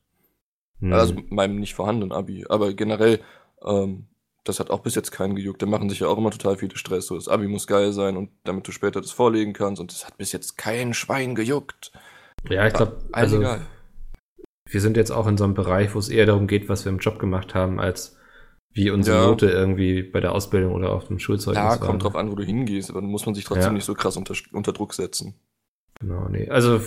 Hm. 0.82 0.92
Also 0.92 1.14
meinem 1.30 1.58
nicht 1.58 1.74
vorhandenen 1.74 2.12
Abi. 2.12 2.44
Aber 2.48 2.72
generell, 2.74 3.20
ähm, 3.64 4.06
das 4.44 4.58
hat 4.60 4.70
auch 4.70 4.80
bis 4.80 4.94
jetzt 4.96 5.12
keinen 5.12 5.36
gejuckt. 5.36 5.62
Da 5.62 5.66
machen 5.66 5.88
sich 5.88 6.00
ja 6.00 6.08
auch 6.08 6.18
immer 6.18 6.30
total 6.32 6.56
viele 6.56 6.76
Stress. 6.76 7.06
So, 7.06 7.14
das 7.14 7.28
Abi 7.28 7.46
muss 7.48 7.66
geil 7.66 7.92
sein 7.92 8.16
und 8.16 8.30
damit 8.44 8.66
du 8.66 8.72
später 8.72 9.00
das 9.00 9.12
vorlegen 9.12 9.52
kannst. 9.52 9.80
Und 9.80 9.92
das 9.92 10.04
hat 10.06 10.18
bis 10.18 10.32
jetzt 10.32 10.58
kein 10.58 10.92
Schwein 10.94 11.34
gejuckt. 11.34 11.92
ja, 12.50 12.66
ich 12.66 12.74
glaube, 12.74 12.98
also 13.12 13.38
egal. 13.38 13.60
wir 14.68 14.80
sind 14.80 14.96
jetzt 14.96 15.12
auch 15.12 15.26
in 15.28 15.36
so 15.36 15.44
einem 15.44 15.54
Bereich, 15.54 15.94
wo 15.94 15.98
es 16.00 16.08
eher 16.08 16.26
darum 16.26 16.48
geht, 16.48 16.68
was 16.68 16.84
wir 16.84 16.90
im 16.92 16.98
Job 16.98 17.18
gemacht 17.20 17.54
haben, 17.54 17.78
als 17.78 18.18
wie 18.74 18.90
unsere 18.90 19.18
Ja. 19.18 19.26
Note 19.26 19.48
irgendwie 19.50 20.02
bei 20.02 20.18
der 20.20 20.32
Ausbildung 20.32 20.72
oder 20.72 20.92
auf 20.92 21.06
dem 21.06 21.18
Schulzeugnis 21.20 21.62
Ja, 21.62 21.68
war. 21.70 21.78
kommt 21.78 21.98
ne? 21.98 22.04
drauf 22.04 22.16
an, 22.16 22.30
wo 22.30 22.34
du 22.34 22.42
hingehst. 22.42 22.90
Aber 22.90 23.00
dann 23.02 23.10
muss 23.10 23.26
man 23.26 23.34
sich 23.36 23.44
trotzdem 23.44 23.64
Ja. 23.66 23.72
nicht 23.74 23.84
so 23.84 23.94
krass 23.94 24.16
unter, 24.16 24.34
unter 24.52 24.72
Druck 24.72 24.94
setzen. 24.94 25.34
Genau, 26.02 26.28
nee. 26.28 26.48
Also, 26.48 26.80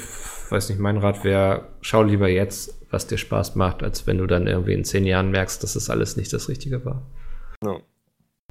weiß 0.50 0.70
nicht, 0.70 0.80
mein 0.80 0.98
Rat 0.98 1.24
wäre, 1.24 1.70
schau 1.82 2.04
lieber 2.04 2.28
jetzt, 2.28 2.86
was 2.92 3.08
dir 3.08 3.18
Spaß 3.18 3.56
macht, 3.56 3.82
als 3.82 4.06
wenn 4.06 4.18
du 4.18 4.28
dann 4.28 4.46
irgendwie 4.46 4.74
in 4.74 4.84
zehn 4.84 5.06
Jahren 5.06 5.32
merkst, 5.32 5.64
dass 5.64 5.74
das 5.74 5.90
alles 5.90 6.18
nicht 6.18 6.32
das 6.34 6.50
Richtige 6.50 6.84
war. 6.86 7.02
Ja. 7.64 7.78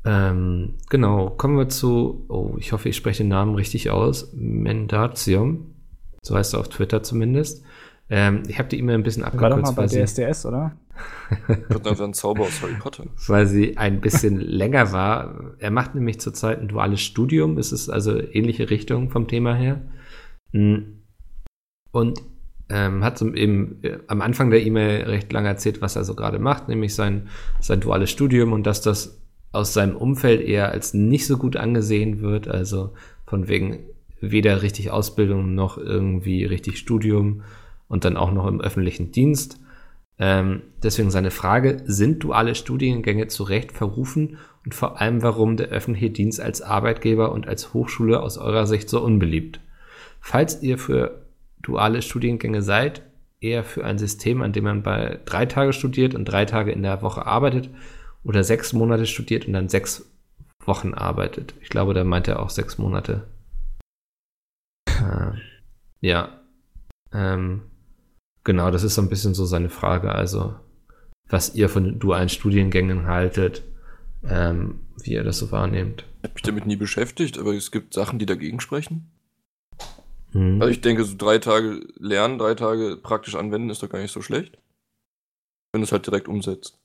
Ähm, 0.06 0.74
genau, 0.88 1.30
kommen 1.30 1.56
wir 1.56 1.68
zu, 1.68 2.24
oh, 2.28 2.56
ich 2.58 2.72
hoffe, 2.72 2.88
ich 2.88 2.96
spreche 2.96 3.22
den 3.22 3.28
Namen 3.28 3.54
richtig 3.54 3.90
aus, 3.90 4.32
Mendatium, 4.34 5.74
so 6.22 6.34
heißt 6.34 6.54
er 6.54 6.60
auf 6.60 6.68
Twitter 6.68 7.02
zumindest. 7.02 7.62
Ähm, 8.10 8.42
ich 8.48 8.58
habe 8.58 8.68
die 8.68 8.78
E-Mail 8.78 8.96
ein 8.96 9.02
bisschen 9.02 9.22
War 9.22 9.30
doch 9.30 9.40
mal 9.40 9.48
abgekürzt, 9.50 9.76
bei 9.76 9.82
weil 9.82 9.88
sie, 9.88 10.04
DSDS, 10.04 10.46
oder? 10.46 10.76
Wird 11.68 11.86
einfach 11.86 12.04
ein 12.04 12.12
Zauber 12.12 12.44
aus 12.44 12.62
Harry 12.62 12.74
Potter. 12.74 13.04
weil 13.28 13.46
sie 13.46 13.76
ein 13.78 14.00
bisschen 14.00 14.40
länger 14.40 14.92
war. 14.92 15.54
Er 15.58 15.70
macht 15.70 15.94
nämlich 15.94 16.20
zurzeit 16.20 16.60
ein 16.60 16.68
duales 16.68 17.00
Studium, 17.00 17.58
es 17.58 17.72
ist 17.72 17.88
also 17.88 18.18
ähnliche 18.18 18.70
Richtung 18.70 19.10
vom 19.10 19.26
Thema 19.26 19.54
her. 19.54 19.80
Mm. 20.55 21.02
Und 21.90 22.22
ähm, 22.70 23.05
hat 23.05 23.18
so 23.18 23.32
eben 23.34 23.78
äh, 23.82 23.98
am 24.07 24.22
Anfang 24.22 24.50
der 24.50 24.64
E-Mail 24.64 25.02
recht 25.05 25.32
lange 25.32 25.48
erzählt, 25.48 25.82
was 25.82 25.96
er 25.96 26.05
so 26.05 26.14
gerade 26.14 26.38
macht, 26.38 26.68
nämlich 26.68 26.94
sein, 26.94 27.28
sein 27.61 27.80
duales 27.80 28.11
Studium 28.11 28.52
und 28.52 28.66
dass 28.66 28.80
das 28.80 29.20
aus 29.52 29.74
seinem 29.74 29.96
Umfeld 29.96 30.40
eher 30.40 30.70
als 30.70 30.94
nicht 30.94 31.26
so 31.26 31.36
gut 31.36 31.57
angesehen 31.57 32.20
wird, 32.20 32.48
also 32.48 32.94
von 33.26 33.48
wegen 33.48 33.80
weder 34.20 34.62
richtig 34.62 34.90
Ausbildung 34.90 35.55
noch 35.55 35.76
irgendwie 35.76 36.44
richtig 36.44 36.78
Studium 36.78 37.42
und 37.86 38.05
dann 38.05 38.16
auch 38.16 38.32
noch 38.32 38.46
im 38.46 38.61
öffentlichen 38.61 39.12
Dienst. 39.12 39.61
Ähm, 40.18 40.62
deswegen 40.82 41.11
seine 41.11 41.30
Frage, 41.30 41.82
sind 41.86 42.22
duale 42.22 42.55
Studiengänge 42.55 43.26
zu 43.26 43.42
Recht 43.42 43.72
verrufen 43.72 44.38
und 44.64 44.74
vor 44.74 45.00
allem 45.00 45.22
warum 45.22 45.57
der 45.57 45.68
öffentliche 45.68 46.11
Dienst 46.11 46.40
als 46.40 46.62
Arbeitgeber 46.62 47.32
und 47.32 47.46
als 47.46 47.74
Hochschule 47.74 48.20
aus 48.20 48.38
eurer 48.38 48.66
Sicht 48.66 48.88
so 48.88 49.02
unbeliebt? 49.02 49.61
Falls 50.27 50.62
ihr 50.62 50.79
für 50.79 51.27
duale 51.61 52.01
Studiengänge 52.01 52.62
seid, 52.62 53.03
eher 53.41 53.62
für 53.62 53.85
ein 53.85 53.99
System, 53.99 54.41
an 54.41 54.55
dem 54.55 54.64
man 54.64 54.83
bei 54.83 55.20
drei 55.27 55.45
Tage 55.45 55.75
studiert 55.75 56.14
und 56.14 56.25
drei 56.25 56.47
Tage 56.47 56.72
in 56.72 56.83
der 56.83 57.03
Woche 57.03 57.27
arbeitet 57.27 57.68
oder 58.25 58.43
sechs 58.43 58.72
Monate 58.72 59.05
studiert 59.05 59.47
und 59.47 59.53
dann 59.53 59.68
sechs 59.68 60.11
Wochen 60.64 60.95
arbeitet. 60.95 61.55
Ich 61.61 61.68
glaube, 61.68 61.93
da 61.93 62.05
meint 62.05 62.27
er 62.27 62.41
auch 62.41 62.49
sechs 62.49 62.79
Monate. 62.79 63.29
Äh, 64.87 65.33
ja. 66.01 66.41
Ähm, 67.12 67.61
genau, 68.45 68.70
das 68.70 68.83
ist 68.83 68.95
so 68.95 69.03
ein 69.03 69.11
bisschen 69.11 69.35
so 69.35 69.45
seine 69.45 69.68
Frage. 69.68 70.14
Also, 70.14 70.55
was 71.29 71.55
ihr 71.55 71.68
von 71.68 71.99
dualen 71.99 72.31
Studiengängen 72.31 73.07
haltet, 73.07 73.62
ähm, 74.27 74.81
wie 75.03 75.12
ihr 75.12 75.22
das 75.22 75.39
so 75.39 75.53
wahrnehmt. 75.53 76.07
Ich 76.22 76.25
habe 76.25 76.35
mich 76.35 76.43
damit 76.43 76.66
nie 76.66 76.77
beschäftigt, 76.77 77.39
aber 77.39 77.55
es 77.55 77.70
gibt 77.70 77.93
Sachen, 77.93 78.18
die 78.18 78.27
dagegen 78.27 78.61
sprechen. 78.61 79.11
Hm. 80.35 80.61
Also 80.61 80.70
ich 80.70 80.80
denke, 80.80 81.05
so 81.05 81.16
drei 81.16 81.39
Tage 81.39 81.80
lernen, 81.97 82.39
drei 82.39 82.55
Tage 82.55 82.99
praktisch 83.03 83.35
anwenden, 83.37 83.70
ist 83.70 83.82
doch 83.82 83.89
gar 83.89 84.01
nicht 84.01 84.12
so 84.12 84.20
schlecht. 84.20 84.59
Wenn 85.72 85.80
du 85.80 85.85
es 85.85 85.93
halt 85.93 86.07
direkt 86.07 86.28
umsetzt. 86.28 86.78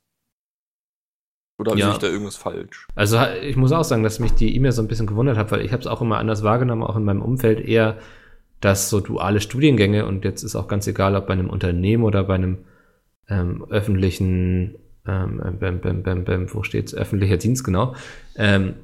Oder 1.60 1.76
Ja. 1.76 1.92
ich 1.92 1.98
da 1.98 2.08
irgendwas 2.08 2.38
falsch? 2.38 2.88
Also 2.96 3.20
ich 3.42 3.58
muss 3.58 3.74
auch 3.74 3.84
sagen, 3.84 4.04
dass 4.04 4.20
mich 4.20 4.32
die 4.32 4.56
E-Mail 4.56 4.72
so 4.72 4.82
ein 4.82 4.88
bisschen 4.88 5.08
gewundert 5.08 5.38
hat, 5.38 5.52
weil 5.52 5.62
ich 5.62 5.74
habe 5.74 5.82
es 5.82 5.88
auch 5.88 6.02
immer 6.02 6.18
anders 6.18 6.42
wahrgenommen, 6.42 6.84
auch 6.84 6.96
in 6.96 7.04
meinem 7.04 7.22
Umfeld 7.22 7.60
eher, 7.60 7.98
dass 8.62 8.90
so 8.90 9.02
duale 9.02 9.42
Studiengänge 9.42 10.06
und 10.06 10.24
jetzt 10.24 10.44
ist 10.44 10.56
auch 10.56 10.68
ganz 10.68 10.88
egal, 10.88 11.16
ob 11.16 11.28
bei 11.28 11.34
einem 11.34 11.50
Unternehmen 11.50 12.04
oder 12.04 12.24
bei 12.24 12.36
einem 12.36 12.60
ähm, 13.28 13.66
öffentlichen, 13.70 14.76
ähm, 15.06 15.42
bäm, 15.60 15.82
bäm, 15.82 16.04
bäm, 16.04 16.24
bäm, 16.24 16.54
wo 16.54 16.64
steht's, 16.64 16.94
öffentlicher 16.96 17.38
Dienst 17.38 17.64
genau, 17.64 17.94
ähm, 18.36 18.76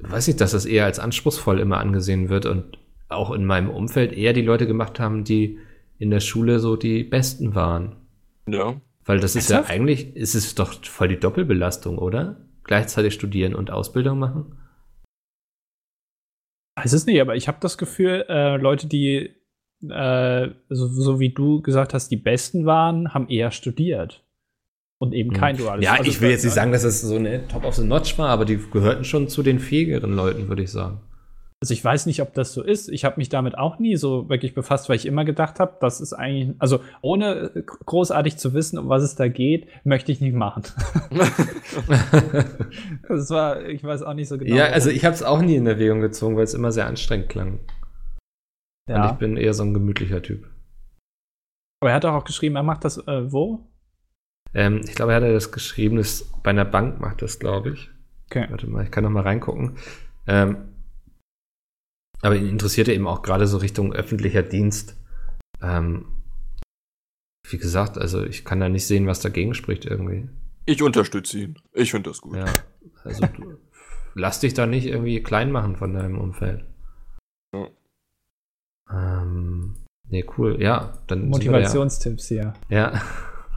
weiß 0.00 0.28
ich, 0.28 0.36
dass 0.36 0.52
das 0.52 0.66
eher 0.66 0.84
als 0.84 0.98
anspruchsvoll 0.98 1.58
immer 1.58 1.78
angesehen 1.78 2.28
wird 2.28 2.44
und 2.46 2.78
auch 3.10 3.30
in 3.30 3.44
meinem 3.44 3.70
Umfeld 3.70 4.12
eher 4.12 4.32
die 4.32 4.42
Leute 4.42 4.66
gemacht 4.66 5.00
haben, 5.00 5.24
die 5.24 5.58
in 5.98 6.10
der 6.10 6.20
Schule 6.20 6.58
so 6.58 6.76
die 6.76 7.04
Besten 7.04 7.54
waren. 7.54 7.96
Ja. 8.48 8.80
Weil 9.04 9.20
das 9.20 9.36
ist 9.36 9.50
Ernsthaft? 9.50 9.68
ja 9.68 9.74
eigentlich, 9.74 10.16
ist 10.16 10.34
es 10.34 10.54
doch 10.54 10.84
voll 10.84 11.08
die 11.08 11.18
Doppelbelastung, 11.18 11.98
oder? 11.98 12.36
Gleichzeitig 12.64 13.14
studieren 13.14 13.54
und 13.54 13.70
Ausbildung 13.70 14.18
machen? 14.18 14.56
Weiß 16.76 16.92
es 16.92 17.06
nicht, 17.06 17.20
aber 17.20 17.36
ich 17.36 17.48
habe 17.48 17.58
das 17.60 17.76
Gefühl, 17.76 18.24
äh, 18.28 18.56
Leute, 18.56 18.86
die 18.86 19.34
äh, 19.88 20.48
so, 20.68 20.86
so 20.88 21.20
wie 21.20 21.30
du 21.30 21.62
gesagt 21.62 21.94
hast, 21.94 22.10
die 22.10 22.16
Besten 22.16 22.66
waren, 22.66 23.12
haben 23.14 23.28
eher 23.28 23.50
studiert. 23.50 24.24
Und 24.98 25.14
eben 25.14 25.32
kein 25.32 25.56
duales 25.56 25.84
Ja, 25.84 25.94
also, 25.94 26.10
ich 26.10 26.20
will 26.20 26.30
jetzt 26.30 26.44
nicht 26.44 26.52
sagen, 26.52 26.72
dass 26.72 26.84
es 26.84 27.00
so 27.00 27.16
eine 27.16 27.48
Top 27.48 27.64
of 27.64 27.74
the 27.74 27.84
Notch 27.84 28.18
war, 28.18 28.28
aber 28.28 28.44
die 28.44 28.58
gehörten 28.70 29.04
schon 29.04 29.28
zu 29.28 29.42
den 29.42 29.58
fähigeren 29.58 30.14
Leuten, 30.14 30.48
würde 30.48 30.62
ich 30.62 30.70
sagen. 30.70 31.00
Also 31.62 31.74
ich 31.74 31.84
weiß 31.84 32.06
nicht, 32.06 32.22
ob 32.22 32.32
das 32.32 32.54
so 32.54 32.62
ist. 32.62 32.88
Ich 32.88 33.04
habe 33.04 33.16
mich 33.18 33.28
damit 33.28 33.58
auch 33.58 33.78
nie 33.78 33.96
so 33.96 34.30
wirklich 34.30 34.54
befasst, 34.54 34.88
weil 34.88 34.96
ich 34.96 35.04
immer 35.04 35.26
gedacht 35.26 35.60
habe, 35.60 35.76
das 35.80 36.00
ist 36.00 36.14
eigentlich, 36.14 36.56
also 36.58 36.80
ohne 37.02 37.52
äh, 37.54 37.62
großartig 37.62 38.38
zu 38.38 38.54
wissen, 38.54 38.78
um 38.78 38.88
was 38.88 39.02
es 39.02 39.14
da 39.14 39.28
geht, 39.28 39.68
möchte 39.84 40.10
ich 40.10 40.22
nicht 40.22 40.32
machen. 40.34 40.62
das 43.08 43.28
war, 43.28 43.62
ich 43.66 43.84
weiß 43.84 44.02
auch 44.02 44.14
nicht 44.14 44.28
so 44.28 44.38
genau. 44.38 44.56
ja, 44.56 44.68
also 44.68 44.88
ich 44.88 45.04
habe 45.04 45.14
es 45.14 45.22
auch 45.22 45.42
nie 45.42 45.56
in 45.56 45.66
Erwägung 45.66 46.00
gezogen, 46.00 46.34
weil 46.36 46.44
es 46.44 46.54
immer 46.54 46.72
sehr 46.72 46.86
anstrengend 46.86 47.28
klang. 47.28 47.58
Und 48.88 48.94
ja. 48.94 49.10
ich 49.12 49.18
bin 49.18 49.36
eher 49.36 49.52
so 49.52 49.62
ein 49.62 49.74
gemütlicher 49.74 50.22
Typ. 50.22 50.48
Aber 51.82 51.90
er 51.90 51.96
hat 51.96 52.04
doch 52.04 52.14
auch 52.14 52.24
geschrieben, 52.24 52.56
er 52.56 52.62
macht 52.62 52.86
das 52.86 52.96
äh, 53.06 53.30
wo? 53.30 53.68
Ähm, 54.54 54.80
ich 54.84 54.94
glaube, 54.94 55.12
er 55.12 55.16
hat 55.16 55.24
ja 55.24 55.32
das 55.32 55.52
geschrieben, 55.52 55.96
das 55.96 56.32
bei 56.42 56.50
einer 56.50 56.64
Bank 56.64 57.00
macht 57.00 57.20
das, 57.20 57.38
glaube 57.38 57.72
ich. 57.72 57.90
Okay. 58.30 58.46
Warte 58.48 58.66
mal, 58.66 58.82
ich 58.82 58.90
kann 58.90 59.04
noch 59.04 59.10
mal 59.10 59.24
reingucken. 59.24 59.76
Ähm, 60.26 60.69
aber 62.22 62.36
ihn 62.36 62.48
interessierte 62.48 62.92
eben 62.92 63.06
auch 63.06 63.22
gerade 63.22 63.46
so 63.46 63.58
Richtung 63.58 63.92
öffentlicher 63.92 64.42
Dienst. 64.42 64.96
Ähm, 65.62 66.06
wie 67.48 67.58
gesagt, 67.58 67.98
also 67.98 68.24
ich 68.24 68.44
kann 68.44 68.60
da 68.60 68.68
nicht 68.68 68.86
sehen, 68.86 69.06
was 69.06 69.20
dagegen 69.20 69.54
spricht 69.54 69.84
irgendwie. 69.84 70.28
Ich 70.66 70.82
unterstütze 70.82 71.38
ihn. 71.38 71.58
Ich 71.72 71.90
finde 71.90 72.10
das 72.10 72.20
gut. 72.20 72.36
Ja, 72.36 72.44
also 73.04 73.26
du, 73.26 73.58
lass 74.14 74.40
dich 74.40 74.54
da 74.54 74.66
nicht 74.66 74.86
irgendwie 74.86 75.22
klein 75.22 75.50
machen 75.50 75.76
von 75.76 75.94
deinem 75.94 76.18
Umfeld. 76.18 76.64
Ja. 77.54 77.68
Ähm, 78.92 79.76
nee, 80.08 80.24
cool. 80.36 80.60
Ja, 80.60 80.98
dann 81.06 81.28
Motivationstipps 81.28 82.28
hier. 82.28 82.52
Ja. 82.68 83.00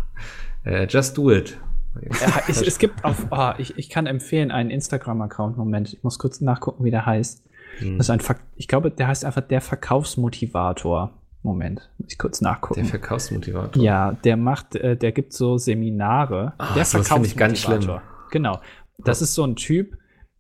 äh, 0.64 0.88
just 0.88 1.18
do 1.18 1.32
it. 1.32 1.60
Ja, 2.02 2.42
ich, 2.48 2.66
es 2.66 2.80
gibt 2.80 3.06
auf, 3.06 3.32
ah, 3.32 3.56
ich, 3.60 3.78
ich 3.78 3.90
kann 3.90 4.08
empfehlen 4.08 4.50
einen 4.50 4.72
Instagram-Account. 4.72 5.58
Moment, 5.58 5.94
ich 5.94 6.04
muss 6.04 6.18
kurz 6.18 6.42
nachgucken, 6.42 6.84
wie 6.84 6.92
der 6.92 7.06
heißt. 7.06 7.44
Hm. 7.80 7.98
Das 7.98 8.08
ist 8.08 8.10
ein 8.10 8.20
Ver 8.20 8.38
ich 8.56 8.68
glaube, 8.68 8.92
der 8.92 9.08
heißt 9.08 9.26
einfach 9.26 9.42
der 9.42 9.62
Verkaufsmotivator. 9.62 11.14
Moment, 11.42 11.92
muss 11.98 12.12
ich 12.12 12.18
kurz 12.18 12.40
nachgucken. 12.40 12.82
Der 12.82 12.90
Verkaufsmotivator. 12.90 13.84
ja, 13.84 14.14
der 14.24 14.38
macht, 14.38 14.76
äh, 14.76 14.96
der 14.96 15.12
gibt 15.12 15.34
so 15.34 15.58
Seminare. 15.58 16.54
Ah, 16.58 16.74
der 16.74 16.86
sowas 16.86 17.10
finde 17.10 17.28
ich 17.28 17.36
ganz 17.36 17.60
Verkaufsmotivator. 17.60 18.02
Genau. 18.32 18.60
Das 19.00 19.22
ist 19.22 19.34
so 19.34 19.44
ein 19.44 19.56
Typ, 19.58 19.98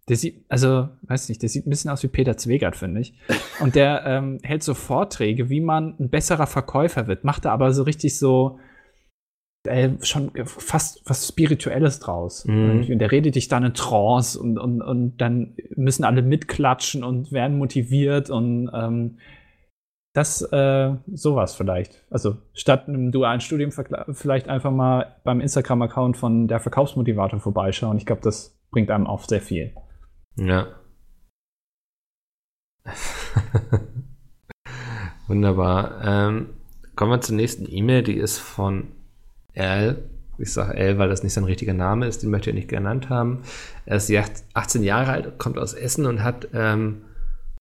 der 0.09 0.17
sieht, 0.17 0.43
also, 0.49 0.89
weiß 1.03 1.29
nicht, 1.29 1.41
der 1.41 1.49
sieht 1.49 1.65
ein 1.65 1.69
bisschen 1.69 1.89
aus 1.89 2.03
wie 2.03 2.07
Peter 2.07 2.35
Zwegert, 2.35 2.75
finde 2.75 3.01
ich. 3.01 3.13
Und 3.59 3.75
der 3.75 4.05
ähm, 4.05 4.39
hält 4.43 4.63
so 4.63 4.73
Vorträge, 4.73 5.49
wie 5.49 5.61
man 5.61 5.95
ein 5.99 6.09
besserer 6.09 6.47
Verkäufer 6.47 7.07
wird, 7.07 7.23
macht 7.23 7.45
da 7.45 7.53
aber 7.53 7.73
so 7.73 7.83
richtig 7.83 8.17
so 8.17 8.59
äh, 9.65 9.91
schon 10.01 10.31
fast 10.45 11.01
was 11.05 11.27
Spirituelles 11.27 11.99
draus. 11.99 12.45
Mhm. 12.45 12.87
Und 12.89 12.99
der 12.99 13.11
redet 13.11 13.35
dich 13.35 13.47
dann 13.47 13.63
in 13.63 13.73
Trance 13.73 14.39
und, 14.39 14.57
und, 14.57 14.81
und 14.81 15.17
dann 15.17 15.55
müssen 15.75 16.03
alle 16.03 16.21
mitklatschen 16.21 17.03
und 17.03 17.31
werden 17.31 17.57
motiviert 17.57 18.29
und 18.29 18.69
ähm, 18.73 19.17
Das, 20.15 20.43
äh, 20.43 20.93
sowas 21.11 21.55
vielleicht. 21.55 22.05
Also 22.11 22.37
statt 22.53 22.87
einem 22.87 23.11
dualen 23.11 23.41
Studium 23.41 23.71
vielleicht 24.11 24.47
einfach 24.47 24.69
mal 24.71 25.15
beim 25.23 25.41
Instagram-Account 25.41 26.17
von 26.17 26.47
der 26.47 26.59
Verkaufsmotivator 26.59 27.39
vorbeischauen. 27.39 27.97
Ich 27.97 28.05
glaube, 28.05 28.21
das 28.21 28.55
bringt 28.69 28.91
einem 28.91 29.07
auch 29.07 29.23
sehr 29.23 29.41
viel. 29.41 29.73
Ja. 30.35 30.67
Wunderbar. 35.27 36.01
Ähm, 36.03 36.49
kommen 36.95 37.11
wir 37.11 37.21
zur 37.21 37.35
nächsten 37.35 37.65
E-Mail, 37.67 38.03
die 38.03 38.17
ist 38.17 38.37
von 38.37 38.91
L. 39.53 40.09
Ich 40.37 40.51
sage 40.51 40.75
L, 40.75 40.97
weil 40.97 41.09
das 41.09 41.23
nicht 41.23 41.33
sein 41.33 41.43
richtiger 41.43 41.73
Name 41.73 42.07
ist, 42.07 42.23
den 42.23 42.31
möchte 42.31 42.49
ich 42.49 42.55
nicht 42.55 42.67
genannt 42.67 43.09
haben. 43.09 43.43
Er 43.85 43.97
ist 43.97 44.09
jetzt 44.09 44.45
18 44.53 44.83
Jahre 44.83 45.11
alt, 45.11 45.37
kommt 45.37 45.57
aus 45.57 45.73
Essen 45.73 46.05
und 46.05 46.23
hat 46.23 46.47
ähm, 46.53 47.03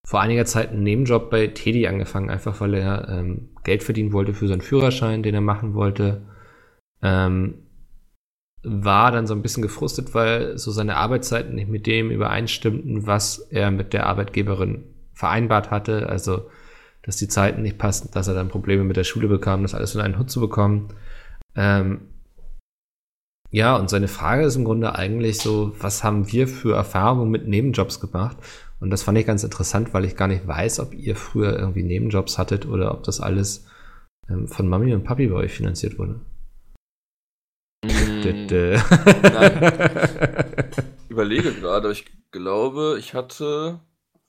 vor 0.07 0.21
einiger 0.21 0.47
Zeit 0.47 0.71
einen 0.71 0.83
Nebenjob 0.83 1.31
bei 1.31 1.49
Teddy 1.49 1.87
angefangen, 1.87 2.31
einfach 2.31 2.61
weil 2.61 2.75
er 2.75 3.09
ähm, 3.09 3.51
Geld 3.63 3.83
verdienen 3.83 4.13
wollte 4.13 4.35
für 4.35 4.49
seinen 4.49 4.63
Führerschein, 4.63 5.23
den 5.23 5.35
er 5.35 5.41
machen 5.41 5.75
wollte. 5.75 6.23
Ähm, 7.03 7.55
war 8.65 9.11
dann 9.11 9.27
so 9.27 9.35
ein 9.35 9.43
bisschen 9.43 9.63
gefrustet, 9.63 10.15
weil 10.15 10.57
so 10.57 10.71
seine 10.71 10.97
Arbeitszeiten 10.97 11.55
nicht 11.55 11.69
mit 11.69 11.87
dem 11.87 12.11
übereinstimmten, 12.11 13.07
was 13.07 13.39
er 13.39 13.71
mit 13.71 13.93
der 13.93 14.07
Arbeitgeberin 14.07 14.85
vereinbart 15.15 15.71
hatte. 15.71 16.09
Also, 16.09 16.49
dass 17.03 17.17
die 17.17 17.29
Zeiten 17.29 17.63
nicht 17.63 17.79
passten, 17.79 18.11
dass 18.13 18.29
er 18.29 18.35
dann 18.35 18.49
Probleme 18.49 18.85
mit 18.85 18.97
der 18.97 19.05
Schule 19.05 19.27
bekam, 19.27 19.63
das 19.63 19.75
alles 19.75 19.95
in 19.95 20.01
einen 20.01 20.19
Hut 20.19 20.31
zu 20.31 20.41
bekommen. 20.41 20.89
Ähm, 21.55 22.09
ja, 23.51 23.77
und 23.77 23.91
seine 23.91 24.09
Frage 24.09 24.45
ist 24.45 24.57
im 24.57 24.65
Grunde 24.65 24.95
eigentlich 24.95 25.39
so, 25.39 25.75
was 25.79 26.03
haben 26.03 26.33
wir 26.33 26.49
für 26.49 26.75
Erfahrungen 26.75 27.31
mit 27.31 27.47
Nebenjobs 27.47 28.01
gemacht? 28.01 28.39
Und 28.81 28.91
das 28.91 29.03
fand 29.03 29.19
ich 29.19 29.27
ganz 29.27 29.45
interessant, 29.45 29.93
weil 29.93 30.07
ich 30.07 30.17
gar 30.17 30.29
nicht 30.29 30.47
weiß, 30.47 30.81
ob 30.81 30.95
ihr 30.95 31.17
früher 31.17 31.59
irgendwie 31.59 31.83
Nebenjobs 31.83 32.39
hattet 32.39 32.67
oder 32.67 32.93
ob 32.93 33.03
das 33.03 33.21
alles 33.21 33.67
ähm, 34.29 34.49
von 34.49 34.69
Mami 34.69 34.95
und 34.95 35.05
Papi 35.05 35.27
bei 35.27 35.37
euch 35.37 35.53
finanziert 35.53 35.99
wurde. 35.99 36.21
Mm, 37.85 38.49
Dö. 38.49 38.79
überlege 41.13 41.53
gerade, 41.53 41.93
ich 41.93 42.07
glaube, 42.31 42.97
ich 42.99 43.15
hatte 43.15 43.81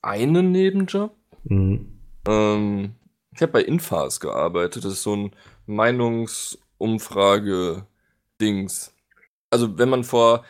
einen 0.01 0.51
Nebenjob. 0.51 1.15
Mhm. 1.45 1.99
Ähm, 2.27 2.95
ich 3.33 3.41
habe 3.41 3.53
bei 3.53 3.63
Infas 3.63 4.19
gearbeitet. 4.19 4.85
Das 4.85 4.93
ist 4.93 5.03
so 5.03 5.15
ein 5.15 5.31
Meinungsumfrage-Dings. 6.79 8.93
Also 9.49 9.77
wenn 9.77 9.89
man 9.89 10.03
vor, 10.03 10.43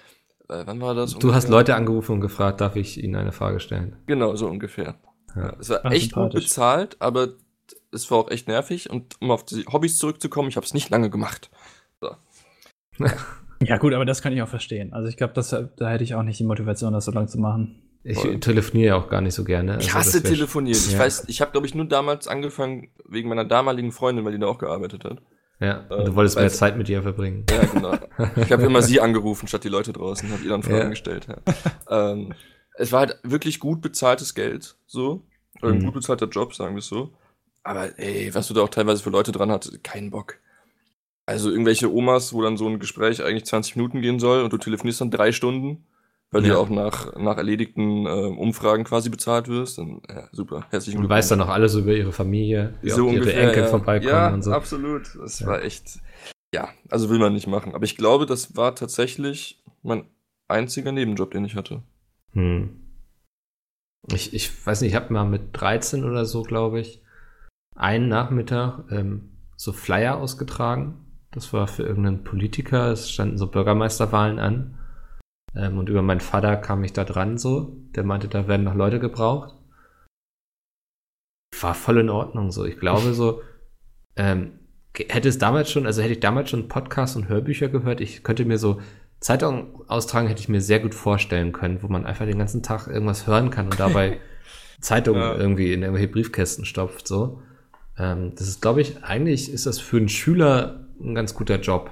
äh, 0.49 0.63
wann 0.65 0.81
war 0.81 0.95
das? 0.95 1.17
Du 1.17 1.33
hast? 1.33 1.49
Leute 1.49 1.75
angerufen 1.75 2.13
und 2.13 2.21
gefragt, 2.21 2.61
darf 2.61 2.75
ich 2.75 3.03
ihnen 3.03 3.15
eine 3.15 3.31
Frage 3.31 3.59
stellen? 3.59 3.97
Genau, 4.05 4.35
so 4.35 4.47
ungefähr. 4.47 4.95
Ja. 5.35 5.55
Es 5.59 5.69
war 5.69 5.81
Ach, 5.83 5.91
echt 5.91 6.13
gut 6.13 6.33
bezahlt, 6.33 6.97
aber 6.99 7.29
es 7.91 8.09
war 8.11 8.19
auch 8.19 8.31
echt 8.31 8.47
nervig. 8.47 8.89
Und 8.89 9.15
um 9.21 9.31
auf 9.31 9.45
die 9.45 9.65
Hobbys 9.65 9.97
zurückzukommen, 9.97 10.49
ich 10.49 10.55
habe 10.55 10.65
es 10.65 10.73
nicht 10.73 10.89
lange 10.89 11.09
gemacht. 11.09 11.49
Ja, 13.65 13.77
gut, 13.77 13.93
aber 13.93 14.03
das 14.03 14.21
kann 14.21 14.33
ich 14.33 14.41
auch 14.41 14.47
verstehen. 14.49 14.91
Also 14.91 15.07
ich 15.07 15.15
glaube, 15.15 15.33
da 15.33 15.89
hätte 15.89 16.03
ich 16.03 16.15
auch 16.15 16.23
nicht 16.23 16.37
die 16.37 16.43
Motivation, 16.43 16.91
das 16.91 17.05
so 17.05 17.11
lang 17.11 17.29
zu 17.29 17.39
machen. 17.39 17.81
Ich 18.03 18.19
telefoniere 18.41 18.87
ja 18.87 18.95
auch 18.97 19.09
gar 19.09 19.21
nicht 19.21 19.33
so 19.33 19.45
gerne. 19.45 19.77
Ich 19.79 19.95
also 19.95 19.99
hasse 19.99 20.21
telefonieren. 20.21 20.77
Ich 20.77 20.91
Ja. 20.91 20.99
weiß, 20.99 21.23
ich 21.27 21.39
habe 21.39 21.51
glaube 21.51 21.65
ich 21.65 21.73
nur 21.73 21.85
damals 21.85 22.27
angefangen 22.27 22.89
wegen 23.07 23.29
meiner 23.29 23.45
damaligen 23.45 23.93
Freundin, 23.93 24.25
weil 24.25 24.33
die 24.33 24.39
da 24.39 24.47
auch 24.47 24.57
gearbeitet 24.57 25.05
hat. 25.05 25.21
Ja, 25.63 25.85
und 25.89 26.07
du 26.07 26.15
wolltest 26.15 26.35
mehr 26.37 26.49
Zeit 26.49 26.77
mit 26.77 26.89
ihr 26.89 27.01
verbringen. 27.01 27.45
Ja, 27.49 27.65
genau. 27.65 27.93
Ich 28.37 28.51
habe 28.51 28.63
immer 28.63 28.81
sie 28.81 28.99
angerufen, 28.99 29.47
statt 29.47 29.63
die 29.63 29.69
Leute 29.69 29.93
draußen, 29.93 30.29
habe 30.31 30.43
ihr 30.43 30.49
dann 30.49 30.63
Fragen 30.63 30.77
Ja. 30.77 30.89
gestellt. 30.89 31.27
Ja. 31.27 32.11
ähm, 32.11 32.33
es 32.75 32.91
war 32.91 33.01
halt 33.01 33.17
wirklich 33.23 33.59
gut 33.59 33.81
bezahltes 33.81 34.33
Geld, 34.33 34.75
so. 34.87 35.23
Oder 35.61 35.71
ein 35.71 35.77
Mhm. 35.79 35.85
gut 35.85 35.93
bezahlter 35.93 36.27
Job, 36.27 36.53
sagen 36.53 36.75
wir 36.75 36.79
es 36.79 36.87
so. 36.87 37.13
Aber 37.63 37.97
ey, 37.97 38.33
was 38.35 38.47
du 38.47 38.53
da 38.53 38.61
auch 38.61 38.69
teilweise 38.69 39.01
für 39.01 39.09
Leute 39.11 39.31
dran 39.31 39.51
hast, 39.51 39.83
keinen 39.83 40.09
Bock. 40.11 40.37
Also 41.25 41.49
irgendwelche 41.49 41.89
Omas, 41.93 42.33
wo 42.33 42.41
dann 42.41 42.57
so 42.57 42.67
ein 42.67 42.79
Gespräch 42.79 43.23
eigentlich 43.23 43.45
20 43.45 43.77
Minuten 43.77 44.01
gehen 44.01 44.19
soll 44.19 44.43
und 44.43 44.51
du 44.51 44.57
telefonierst 44.57 44.99
dann 44.99 45.11
drei 45.11 45.31
Stunden, 45.31 45.85
weil 46.33 46.41
du 46.41 46.47
Ja. 46.49 46.53
ja 46.55 46.59
auch 46.59 46.69
nach, 46.69 47.15
nach 47.15 47.37
erledigten 47.37 48.05
äh, 48.05 48.09
Umfragen 48.09 48.83
quasi 48.83 49.09
bezahlt 49.09 49.47
wirst. 49.47 49.77
Dann, 49.77 50.01
ja, 50.09 50.27
super. 50.31 50.65
Herzlichen 50.71 50.99
Und 50.99 51.09
weißt 51.09 51.31
dann 51.31 51.39
noch 51.39 51.49
alles 51.49 51.75
über 51.75 51.93
ihre 51.93 52.11
Familie, 52.11 52.73
wie 52.81 52.89
so 52.89 53.03
auch 53.07 53.11
ihre 53.11 53.19
ungefähr, 53.21 53.47
Enkel 53.47 53.63
ja. 53.63 53.69
vorbeikommen 53.69 54.09
ja, 54.11 54.33
und 54.33 54.41
so. 54.43 54.51
absolut. 54.51 55.15
Das 55.21 55.39
Ja. 55.39 55.47
war 55.47 55.61
echt, 55.63 55.99
ja, 56.53 56.69
also 56.89 57.09
will 57.09 57.19
man 57.19 57.33
nicht 57.33 57.47
machen. 57.47 57.73
Aber 57.75 57.85
ich 57.85 57.95
glaube, 57.95 58.25
das 58.25 58.55
war 58.57 58.75
tatsächlich 58.75 59.63
mein 59.83 60.05
einziger 60.47 60.91
Nebenjob, 60.91 61.31
den 61.31 61.45
ich 61.45 61.55
hatte. 61.55 61.83
Hm. 62.33 62.79
Ich, 64.11 64.33
ich 64.33 64.65
weiß 64.67 64.81
nicht, 64.81 64.91
ich 64.91 64.95
habe 64.95 65.13
mal 65.13 65.23
mit 65.23 65.49
13 65.53 66.03
oder 66.03 66.25
so, 66.25 66.41
glaube 66.41 66.79
ich, 66.81 67.01
einen 67.75 68.09
Nachmittag 68.09 68.83
ähm, 68.91 69.29
so 69.55 69.71
Flyer 69.71 70.17
ausgetragen. 70.17 70.99
Das 71.31 71.53
war 71.53 71.67
für 71.67 71.83
irgendeinen 71.83 72.23
Politiker. 72.23 72.91
Es 72.91 73.09
standen 73.09 73.37
so 73.37 73.47
Bürgermeisterwahlen 73.47 74.39
an. 74.39 74.77
Ähm, 75.55 75.77
und 75.77 75.89
über 75.89 76.01
meinen 76.01 76.19
Vater 76.21 76.57
kam 76.57 76.83
ich 76.83 76.93
da 76.93 77.03
dran 77.03 77.37
so. 77.37 77.77
Der 77.95 78.03
meinte, 78.03 78.27
da 78.27 78.47
werden 78.47 78.63
noch 78.63 78.75
Leute 78.75 78.99
gebraucht. 78.99 79.55
War 81.61 81.75
voll 81.75 81.99
in 81.99 82.09
Ordnung 82.09 82.51
so. 82.51 82.65
Ich 82.65 82.77
glaube 82.79 83.13
so, 83.13 83.41
ähm, 84.15 84.59
hätte 84.95 85.29
es 85.29 85.37
damals 85.37 85.71
schon, 85.71 85.85
also 85.85 86.01
hätte 86.01 86.13
ich 86.13 86.19
damals 86.19 86.49
schon 86.49 86.67
Podcasts 86.67 87.15
und 87.15 87.27
Hörbücher 87.27 87.69
gehört, 87.69 88.01
ich 88.01 88.23
könnte 88.23 88.45
mir 88.45 88.57
so 88.57 88.81
Zeitung 89.19 89.87
austragen, 89.87 90.27
hätte 90.27 90.41
ich 90.41 90.49
mir 90.49 90.61
sehr 90.61 90.79
gut 90.79 90.93
vorstellen 90.93 91.53
können, 91.53 91.81
wo 91.81 91.87
man 91.87 92.05
einfach 92.05 92.25
den 92.25 92.39
ganzen 92.39 92.61
Tag 92.61 92.87
irgendwas 92.87 93.25
hören 93.27 93.49
kann 93.49 93.65
und 93.67 93.79
dabei 93.79 94.19
Zeitungen 94.81 95.21
Ja. 95.21 95.35
irgendwie 95.35 95.71
in 95.71 95.81
irgendwelche 95.81 96.09
Briefkästen 96.09 96.65
stopft, 96.65 97.07
so. 97.07 97.41
Ähm, 97.97 98.33
das 98.35 98.47
ist, 98.47 98.61
glaube 98.61 98.81
ich, 98.81 99.03
eigentlich 99.03 99.51
ist 99.51 99.65
das 99.65 99.79
für 99.79 99.97
einen 99.97 100.09
Schüler 100.09 100.87
ein 100.99 101.15
ganz 101.15 101.33
guter 101.35 101.59
Job. 101.59 101.91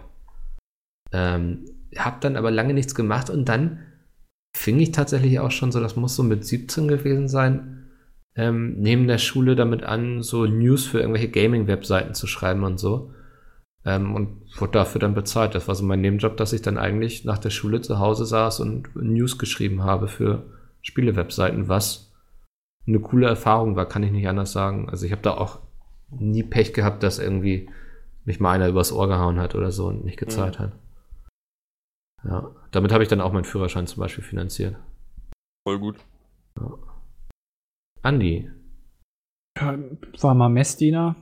Ähm, 1.14 1.66
hab 1.98 2.22
dann 2.22 2.36
aber 2.36 2.52
lange 2.52 2.74
nichts 2.74 2.96
gemacht 2.96 3.30
und 3.30 3.46
dann 3.50 3.80
fing 4.56 4.80
ich 4.80 4.92
tatsächlich 4.92 5.39
auch 5.39 5.52
schon 5.52 5.72
so, 5.72 5.80
das 5.80 5.96
muss 5.96 6.16
so 6.16 6.24
mit 6.24 6.46
17 6.46 6.88
gewesen 6.88 7.28
sein, 7.28 7.89
ähm, 8.36 8.76
neben 8.78 9.08
der 9.08 9.18
Schule 9.18 9.56
damit 9.56 9.84
an, 9.84 10.22
so 10.22 10.46
News 10.46 10.86
für 10.86 11.00
irgendwelche 11.00 11.30
Gaming-Webseiten 11.30 12.14
zu 12.14 12.28
schreiben 12.28 12.64
und 12.64 12.78
so. 12.78 13.14
Ähm, 13.84 14.14
und 14.14 14.60
wurde 14.60 14.74
dafür 14.74 15.00
dann 15.00 15.16
bezahlt. 15.16 15.56
Das 15.56 15.68
war 15.68 15.76
so 15.76 15.84
mein 15.84 16.02
Nebenjob, 16.02 16.38
dass 16.38 16.54
ich 16.54 16.62
dann 16.62 16.78
eigentlich 16.78 17.26
nach 17.26 17.39
der 17.39 17.50
Schule 17.50 17.82
zu 17.82 18.00
Hause 18.00 18.26
saß 18.26 18.60
und 18.60 18.96
News 18.96 19.38
geschrieben 19.38 19.84
habe 19.84 20.08
für 20.08 20.44
Spiele-Webseiten, 20.82 21.68
was 21.68 22.12
eine 22.88 23.00
coole 23.00 23.28
Erfahrung 23.28 23.76
war, 23.76 23.88
kann 23.88 24.04
ich 24.04 24.12
nicht 24.12 24.28
anders 24.28 24.52
sagen. 24.52 24.89
Also 24.89 25.06
ich 25.06 25.12
habe 25.12 25.22
da 25.22 25.32
auch 25.32 25.60
nie 26.10 26.44
Pech 26.44 26.74
gehabt, 26.74 27.04
dass 27.04 27.20
irgendwie 27.20 27.70
mich 28.26 28.39
mal 28.39 28.52
einer 28.52 28.68
übers 28.68 28.92
Ohr 28.92 29.08
gehauen 29.08 29.39
hat 29.39 29.56
oder 29.56 29.72
so 29.72 29.88
und 29.88 30.06
nicht 30.06 30.18
gezahlt 30.18 30.60
hat. 30.60 30.74
Ja, 32.24 32.52
damit 32.72 32.92
habe 32.92 33.04
ich 33.04 33.10
dann 33.10 33.22
auch 33.22 33.34
meinen 33.34 33.44
Führerschein 33.46 33.88
zum 33.88 34.00
Beispiel 34.00 34.24
finanziert. 34.24 34.76
Voll 35.68 35.80
gut. 35.80 35.98
Andi, 38.04 38.50
Ja, 39.58 39.78
War 40.22 40.34
mal 40.36 40.50
Messdiener. 40.50 41.16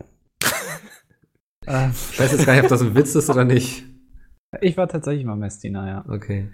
äh, 1.65 1.89
ich 2.11 2.19
weiß 2.19 2.31
jetzt 2.31 2.45
gar 2.45 2.53
nicht, 2.53 2.63
ob 2.63 2.69
das 2.69 2.81
ein 2.81 2.95
Witz 2.95 3.15
ist 3.15 3.29
oder 3.29 3.43
nicht. 3.45 3.85
ich 4.61 4.77
war 4.77 4.87
tatsächlich 4.87 5.25
mal 5.25 5.35
Messdiener, 5.35 5.87
ja. 5.87 6.05
Okay. 6.07 6.49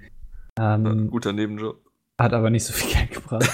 Ja, 0.57 0.75
Ähm, 0.75 1.09
guter 1.09 1.33
Nebenjob. 1.33 1.81
Hat 2.19 2.33
aber 2.33 2.49
nicht 2.49 2.63
so 2.63 2.73
viel 2.73 2.93
Geld 2.93 3.11
gebracht. 3.11 3.49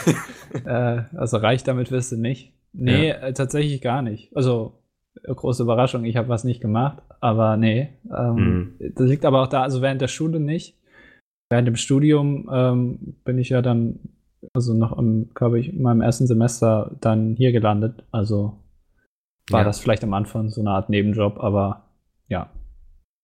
äh, 0.65 1.03
also 1.17 1.37
reich 1.37 1.63
damit 1.63 1.91
wirst 1.91 2.11
du 2.11 2.17
nicht. 2.17 2.53
Nee, 2.73 3.09
äh, 3.09 3.33
tatsächlich 3.33 3.81
gar 3.81 4.01
nicht. 4.01 4.35
Also, 4.35 4.81
äh, 5.23 5.33
große 5.33 5.63
Überraschung, 5.63 6.05
ich 6.05 6.15
habe 6.15 6.29
was 6.29 6.43
nicht 6.43 6.61
gemacht, 6.61 7.01
aber 7.19 7.57
nee. 7.57 7.97
Ähm, 8.15 8.75
Das 8.79 9.09
liegt 9.09 9.25
aber 9.25 9.41
auch 9.41 9.47
da, 9.47 9.63
also 9.63 9.81
während 9.81 9.99
der 10.01 10.07
Schule 10.07 10.39
nicht. 10.39 10.77
Während 11.51 11.67
dem 11.67 11.75
Studium 11.75 12.49
ähm, 12.51 13.15
bin 13.25 13.37
ich 13.37 13.49
ja 13.49 13.61
dann, 13.61 13.99
also 14.53 14.73
noch 14.73 14.97
im, 14.97 15.29
glaube 15.33 15.59
ich, 15.59 15.73
in 15.73 15.81
meinem 15.81 15.99
ersten 15.99 16.25
Semester 16.25 16.95
dann 17.01 17.35
hier 17.35 17.51
gelandet. 17.51 18.03
Also 18.11 18.57
war 19.49 19.59
Ja. 19.59 19.65
das 19.65 19.79
vielleicht 19.79 20.03
am 20.05 20.13
Anfang 20.13 20.49
so 20.49 20.61
eine 20.61 20.69
Art 20.71 20.89
Nebenjob, 20.89 21.39
aber 21.43 21.89
ja. 22.29 22.49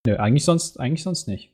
Nö, 0.05 0.17
eigentlich 0.17 0.43
sonst, 0.43 0.77
eigentlich 0.77 1.03
sonst 1.03 1.29
nicht. 1.29 1.53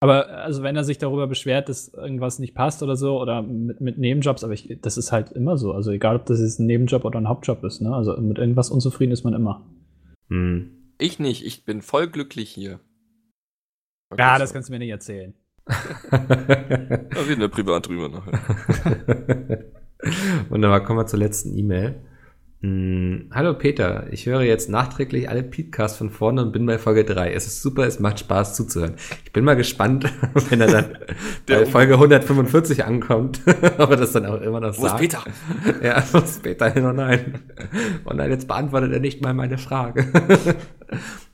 Aber 0.00 0.28
also 0.28 0.62
wenn 0.62 0.74
er 0.74 0.84
sich 0.84 0.96
darüber 0.96 1.26
beschwert, 1.26 1.68
dass 1.68 1.88
irgendwas 1.88 2.38
nicht 2.38 2.54
passt 2.54 2.82
oder 2.82 2.96
so, 2.96 3.20
oder 3.20 3.42
mit, 3.42 3.82
mit 3.82 3.98
Nebenjobs, 3.98 4.42
aber 4.42 4.54
ich, 4.54 4.78
das 4.80 4.96
ist 4.96 5.12
halt 5.12 5.32
immer 5.32 5.58
so. 5.58 5.72
Also 5.72 5.90
egal, 5.90 6.16
ob 6.16 6.24
das 6.24 6.40
jetzt 6.40 6.58
ein 6.60 6.66
Nebenjob 6.66 7.04
oder 7.04 7.18
ein 7.18 7.28
Hauptjob 7.28 7.62
ist, 7.64 7.82
ne? 7.82 7.94
Also 7.94 8.16
mit 8.18 8.38
irgendwas 8.38 8.70
unzufrieden 8.70 9.12
ist 9.12 9.24
man 9.24 9.34
immer. 9.34 9.66
Hm. 10.28 10.70
Ich 10.98 11.18
nicht, 11.18 11.44
ich 11.44 11.66
bin 11.66 11.82
voll 11.82 12.08
glücklich 12.08 12.48
hier. 12.50 12.80
Ja, 14.16 14.38
das 14.38 14.54
kannst 14.54 14.70
du 14.70 14.72
mir 14.72 14.78
nicht 14.78 14.88
erzählen. 14.90 15.34
Da 15.66 17.20
reden 17.28 17.40
wir 17.40 17.48
privat 17.48 17.88
drüber 17.88 18.08
nachher. 18.08 19.64
Wunderbar, 20.48 20.84
kommen 20.84 21.00
wir 21.00 21.06
zur 21.06 21.18
letzten 21.18 21.56
E-Mail. 21.56 21.96
Hm, 22.62 23.30
hallo 23.34 23.52
Peter, 23.54 24.06
ich 24.12 24.26
höre 24.26 24.42
jetzt 24.42 24.70
nachträglich 24.70 25.28
alle 25.28 25.42
Podcasts 25.42 25.98
von 25.98 26.08
vorne 26.10 26.42
und 26.42 26.52
bin 26.52 26.64
bei 26.64 26.78
Folge 26.78 27.04
3. 27.04 27.32
Es 27.32 27.46
ist 27.46 27.62
super, 27.62 27.84
es 27.86 28.00
macht 28.00 28.20
Spaß 28.20 28.54
zuzuhören. 28.54 28.94
Ich 29.24 29.32
bin 29.32 29.44
mal 29.44 29.56
gespannt, 29.56 30.10
wenn 30.50 30.60
er 30.60 30.68
dann 30.68 30.98
bei 31.46 31.66
Folge 31.66 31.94
145 31.94 32.84
ankommt, 32.84 33.40
ob 33.78 33.90
er 33.90 33.96
das 33.96 34.12
dann 34.12 34.24
auch 34.24 34.40
immer 34.40 34.60
noch 34.60 34.78
Wo 34.78 34.82
sagt. 34.82 35.02
ist 35.02 35.18
Peter? 35.18 35.24
Ja, 35.82 36.02
wo 36.12 36.18
ist 36.18 36.42
Peter 36.42 36.70
hin? 36.70 36.86
Oh 36.86 36.92
nein. 36.92 37.40
Oh 38.04 38.14
nein, 38.14 38.30
jetzt 38.30 38.48
beantwortet 38.48 38.92
er 38.92 39.00
nicht 39.00 39.20
mal 39.20 39.34
meine 39.34 39.58
Frage. 39.58 40.06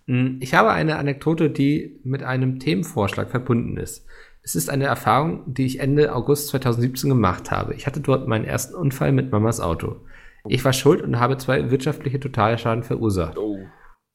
Hm, 0.06 0.38
Ich 0.40 0.54
habe 0.54 0.70
eine 0.70 0.96
Anekdote, 0.96 1.50
die 1.50 2.00
mit 2.04 2.22
einem 2.22 2.58
Themenvorschlag 2.58 3.30
verbunden 3.30 3.76
ist. 3.76 4.06
Es 4.42 4.56
ist 4.56 4.70
eine 4.70 4.84
Erfahrung, 4.86 5.42
die 5.46 5.66
ich 5.66 5.78
Ende 5.78 6.14
August 6.14 6.48
2017 6.48 7.08
gemacht 7.10 7.50
habe. 7.50 7.74
Ich 7.74 7.86
hatte 7.86 8.00
dort 8.00 8.26
meinen 8.26 8.44
ersten 8.44 8.74
Unfall 8.74 9.12
mit 9.12 9.30
Mamas 9.30 9.60
Auto. 9.60 10.00
Ich 10.48 10.64
war 10.64 10.72
schuld 10.72 11.02
und 11.02 11.20
habe 11.20 11.36
zwei 11.36 11.70
wirtschaftliche 11.70 12.18
Totalschaden 12.18 12.82
verursacht. 12.82 13.38
Oh. 13.38 13.58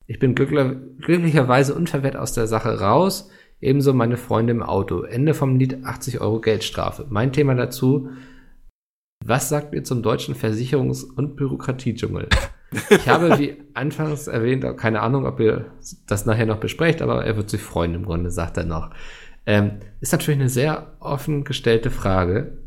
Ich 0.05 0.19
bin 0.19 0.35
glücklicherweise 0.35 1.73
unverwehrt 1.73 2.17
aus 2.17 2.33
der 2.33 2.47
Sache 2.47 2.79
raus, 2.79 3.29
ebenso 3.61 3.93
meine 3.93 4.17
Freunde 4.17 4.51
im 4.51 4.63
Auto. 4.63 5.03
Ende 5.03 5.33
vom 5.33 5.57
Lied 5.57 5.85
80 5.85 6.19
Euro 6.19 6.41
Geldstrafe. 6.41 7.05
Mein 7.09 7.31
Thema 7.31 7.55
dazu, 7.55 8.09
was 9.25 9.47
sagt 9.49 9.73
ihr 9.73 9.83
zum 9.83 10.03
deutschen 10.03 10.35
Versicherungs- 10.35 11.05
und 11.09 11.37
Bürokratiedschungel? 11.37 12.27
Ich 12.89 13.07
habe, 13.07 13.39
wie 13.39 13.63
anfangs 13.73 14.27
erwähnt, 14.27 14.65
auch 14.65 14.75
keine 14.75 15.01
Ahnung, 15.01 15.25
ob 15.25 15.39
ihr 15.39 15.71
das 16.05 16.25
nachher 16.25 16.45
noch 16.45 16.57
besprecht, 16.59 17.01
aber 17.01 17.25
er 17.25 17.37
wird 17.37 17.49
sich 17.49 17.61
freuen 17.61 17.93
im 17.95 18.05
Grunde, 18.05 18.29
sagt 18.29 18.57
er 18.57 18.65
noch. 18.65 18.91
Ähm, 19.45 19.79
ist 20.01 20.11
natürlich 20.11 20.39
eine 20.39 20.49
sehr 20.49 20.97
offen 20.99 21.45
gestellte 21.45 21.89
Frage. 21.91 22.57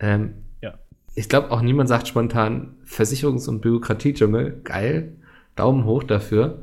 Ähm, 0.00 0.44
Ja. 0.60 0.78
Ich 1.14 1.28
glaube 1.28 1.50
auch 1.52 1.62
niemand 1.62 1.88
sagt 1.88 2.08
spontan 2.08 2.76
Versicherungs- 2.84 3.48
und 3.48 3.60
Bürokratiedschungel. 3.60 4.62
Geil. 4.64 5.16
Daumen 5.54 5.84
hoch 5.84 6.02
dafür. 6.02 6.62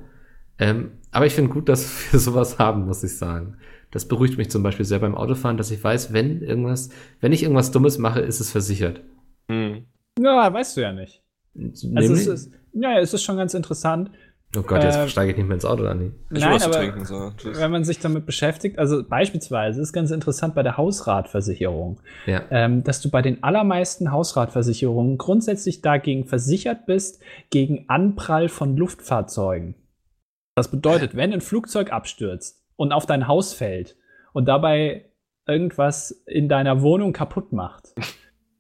Ähm, 0.58 0.92
aber 1.12 1.26
ich 1.26 1.34
finde 1.34 1.52
gut, 1.52 1.70
dass 1.70 2.12
wir 2.12 2.20
sowas 2.20 2.60
haben, 2.60 2.86
muss 2.86 3.04
ich 3.04 3.18
sagen. 3.18 3.58
Das 3.92 4.08
beruhigt 4.08 4.38
mich 4.38 4.52
zum 4.52 4.62
Beispiel 4.62 4.86
sehr 4.86 5.00
beim 5.00 5.16
Autofahren, 5.16 5.58
dass 5.58 5.72
ich 5.72 5.84
weiß, 5.84 6.14
wenn 6.14 6.42
irgendwas, 6.42 6.90
wenn 7.22 7.32
ich 7.32 7.44
irgendwas 7.44 7.72
Dummes 7.72 7.98
mache, 7.98 8.20
ist 8.20 8.40
es 8.40 8.52
versichert. 8.52 9.02
Hm. 9.50 9.86
Ja, 10.20 10.54
weißt 10.54 10.78
du 10.78 10.82
ja 10.82 10.92
nicht. 10.92 11.24
Also 11.96 12.14
es 12.14 12.28
ist, 12.28 12.52
ja, 12.74 13.00
es 13.00 13.14
ist 13.14 13.24
schon 13.24 13.38
ganz 13.38 13.54
interessant. 13.54 14.12
oh 14.56 14.62
Gott, 14.62 14.84
jetzt 14.84 14.96
äh, 14.98 15.08
steige 15.08 15.32
ich 15.32 15.38
nicht 15.38 15.48
mehr 15.48 15.56
ins 15.56 15.66
Auto, 15.66 15.84
Dani. 15.84 16.12
Ich 16.32 16.40
Nein, 16.42 16.62
aber 16.62 16.72
trinken. 16.74 17.06
So. 17.06 17.32
Wenn 17.44 17.72
man 17.72 17.84
sich 17.84 18.00
damit 18.00 18.26
beschäftigt, 18.26 18.80
also 18.80 19.04
beispielsweise 19.04 19.82
ist 19.82 19.94
ganz 19.94 20.12
interessant 20.12 20.56
bei 20.56 20.64
der 20.64 20.78
Hausratversicherung, 20.78 22.00
Ja. 22.26 22.42
ähm, 22.50 22.84
dass 22.84 23.02
du 23.02 23.10
bei 23.10 23.22
den 23.22 23.44
allermeisten 23.44 24.12
Hausratversicherungen 24.12 25.18
grundsätzlich 25.18 25.82
dagegen 25.82 26.26
versichert 26.26 26.86
bist, 26.86 27.22
gegen 27.50 27.86
Anprall 27.90 28.50
von 28.50 28.76
Luftfahrzeugen. 28.78 29.76
Das 30.56 30.70
bedeutet, 30.72 31.16
wenn 31.16 31.32
ein 31.34 31.42
Flugzeug 31.42 31.92
abstürzt 31.92 32.64
und 32.76 32.92
auf 32.92 33.06
dein 33.06 33.28
Haus 33.28 33.54
fällt 33.54 33.96
und 34.34 34.46
dabei 34.48 35.06
irgendwas 35.48 36.12
in 36.28 36.48
deiner 36.50 36.82
Wohnung 36.82 37.14
kaputt 37.14 37.54
macht, 37.54 37.94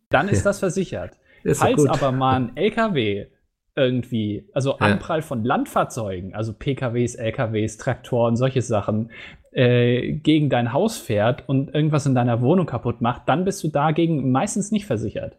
dann 0.10 0.28
ist 0.30 0.40
Ja. 0.40 0.44
das 0.46 0.60
versichert. 0.60 1.19
Ist 1.44 1.62
Falls 1.62 1.86
aber 1.86 2.12
mal 2.12 2.36
ein 2.36 2.58
LKW 2.58 3.28
irgendwie, 3.76 4.46
also 4.54 4.72
Ja. 4.72 4.78
Anprall 4.80 5.22
von 5.22 5.44
Landfahrzeugen, 5.44 6.34
also 6.34 6.54
PKWs, 6.54 7.16
LKWs, 7.16 7.78
Traktoren, 7.78 8.36
solche 8.36 8.62
Sachen, 8.62 9.12
äh, 9.52 10.14
gegen 10.14 10.50
dein 10.50 10.74
Haus 10.74 10.98
fährt 10.98 11.48
und 11.48 11.74
irgendwas 11.74 12.06
in 12.06 12.14
deiner 12.14 12.42
Wohnung 12.42 12.66
kaputt 12.66 13.02
macht, 13.02 13.24
dann 13.28 13.46
bist 13.46 13.64
du 13.64 13.70
dagegen 13.70 14.32
meistens 14.32 14.72
nicht 14.72 14.86
versichert. 14.86 15.38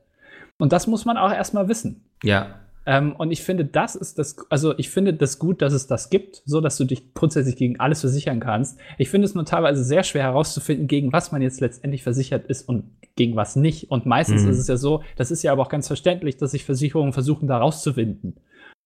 Und 0.58 0.72
das 0.72 0.86
muss 0.86 1.04
man 1.04 1.16
auch 1.16 1.32
erstmal 1.32 1.68
wissen. 1.68 2.04
Ja. 2.22 2.60
Ähm, 2.86 3.14
und 3.16 3.30
ich 3.30 3.42
finde, 3.42 3.64
das 3.64 3.94
ist 3.94 4.18
das, 4.18 4.36
also 4.48 4.76
ich 4.78 4.90
finde 4.90 5.12
das 5.12 5.38
gut, 5.38 5.60
dass 5.60 5.72
es 5.72 5.86
das 5.86 6.08
gibt, 6.08 6.42
so 6.46 6.60
dass 6.60 6.76
du 6.78 6.84
dich 6.84 7.12
grundsätzlich 7.14 7.56
gegen 7.56 7.78
alles 7.78 8.00
versichern 8.00 8.40
kannst. 8.40 8.78
Ich 8.96 9.10
finde 9.10 9.26
es 9.26 9.34
nur 9.34 9.44
teilweise 9.44 9.84
sehr 9.84 10.02
schwer 10.02 10.22
herauszufinden, 10.22 10.86
gegen 10.86 11.12
was 11.12 11.30
man 11.30 11.42
jetzt 11.42 11.60
letztendlich 11.60 12.02
versichert 12.02 12.46
ist 12.46 12.68
und 12.68 12.84
gegen 13.16 13.36
was 13.36 13.54
nicht. 13.56 13.90
Und 13.90 14.06
meistens 14.06 14.44
Mhm. 14.44 14.50
ist 14.50 14.58
es 14.58 14.68
ja 14.68 14.76
so, 14.76 15.02
das 15.16 15.30
ist 15.30 15.42
ja 15.42 15.52
aber 15.52 15.62
auch 15.62 15.68
ganz 15.68 15.86
verständlich, 15.88 16.38
dass 16.38 16.52
sich 16.52 16.64
Versicherungen 16.64 17.12
versuchen, 17.12 17.46
da 17.46 17.58
rauszuwinden. 17.58 18.36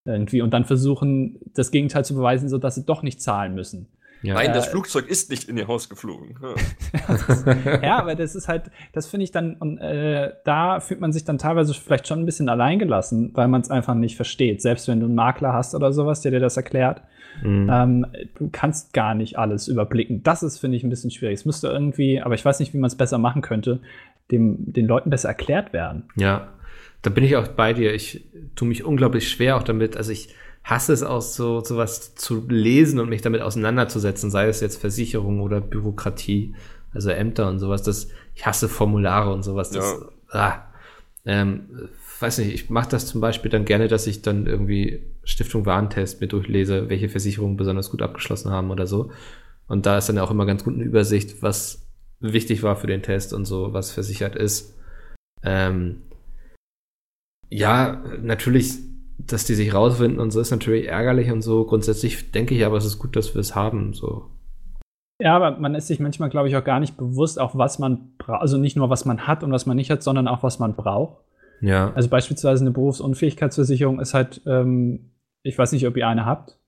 Irgendwie 0.07 0.43
und 0.43 0.51
dann 0.51 0.65
versuchen, 0.65 1.39
das 1.55 1.71
Gegenteil 1.71 2.05
zu 2.05 2.15
beweisen, 2.15 2.49
sodass 2.49 2.75
sie 2.75 2.85
doch 2.85 3.03
nicht 3.03 3.23
zahlen 3.23 3.55
müssen. 3.55 3.87
Ja. 4.25 4.35
Nein, 4.35 4.53
das 4.53 4.67
Äh, 4.67 4.71
Flugzeug 4.71 5.09
ist 5.09 5.31
nicht 5.31 5.49
in 5.49 5.57
ihr 5.57 5.69
Haus 5.69 5.89
geflogen. 5.89 6.37
Ja. 6.43 7.79
ja, 7.83 7.99
aber 7.99 8.15
das 8.15 8.35
ist 8.35 8.49
halt, 8.49 8.65
das 8.93 9.07
finde 9.07 9.25
ich 9.25 9.31
dann, 9.31 9.55
und 9.55 9.79
äh, 9.79 10.33
da 10.45 10.81
fühlt 10.81 11.01
man 11.01 11.13
sich 11.13 11.25
dann 11.25 11.39
teilweise 11.39 11.75
vielleicht 11.75 12.09
schon 12.09 12.21
ein 12.21 12.27
bisschen 12.27 12.49
alleingelassen, 12.49 13.31
weil 13.35 13.49
man 13.49 13.61
es 13.61 13.71
einfach 13.71 13.95
nicht 13.95 14.17
versteht. 14.17 14.63
Selbst 14.63 14.89
wenn 14.89 15.01
du 15.01 15.07
einen 15.07 15.15
Makler 15.15 15.53
hast 15.53 15.75
oder 15.75 15.93
sowas, 15.93 16.21
der 16.23 16.33
dir 16.33 16.41
das 16.41 16.57
erklärt, 16.57 17.03
Mhm. 17.43 17.69
ähm, 17.69 18.07
du 18.37 18.49
kannst 18.53 18.93
gar 18.93 19.17
nicht 19.17 19.39
alles 19.41 19.67
überblicken. 19.67 20.23
Das 20.23 20.45
ist, 20.45 20.59
finde 20.61 20.77
ich, 20.77 20.85
ein 20.85 20.89
bisschen 20.89 21.11
schwierig. 21.11 21.35
Es 21.35 21.45
müsste 21.45 21.67
irgendwie, 21.67 22.21
aber 22.23 22.37
ich 22.37 22.45
weiß 22.45 22.61
nicht, 22.61 22.73
wie 22.75 22.79
man 22.79 22.87
es 22.87 22.95
besser 22.95 23.19
machen 23.19 23.43
könnte, 23.43 23.81
dem, 24.31 24.73
den 24.73 24.87
Leuten 24.87 25.11
besser 25.11 25.31
erklärt 25.31 25.73
werden. 25.73 26.05
Ja, 26.15 26.53
da 27.03 27.11
bin 27.11 27.25
ich 27.25 27.35
auch 27.37 27.49
bei 27.49 27.73
dir. 27.73 27.93
Ich 27.93 28.25
tue 28.55 28.69
mich 28.69 28.85
unglaublich 28.85 29.29
schwer 29.29 29.57
auch 29.57 29.65
damit. 29.65 29.97
Also 29.97 30.13
ich 30.13 30.29
hasse 30.65 30.95
es 30.95 31.03
auch 31.03 31.21
so, 31.21 31.63
sowas 31.63 32.15
zu 32.15 32.47
lesen 32.49 32.99
und 32.99 33.11
mich 33.11 33.23
damit 33.23 33.43
auseinanderzusetzen, 33.43 34.31
sei 34.31 34.49
es 34.49 34.61
jetzt 34.61 34.81
Versicherung 34.81 35.41
oder 35.41 35.61
Bürokratie, 35.61 36.55
also 36.93 37.11
Ämter 37.11 37.49
und 37.49 37.59
sowas. 37.59 37.83
Das, 37.83 38.09
ich 38.35 38.47
hasse 38.47 38.69
Formulare 38.69 39.33
und 39.33 39.43
sowas. 39.43 39.71
Das, 39.71 40.01
ah, 40.31 40.63
ähm, 41.27 41.91
weiß 42.21 42.39
nicht, 42.39 42.55
ich 42.55 42.71
mache 42.71 42.89
das 42.89 43.07
zum 43.07 43.21
Beispiel 43.21 43.51
dann 43.51 43.67
gerne, 43.67 43.89
dass 43.89 44.07
ich 44.07 44.23
dann 44.23 44.47
irgendwie 44.47 45.03
Stiftung 45.25 45.67
Warentest 45.67 46.21
mir 46.21 46.29
durchlese, 46.29 46.89
welche 46.89 47.11
Versicherungen 47.11 47.57
besonders 47.57 47.91
gut 47.91 48.01
abgeschlossen 48.01 48.51
haben 48.51 48.71
oder 48.71 48.87
so. 48.87 49.11
Und 49.69 49.85
da 49.87 49.99
ist 49.99 50.09
dann 50.09 50.19
auch 50.19 50.31
immer 50.31 50.47
ganz 50.47 50.65
gut 50.65 50.75
eine 50.75 50.85
Übersicht, 50.85 51.43
was 51.43 51.87
wichtig 52.21 52.63
war 52.63 52.77
für 52.77 52.87
den 52.87 53.03
Test 53.03 53.35
und 53.35 53.45
so, 53.45 53.73
was 53.75 53.91
versichert 53.91 54.37
ist. 54.37 54.75
Ähm, 55.43 56.03
ja, 57.51 58.03
natürlich, 58.23 58.79
dass 59.19 59.45
die 59.45 59.55
sich 59.55 59.73
rausfinden 59.75 60.21
und 60.21 60.31
so 60.31 60.41
ist 60.41 60.51
natürlich 60.51 60.89
ärgerlich 60.89 61.31
und 61.31 61.43
so. 61.43 61.65
Grundsätzlich 61.65 62.31
denke 62.33 62.55
ich 62.55 62.65
aber, 62.65 62.77
es 62.77 62.85
ist 62.85 62.99
gut, 62.99 63.17
dass 63.17 63.35
wir 63.35 63.41
es 63.41 63.55
haben. 63.55 63.93
So. 63.95 64.27
Ja, 65.21 65.37
aber 65.37 65.59
man 65.59 65.75
ist 65.75 65.87
sich 65.87 66.01
manchmal, 66.01 66.31
glaube 66.31 66.49
ich, 66.49 66.57
auch 66.57 66.65
gar 66.65 66.81
nicht 66.81 66.97
bewusst, 66.97 67.41
auch 67.41 67.57
was 67.57 67.79
man 67.79 68.15
braucht. 68.19 68.41
Also 68.43 68.59
nicht 68.59 68.77
nur, 68.77 68.91
was 68.91 69.05
man 69.05 69.27
hat 69.27 69.45
und 69.45 69.53
was 69.53 69.67
man 69.67 69.77
nicht 69.77 69.91
hat, 69.91 70.03
sondern 70.03 70.27
auch, 70.29 70.43
was 70.43 70.59
man 70.59 70.75
braucht. 70.75 71.23
Ja. 71.61 71.93
Also 71.95 72.09
beispielsweise 72.09 72.65
eine 72.65 72.73
Berufsunfähigkeitsversicherung 72.73 74.01
ist 74.01 74.13
halt, 74.15 74.43
ähm, 74.47 75.11
ich 75.43 75.57
weiß 75.57 75.73
nicht, 75.73 75.87
ob 75.87 75.97
ihr 75.97 76.09
eine 76.09 76.27
habt. 76.27 76.59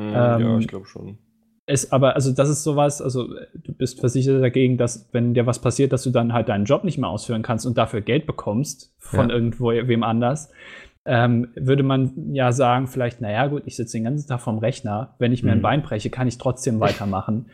Hm, 0.00 0.12
Ähm, 0.14 0.40
ja, 0.40 0.58
ich 0.58 0.68
glaube 0.68 0.86
schon. 0.86 1.18
Ist 1.66 1.92
aber, 1.92 2.14
also 2.14 2.30
das 2.32 2.50
ist 2.50 2.62
sowas, 2.62 3.00
also 3.00 3.34
äh, 3.36 3.46
du 3.54 3.72
bist 3.72 3.98
versichert 3.98 4.42
dagegen, 4.42 4.76
dass, 4.76 5.08
wenn 5.12 5.34
dir 5.34 5.46
was 5.46 5.60
passiert, 5.60 5.92
dass 5.92 6.02
du 6.02 6.10
dann 6.10 6.32
halt 6.32 6.48
deinen 6.48 6.66
Job 6.66 6.84
nicht 6.84 6.98
mehr 6.98 7.08
ausführen 7.08 7.42
kannst 7.42 7.66
und 7.66 7.76
dafür 7.78 8.02
Geld 8.02 8.26
bekommst 8.26 8.94
von 8.98 9.30
Ja. 9.30 9.34
irgendwo 9.34 9.68
wem 9.70 10.02
anders. 10.02 10.50
Ähm, 11.06 11.48
würde 11.54 11.82
man 11.82 12.32
ja 12.32 12.50
sagen, 12.52 12.86
vielleicht, 12.86 13.20
naja, 13.20 13.46
gut, 13.48 13.62
ich 13.66 13.76
sitze 13.76 13.98
den 13.98 14.04
ganzen 14.04 14.26
Tag 14.26 14.40
vorm 14.40 14.58
Rechner, 14.58 15.14
wenn 15.18 15.32
ich 15.32 15.42
mir 15.42 15.52
ein 15.52 15.58
Mhm. 15.58 15.62
Bein 15.62 15.82
breche, 15.82 16.08
kann 16.10 16.26
ich 16.28 16.38
trotzdem 16.38 16.80
weitermachen. 16.80 17.46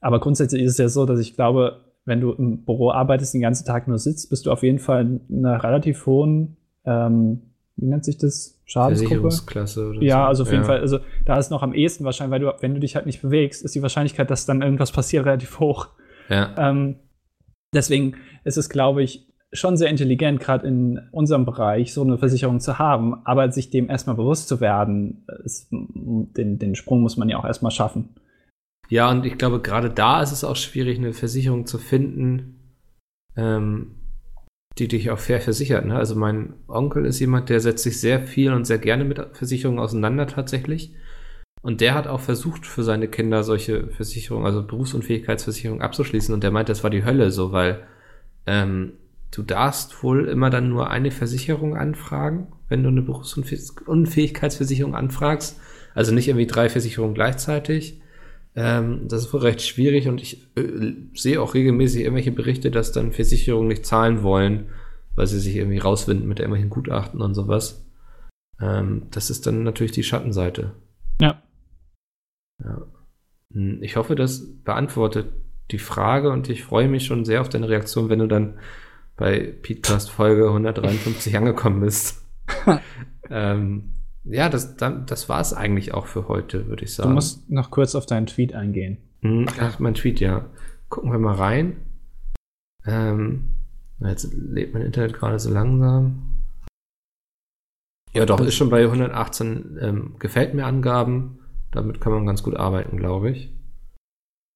Aber 0.00 0.20
grundsätzlich 0.20 0.62
ist 0.62 0.72
es 0.72 0.78
ja 0.78 0.88
so, 0.88 1.06
dass 1.06 1.18
ich 1.18 1.34
glaube, 1.34 1.80
wenn 2.04 2.20
du 2.20 2.32
im 2.32 2.64
Büro 2.64 2.90
arbeitest, 2.90 3.34
den 3.34 3.40
ganzen 3.40 3.66
Tag 3.66 3.88
nur 3.88 3.98
sitzt, 3.98 4.30
bist 4.30 4.46
du 4.46 4.52
auf 4.52 4.62
jeden 4.62 4.78
Fall 4.78 5.20
in 5.28 5.44
einer 5.46 5.62
relativ 5.62 6.04
hohen, 6.06 6.56
ähm, 6.84 7.40
wie 7.76 7.86
nennt 7.86 8.04
sich 8.04 8.18
das? 8.18 8.54
Schadensgruppe? 8.66 9.22
Oder 9.22 10.02
Ja, 10.02 10.22
so. 10.24 10.28
also 10.28 10.42
auf 10.42 10.50
jeden 10.50 10.62
Ja. 10.64 10.66
Fall, 10.66 10.80
also 10.80 10.98
da 11.24 11.38
ist 11.38 11.50
noch 11.50 11.62
am 11.62 11.72
ehesten 11.72 12.04
wahrscheinlich, 12.04 12.32
weil 12.32 12.40
du, 12.40 12.52
wenn 12.60 12.74
du 12.74 12.80
dich 12.80 12.96
halt 12.96 13.06
nicht 13.06 13.22
bewegst, 13.22 13.64
ist 13.64 13.74
die 13.74 13.80
Wahrscheinlichkeit, 13.82 14.30
dass 14.30 14.44
dann 14.44 14.60
irgendwas 14.60 14.92
passiert, 14.92 15.24
relativ 15.26 15.58
hoch. 15.60 15.88
Ja. 16.28 16.54
Ähm, 16.58 16.96
deswegen 17.72 18.16
ist 18.44 18.58
es, 18.58 18.68
glaube 18.68 19.02
ich, 19.02 19.26
schon 19.52 19.76
sehr 19.76 19.88
intelligent, 19.88 20.40
gerade 20.40 20.66
in 20.66 21.00
unserem 21.10 21.44
Bereich 21.46 21.94
so 21.94 22.02
eine 22.02 22.18
Versicherung 22.18 22.60
zu 22.60 22.78
haben, 22.78 23.24
aber 23.24 23.50
sich 23.50 23.70
dem 23.70 23.88
erstmal 23.88 24.16
bewusst 24.16 24.48
zu 24.48 24.60
werden, 24.60 25.24
ist, 25.44 25.68
den, 25.70 26.58
den 26.58 26.74
Sprung 26.74 27.00
muss 27.00 27.16
man 27.16 27.28
ja 27.28 27.38
auch 27.38 27.44
erstmal 27.44 27.72
schaffen. 27.72 28.10
Ja, 28.90 29.10
und 29.10 29.24
ich 29.26 29.38
glaube, 29.38 29.60
gerade 29.60 29.90
da 29.90 30.22
ist 30.22 30.32
es 30.32 30.44
auch 30.44 30.56
schwierig, 30.56 30.98
eine 30.98 31.12
Versicherung 31.12 31.66
zu 31.66 31.78
finden, 31.78 32.74
ähm, 33.36 33.94
die 34.78 34.88
dich 34.88 35.10
auch 35.10 35.18
fair 35.18 35.40
versichert. 35.40 35.84
Ne? 35.84 35.96
Also 35.96 36.14
mein 36.14 36.54
Onkel 36.68 37.04
ist 37.04 37.18
jemand, 37.18 37.48
der 37.48 37.60
setzt 37.60 37.84
sich 37.84 38.00
sehr 38.00 38.26
viel 38.26 38.52
und 38.52 38.66
sehr 38.66 38.78
gerne 38.78 39.04
mit 39.04 39.20
Versicherungen 39.32 39.80
auseinander 39.80 40.26
tatsächlich. 40.26 40.94
Und 41.62 41.80
der 41.80 41.94
hat 41.94 42.06
auch 42.06 42.20
versucht, 42.20 42.66
für 42.66 42.84
seine 42.84 43.08
Kinder 43.08 43.42
solche 43.42 43.88
Versicherungen, 43.88 44.46
also 44.46 44.64
Berufsunfähigkeitsversicherungen 44.64 45.82
abzuschließen. 45.82 46.32
Und 46.32 46.44
der 46.44 46.52
meint, 46.52 46.68
das 46.68 46.84
war 46.84 46.90
die 46.90 47.04
Hölle 47.04 47.30
so, 47.30 47.52
weil 47.52 47.86
ähm, 48.46 48.92
du 49.30 49.42
darfst 49.42 50.02
wohl 50.02 50.28
immer 50.28 50.50
dann 50.50 50.68
nur 50.68 50.90
eine 50.90 51.10
Versicherung 51.10 51.76
anfragen, 51.76 52.48
wenn 52.68 52.82
du 52.82 52.88
eine 52.88 53.02
Berufsunfähigkeitsversicherung 53.02 54.94
anfragst. 54.94 55.60
Also 55.94 56.14
nicht 56.14 56.28
irgendwie 56.28 56.46
drei 56.46 56.68
Versicherungen 56.68 57.14
gleichzeitig. 57.14 58.00
Ähm, 58.54 59.08
das 59.08 59.24
ist 59.24 59.32
wohl 59.32 59.40
recht 59.40 59.62
schwierig 59.62 60.08
und 60.08 60.20
ich 60.20 60.48
äh, 60.56 60.92
sehe 61.14 61.40
auch 61.40 61.54
regelmäßig 61.54 62.02
irgendwelche 62.02 62.32
Berichte, 62.32 62.70
dass 62.70 62.92
dann 62.92 63.12
Versicherungen 63.12 63.68
nicht 63.68 63.86
zahlen 63.86 64.22
wollen, 64.22 64.68
weil 65.14 65.26
sie 65.26 65.38
sich 65.38 65.56
irgendwie 65.56 65.78
rauswinden 65.78 66.28
mit 66.28 66.40
irgendwelchen 66.40 66.70
Gutachten 66.70 67.20
und 67.20 67.34
sowas. 67.34 67.84
Ähm, 68.60 69.06
das 69.10 69.30
ist 69.30 69.46
dann 69.46 69.62
natürlich 69.62 69.92
die 69.92 70.02
Schattenseite. 70.02 70.72
Ja. 71.20 71.42
Ja. 72.64 72.86
Hm, 73.52 73.82
Ich 73.82 73.96
hoffe, 73.96 74.14
das 74.14 74.44
beantwortet 74.64 75.32
die 75.70 75.78
Frage 75.78 76.30
und 76.30 76.48
ich 76.48 76.64
freue 76.64 76.88
mich 76.88 77.04
schon 77.04 77.24
sehr 77.24 77.40
auf 77.40 77.48
deine 77.48 77.68
Reaktion, 77.68 78.08
wenn 78.08 78.20
du 78.20 78.26
dann 78.26 78.58
bei 79.18 79.52
Podcast 79.62 80.10
Folge 80.10 80.46
153 80.46 81.36
angekommen 81.36 81.80
bist. 81.80 82.22
ähm, 83.30 83.92
ja, 84.24 84.48
das, 84.48 84.76
dann, 84.76 85.04
das 85.06 85.28
war 85.28 85.40
es 85.40 85.52
eigentlich 85.52 85.92
auch 85.92 86.06
für 86.06 86.28
heute, 86.28 86.68
würde 86.68 86.84
ich 86.84 86.96
Du 86.96 87.02
sagen. 87.02 87.14
musst 87.14 87.50
noch 87.50 87.70
kurz 87.70 87.94
auf 87.94 88.06
deinen 88.06 88.26
Tweet 88.26 88.54
eingehen. 88.54 88.98
Hm, 89.20 89.46
ach, 89.60 89.78
mein 89.80 89.94
Tweet, 89.94 90.20
ja. 90.20 90.48
Gucken 90.88 91.10
wir 91.12 91.18
mal 91.18 91.34
rein. 91.34 91.76
Ähm, 92.86 93.50
jetzt 94.00 94.32
lebt 94.32 94.72
mein 94.72 94.82
Internet 94.84 95.14
gerade 95.14 95.38
so 95.38 95.50
langsam. 95.50 96.22
Ja, 98.14 98.24
doch, 98.24 98.40
ist 98.40 98.54
schon 98.54 98.70
bei 98.70 98.84
118 98.84 99.78
ähm, 99.80 100.14
gefällt 100.18 100.54
mir 100.54 100.64
Angaben. 100.64 101.40
Damit 101.72 102.00
kann 102.00 102.12
man 102.12 102.24
ganz 102.24 102.42
gut 102.42 102.56
arbeiten, 102.56 102.96
glaube 102.96 103.30
ich. 103.30 103.52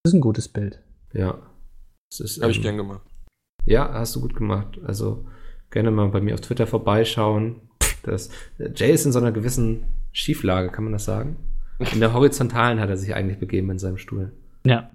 Das 0.03 0.11
ist 0.11 0.17
ein 0.17 0.21
gutes 0.21 0.47
Bild. 0.47 0.81
Ja. 1.13 1.37
Das 2.09 2.19
ist, 2.21 2.41
Habe 2.41 2.51
ich 2.51 2.57
ähm, 2.57 2.63
gern 2.63 2.77
gemacht. 2.77 3.01
Ja, 3.65 3.91
hast 3.93 4.15
du 4.15 4.21
gut 4.21 4.35
gemacht. 4.35 4.79
Also 4.85 5.25
gerne 5.71 5.91
mal 5.91 6.09
bei 6.09 6.21
mir 6.21 6.33
auf 6.33 6.41
Twitter 6.41 6.67
vorbeischauen. 6.67 7.61
Das, 8.03 8.29
Jay 8.75 8.91
ist 8.91 9.05
in 9.05 9.11
so 9.11 9.19
einer 9.19 9.31
gewissen 9.31 9.83
Schieflage, 10.11 10.69
kann 10.69 10.83
man 10.83 10.93
das 10.93 11.05
sagen? 11.05 11.37
In 11.93 11.99
der 11.99 12.13
horizontalen 12.13 12.79
hat 12.79 12.89
er 12.89 12.97
sich 12.97 13.15
eigentlich 13.15 13.39
begeben 13.39 13.71
in 13.71 13.79
seinem 13.79 13.97
Stuhl. 13.97 14.31
Ja. 14.65 14.91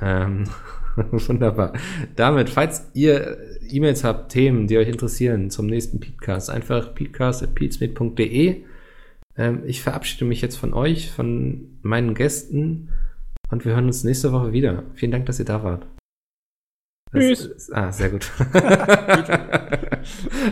Ähm, 0.00 0.44
wunderbar. 0.96 1.74
Damit, 2.14 2.48
falls 2.48 2.90
ihr 2.94 3.38
E-Mails 3.68 4.04
habt, 4.04 4.32
Themen, 4.32 4.66
die 4.66 4.78
euch 4.78 4.88
interessieren 4.88 5.50
zum 5.50 5.66
nächsten 5.66 6.00
Podcast, 6.00 6.50
einfach 6.50 6.94
peatcast.peatsmeet.de. 6.94 8.62
Ähm, 9.36 9.62
ich 9.66 9.82
verabschiede 9.82 10.24
mich 10.24 10.40
jetzt 10.40 10.56
von 10.56 10.72
euch, 10.72 11.10
von 11.10 11.78
meinen 11.82 12.14
Gästen 12.14 12.90
und 13.50 13.64
wir 13.64 13.74
hören 13.74 13.86
uns 13.86 14.04
nächste 14.04 14.32
Woche 14.32 14.52
wieder. 14.52 14.84
Vielen 14.94 15.12
Dank, 15.12 15.26
dass 15.26 15.38
ihr 15.38 15.44
da 15.44 15.62
wart. 15.62 15.86
Tschüss. 17.12 17.46
Ist, 17.46 17.74
ah, 17.74 17.92
sehr 17.92 18.10
gut. 18.10 18.30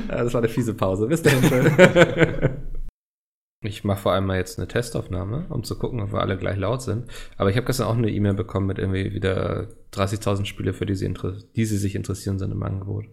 das 0.09 0.33
war 0.33 0.41
eine 0.41 0.49
fiese 0.49 0.75
Pause. 0.75 1.07
Bis 1.07 1.23
dahin. 1.23 2.51
Ich 3.67 3.83
mache 3.83 4.03
vor 4.03 4.13
allem 4.13 4.27
mal 4.27 4.37
jetzt 4.37 4.59
eine 4.59 4.69
Testaufnahme, 4.69 5.47
um 5.49 5.65
zu 5.65 5.79
gucken, 5.79 6.03
ob 6.03 6.13
wir 6.13 6.21
alle 6.21 6.37
gleich 6.37 6.59
laut 6.59 6.83
sind. 6.83 7.11
Aber 7.39 7.49
ich 7.49 7.57
habe 7.57 7.65
gestern 7.65 7.87
auch 7.87 7.97
eine 7.97 8.11
E-Mail 8.11 8.35
bekommen 8.35 8.67
mit 8.67 8.79
irgendwie 8.79 9.15
wieder 9.15 9.69
30.000 9.95 10.45
Spiele, 10.45 10.75
für 10.75 10.85
die 10.85 10.95
sie, 10.95 11.11
die 11.57 11.65
sie 11.65 11.79
sich 11.79 11.95
interessieren, 11.95 12.39
sind 12.39 12.53
im 12.53 12.63
Angebot. 12.63 13.07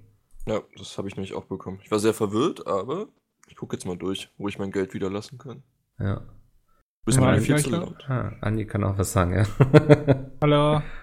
Ja, 0.46 0.60
das 0.78 0.98
habe 0.98 1.08
ich 1.08 1.16
nämlich 1.16 1.34
auch 1.36 1.46
bekommen. 1.46 1.80
Ich 1.82 1.90
war 1.90 2.00
sehr 2.00 2.14
verwirrt, 2.14 2.68
aber 2.68 3.08
ich 3.48 3.56
gucke 3.56 3.78
jetzt 3.78 3.86
mal 3.86 3.98
durch, 3.98 4.30
wo 4.38 4.50
ich 4.50 4.60
mein 4.60 4.72
Geld 4.72 4.94
wieder 4.94 5.10
lassen 5.10 5.38
kann. 5.38 5.64
Ja. 6.00 6.22
Bist 7.06 7.18
Ja, 7.18 7.34
ich 7.38 7.46
viel 7.46 7.58
zu 7.58 7.70
laut. 7.70 7.84
laut. 7.86 8.10
Ah, 8.10 8.34
Andi 8.42 8.66
kann 8.66 8.84
auch 8.84 8.98
was 8.98 9.14
sagen, 9.14 9.34
ja. 9.34 9.46
Hallo. 10.42 10.82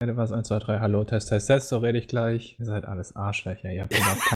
Was? 0.00 0.32
1, 0.32 0.48
2, 0.48 0.58
3, 0.58 0.80
hallo, 0.80 1.04
Test, 1.04 1.28
Test, 1.28 1.46
Test, 1.46 1.68
so 1.68 1.78
rede 1.78 1.98
ich 1.98 2.08
gleich. 2.08 2.56
Ihr 2.58 2.66
seid 2.66 2.84
alles 2.84 3.14
Arschlöcher, 3.16 3.72
ihr 3.72 3.82
habt 3.82 3.96
überhaupt 3.96 4.34